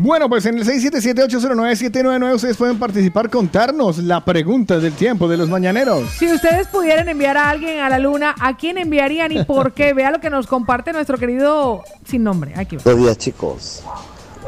[0.00, 5.48] Bueno, pues en el 677-809-799 ustedes pueden participar, contarnos la pregunta del tiempo de los
[5.48, 6.08] mañaneros.
[6.10, 9.92] Si ustedes pudieran enviar a alguien a la luna, ¿a quién enviarían y por qué?
[9.98, 12.52] Vea lo que nos comparte nuestro querido sin nombre.
[12.56, 12.82] Aquí va.
[12.84, 13.82] Buenos días, chicos.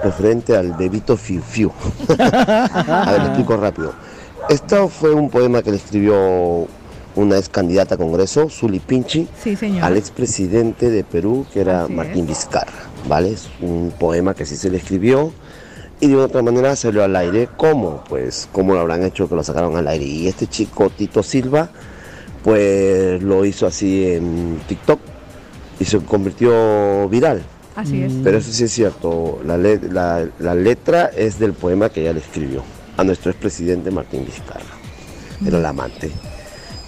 [0.05, 1.73] Referente al bebito Fiu Fiu.
[2.19, 3.93] A ver, explico rápido.
[4.49, 6.69] Esto fue un poema que le escribió
[7.17, 9.83] una ex candidata a Congreso, Zuli Pinchi, Sí, señor.
[9.85, 12.29] al expresidente de Perú, que era Así Martín es.
[12.29, 12.73] Vizcarra.
[13.09, 13.33] ¿Vale?
[13.33, 15.33] Es un poema que sí se le escribió
[16.01, 17.49] y de otra manera salió al aire.
[17.57, 18.05] ¿Cómo?
[18.09, 20.05] Pues, ¿cómo lo habrán hecho que lo sacaron al aire?
[20.05, 21.71] Y este chico, Tito Silva,
[22.45, 25.01] pues lo hizo así en TikTok
[25.79, 27.43] y se convirtió viral.
[27.77, 28.13] Así es.
[28.23, 32.21] Pero eso sí es cierto, la, la- la letra es del poema que ella le
[32.21, 32.63] escribió
[32.97, 34.65] a nuestro expresidente Martín Vizcarra,
[35.47, 36.11] era el amante.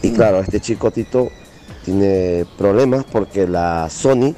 [0.02, 1.28] Y claro, este chico Tito
[1.84, 4.34] tiene problemas porque la Sony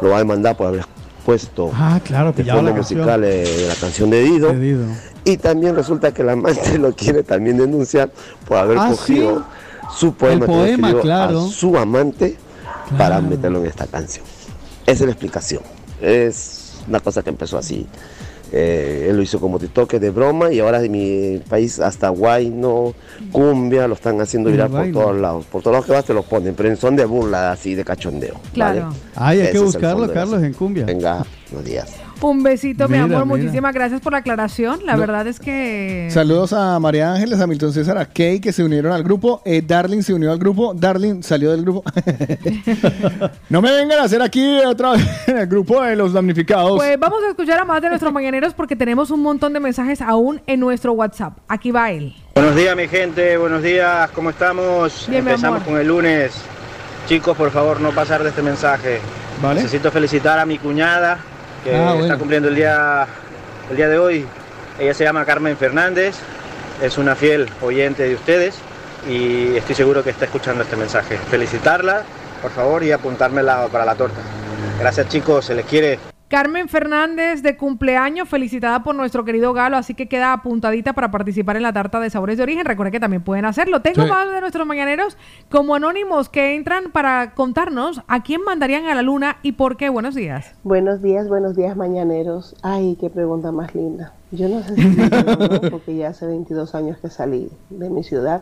[0.00, 0.84] lo va a demandar por haber
[1.24, 4.48] puesto Ah, claro, de la fondo musical eh, la canción de Dido.
[4.52, 4.84] De Dido.
[5.24, 8.10] Y también resulta que el amante lo quiere también denunciar
[8.46, 9.44] por haber Ah, cogido
[9.96, 11.44] su poema, que claro.
[11.44, 12.36] a su amante
[12.98, 14.24] para meterlo en esta canción.
[14.84, 15.62] Esa es la explicación.
[16.00, 17.86] Es una cosa que empezó así.
[18.54, 22.92] Eh, él lo hizo como TikTok de broma y ahora en mi país hasta guayno,
[23.30, 25.46] cumbia, lo están haciendo viral por todos lados.
[25.46, 27.84] Por todos lados que vas te lo ponen, pero en son de burla, así de
[27.84, 28.34] cachondeo.
[28.52, 28.82] Claro.
[28.82, 28.96] ¿vale?
[29.14, 30.84] Ay, hay Ese que buscarlo, de Carlos, en cumbia.
[30.84, 32.01] Venga, buenos días.
[32.22, 33.08] Un besito, mi amor.
[33.08, 33.24] mira.
[33.24, 34.80] Muchísimas gracias por la aclaración.
[34.86, 35.00] La No.
[35.00, 36.08] verdad es que.
[36.10, 39.42] Saludos a María Ángeles, a Milton César, a Kay que se unieron al grupo.
[39.44, 40.72] Eh, Darling se unió al grupo.
[40.74, 41.82] Darling salió del grupo.
[43.48, 46.76] no me vengan a hacer aquí otra vez en el grupo de los damnificados.
[46.76, 50.00] Pues vamos a escuchar a más de nuestros mañaneros porque tenemos un montón de mensajes
[50.00, 51.38] aún en nuestro WhatsApp.
[51.48, 52.14] Aquí va él.
[52.34, 53.36] Buenos días, mi gente.
[53.36, 54.10] Buenos días.
[54.10, 55.06] ¿Cómo estamos?
[55.08, 56.32] Bien, mi Empezamos con el lunes.
[57.08, 59.00] Chicos, por favor, no pasar de este mensaje.
[59.54, 61.18] Necesito felicitar a mi cuñada
[61.64, 62.04] que Ah, bueno.
[62.04, 63.06] está cumpliendo el día,
[63.70, 64.26] el día de hoy.
[64.78, 66.16] Ella se llama Carmen Fernández.
[66.82, 68.56] Es una fiel oyente de ustedes
[69.08, 71.16] y estoy seguro que está escuchando este mensaje.
[71.30, 72.02] Felicitarla,
[72.40, 74.20] por favor, y apuntármela para la torta.
[74.80, 75.44] Gracias, chicos.
[75.44, 75.98] Se les quiere.
[76.32, 81.56] Carmen Fernández de cumpleaños, felicitada por nuestro querido Galo, así que queda apuntadita para participar
[81.56, 82.64] en la tarta de sabores de origen.
[82.64, 83.82] Recuerden que también pueden hacerlo.
[83.82, 84.08] Tengo Sí.
[84.08, 85.18] más de nuestros mañaneros
[85.50, 89.90] como anónimos que entran para contarnos a quién mandarían a la luna y por qué.
[89.90, 90.54] Buenos días.
[90.64, 92.56] Buenos días, buenos días, mañaneros.
[92.62, 94.14] Ay, qué pregunta más linda.
[94.30, 94.80] Yo no sé si
[95.70, 98.40] porque ya hace 22 años que salí de mi ciudad,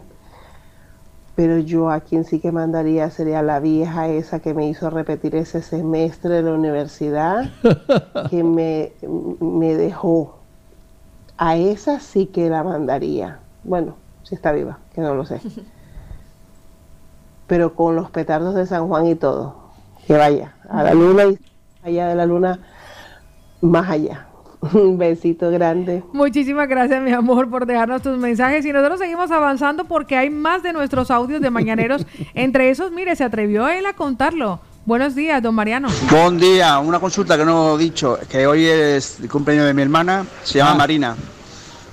[1.35, 5.37] pero yo a quien sí que mandaría sería la vieja esa que me hizo repetir
[5.37, 7.51] ese semestre de la universidad,
[8.31, 8.93] que me,
[9.41, 10.39] me dejó.
[11.39, 13.39] A esa sí que la mandaría.
[13.65, 15.41] Bueno, si está viva, que no lo sé.
[17.47, 19.57] Pero con los petardos de San Juan y todo.
[20.07, 21.39] Que vaya a la luna y
[21.83, 22.59] allá de la luna,
[23.61, 24.27] más allá.
[24.61, 26.03] Un besito grande.
[26.13, 28.65] Muchísimas gracias, mi amor, por dejarnos tus mensajes.
[28.67, 32.07] Y nosotros seguimos avanzando porque hay más de nuestros audios de mañaneros.
[32.35, 34.61] Entre esos, mire, se atrevió él a contarlo.
[34.85, 35.89] Buenos días, don Mariano.
[36.11, 39.83] Buen día, una consulta que no he dicho, que hoy es el cumpleaños de mi
[39.83, 40.77] hermana, se llama Ah.
[40.77, 41.17] Marina,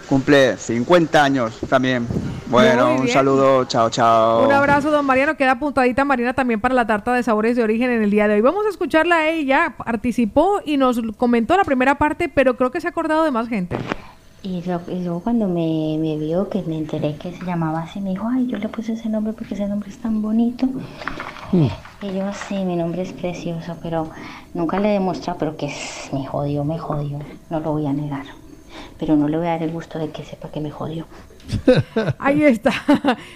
[0.08, 2.08] cumple 50 años también.
[2.48, 4.46] Bueno, un saludo, chao, chao.
[4.46, 5.36] Un abrazo, don Mariano.
[5.36, 8.36] Queda apuntadita Marina también para la tarta de sabores de origen en el día de
[8.36, 8.42] hoy.
[8.42, 9.76] Vamos a escucharla a ella.
[9.78, 13.50] Participó y nos comentó la primera parte, pero creo que se ha acordado de más
[13.50, 13.76] gente.
[14.44, 18.00] Y, lo- y luego cuando me, me vio, que me enteré que se llamaba así,
[18.00, 20.68] me dijo, ay, yo le puse ese nombre porque ese nombre es tan bonito.
[21.52, 24.10] Y yo, sí, mi nombre es precioso, pero
[24.54, 27.20] nunca le he demostrado, pero que es- me jodió, me jodió,
[27.50, 28.24] no lo voy a negar.
[29.00, 31.06] Pero no le voy a dar el gusto de que sepa que me jodió.
[32.20, 32.72] Ahí está.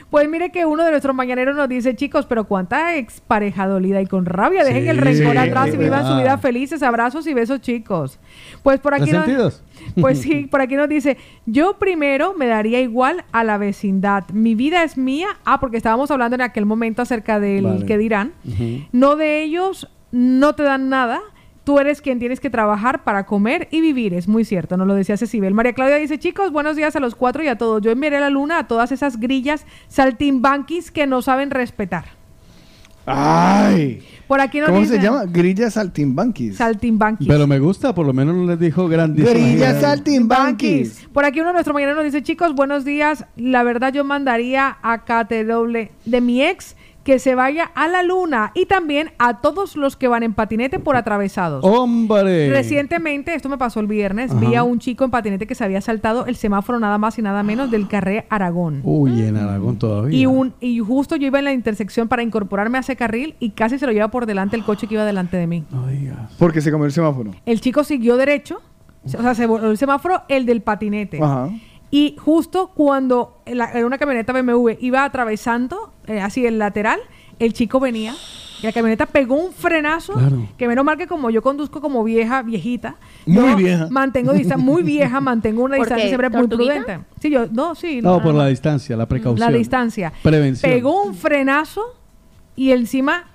[0.09, 4.07] Pues mire que uno de nuestros mañaneros nos dice, chicos, pero cuánta expareja dolida y
[4.07, 4.63] con rabia.
[4.63, 6.83] Dejen Sí, el rencor sí, atrás y vivan su vida felices.
[6.83, 8.19] Abrazos y besos, chicos.
[8.63, 9.63] Pues por aquí nos.
[9.99, 14.29] Pues sí, por aquí nos dice, yo primero me daría igual a la vecindad.
[14.29, 15.29] Mi vida es mía.
[15.43, 17.85] Ah, porque estábamos hablando en aquel momento acerca del Vale.
[17.85, 18.33] que dirán.
[18.91, 21.19] No de ellos, no te dan nada.
[21.63, 24.15] Tú eres quien tienes que trabajar para comer y vivir.
[24.15, 25.53] Es muy cierto, nos lo decía Cecibel.
[25.53, 27.81] María Claudia dice, chicos, buenos días a los cuatro y a todos.
[27.83, 32.05] Yo enviaré la luna a todas esas grillas saltimbanquis que no saben respetar.
[33.05, 34.03] ¡Ay!
[34.27, 35.25] Por aquí nos ¿Cómo se llama?
[35.25, 36.55] Grillas saltimbanquis.
[36.57, 37.27] Saltimbanquis.
[37.27, 39.31] Pero me gusta, por lo menos no les dijo grandísima.
[39.31, 41.07] Grillas saltimbanquis.
[41.11, 43.25] Por aquí uno de nuestros mañaneros nos dice, chicos, buenos días.
[43.35, 48.51] La verdad yo mandaría a KTW de mi ex que se vaya a la luna
[48.53, 51.63] y también a todos los que van en patinete por atravesados.
[51.63, 52.49] ¡Hombre!
[52.49, 55.81] Recientemente, esto me pasó el viernes, vi a un chico en patinete que se había
[55.81, 58.81] saltado el semáforo nada más y nada menos del carril Aragón.
[58.83, 60.17] Uy, en Aragón todavía.
[60.17, 63.51] Y, un, y justo yo iba en la intersección para incorporarme a ese carril y
[63.51, 65.63] casi se lo lleva por delante el coche que iba delante de mí.
[66.37, 67.31] Porque se comió el semáforo.
[67.45, 68.61] El chico siguió derecho,
[69.05, 71.19] o sea, se voló el semáforo, el del patinete.
[71.21, 71.49] Ajá.
[71.91, 76.99] Y justo cuando la- en una camioneta BMW iba atravesando eh, así el lateral,
[77.39, 78.13] el chico venía
[78.61, 80.47] y la camioneta pegó un frenazo Claro.
[80.57, 82.95] que menos mal que como yo conduzco como vieja, viejita,
[83.25, 83.87] Muy yo vieja.
[83.89, 86.99] mantengo distancia, muy vieja, mantengo una ¿Por distancia siempre muy prudente.
[87.19, 88.01] Sí, yo, no, sí.
[88.01, 89.51] No, nada por la distancia, la precaución.
[89.51, 90.13] La distancia.
[90.23, 90.71] Prevención.
[90.71, 91.81] Pegó un frenazo
[92.55, 93.25] y encima,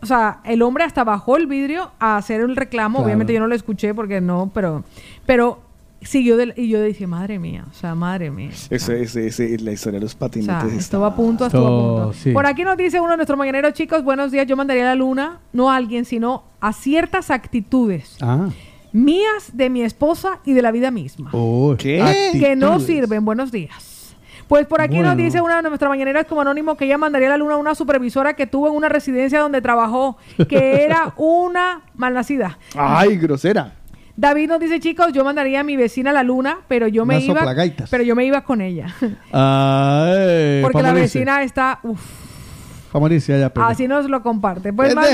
[0.00, 2.98] o sea, el hombre hasta bajó el vidrio a hacer el reclamo.
[2.98, 3.06] Claro.
[3.06, 4.84] Obviamente yo no lo escuché porque no, pero,
[5.26, 5.60] pero
[6.02, 8.50] siguió del- y yo dije, madre mía, o sea, madre mía.
[8.70, 10.54] Ese, ese, ese- la historia de los O patinetes.
[10.56, 12.12] sea, está- estuvo a punto, estuvo a punto.
[12.12, 12.32] sí.
[12.32, 14.94] Por aquí nos dice uno de nuestros mañaneros, chicos, buenos días, yo mandaría a la
[14.94, 18.48] luna, no a alguien, sino a ciertas actitudes Ah.
[18.92, 21.30] mías, de mi esposa y de la vida misma.
[21.32, 22.56] Uy, que actitudes.
[22.56, 23.24] no sirven.
[23.24, 23.92] Buenos días.
[24.48, 27.30] Pues por aquí nos dice una de nuestras mañaneras como anónimo que ella mandaría a
[27.32, 30.18] la luna a una supervisora que tuvo en una residencia donde trabajó,
[30.48, 32.56] que era una malnacida.
[32.76, 33.74] ¡Ay, grosera!
[34.16, 37.16] David nos dice, chicos, yo mandaría a mi vecina a la luna, pero yo me
[37.16, 37.90] Una iba, soplagaitas.
[37.90, 38.86] pero yo me iba con ella,
[39.32, 42.00] Ay, porque la vecina está, uf,
[42.92, 44.72] Pa' morirse allá, pero- así nos lo comparte.
[44.72, 45.06] Pues más,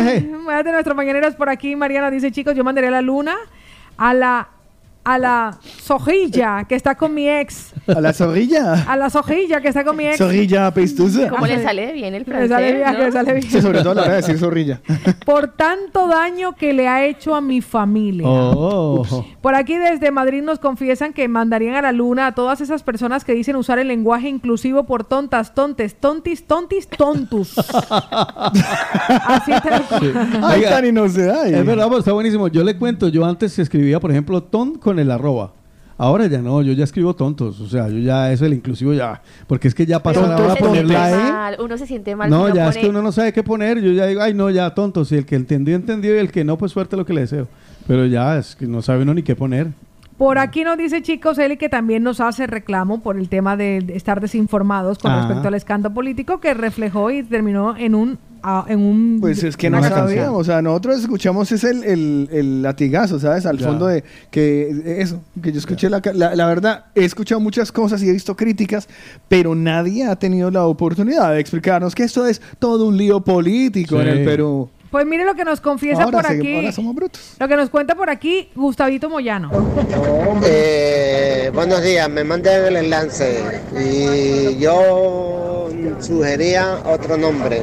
[0.44, 3.34] más de nuestros mañaneros por aquí, Mariana dice, chicos, yo mandaría a la luna
[3.96, 4.48] a la
[5.04, 7.72] a la sojilla que está con mi ex.
[7.86, 8.84] A la zorrilla.
[8.86, 10.18] A la sojilla que está con mi ex.
[10.18, 11.28] Zorrilla apestosa.
[11.28, 12.50] ¿Cómo le sale bien el Le francés?
[12.50, 12.98] sale bien, no?
[12.98, 13.50] le sale bien.
[13.50, 14.80] Sí, sobre todo a la hora de decir zorrilla.
[15.24, 18.26] Por tanto daño que le ha hecho a mi familia.
[18.28, 19.04] Oh.
[19.40, 23.24] Por aquí desde Madrid nos confiesan que mandarían a la luna a todas esas personas
[23.24, 27.58] que dicen usar el lenguaje inclusivo por tontas, tontes, tontis, tontis, tontus.
[29.26, 29.70] Así te
[30.42, 31.48] Ay, Oiga, Tani, no se da.
[31.48, 32.48] Es verdad, pues, está buenísimo.
[32.48, 35.52] Yo le cuento, yo antes escribía, por ejemplo, ton con el arroba.
[35.98, 37.60] Ahora ya no, yo ya escribo tontos.
[37.60, 39.22] O sea, yo ya, eso el inclusivo ya.
[39.46, 41.32] Porque es que ya pasa la hora Uno de se poner siente la E.
[41.32, 42.30] mal, uno se siente mal.
[42.30, 43.80] No, si ya es pone- que uno no sabe qué poner.
[43.80, 45.12] Yo ya digo, ay, no, ya tontos.
[45.12, 46.14] Y el que entendió, entendió.
[46.16, 47.46] Y el que no, pues suerte lo que le deseo.
[47.86, 49.68] Pero ya es que no sabe uno ni qué poner.
[50.18, 53.80] Por aquí nos dice Chicos Eli que también nos hace reclamo por el tema de
[53.80, 55.18] de estar desinformados con Ah.
[55.18, 59.56] respecto al escándalo político que reflejó y terminó en un ah, en un Pues es
[59.56, 63.46] que no sabíamos, o sea, nosotros escuchamos es el, el, el latigazo, ¿sabes?
[63.46, 63.66] Al Ya.
[63.68, 68.02] fondo de que eso, que yo escuché la, la, la verdad, he escuchado muchas cosas
[68.02, 68.88] y he visto críticas,
[69.28, 74.00] pero nadie ha tenido la oportunidad de explicarnos que esto es todo un lío político
[74.00, 74.18] en Sí.
[74.18, 74.68] el Perú.
[74.90, 76.54] Pues mire lo que nos confiesa Ahora por aquí.
[76.56, 77.36] ahora somos brutos.
[77.40, 79.50] Lo que nos cuenta por aquí Gustavito Moyano.
[80.44, 83.40] Eh, buenos días, me mandan el enlace
[83.80, 85.68] y yo
[86.00, 87.62] sugería otro nombre,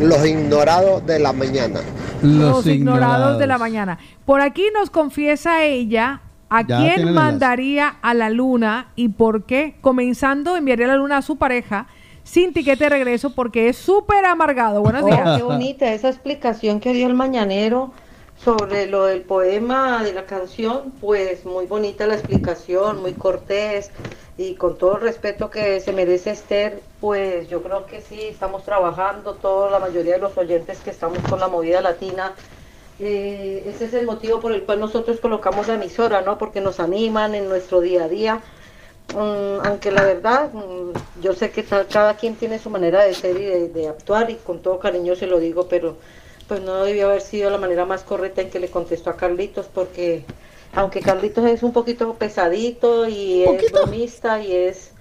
[0.00, 1.80] los ignorados de la mañana.
[2.22, 3.38] Los, ignorados.
[3.38, 3.98] de la mañana.
[4.24, 6.20] Por aquí nos confiesa ella
[6.50, 9.76] a Ya quién mandaría a la luna y por qué.
[9.80, 11.86] Comenzando, enviaría a la luna a su pareja
[12.24, 14.82] sin tiquete de regreso porque es súper amargado.
[14.82, 15.36] Buenos Oh, días.
[15.38, 17.92] qué bonita esa explicación que dio el mañanero
[18.36, 23.90] sobre lo del poema de la canción, pues muy bonita la explicación, muy cortés
[24.38, 28.64] y con todo el respeto que se merece Esther, pues yo creo que sí, estamos
[28.64, 32.34] trabajando, toda la mayoría de los oyentes que estamos con la movida latina.
[33.00, 36.38] eh, ese es el motivo por el cual nosotros colocamos la emisora, ¿no?
[36.38, 38.44] Porque nos animan en nuestro día a día.
[39.14, 40.92] Mm, aunque la verdad, mm,
[41.22, 44.36] yo sé que cada quien tiene su manera de ser y de, de actuar y
[44.36, 45.98] con todo cariño se lo digo, pero
[46.46, 49.68] pues no debió haber sido la manera más correcta en que le contestó a Carlitos
[49.68, 50.24] porque
[50.74, 54.92] aunque Carlitos es un poquito pesadito y es bromista y es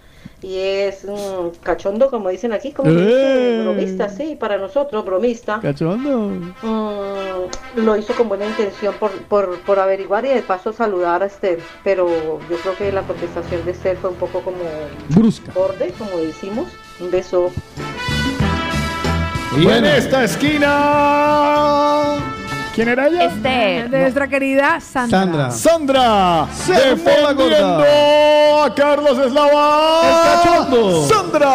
[0.41, 2.91] y es mm, cachondo como dicen aquí, como?
[2.91, 3.61] ¡Eh!
[3.63, 5.59] bromista, sí, para nosotros bromista.
[5.61, 6.29] Cachondo.
[6.61, 11.25] Mm, lo hizo con buena intención por, por, por averiguar y de paso saludar a
[11.25, 12.07] Esther, pero
[12.49, 14.59] yo creo que la contestación de Esther fue un poco como
[15.09, 15.51] Brusca.
[15.53, 16.67] borde, como decimos.
[16.99, 17.51] Un beso.
[19.57, 20.67] Y en esta esquina,
[22.77, 23.29] ¿quién era ella?
[23.29, 25.49] De nuestra querida Sandra.
[25.49, 25.51] Sandra.
[25.51, 27.83] Sandra, Se fue la defendiendo
[28.63, 30.01] a Carlos Eslava.
[30.03, 31.07] El cachondo.
[31.07, 31.47] Sandra.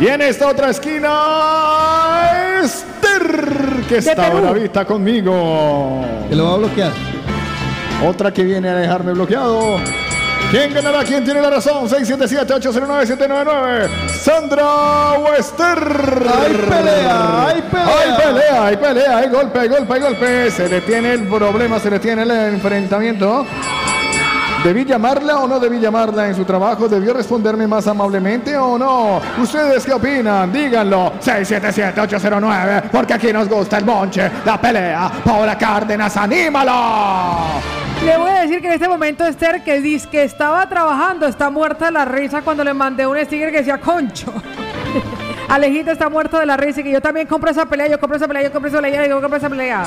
[0.00, 2.30] Y en esta otra esquina,
[2.62, 6.00] Esther, que está bravita conmigo.
[6.26, 6.92] Que lo va a bloquear.
[8.06, 9.76] Otra que viene a dejarme bloqueado.
[10.50, 11.04] ¿Quién ganará?
[11.04, 11.88] ¿Quién tiene la razón?
[11.88, 14.08] 677-809-799.
[14.08, 15.78] Sandra o Esther.
[15.78, 17.98] Hay pelea, hay pelea.
[17.98, 20.50] Hay pelea, hay pelea, hay golpe, hay golpe, hay golpe.
[20.50, 23.44] Se detiene el problema, se detiene el enfrentamiento.
[24.64, 26.88] ¿Debí llamarla o no debí llamarla en su trabajo?
[26.88, 29.20] ¿Debió responderme más amablemente o no?
[29.36, 30.50] ¿Ustedes qué opinan?
[30.50, 31.12] Díganlo.
[31.20, 35.12] 677-809, porque aquí nos gusta el bonche, la pelea.
[35.22, 36.72] Paola Cárdenas, ¡anímalo!
[38.06, 41.50] Le voy a decir que en este momento Esther, que dice que estaba trabajando, está
[41.50, 44.32] muerta de la risa cuando le mandé un sticker que decía concho.
[45.48, 48.16] Alejita está muerto de la risa y que yo también compro esa pelea, yo compro
[48.16, 49.84] esa pelea, yo compro esa pelea, yo compro esa pelea.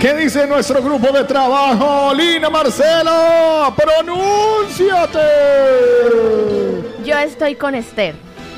[0.00, 2.12] ¿Qué dice nuestro grupo de trabajo?
[2.14, 5.18] Lina Marcela, pronúnciate.
[7.04, 8.14] Yo estoy con Esther.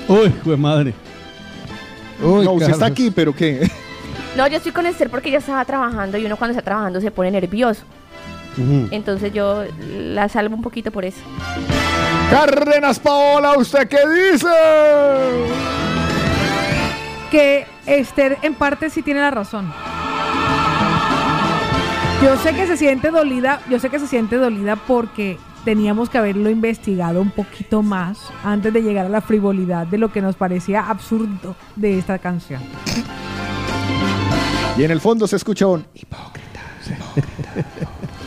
[0.08, 0.94] Uy, pues madre.
[2.20, 3.70] Uy, no, usted está aquí, pero ¿qué?
[4.36, 7.10] No, yo estoy con Esther porque ella estaba trabajando y uno cuando está trabajando se
[7.10, 7.83] pone nervioso.
[8.91, 9.65] Entonces yo
[9.97, 11.20] la salvo un poquito por eso.
[12.31, 14.00] Cárdenas Paola, ¿usted qué
[14.33, 14.49] dice?
[17.31, 19.73] Que Esther en parte sí tiene la razón.
[22.23, 26.19] Yo sé que se siente dolida, yo sé que se siente dolida porque teníamos que
[26.19, 30.35] haberlo investigado un poquito más antes de llegar a la frivolidad de lo que nos
[30.35, 32.61] parecía absurdo de esta canción.
[34.77, 35.87] Y en el fondo se escucha un...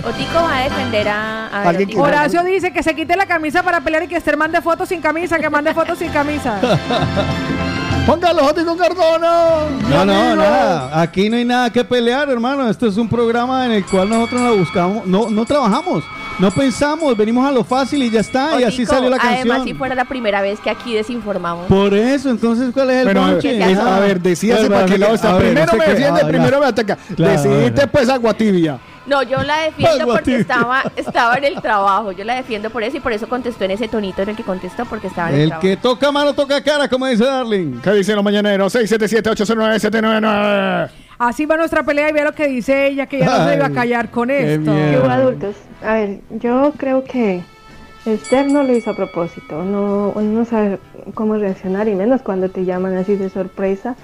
[0.03, 2.02] Otico va a defender a, a Otico.
[2.02, 5.02] Horacio dice que se quite la camisa para pelear y que Esther mande fotos sin
[5.02, 6.60] camisa, que mande fotos sin camisa.
[8.11, 9.69] Juan Carlos Cardona.
[9.90, 10.35] No, no, amigo.
[10.35, 11.01] nada.
[11.01, 12.69] Aquí no hay nada que pelear, hermano.
[12.69, 16.03] Esto es un programa en el cual nosotros no buscamos, no, no trabajamos,
[16.38, 18.59] no pensamos, venimos a lo fácil y ya está.
[18.59, 19.64] y así salió la Además, canción.
[19.65, 21.67] si fuera la primera vez que aquí desinformamos.
[21.67, 23.72] Por eso, entonces, ¿cuál es el Bueno, a ver, bonche?
[23.72, 25.38] es- a ver, decíase para qué lado está.
[25.38, 26.98] Primero no sé me defiende, ah, primero me ataca.
[27.15, 28.77] Claro, Decidiste pues agua tibia.
[29.07, 32.11] No, yo la defiendo porque estaba, estaba en el trabajo.
[32.11, 34.43] Yo la defiendo por eso y por eso contestó en ese tonito en el que
[34.43, 35.67] contestó porque estaba en el, El trabajo.
[35.67, 37.80] que toca mano toca cara, como dice Darling.
[37.81, 38.75] ¿Qué dicen los mañaneros?
[38.75, 40.89] 677-809-799.
[41.19, 43.67] Así va nuestra pelea y vea lo que dice ella, que ya no se iba
[43.67, 44.71] a callar con qué esto.
[44.71, 44.89] miedo.
[45.01, 45.55] Digo, adultos,
[45.85, 47.43] a ver, yo creo que
[48.07, 50.80] Esther no lo hizo a propósito, no, uno no sabe
[51.13, 53.95] cómo reaccionar y menos cuando te llaman así de sorpresa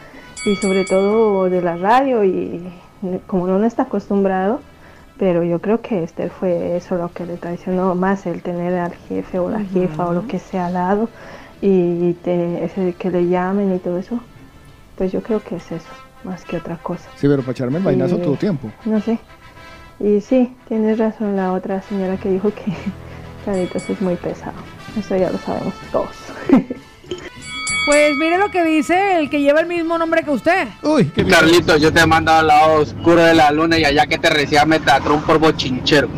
[0.46, 2.72] y sobre todo de la radio y
[3.26, 4.62] como uno no está acostumbrado,
[5.20, 8.94] pero yo creo que Esther fue eso lo que le traicionó más el tener al
[8.94, 11.10] jefe o la jefa o lo que sea al lado
[11.62, 14.20] y te- ese que le llamen y todo eso,
[14.96, 15.90] pues yo creo que es eso,
[16.24, 17.10] más que otra cosa.
[17.16, 18.68] Sí, pero para echarme el vainazo todo tiempo.
[18.86, 19.20] No sé.
[20.00, 22.72] Y sí, tienes razón la otra señora que dijo que
[23.46, 24.54] Carlitos es muy pesado.
[25.00, 26.10] Eso ya lo sabemos todos.
[27.88, 30.68] Pues mire lo que dice el que lleva el mismo nombre que usted.
[30.84, 34.18] Uy, Carlitos, yo te he mandado al lado oscuro de la luna y allá que
[34.18, 36.10] te recibía Metatron por bochinchero.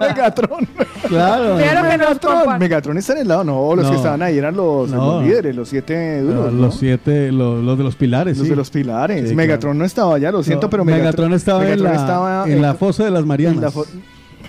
[0.00, 0.66] Megatron.
[1.06, 1.58] Claro.
[1.58, 2.58] Que Megatron.
[2.58, 3.44] Megatron está en el lado.
[3.44, 3.90] No, los No.
[3.90, 5.16] que estaban ahí eran los, No.
[5.20, 6.50] los líderes, los siete duros.
[6.50, 6.70] Los, ¿no?
[6.72, 8.38] siete, los, los de los pilares.
[8.38, 8.50] Los sí.
[8.50, 9.28] de los pilares.
[9.28, 12.48] Sí, Megatron no estaba allá, lo siento, No, pero Megatron, estaba, en, Megatron la, estaba
[12.48, 13.74] en la fosa de las en Marianas.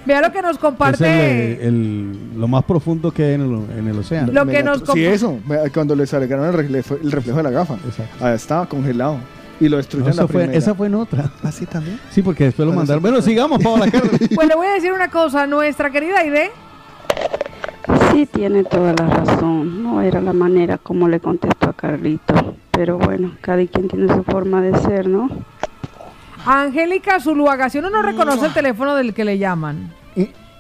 [0.06, 1.66] Vea lo que nos Es el, comparte.
[1.68, 4.32] el- lo más profundo que hay en el, en el océano.
[4.34, 5.40] Lo que nos Sí, eso.
[5.74, 7.76] Cuando les agregaron el reflejo, el reflejo de la gafa.
[8.20, 9.18] Ahí estaba congelado.
[9.60, 10.58] Y lo No, destruyeron esa, la fue, primera.
[10.60, 11.32] esa fue en otra.
[11.44, 12.00] ¿Ah, sí, también?
[12.12, 13.02] Sí, porque después lo Bueno, mandaron.
[13.02, 13.86] Bueno, sigamos, Paola.
[14.36, 16.52] Pues le voy a decir una cosa, nuestra querida Aide.
[18.12, 19.84] Sí, tiene toda la razón.
[19.84, 22.56] No era la manera como le contestó a Carlito.
[22.72, 25.30] Pero bueno, cada quien tiene su forma de ser, ¿no?
[26.46, 29.92] Angélica Zuluaga, si uno no reconoce el teléfono del que le llaman.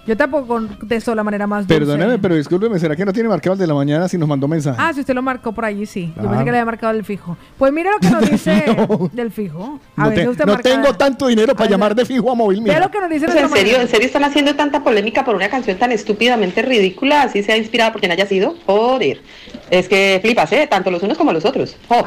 [0.05, 1.79] Yo tampoco contesto de la manera más dulce.
[1.79, 4.49] Perdóneme, pero discúlpeme, ¿será que no tiene marcado el de la mañana si nos mandó
[4.49, 4.77] mensaje?
[4.77, 6.11] Ah, si usted lo marcó por allí, sí.
[6.17, 7.37] Yo pensé que le había marcado el fijo.
[7.57, 8.65] Pues mire lo que nos dice
[9.13, 9.79] del fijo.
[9.95, 12.61] A no te- usted no marca- tengo tanto dinero para llamar de fijo a móvil.
[12.61, 12.81] Mira.
[12.81, 13.83] lo que nos dice Pues, ¿En serio, mañana.
[13.83, 17.21] ¿En serio están haciendo tanta polémica por una canción tan estúpidamente ridícula?
[17.21, 18.55] Así sea inspirada por quien haya sido.
[18.65, 19.21] Joder.
[19.69, 20.67] Es que flipas, ¿eh?
[20.69, 21.75] Tanto los unos como los otros.
[21.87, 22.05] Jo.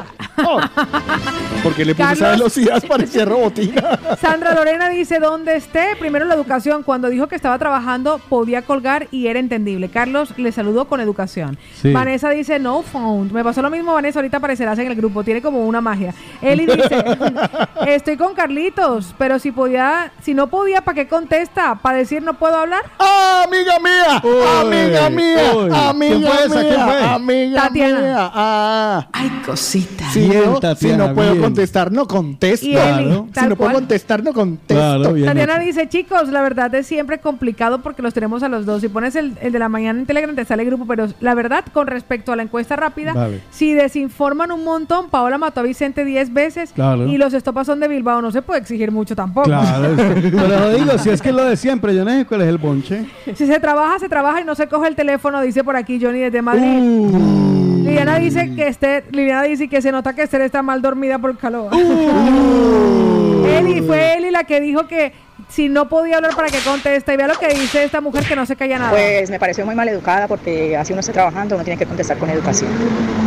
[1.63, 3.99] Porque le puse esa velocidad, parecía robotina.
[4.21, 5.95] Sandra Lorena dice, ¿dónde esté?
[5.99, 6.83] Primero la educación.
[6.83, 9.89] Cuando dijo que estaba trabajando, podía colgar y era entendible.
[9.89, 11.57] Carlos le saludó con educación.
[11.81, 11.91] Sí.
[11.91, 13.33] Vanessa dice, no phone.
[13.33, 14.19] Me pasó lo mismo, Vanessa.
[14.19, 15.23] Ahorita aparecerás en el grupo.
[15.23, 16.13] Tiene como una magia.
[16.41, 17.03] Eli dice,
[17.87, 21.75] estoy con Carlitos, pero si podía, si no podía, ¿para qué contesta?
[21.81, 22.83] ¿Para decir no puedo hablar?
[22.99, 24.21] ¡Ah, amiga mía!
[24.61, 25.53] ¡Amiga mía!
[25.55, 25.69] uy.
[25.73, 26.61] ¡Amiga ¿Quién fue esa?
[26.61, 26.75] mía!
[26.75, 27.03] ¿Quién fue?
[27.03, 27.99] ¡Amiga Tatiana.
[28.01, 28.31] mía!
[28.33, 29.07] ¡Ah!
[29.13, 30.09] Ay, cosita.
[30.11, 31.43] Si Bien, no, si Tatiana, no puedo bien.
[31.43, 32.65] contestar, no contesto.
[32.67, 33.27] Y Claro.
[33.33, 33.73] Si no puedo cual.
[33.73, 34.73] contestar, no contesto.
[34.75, 38.65] Claro, bien Tatiana dice, chicos, la verdad es siempre complicado porque los tenemos a los
[38.65, 38.81] dos.
[38.81, 41.33] Si pones el, el de la mañana en Telegram te sale el grupo, pero la
[41.35, 43.41] verdad, con respecto a la encuesta rápida, Vale.
[43.51, 47.07] si desinforman un montón, Paola mató a Vicente 10 veces Claro.
[47.07, 49.47] y los estopas son de Bilbao, no se puede exigir mucho tampoco.
[49.47, 52.41] Claro, pero lo digo, si es que es lo de siempre, yo no sé cuál
[52.41, 53.05] es el bonche.
[53.35, 56.19] Si se trabaja, se trabaja y no se coge el teléfono, dice por aquí Johnny
[56.19, 56.79] desde Madrid.
[56.81, 57.36] Uh.
[57.83, 61.31] Liliana dice que Esther, Liliana dice que se nota que Esther está mal dormida por
[61.31, 61.73] el calor.
[61.73, 63.45] Uh.
[63.47, 65.13] Eli, fue Eli la que dijo que
[65.49, 67.13] si no podía hablar para que conteste.
[67.13, 68.91] Y vea lo que dice esta mujer que no se calla nada.
[68.91, 72.17] Pues me pareció muy mal educada porque así uno está trabajando, uno tiene que contestar
[72.17, 72.71] con educación.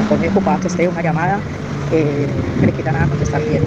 [0.09, 1.39] Por muy ocupada que esté una llamada,
[1.93, 2.27] eh,
[2.61, 3.63] le quita nada contestar bien.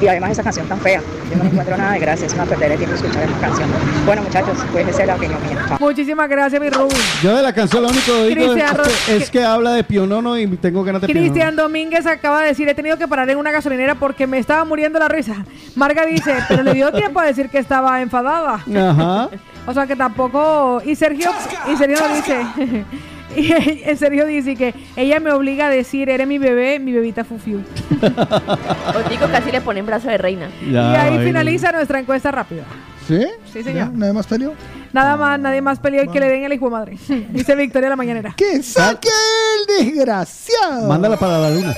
[0.00, 2.72] Y además esa canción tan fea, yo no encuentro nada de gracia, es una perder
[2.72, 3.68] el tiempo escuchar esa canción.
[4.06, 5.64] Bueno muchachos, pues esa es la opinión mía.
[5.68, 5.78] Chao.
[5.80, 6.94] Muchísimas gracias, mi Ruby.
[7.22, 10.38] Yo de la canción lo único que digo Cristian es, es que habla de pionono
[10.38, 11.62] y tengo ganas de Cristian pionono.
[11.62, 14.98] Domínguez acaba de decir, he tenido que parar en una gasolinera porque me estaba muriendo
[14.98, 15.44] la risa.
[15.74, 18.54] Marga dice, pero le dio tiempo a decir que estaba enfadada.
[18.54, 19.28] Ajá.
[19.68, 20.80] O sea que tampoco.
[20.82, 21.30] Y Sergio,
[21.70, 22.84] y Sergio dice.
[23.36, 27.58] Y Sergio dice que ella me obliga a decir, eres mi bebé, mi bebita Fufiu.
[28.00, 30.48] Os digo casi le ponen brazo de reina.
[30.64, 32.64] y ahí finaliza nuestra encuesta rápida.
[33.06, 33.26] ¿Sí?
[33.52, 33.92] Sí, señor.
[33.92, 34.52] ¿Nadie más peleó?
[34.92, 36.98] Nada más, nadie más peleó y que le den el hijo de madre.
[37.32, 38.34] Dice Victoria la mañanera.
[38.36, 40.88] ¡Que saque el desgraciado!
[40.88, 41.74] Mándala para la luna.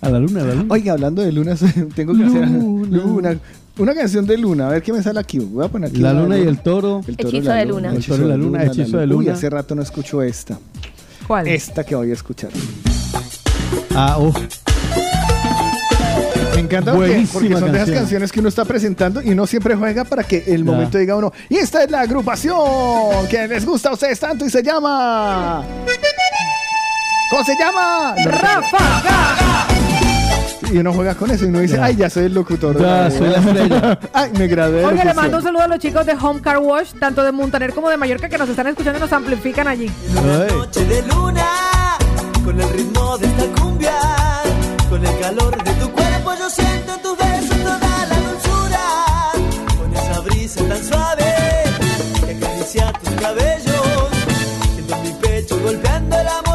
[0.00, 0.66] a la luna, a la luna.
[0.74, 1.62] Oiga, hablando de lunas,
[1.94, 3.36] tengo que hacer Luna.
[3.78, 5.38] Una canción de luna, a ver qué me sale aquí.
[5.38, 7.00] Voy a poner aquí La una luna y el toro.
[7.06, 7.92] El toro Hechizo la de luna.
[7.94, 9.32] El toro y la luna, hechizo de Uy, luna.
[9.34, 10.58] hace rato no escucho esta.
[11.28, 11.46] ¿Cuál?
[11.46, 12.50] Esta que voy a escuchar.
[13.94, 14.32] Ah, oh.
[16.54, 19.76] Me encanta porque, porque son de esas canciones que uno está presentando y uno siempre
[19.76, 20.70] juega para que el Ya.
[20.72, 22.56] momento diga uno, y esta es la agrupación
[23.30, 25.64] que les gusta a ustedes tanto y se llama...
[27.30, 28.14] ¿Cómo se llama?
[28.24, 29.77] ¡Ráfaga!
[30.72, 32.78] y uno juega con eso y uno dice, ay, ya soy el locutor.
[32.80, 33.98] Ya, soy la estrella.
[34.12, 34.84] ay, me gradué.
[34.84, 37.72] Oye, le mando un saludo a los chicos de Home Car Wash, tanto de Montaner
[37.72, 39.90] como de Mallorca, que nos están escuchando y nos amplifican allí.
[40.50, 41.46] Noche de luna,
[42.44, 43.98] con el ritmo de esta cumbia,
[44.90, 48.84] con el calor de tu cuerpo, yo siento en tus besos toda la dulzura,
[49.78, 51.34] con esa brisa tan suave
[52.26, 54.08] que acaricia tus cabellos,
[54.74, 56.47] siento mi pecho golpeando la mano.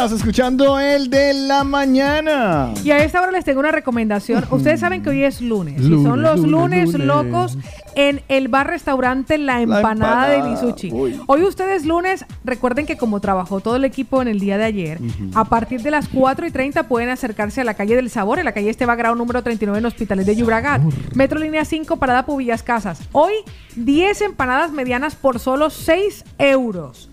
[0.00, 2.72] Estás escuchando el de la mañana.
[2.82, 4.46] Y a esta hora les tengo una recomendación.
[4.50, 5.78] Ustedes saben que hoy es lunes.
[5.78, 7.06] y son los lunes, lunes, lunes.
[7.06, 7.58] locos
[7.96, 10.62] en el bar restaurante La Empanada, de Empanada.
[10.62, 10.90] Lisuchi.
[10.90, 11.20] Uy.
[11.26, 14.98] Hoy ustedes lunes, recuerden que como trabajó todo el equipo en el día de ayer,
[15.34, 18.46] a partir de las 4 y 30 pueden acercarse a la calle del Sabor, en
[18.46, 20.80] la calle Esteba Grau número 39 en Hospitales de Llobregat.
[21.14, 23.02] Metro Línea 5, Parada Pubillas Casas.
[23.12, 23.34] Hoy
[23.76, 27.10] 10 empanadas medianas por solo 6 euros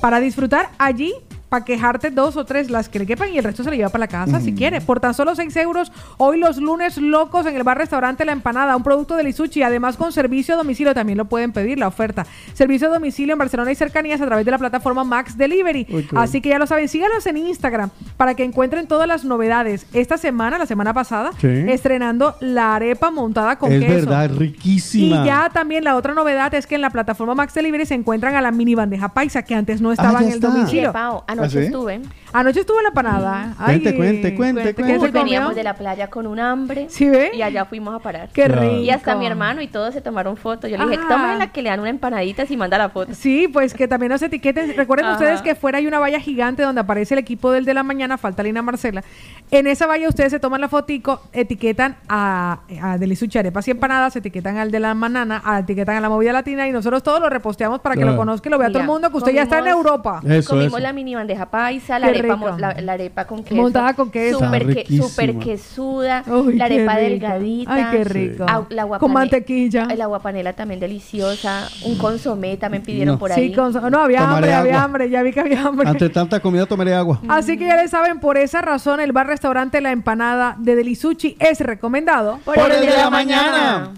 [0.00, 1.14] para disfrutar allí.
[1.48, 3.88] Para quejarte dos o tres las que le quepan y el resto se le lleva
[3.88, 4.80] para la casa si quiere.
[4.80, 8.74] Por tan solo 6 euros, hoy los lunes locos en el bar restaurante La Empanada,
[8.76, 12.26] un producto de Lisuchi, además con servicio a domicilio, también lo pueden pedir la oferta.
[12.52, 15.86] Servicio a domicilio en Barcelona y cercanías a través de la plataforma Max Delivery.
[16.16, 19.86] Así que ya lo saben, síganos en Instagram para que encuentren todas las novedades.
[19.92, 21.46] Esta semana, la semana pasada, Sí.
[21.46, 23.94] estrenando la arepa montada con es queso.
[23.94, 25.22] verdad, riquísima.
[25.22, 28.34] Y ya también la otra novedad es que en la plataforma Max Delivery se encuentran
[28.34, 30.48] a la mini bandeja paisa que antes no estaba Ah, ya en el está.
[30.48, 30.88] domicilio.
[30.90, 31.66] Sí, Pau, anoche ¿Ah, sí?
[31.66, 32.00] estuve.
[32.32, 33.54] Anoche estuve en la panada.
[33.58, 35.10] Ay, Cuente, cuente, cuente, ¿qué cuente.
[35.10, 36.86] veníamos de la playa con un hambre.
[36.90, 37.30] ¿Sí ve?
[37.34, 38.28] Y allá fuimos a parar.
[38.32, 38.78] Qué Claro.
[38.78, 39.20] Y hasta rico.
[39.20, 40.70] mi hermano y todos se tomaron fotos.
[40.70, 41.08] Yo le dije, Ah.
[41.08, 43.14] tomen la que le dan una empanadita y manda la foto.
[43.14, 44.74] Sí, pues que también nos etiqueten.
[44.76, 45.14] Recuerden Ajá.
[45.14, 48.18] ustedes que fuera hay una valla gigante donde aparece el equipo del de la mañana,
[48.18, 49.02] falta Lina Marcela.
[49.50, 54.14] En esa valla ustedes se toman la fotico, etiquetan a, a Delisuchi Arepas y Empanadas,
[54.16, 57.30] etiquetan al de la manana, a- etiquetan a la movida latina y nosotros todos lo
[57.30, 58.12] reposteamos para que Claro.
[58.12, 60.20] lo conozca y lo vea todo el Mira, mundo, que usted ya está en Europa.
[60.26, 60.78] Eso, Comimos eso.
[60.80, 63.56] la mini bandeja paisa, la Qué arepa, mo- la, la arepa con queso.
[63.60, 64.38] Montada con queso.
[64.38, 66.22] Súper, que, súper quesuda.
[66.26, 67.08] Uy, la arepa rico.
[67.10, 67.74] delgadita.
[67.74, 68.46] Ay, qué rico.
[68.70, 69.86] La Con mantequilla.
[69.96, 71.68] La guapanela también deliciosa.
[71.84, 73.18] Un consomé también pidieron No.
[73.18, 73.48] por ahí.
[73.48, 74.84] Sí, con- no, había Tomaré hambre, había agua.
[74.84, 75.88] hambre, ya vi que había hambre.
[75.88, 77.20] Ante tanta comida tomaré agua.
[77.28, 81.36] Así que ya le saben, por esa razón el bar restaurante La Empanada de Delisuchi
[81.40, 83.90] es recomendado Por el de la mañana.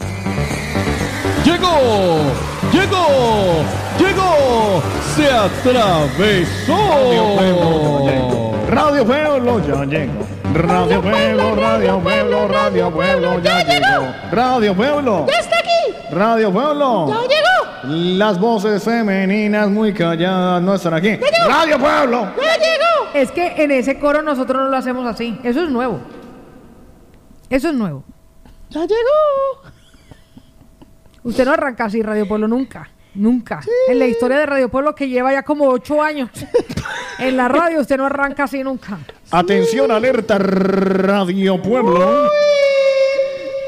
[1.49, 2.21] Llegó,
[2.71, 3.65] llegó,
[3.99, 4.83] llegó,
[5.17, 6.77] se atravesó.
[8.69, 10.27] Radio Pueblo ya llegó.
[10.53, 14.15] Radio Pueblo, Radio Pueblo, Radio Pueblo ya llegó.
[14.31, 15.27] Radio Pueblo.
[15.27, 16.15] ¡Ya está aquí!
[16.15, 17.09] Radio Pueblo.
[17.09, 18.19] ¡Ya llegó!
[18.19, 21.19] Las voces femeninas muy calladas no están aquí.
[21.49, 22.35] Radio Pueblo.
[22.37, 23.15] ¡Ya llegó!
[23.15, 25.41] Es que en ese coro nosotros no lo hacemos así.
[25.43, 25.99] Eso es nuevo.
[27.49, 28.05] Eso es nuevo.
[28.69, 29.78] ¡Ya llegó!
[31.29, 32.89] Usted no arranca así Radio Pueblo nunca.
[33.15, 33.61] Nunca.
[33.87, 36.31] En la historia de Radio Pueblo que lleva ya como ocho años.
[37.19, 38.99] en la radio usted no arranca así nunca.
[39.31, 42.31] Atención, alerta Radio Pueblo.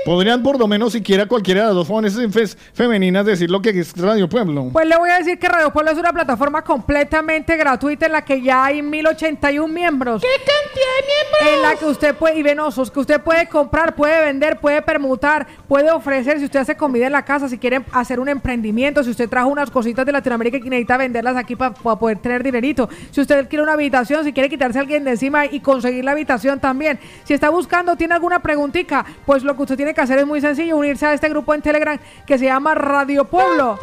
[0.04, 3.70] Podrían por lo menos siquiera cualquiera de las dos jóvenes fes- femeninas decir lo que
[3.70, 4.68] es Radio Pueblo.
[4.72, 8.22] Pues le voy a decir que Radio Pueblo es una plataforma completamente gratuita en la
[8.24, 10.22] que ya hay 1081 miembros.
[10.22, 11.54] ¡Qué cantidad de miembros!
[11.54, 15.46] En la que usted puede, y venosos, que usted puede comprar, puede vender, puede permutar,
[15.68, 19.10] puede ofrecer, si usted hace comida en la casa, si quiere hacer un emprendimiento, si
[19.10, 23.20] usted trajo unas cositas de Latinoamérica y necesita venderlas aquí para poder tener dinerito, si
[23.20, 26.58] usted quiere una habitación, si quiere quitarse a alguien de encima y conseguir la habitación
[26.58, 30.26] también, si está buscando, tiene alguna preguntita, pues lo que usted tiene que hacer es
[30.26, 33.78] muy sencillo, unirse a este grupo en Telegram que se llama Radio Pueblo,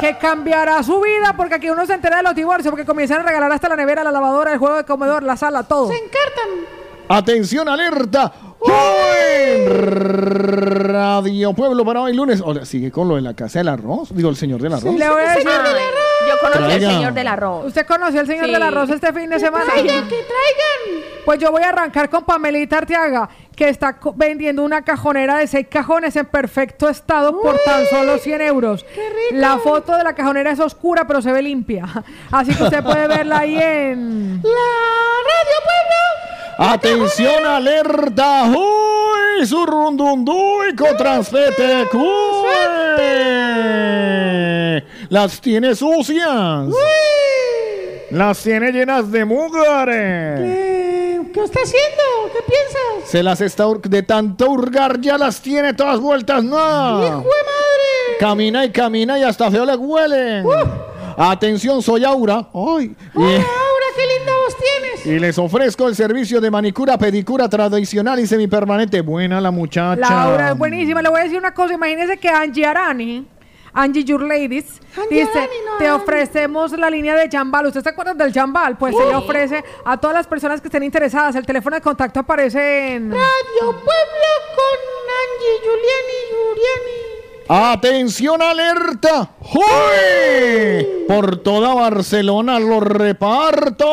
[0.00, 3.22] que cambiará su vida porque aquí uno se entera de los divorcios, porque comienzan a
[3.24, 5.88] regalar hasta la nevera, la lavadora, el juego de comedor, la sala, todo.
[5.88, 6.76] ¡Se encartan!
[7.08, 8.32] Atención, alerta.
[8.58, 9.68] Joven
[10.88, 12.40] Radio Pueblo para hoy lunes.
[12.40, 14.08] Ahora sigue con lo de la casa del arroz.
[14.14, 14.94] Digo, el señor del arroz.
[14.94, 15.48] Le voy a decir,
[16.40, 17.66] conocí al señor del arroz.
[17.66, 18.52] ¿Usted conoció al señor Sí.
[18.52, 19.64] del arroz este fin de semana?
[19.64, 21.04] Traigan, que traigan.
[21.24, 25.46] Pues yo voy a arrancar con Pamelita Arteaga, que está co- vendiendo una cajonera de
[25.48, 28.86] seis cajones en perfecto estado por tan solo 100 euros.
[29.32, 31.84] La foto de la cajonera es oscura, pero se ve limpia.
[32.30, 34.40] Así que usted puede verla ahí en...
[34.42, 35.96] La Radio Pueblo.
[36.58, 38.44] Atención, alerta.
[38.44, 39.46] ¡Uy!
[39.46, 41.86] Surrundunduico transfete.
[41.92, 42.02] ¡Uy!
[45.10, 46.68] Las tiene sucias.
[48.10, 51.26] Las tiene llenas de mugre.
[51.34, 52.02] ¿Qué está haciendo?
[52.32, 53.10] ¿Qué piensas?
[53.10, 56.42] Se las está de tanto hurgar, ya las tiene todas vueltas.
[56.42, 57.04] No.
[57.04, 58.16] ¡Hijo de madre!
[58.18, 60.46] Camina y camina y hasta feo le huelen.
[61.18, 62.48] Atención, soy Aura.
[62.54, 62.94] Ay.
[63.14, 65.06] Y- Ahora, qué linda tienes.
[65.06, 69.00] Y les ofrezco el servicio de manicura, pedicura tradicional y semipermanente.
[69.00, 70.00] Buena la muchacha.
[70.00, 71.02] Laura es buenísima.
[71.02, 71.74] Le voy a decir una cosa.
[71.74, 73.26] Imagínese que Angie Arani,
[73.72, 77.66] Angie Your Ladies, dice, te ofrecemos la línea de Jambal.
[77.66, 78.78] ¿Usted se acuerda del Jambal?
[78.78, 81.34] Pues ella ofrece a todas las personas que estén interesadas.
[81.36, 83.10] El teléfono de contacto aparece en...
[83.10, 83.20] Radio
[83.60, 84.78] Pueblo con
[85.22, 87.15] Angie, Giuliani, Giuliani.
[87.48, 89.30] Atención, alerta.
[89.54, 90.86] ¡Uy!
[91.06, 93.86] Por toda Barcelona lo reparto.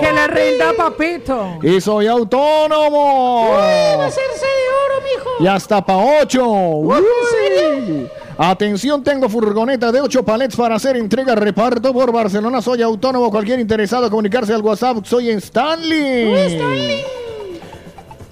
[0.00, 1.58] Que le rinda, papito.
[1.62, 3.48] Y soy autónomo.
[3.50, 5.30] Va a hacerse de oro, mijo.
[5.40, 6.46] Y hasta pa' ocho.
[6.48, 8.08] Uy.
[8.38, 12.62] Atención, tengo furgoneta de 8 palets para hacer entrega reparto por Barcelona.
[12.62, 13.30] Soy autónomo.
[13.30, 15.04] Cualquier interesado comunicarse al WhatsApp.
[15.04, 17.04] Soy Stanley.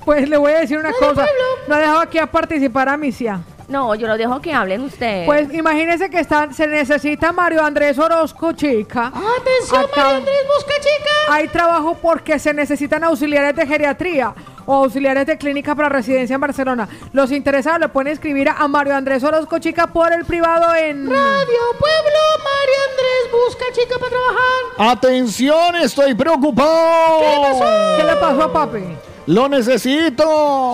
[0.08, 1.26] Pues le voy a decir una cosa.
[1.66, 3.40] No ha dejado aquí a participar a Misia.
[3.68, 5.26] No, yo lo dejo que hablen ustedes.
[5.26, 9.08] Pues imagínese que está, se necesita Mario Andrés Orozco, chica.
[9.08, 11.34] Atención, Mario Andrés Busca Chica.
[11.34, 14.32] Hay trabajo porque se necesitan auxiliares de geriatría
[14.64, 16.88] o auxiliares de clínica para residencia en Barcelona.
[17.12, 21.04] Los interesados le pueden escribir a Mario Andrés Orozco, chica, por el privado en...
[21.06, 24.96] Radio Pueblo, Mario Andrés Busca Chica para trabajar.
[24.96, 27.18] Atención, estoy preocupado.
[27.20, 27.96] ¿Qué pasó?
[27.98, 29.07] ¿Qué le pasó a papi?
[29.28, 30.24] Lo necesito.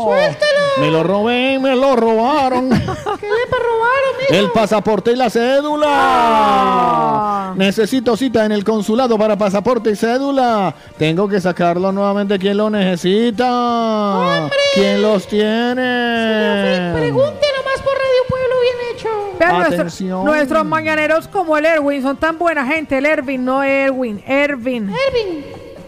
[0.05, 0.60] Suéltelo.
[0.78, 2.68] Me lo robé, me lo robaron.
[2.70, 4.33] ¿Qué le robaron, mijo?
[4.34, 5.86] El pasaporte y la cédula.
[5.91, 7.52] Ah.
[7.57, 10.73] Necesito cita en el consulado para pasaporte y cédula.
[10.97, 12.39] Tengo que sacarlo nuevamente.
[12.39, 14.49] ¿Quién lo necesita?
[14.74, 16.92] ¿Quién los tiene?
[16.94, 19.08] Pregunte nomás por Radio Pueblo bien hecho.
[19.39, 22.99] Vean, nuestro- nuestros mañaneros como el Erwin son tan buena gente.
[22.99, 24.23] El Erwin, no Erwin.
[24.26, 24.91] Erwin.
[25.08, 25.44] Erwin.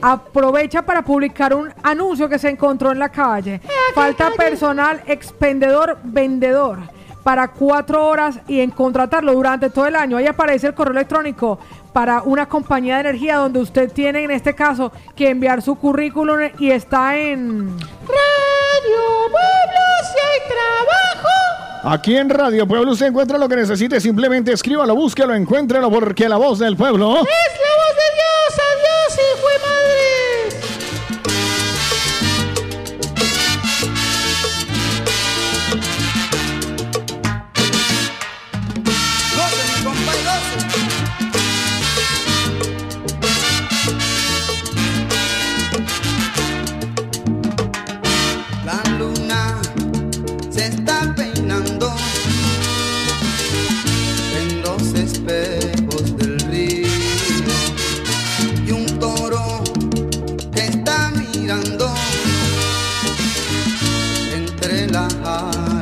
[0.08, 3.60] Aprovecha para publicar un anuncio que se encontró en la calle.
[3.92, 6.78] Falta personal expendedor vendedor
[7.24, 10.16] para cuatro horas y en contratarlo durante todo el año.
[10.16, 11.58] Ahí aparece el correo electrónico
[11.92, 16.38] para una compañía de energía donde usted tiene en este caso que enviar su currículum
[16.60, 17.76] y está en...
[17.76, 21.65] Radio Pueblo, si hay trabajo.
[21.88, 24.00] Aquí en Radio Pueblo usted encuentra lo que necesite.
[24.00, 27.14] Simplemente escríbalo, búsquelo, encuéntrelo, porque la voz del pueblo.
[27.14, 28.60] Es la voz de Dios.
[28.74, 30.15] Adiós, hijo de madre.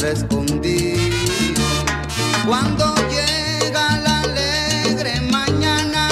[0.05, 1.65] Jara escondido.
[2.47, 6.09] Cuando llega la alegre mañana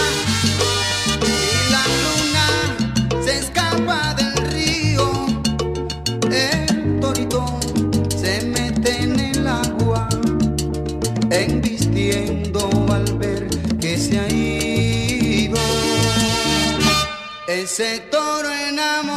[1.21, 5.27] y la luna se escapa del río.
[6.31, 7.61] El torito
[8.17, 10.09] se mete en el agua,
[11.31, 13.49] embistiendo al ver
[13.79, 15.59] que se ha ido.
[17.47, 19.11] Ese toro enamorado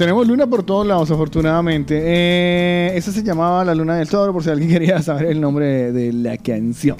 [0.00, 2.00] tenemos luna por todos lados, afortunadamente.
[2.02, 5.66] Eh, esta se llamaba La Luna del Toro, por si alguien quería saber el nombre
[5.66, 6.96] de, de la canción.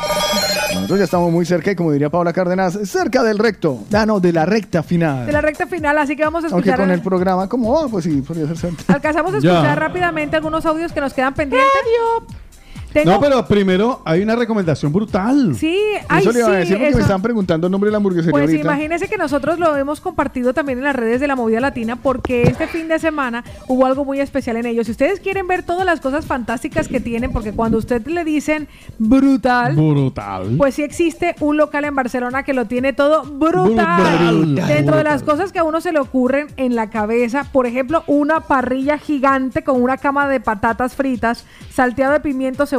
[0.75, 3.79] Nosotros ya estamos muy cerca y, como diría Paula Cárdenas, cerca del recto.
[3.95, 5.25] Ah, no, de la recta final.
[5.25, 6.79] De la recta final, así que vamos a Aunque escuchar.
[6.87, 8.93] con el programa, como, oh, pues sí, podría ser cerca.
[8.93, 9.51] Alcanzamos a Ya.
[9.55, 11.70] escuchar rápidamente algunos audios que nos quedan pendientes.
[12.93, 15.55] Tengo- No, pero primero hay una recomendación brutal.
[15.57, 15.77] Sí,
[16.09, 16.97] ay, Eso le iba a decir porque eso.
[16.97, 18.62] me estaban preguntando el nombre de la hamburguesería Pues ahorita.
[18.65, 22.43] imagínense que nosotros lo hemos compartido también en las redes de la movida latina porque
[22.43, 24.86] este fin de semana hubo algo muy especial en ellos.
[24.86, 28.69] Si ustedes quieren ver todas las cosas fantásticas que tienen, porque cuando usted le dicen
[28.99, 30.55] brutal, Brutal.
[30.57, 34.36] pues sí existe un local en Barcelona que lo tiene todo brutal.
[34.36, 34.67] Brutal.
[34.69, 38.05] Dentro de las cosas que a uno se le ocurren en la cabeza, por ejemplo,
[38.07, 42.20] una parrilla gigante con una cama de patatas fritas, salteado de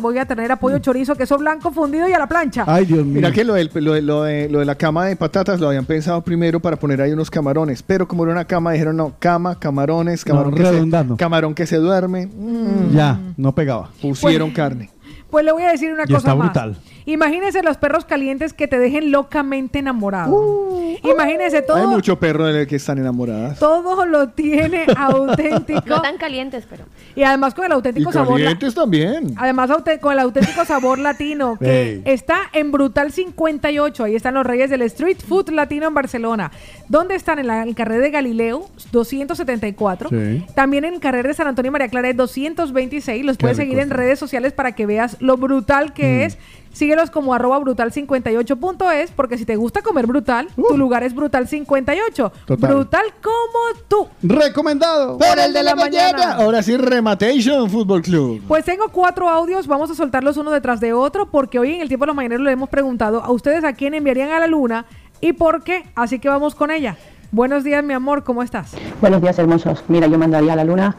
[0.01, 2.63] pimiento, cebolla, ternera, pollo, chorizo, queso blanco fundido y a la plancha.
[2.67, 3.15] Ay, Dios mío.
[3.15, 5.67] Mira que lo, del- lo, de, lo, de, lo de la cama de patatas lo
[5.67, 9.13] habían pensado primero para poner ahí unos camarones, pero como era una cama dijeron no,
[9.19, 11.17] cama, camarones, camarón, No, que, se, redundando.
[11.17, 13.89] camarón que se duerme, mm, Ya, no pegaba.
[14.01, 14.89] pusieron carne.
[15.29, 16.47] Pues le voy a decir una Y cosa está más.
[16.47, 16.77] brutal.
[17.05, 20.69] Imagínese los perros calientes que te dejen locamente enamorado.
[21.03, 21.77] Imagínese todo.
[21.77, 23.57] Hay mucho perro del que están enamoradas.
[23.59, 25.81] Todo lo tiene auténtico.
[25.87, 26.85] No tan calientes, pero.
[27.15, 28.39] Y además con el Y auténtico sabor.
[28.39, 29.33] la- calientes también.
[29.37, 29.71] Además
[30.01, 34.03] con el auténtico sabor latino que está en Brutal 58.
[34.03, 36.51] Ahí están los reyes del street food latino en Barcelona.
[36.87, 37.39] ¿Dónde están?
[37.39, 40.09] En la, el carrer de Galileo 274.
[40.09, 40.45] Sí.
[40.55, 43.25] También en el carrer de San Antonio y María Clara es 226.
[43.25, 46.21] Los Qué puedes rico seguir en redes sociales para que veas lo brutal que Mm.
[46.21, 46.37] es.
[46.73, 52.31] Síguelos como arroba brutal58.es porque si te gusta comer brutal, tu lugar es brutal 58.
[52.45, 52.73] Total.
[52.73, 54.07] Brutal como tú.
[54.23, 55.17] Recomendado.
[55.17, 56.33] Por el de la mañana.
[56.35, 58.41] Ahora sí, Rematation Fútbol Club.
[58.47, 61.87] Pues tengo cuatro audios, vamos a soltarlos uno detrás de otro, porque hoy en el
[61.87, 64.85] tiempo de los mañaneros le hemos preguntado a ustedes a quién enviarían a la luna
[65.19, 66.97] y por qué, así que vamos con ella.
[67.31, 68.73] Buenos días, mi amor, ¿cómo estás?
[68.99, 69.83] Buenos días, hermosos.
[69.87, 70.95] Mira, yo mandaría a la luna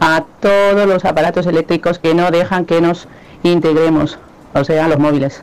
[0.00, 3.06] a todos los aparatos eléctricos que no dejan que nos
[3.42, 4.18] integremos,
[4.60, 5.42] o sea, los móviles.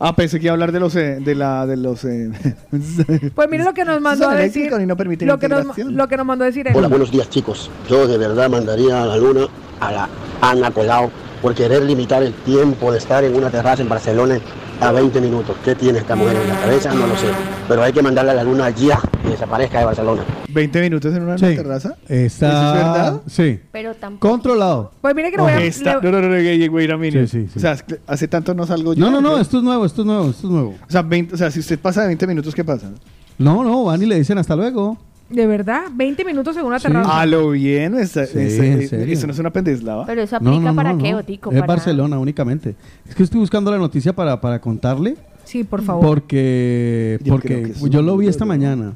[0.00, 2.30] Ah, pensé que iba a hablar de los eh, de la de los eh,
[3.34, 4.70] Pues mire lo que nos mandó a decir.
[4.70, 6.74] no Lo que, nos, lo que nos mandó a decir él.
[6.76, 7.70] Hola, buenos días chicos.
[7.88, 9.46] Yo de verdad mandaría a la luna
[9.80, 10.08] a la
[10.40, 11.10] Ana Colau
[11.40, 14.38] por querer limitar el tiempo de estar en una terraza en Barcelona
[14.80, 15.56] a 20 minutos.
[15.64, 16.92] ¿Qué tiene esta mujer en la cabeza?
[16.94, 17.26] No lo sé.
[17.68, 20.22] Pero hay que mandarle a la luna ya, que desaparezca de Barcelona.
[20.48, 21.54] 20 minutos en una Sí.
[21.56, 21.94] terraza.
[22.08, 23.20] Está, ¿Eso es verdad?
[23.26, 23.60] Sí.
[23.72, 24.28] Pero tampoco.
[24.30, 24.92] Controlado.
[25.00, 25.60] Pues mire que lo voy a...
[25.60, 27.26] Esta- le- no, no, no, no, a minute.
[27.26, 27.58] Sí, sí, sí.
[27.58, 29.00] O sea, es que hace tanto no salgo yo.
[29.04, 30.74] No, no, no, esto es nuevo, esto es nuevo, esto es nuevo.
[30.86, 32.90] O sea, 20 o sea, si usted pasa de 20 minutos, ¿qué pasa?
[33.38, 34.96] No, no, van y le dicen hasta luego.
[35.34, 36.86] De verdad, 20 minutos en una Sí.
[36.86, 37.20] terraza.
[37.20, 39.12] A lo bien, esa, Sí, esa- en serio.
[39.12, 40.06] eso no es una pendeslava.
[40.06, 41.18] Pero eso No, aplica no, para no, qué, no.
[41.18, 41.50] Otico.
[41.50, 42.76] Es Para- Barcelona únicamente.
[43.08, 45.16] Es que estoy buscando la noticia para, para contarle.
[45.44, 46.06] Sí, por favor.
[46.06, 48.94] Porque, Yo porque yo lo vi esta mañana.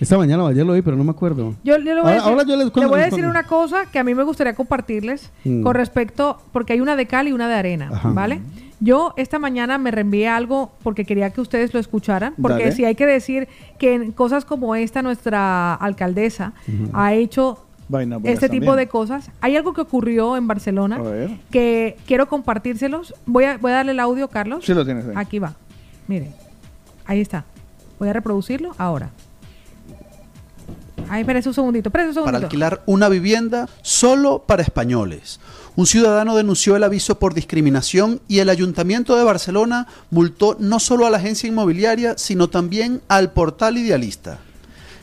[0.00, 1.54] Esta mañana o ayer lo vi, pero no me acuerdo.
[1.64, 3.42] Yo, yo le voy, Ahora- a decir, ahora yo les le voy a decir una
[3.44, 5.62] cosa que a mí me gustaría compartirles Mm.
[5.62, 8.10] con respecto, porque hay una de cal y una de arena, Ajá.
[8.10, 8.40] ¿vale?
[8.80, 12.72] Yo esta mañana me reenvié algo porque quería que ustedes lo escucharan, porque Dale.
[12.72, 13.48] si hay que decir
[13.78, 16.52] que en cosas como esta nuestra alcaldesa
[16.92, 18.86] ha hecho Vaina este tipo también.
[18.86, 19.30] de cosas.
[19.40, 21.00] Hay algo que ocurrió en Barcelona
[21.50, 23.14] que quiero compartírselos.
[23.26, 24.64] Voy a, voy a darle el audio, Carlos.
[24.64, 25.14] Sí lo tienes ahí.
[25.16, 25.54] Aquí va.
[26.06, 26.32] Miren.
[27.06, 27.44] Ahí está.
[27.98, 29.10] Voy a reproducirlo ahora.
[31.10, 35.40] Ay, espérese un segundito, espérese un para alquilar una vivienda solo para españoles.
[35.76, 41.06] Un ciudadano denunció el aviso por discriminación y el Ayuntamiento de Barcelona multó no solo
[41.06, 44.38] a la agencia inmobiliaria, sino también al portal idealista.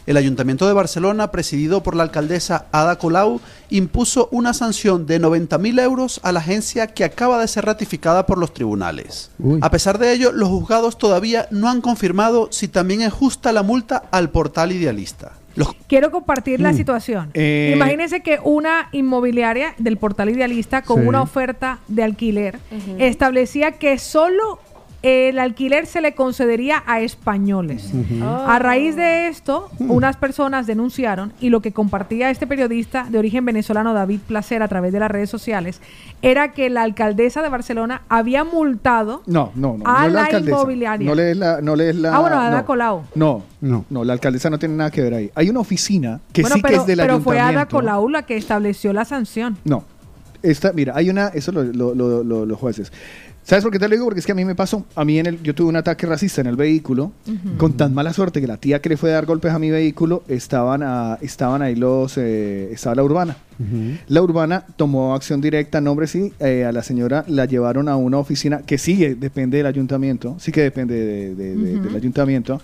[0.05, 5.81] el Ayuntamiento de Barcelona, presidido por la alcaldesa Ada Colau, impuso una sanción de 90.000
[5.81, 9.31] euros a la agencia que acaba de ser ratificada por los tribunales.
[9.61, 13.63] A pesar de ello, los juzgados todavía no han confirmado si también es justa la
[13.63, 15.31] multa al portal idealista.
[15.55, 16.75] Los- Quiero compartir la Mm.
[16.77, 17.29] situación.
[17.33, 21.07] Eh, Imagínense que una inmobiliaria del portal Idealista con Sí.
[21.07, 22.59] una oferta de alquiler
[22.99, 24.59] establecía que solo
[25.05, 27.91] el alquiler se le concedería a españoles.
[28.23, 33.45] A raíz de esto, unas personas denunciaron y lo que compartía este periodista de origen
[33.45, 35.79] venezolano David Placer a través de las redes sociales
[36.23, 39.83] era que la alcaldesa de Barcelona había multado No, no, no.
[39.85, 40.55] A no es la alcaldesa.
[40.57, 41.07] inmobiliaria.
[41.07, 42.15] No lees la, no lees la.
[42.15, 42.65] Ah, bueno, Ada no.
[42.65, 43.03] Colau.
[43.13, 45.31] No, no, no, la alcaldesa no tiene nada que ver ahí.
[45.35, 47.67] Hay una oficina que bueno, sí pero, que es del pero fue Ada.
[47.67, 49.57] Colau la que estableció la sanción.
[49.65, 49.83] No.
[50.41, 52.91] Esta, mira, hay una, eso lo, lo- lo- lo- los jueces.
[53.47, 54.05] ¿Sabes por qué te lo digo?
[54.05, 56.07] Porque es que a mí me pasó, a mí en el, yo tuve un ataque
[56.07, 57.11] racista en el vehículo,
[57.57, 59.69] con tan mala suerte que la tía que le fue a dar golpes a mi
[59.69, 63.37] vehículo, estaban, a- estaban ahí los, eh, estaba la urbana.
[64.07, 68.17] La urbana tomó acción directa, nombre sí, eh, a la señora la llevaron a una
[68.17, 71.83] oficina que sí depende del ayuntamiento, sí que depende de- de- de- Ujú.
[71.85, 72.59] del ayuntamiento,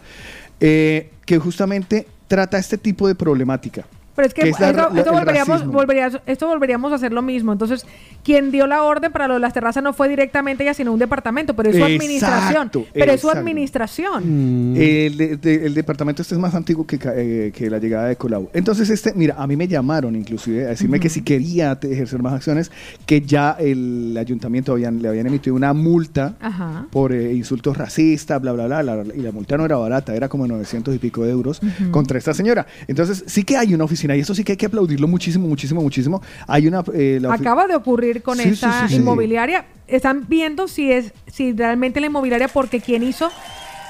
[0.59, 3.85] eh, que justamente trata este tipo de problemática.
[4.21, 7.51] Pero es que, que es la- esto, volveríamos, volverías- esto volveríamos a hacer lo mismo.
[7.51, 7.87] Entonces,
[8.23, 10.99] quien dio la orden para lo de las terrazas no fue directamente ella, sino un
[10.99, 12.67] departamento, pero es su administración.
[12.67, 14.75] Exacto, Pero es su administración.
[14.77, 18.15] El, de- de- el departamento este es más antiguo que, eh, que la llegada de
[18.15, 18.49] Colau.
[18.53, 22.33] Entonces, este, mira, a mí me llamaron inclusive a decirme que si quería ejercer más
[22.33, 22.71] acciones,
[23.07, 26.85] que ya el ayuntamiento habían, le habían emitido una multa Ajá.
[26.91, 30.29] por eh, insultos racistas, bla, bla, bla, la- y la multa no era barata, era
[30.29, 31.59] como 900 y pico de euros
[31.91, 32.67] contra esta señora.
[32.87, 35.81] Entonces, sí que hay una oficina, y eso sí que hay que aplaudirlo muchísimo, muchísimo,
[35.81, 36.21] muchísimo.
[36.47, 36.83] Hay una...
[36.93, 39.01] eh, la Acaba de ocurrir con Sí, esta sí, sí.
[39.01, 39.65] inmobiliaria.
[39.87, 43.29] Están viendo si es si realmente la inmobiliaria, porque quien hizo,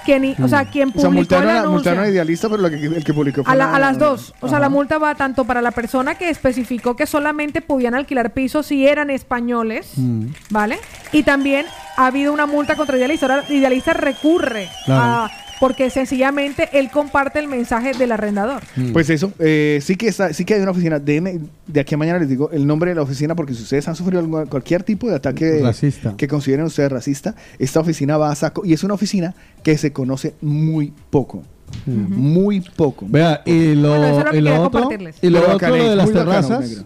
[0.05, 0.93] quien, o sea, quien Mm.
[0.97, 1.71] O sea, publicó el multaron, a- anuncio.
[1.71, 3.99] multaron a Idealista, pero lo que, el que publicó fue A, la- la- a las
[3.99, 4.33] dos.
[4.41, 8.33] O sea, la multa va tanto para la persona que especificó que solamente podían alquilar
[8.33, 10.25] pisos si eran españoles, Mm.
[10.49, 10.79] ¿vale?
[11.11, 11.65] Y también
[11.97, 13.27] ha habido una multa contra Idealista.
[13.27, 15.01] Ahora Idealista recurre Claro.
[15.25, 15.31] a...
[15.61, 18.61] Porque sencillamente él comparte el mensaje del arrendador.
[18.91, 20.99] Pues eso, eh, sí que está, sí que hay una oficina.
[20.99, 23.95] De aquí a mañana les digo el nombre de la oficina porque si ustedes han
[23.95, 26.15] sufrido algún- cualquier tipo de ataque Racista.
[26.17, 29.33] que consideren ustedes racista, esta oficina va a saco y es una oficina
[29.63, 31.43] que se conoce muy poco.
[31.85, 33.05] Muy poco.
[33.07, 34.89] Vea, y lo, Bueno, eso es lo que y lo otro,
[35.21, 36.69] y lo otro lo de las bacano, terrazas.
[36.69, 36.83] negro.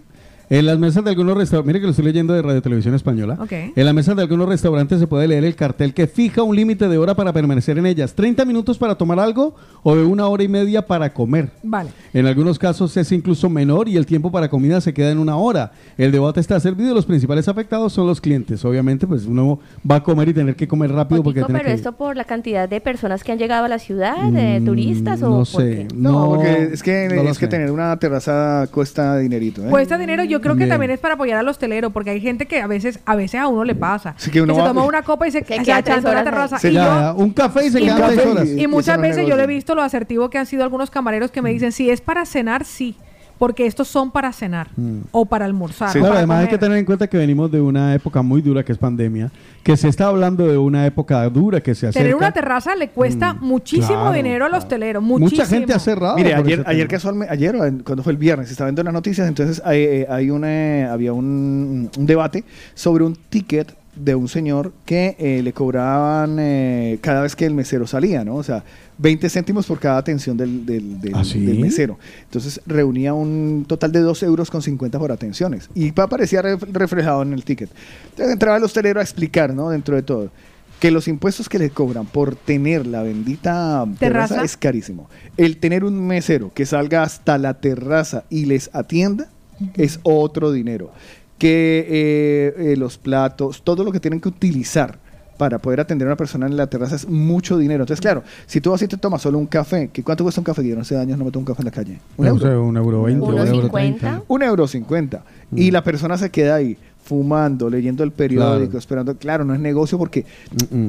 [0.49, 3.38] En las mesas de algunos restaurantes, mire que lo estoy leyendo de Radio Televisión Española.
[3.40, 3.51] Ok.
[3.75, 6.88] En las mesas de algunos restaurantes se puede leer el cartel que fija un límite
[6.88, 8.14] de hora para permanecer en ellas.
[8.14, 11.51] 30 minutos para tomar algo o de una hora y media para comer.
[11.64, 11.90] Vale.
[12.14, 15.35] En algunos casos es incluso menor y el tiempo para comida se queda en una
[15.38, 15.72] hora.
[15.98, 18.64] El debate está servido y los principales afectados son los clientes.
[18.65, 19.59] Obviamente, pues uno
[19.90, 21.74] va a comer y tener que comer rápido porque pero que...
[21.74, 25.22] esto por la cantidad de personas que han llegado a la ciudad, de Mm, turistas
[25.22, 25.88] o no por sé.
[25.90, 25.95] qué?
[25.95, 29.65] No, porque es que, no es que tener una terraza cuesta dinerito.
[29.65, 29.69] ¿eh?
[29.69, 32.62] Cuesta dinero, yo creo que también es para apoyar al hostelero, porque hay gente que
[32.62, 34.14] a veces, a veces a uno le pasa.
[34.18, 36.24] Sí, que uno se va- toma una copa y se, se queda echando tres la
[36.24, 36.60] terraza.
[36.60, 38.48] Se y yo- un café y se yo- seis horas.
[38.50, 41.42] Y muchas veces yo le he visto lo asertivo que han sido algunos camareros que
[41.42, 42.96] me dicen, si es para cenar, sí,
[43.38, 44.68] porque estos son para cenar
[45.12, 45.90] o para almorzar.
[45.90, 46.60] o Claro, para además hay que comer.
[46.62, 49.30] tener en cuenta que venimos de una época muy dura que es pandemia,
[49.64, 52.00] que se está hablando de una época dura que se acerca.
[52.04, 55.42] Tener una terraza le cuesta muchísimo claro, dinero al hostelero, muchísimo.
[55.42, 56.16] Mucha gente ha cerrado.
[56.16, 59.62] Mire, ayer, ayer casualmente, ayer, en- cuando fue el viernes, estaba viendo las noticias, entonces
[59.66, 65.16] hay, eh, hay una, había un, un debate sobre un ticket de un señor que
[65.20, 68.36] eh, le cobraban eh, cada vez que el mesero salía, ¿no?
[68.36, 68.64] O sea,
[68.98, 71.45] 20 céntimos por cada atención del, del, del- ¿Ah, sí?
[71.45, 71.99] del mesero.
[72.24, 77.22] Entonces reunía un total de 2 euros con 50 por atenciones y aparecía ref- reflejado
[77.22, 77.69] en el ticket.
[78.11, 79.69] Entonces entraba el hostelero a explicar, ¿no?
[79.69, 80.32] Dentro de todo.
[80.80, 84.45] Que los impuestos que le cobran por tener la bendita terraza, Terraza.
[84.45, 85.09] es carísimo.
[85.38, 89.30] El tener un mesero que salga hasta la terraza y les atienda
[89.75, 90.91] es otro dinero.
[91.38, 94.99] Que eh, eh, los platos, todo lo que tienen que utilizar
[95.38, 97.84] para poder atender a una persona en la terraza es mucho dinero.
[97.84, 100.66] Entonces, claro, si tú así te tomas solo un café, ¿que ¿cuánto cuesta un café?
[100.68, 102.00] Yo no sé años no me tomo un café en la calle.
[102.18, 102.64] ¿Un euro?
[102.64, 104.22] un euro veinte, ¿Uno un euro cincuenta?
[104.28, 105.24] Un euro cincuenta.
[105.56, 108.80] Y la persona se queda ahí fumando, leyendo el periódico, Claro.
[108.80, 109.16] esperando.
[109.18, 110.26] Claro, no es negocio porque,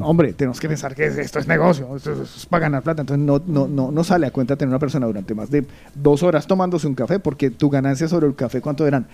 [0.00, 3.02] hombre, tenemos que pensar que esto es negocio, esto es, es para ganar plata.
[3.02, 6.22] Entonces no, no, no, no sale a cuenta tener una persona durante más de dos
[6.22, 9.06] horas tomándose un café porque tu ganancia sobre el café, ¿cuánto eran?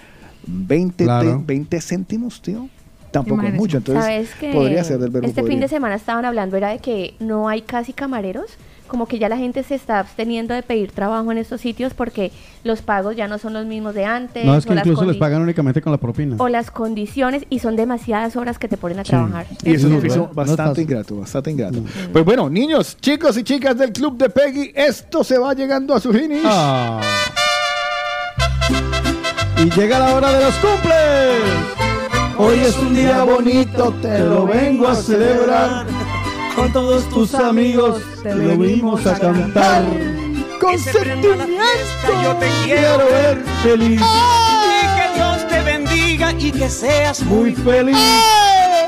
[0.46, 1.38] 20, Claro.
[1.38, 2.68] te- 20 céntimos, tío.
[3.12, 3.76] Tampoco es mucho.
[3.78, 5.60] Entonces ¿Sabes que podría ser del verbo este fin podría.
[5.60, 8.56] de semana estaban hablando era de que no hay casi camareros?
[8.92, 12.30] como que ya la gente se está absteniendo de pedir trabajo en estos sitios porque
[12.62, 14.44] los pagos ya no son los mismos de antes.
[14.44, 16.36] No, es que o las incluso les pagan únicamente con la propina.
[16.38, 19.46] O las condiciones y son demasiadas horas que te ponen a trabajar.
[19.64, 21.78] Y eso es un Sí, oficio bastante ingrato, bastante ingrato.
[22.12, 26.00] Pues bueno, niños, chicos y chicas del club de Peggy, esto se va llegando a
[26.00, 26.42] su finish.
[26.44, 27.00] Ah.
[29.56, 31.91] Y llega la hora de los cumples.
[32.38, 35.86] Hoy es un día bonito, te lo vengo a celebrar.
[36.56, 39.84] Con todos tus amigos te lo vimos a cantar.
[40.60, 41.38] Con sentimiento
[42.22, 47.96] yo te Quiero ver feliz, Y que Dios te bendiga y que seas muy feliz.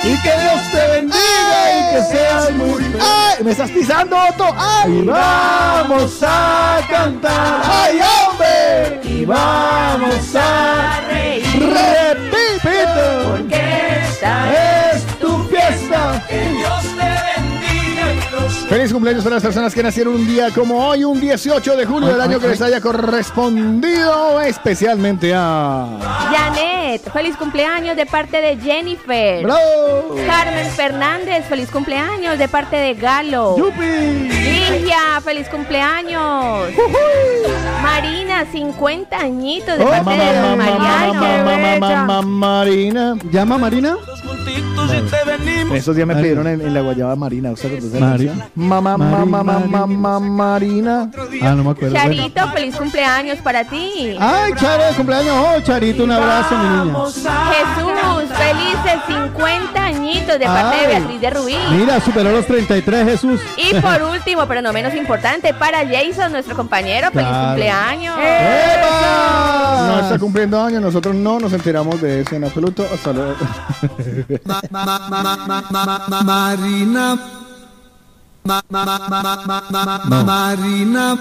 [0.03, 3.03] Y que Dios te bendiga y que seas muy feliz.
[3.03, 3.45] ¡Ay!
[3.45, 4.55] ¡Me estás pisando, Otto!
[4.57, 4.93] ¡Ay!
[4.93, 7.63] Y vamos a cantar.
[7.65, 9.01] ¡Ay, hombre!
[9.05, 12.44] Y vamos a reír.
[12.65, 13.31] ¡Repito!
[13.31, 13.61] Porque
[14.09, 16.25] esta Es tu fiesta.
[16.29, 16.94] Que Dios
[18.69, 22.09] Feliz cumpleaños para las personas que nacieron un día como hoy, un 18 de julio
[22.09, 25.87] del año que les haya correspondido especialmente a...
[26.33, 29.43] Janet, feliz cumpleaños de parte de Jennifer.
[29.45, 30.17] ¡Bravo!
[30.27, 33.57] Carmen Fernández, feliz cumpleaños de parte de Galo.
[33.57, 34.29] ¡Yupi!
[34.29, 36.69] Ligia, feliz cumpleaños.
[37.83, 42.23] Marina, 50 añitos de Oh, parte de Don Mariano.
[42.23, 43.17] Marina.
[43.31, 43.97] ¿Llama Marina?
[44.47, 46.23] En esos días me Marina.
[46.23, 47.51] pidieron en, en la guayaba Marina.
[47.53, 47.99] ¿Usted conoce esa
[48.35, 48.51] Marina.
[48.55, 49.87] Mamá, mamá, mamá, Marina.
[49.87, 51.11] mamá, Marina.
[51.43, 51.95] Ah, no me acuerdo.
[51.95, 52.15] Bueno.
[52.15, 54.17] Charito, feliz cumpleaños para ti.
[54.21, 55.35] Ay, Charo, cumpleaños.
[55.37, 56.95] Oh, Charito, un abrazo, mi niña.
[57.05, 60.95] Jesús, felices 50 añitos de parte de Ay.
[61.01, 61.57] Beatriz de Rubí.
[61.71, 63.41] Mira, superó los 33, Jesús.
[63.57, 67.47] Y por último, pero no menos importante, para Jason, nuestro compañero, feliz Claro.
[67.49, 68.17] cumpleaños.
[68.17, 72.85] No está cumpliendo años, nosotros no nos enteramos de eso en absoluto.
[72.93, 73.35] Hasta luego.
[76.25, 77.19] Marina.
[78.47, 81.17] Ma- ma- ma- ma- ma- ma- ma- ma- Marina.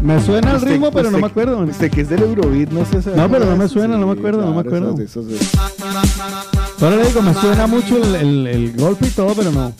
[0.00, 1.58] Me suena el Usted- ritmo, pero no usted- me acuerdo.
[1.58, 3.10] Usted que es del Eurobeat, no sé.
[3.16, 4.94] No, pero no me suena, no me acuerdo, no me acuerdo.
[6.80, 9.72] Ahora le digo, me suena mucho el, el- el golpe y todo, pero no.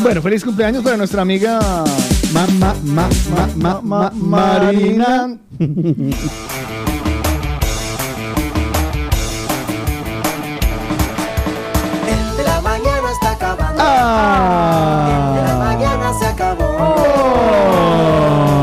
[0.00, 1.58] Bueno, feliz cumpleaños para nuestra amiga
[2.32, 3.08] Ma, ma, ma,
[3.56, 5.36] ma, ma, ma- Marina.
[14.02, 15.34] Ah.
[15.46, 16.96] La mañana se acabó.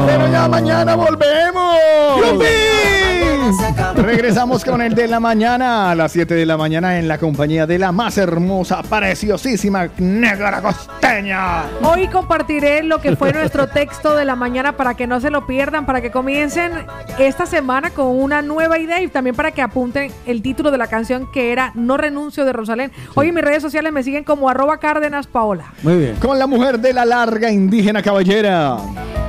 [0.08, 2.77] Pero ya mañana volvemos.
[4.28, 7.66] Regresamos con el de la mañana a las 7 de la mañana en la compañía
[7.66, 11.64] de la más hermosa, preciosísima negra costeña.
[11.82, 15.48] Hoy compartiré lo que fue nuestro texto de la mañana para que no se lo
[15.48, 16.74] pierdan, para que comiencen
[17.18, 20.88] esta semana con una nueva idea y también para que apunten el título de la
[20.88, 22.92] canción que era No renuncio de Rosalén.
[23.16, 25.72] Hoy en mis redes sociales me siguen como arroba Cárdenas Paola.
[25.84, 26.16] Muy bien.
[26.18, 28.76] Con la mujer de la larga indígena caballera.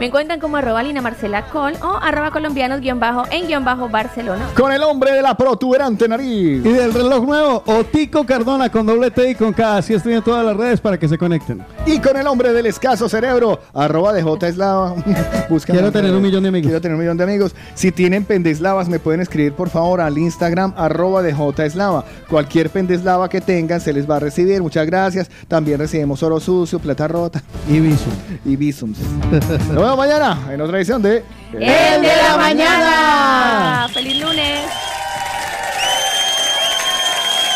[0.00, 3.88] Me encuentran como arroba Lina Marcela Col o arroba colombianos guion bajo en guion bajo
[3.88, 4.46] Barcelona.
[4.56, 6.64] Con el hombre de la protuberante nariz.
[6.64, 9.76] Y del reloj nuevo, Otico Cardona con doble T y con K.
[9.76, 11.62] Así estoy en todas las redes para que se conecten.
[11.86, 14.94] Y con el hombre del escaso cerebro, arroba de J Eslava.
[15.66, 16.66] Quiero tener un millón de amigos.
[16.68, 17.54] Quiero tener un millón de amigos.
[17.74, 22.04] Si tienen pendeslavas, me pueden escribir por favor al Instagram, arroba de J Eslava.
[22.28, 24.62] Cualquier pendeslava que tengan se les va a recibir.
[24.62, 25.30] Muchas gracias.
[25.48, 28.10] También recibimos oro sucio, plata rota Y Viso.
[28.44, 28.98] y visums.
[29.30, 33.88] Nos vemos mañana en otra edición de El de la mañana.
[33.92, 34.77] Feliz lunes.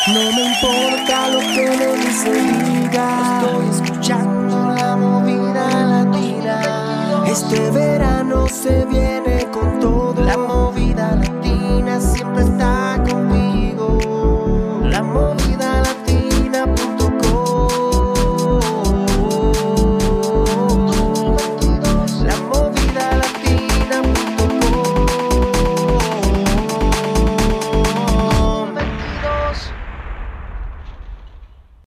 [0.09, 3.41] No me importa lo que mí se diga.
[3.41, 7.25] Estoy escuchando la movida latina.
[7.29, 10.25] Este verano se viene con todo.
[10.25, 11.42] La movida latina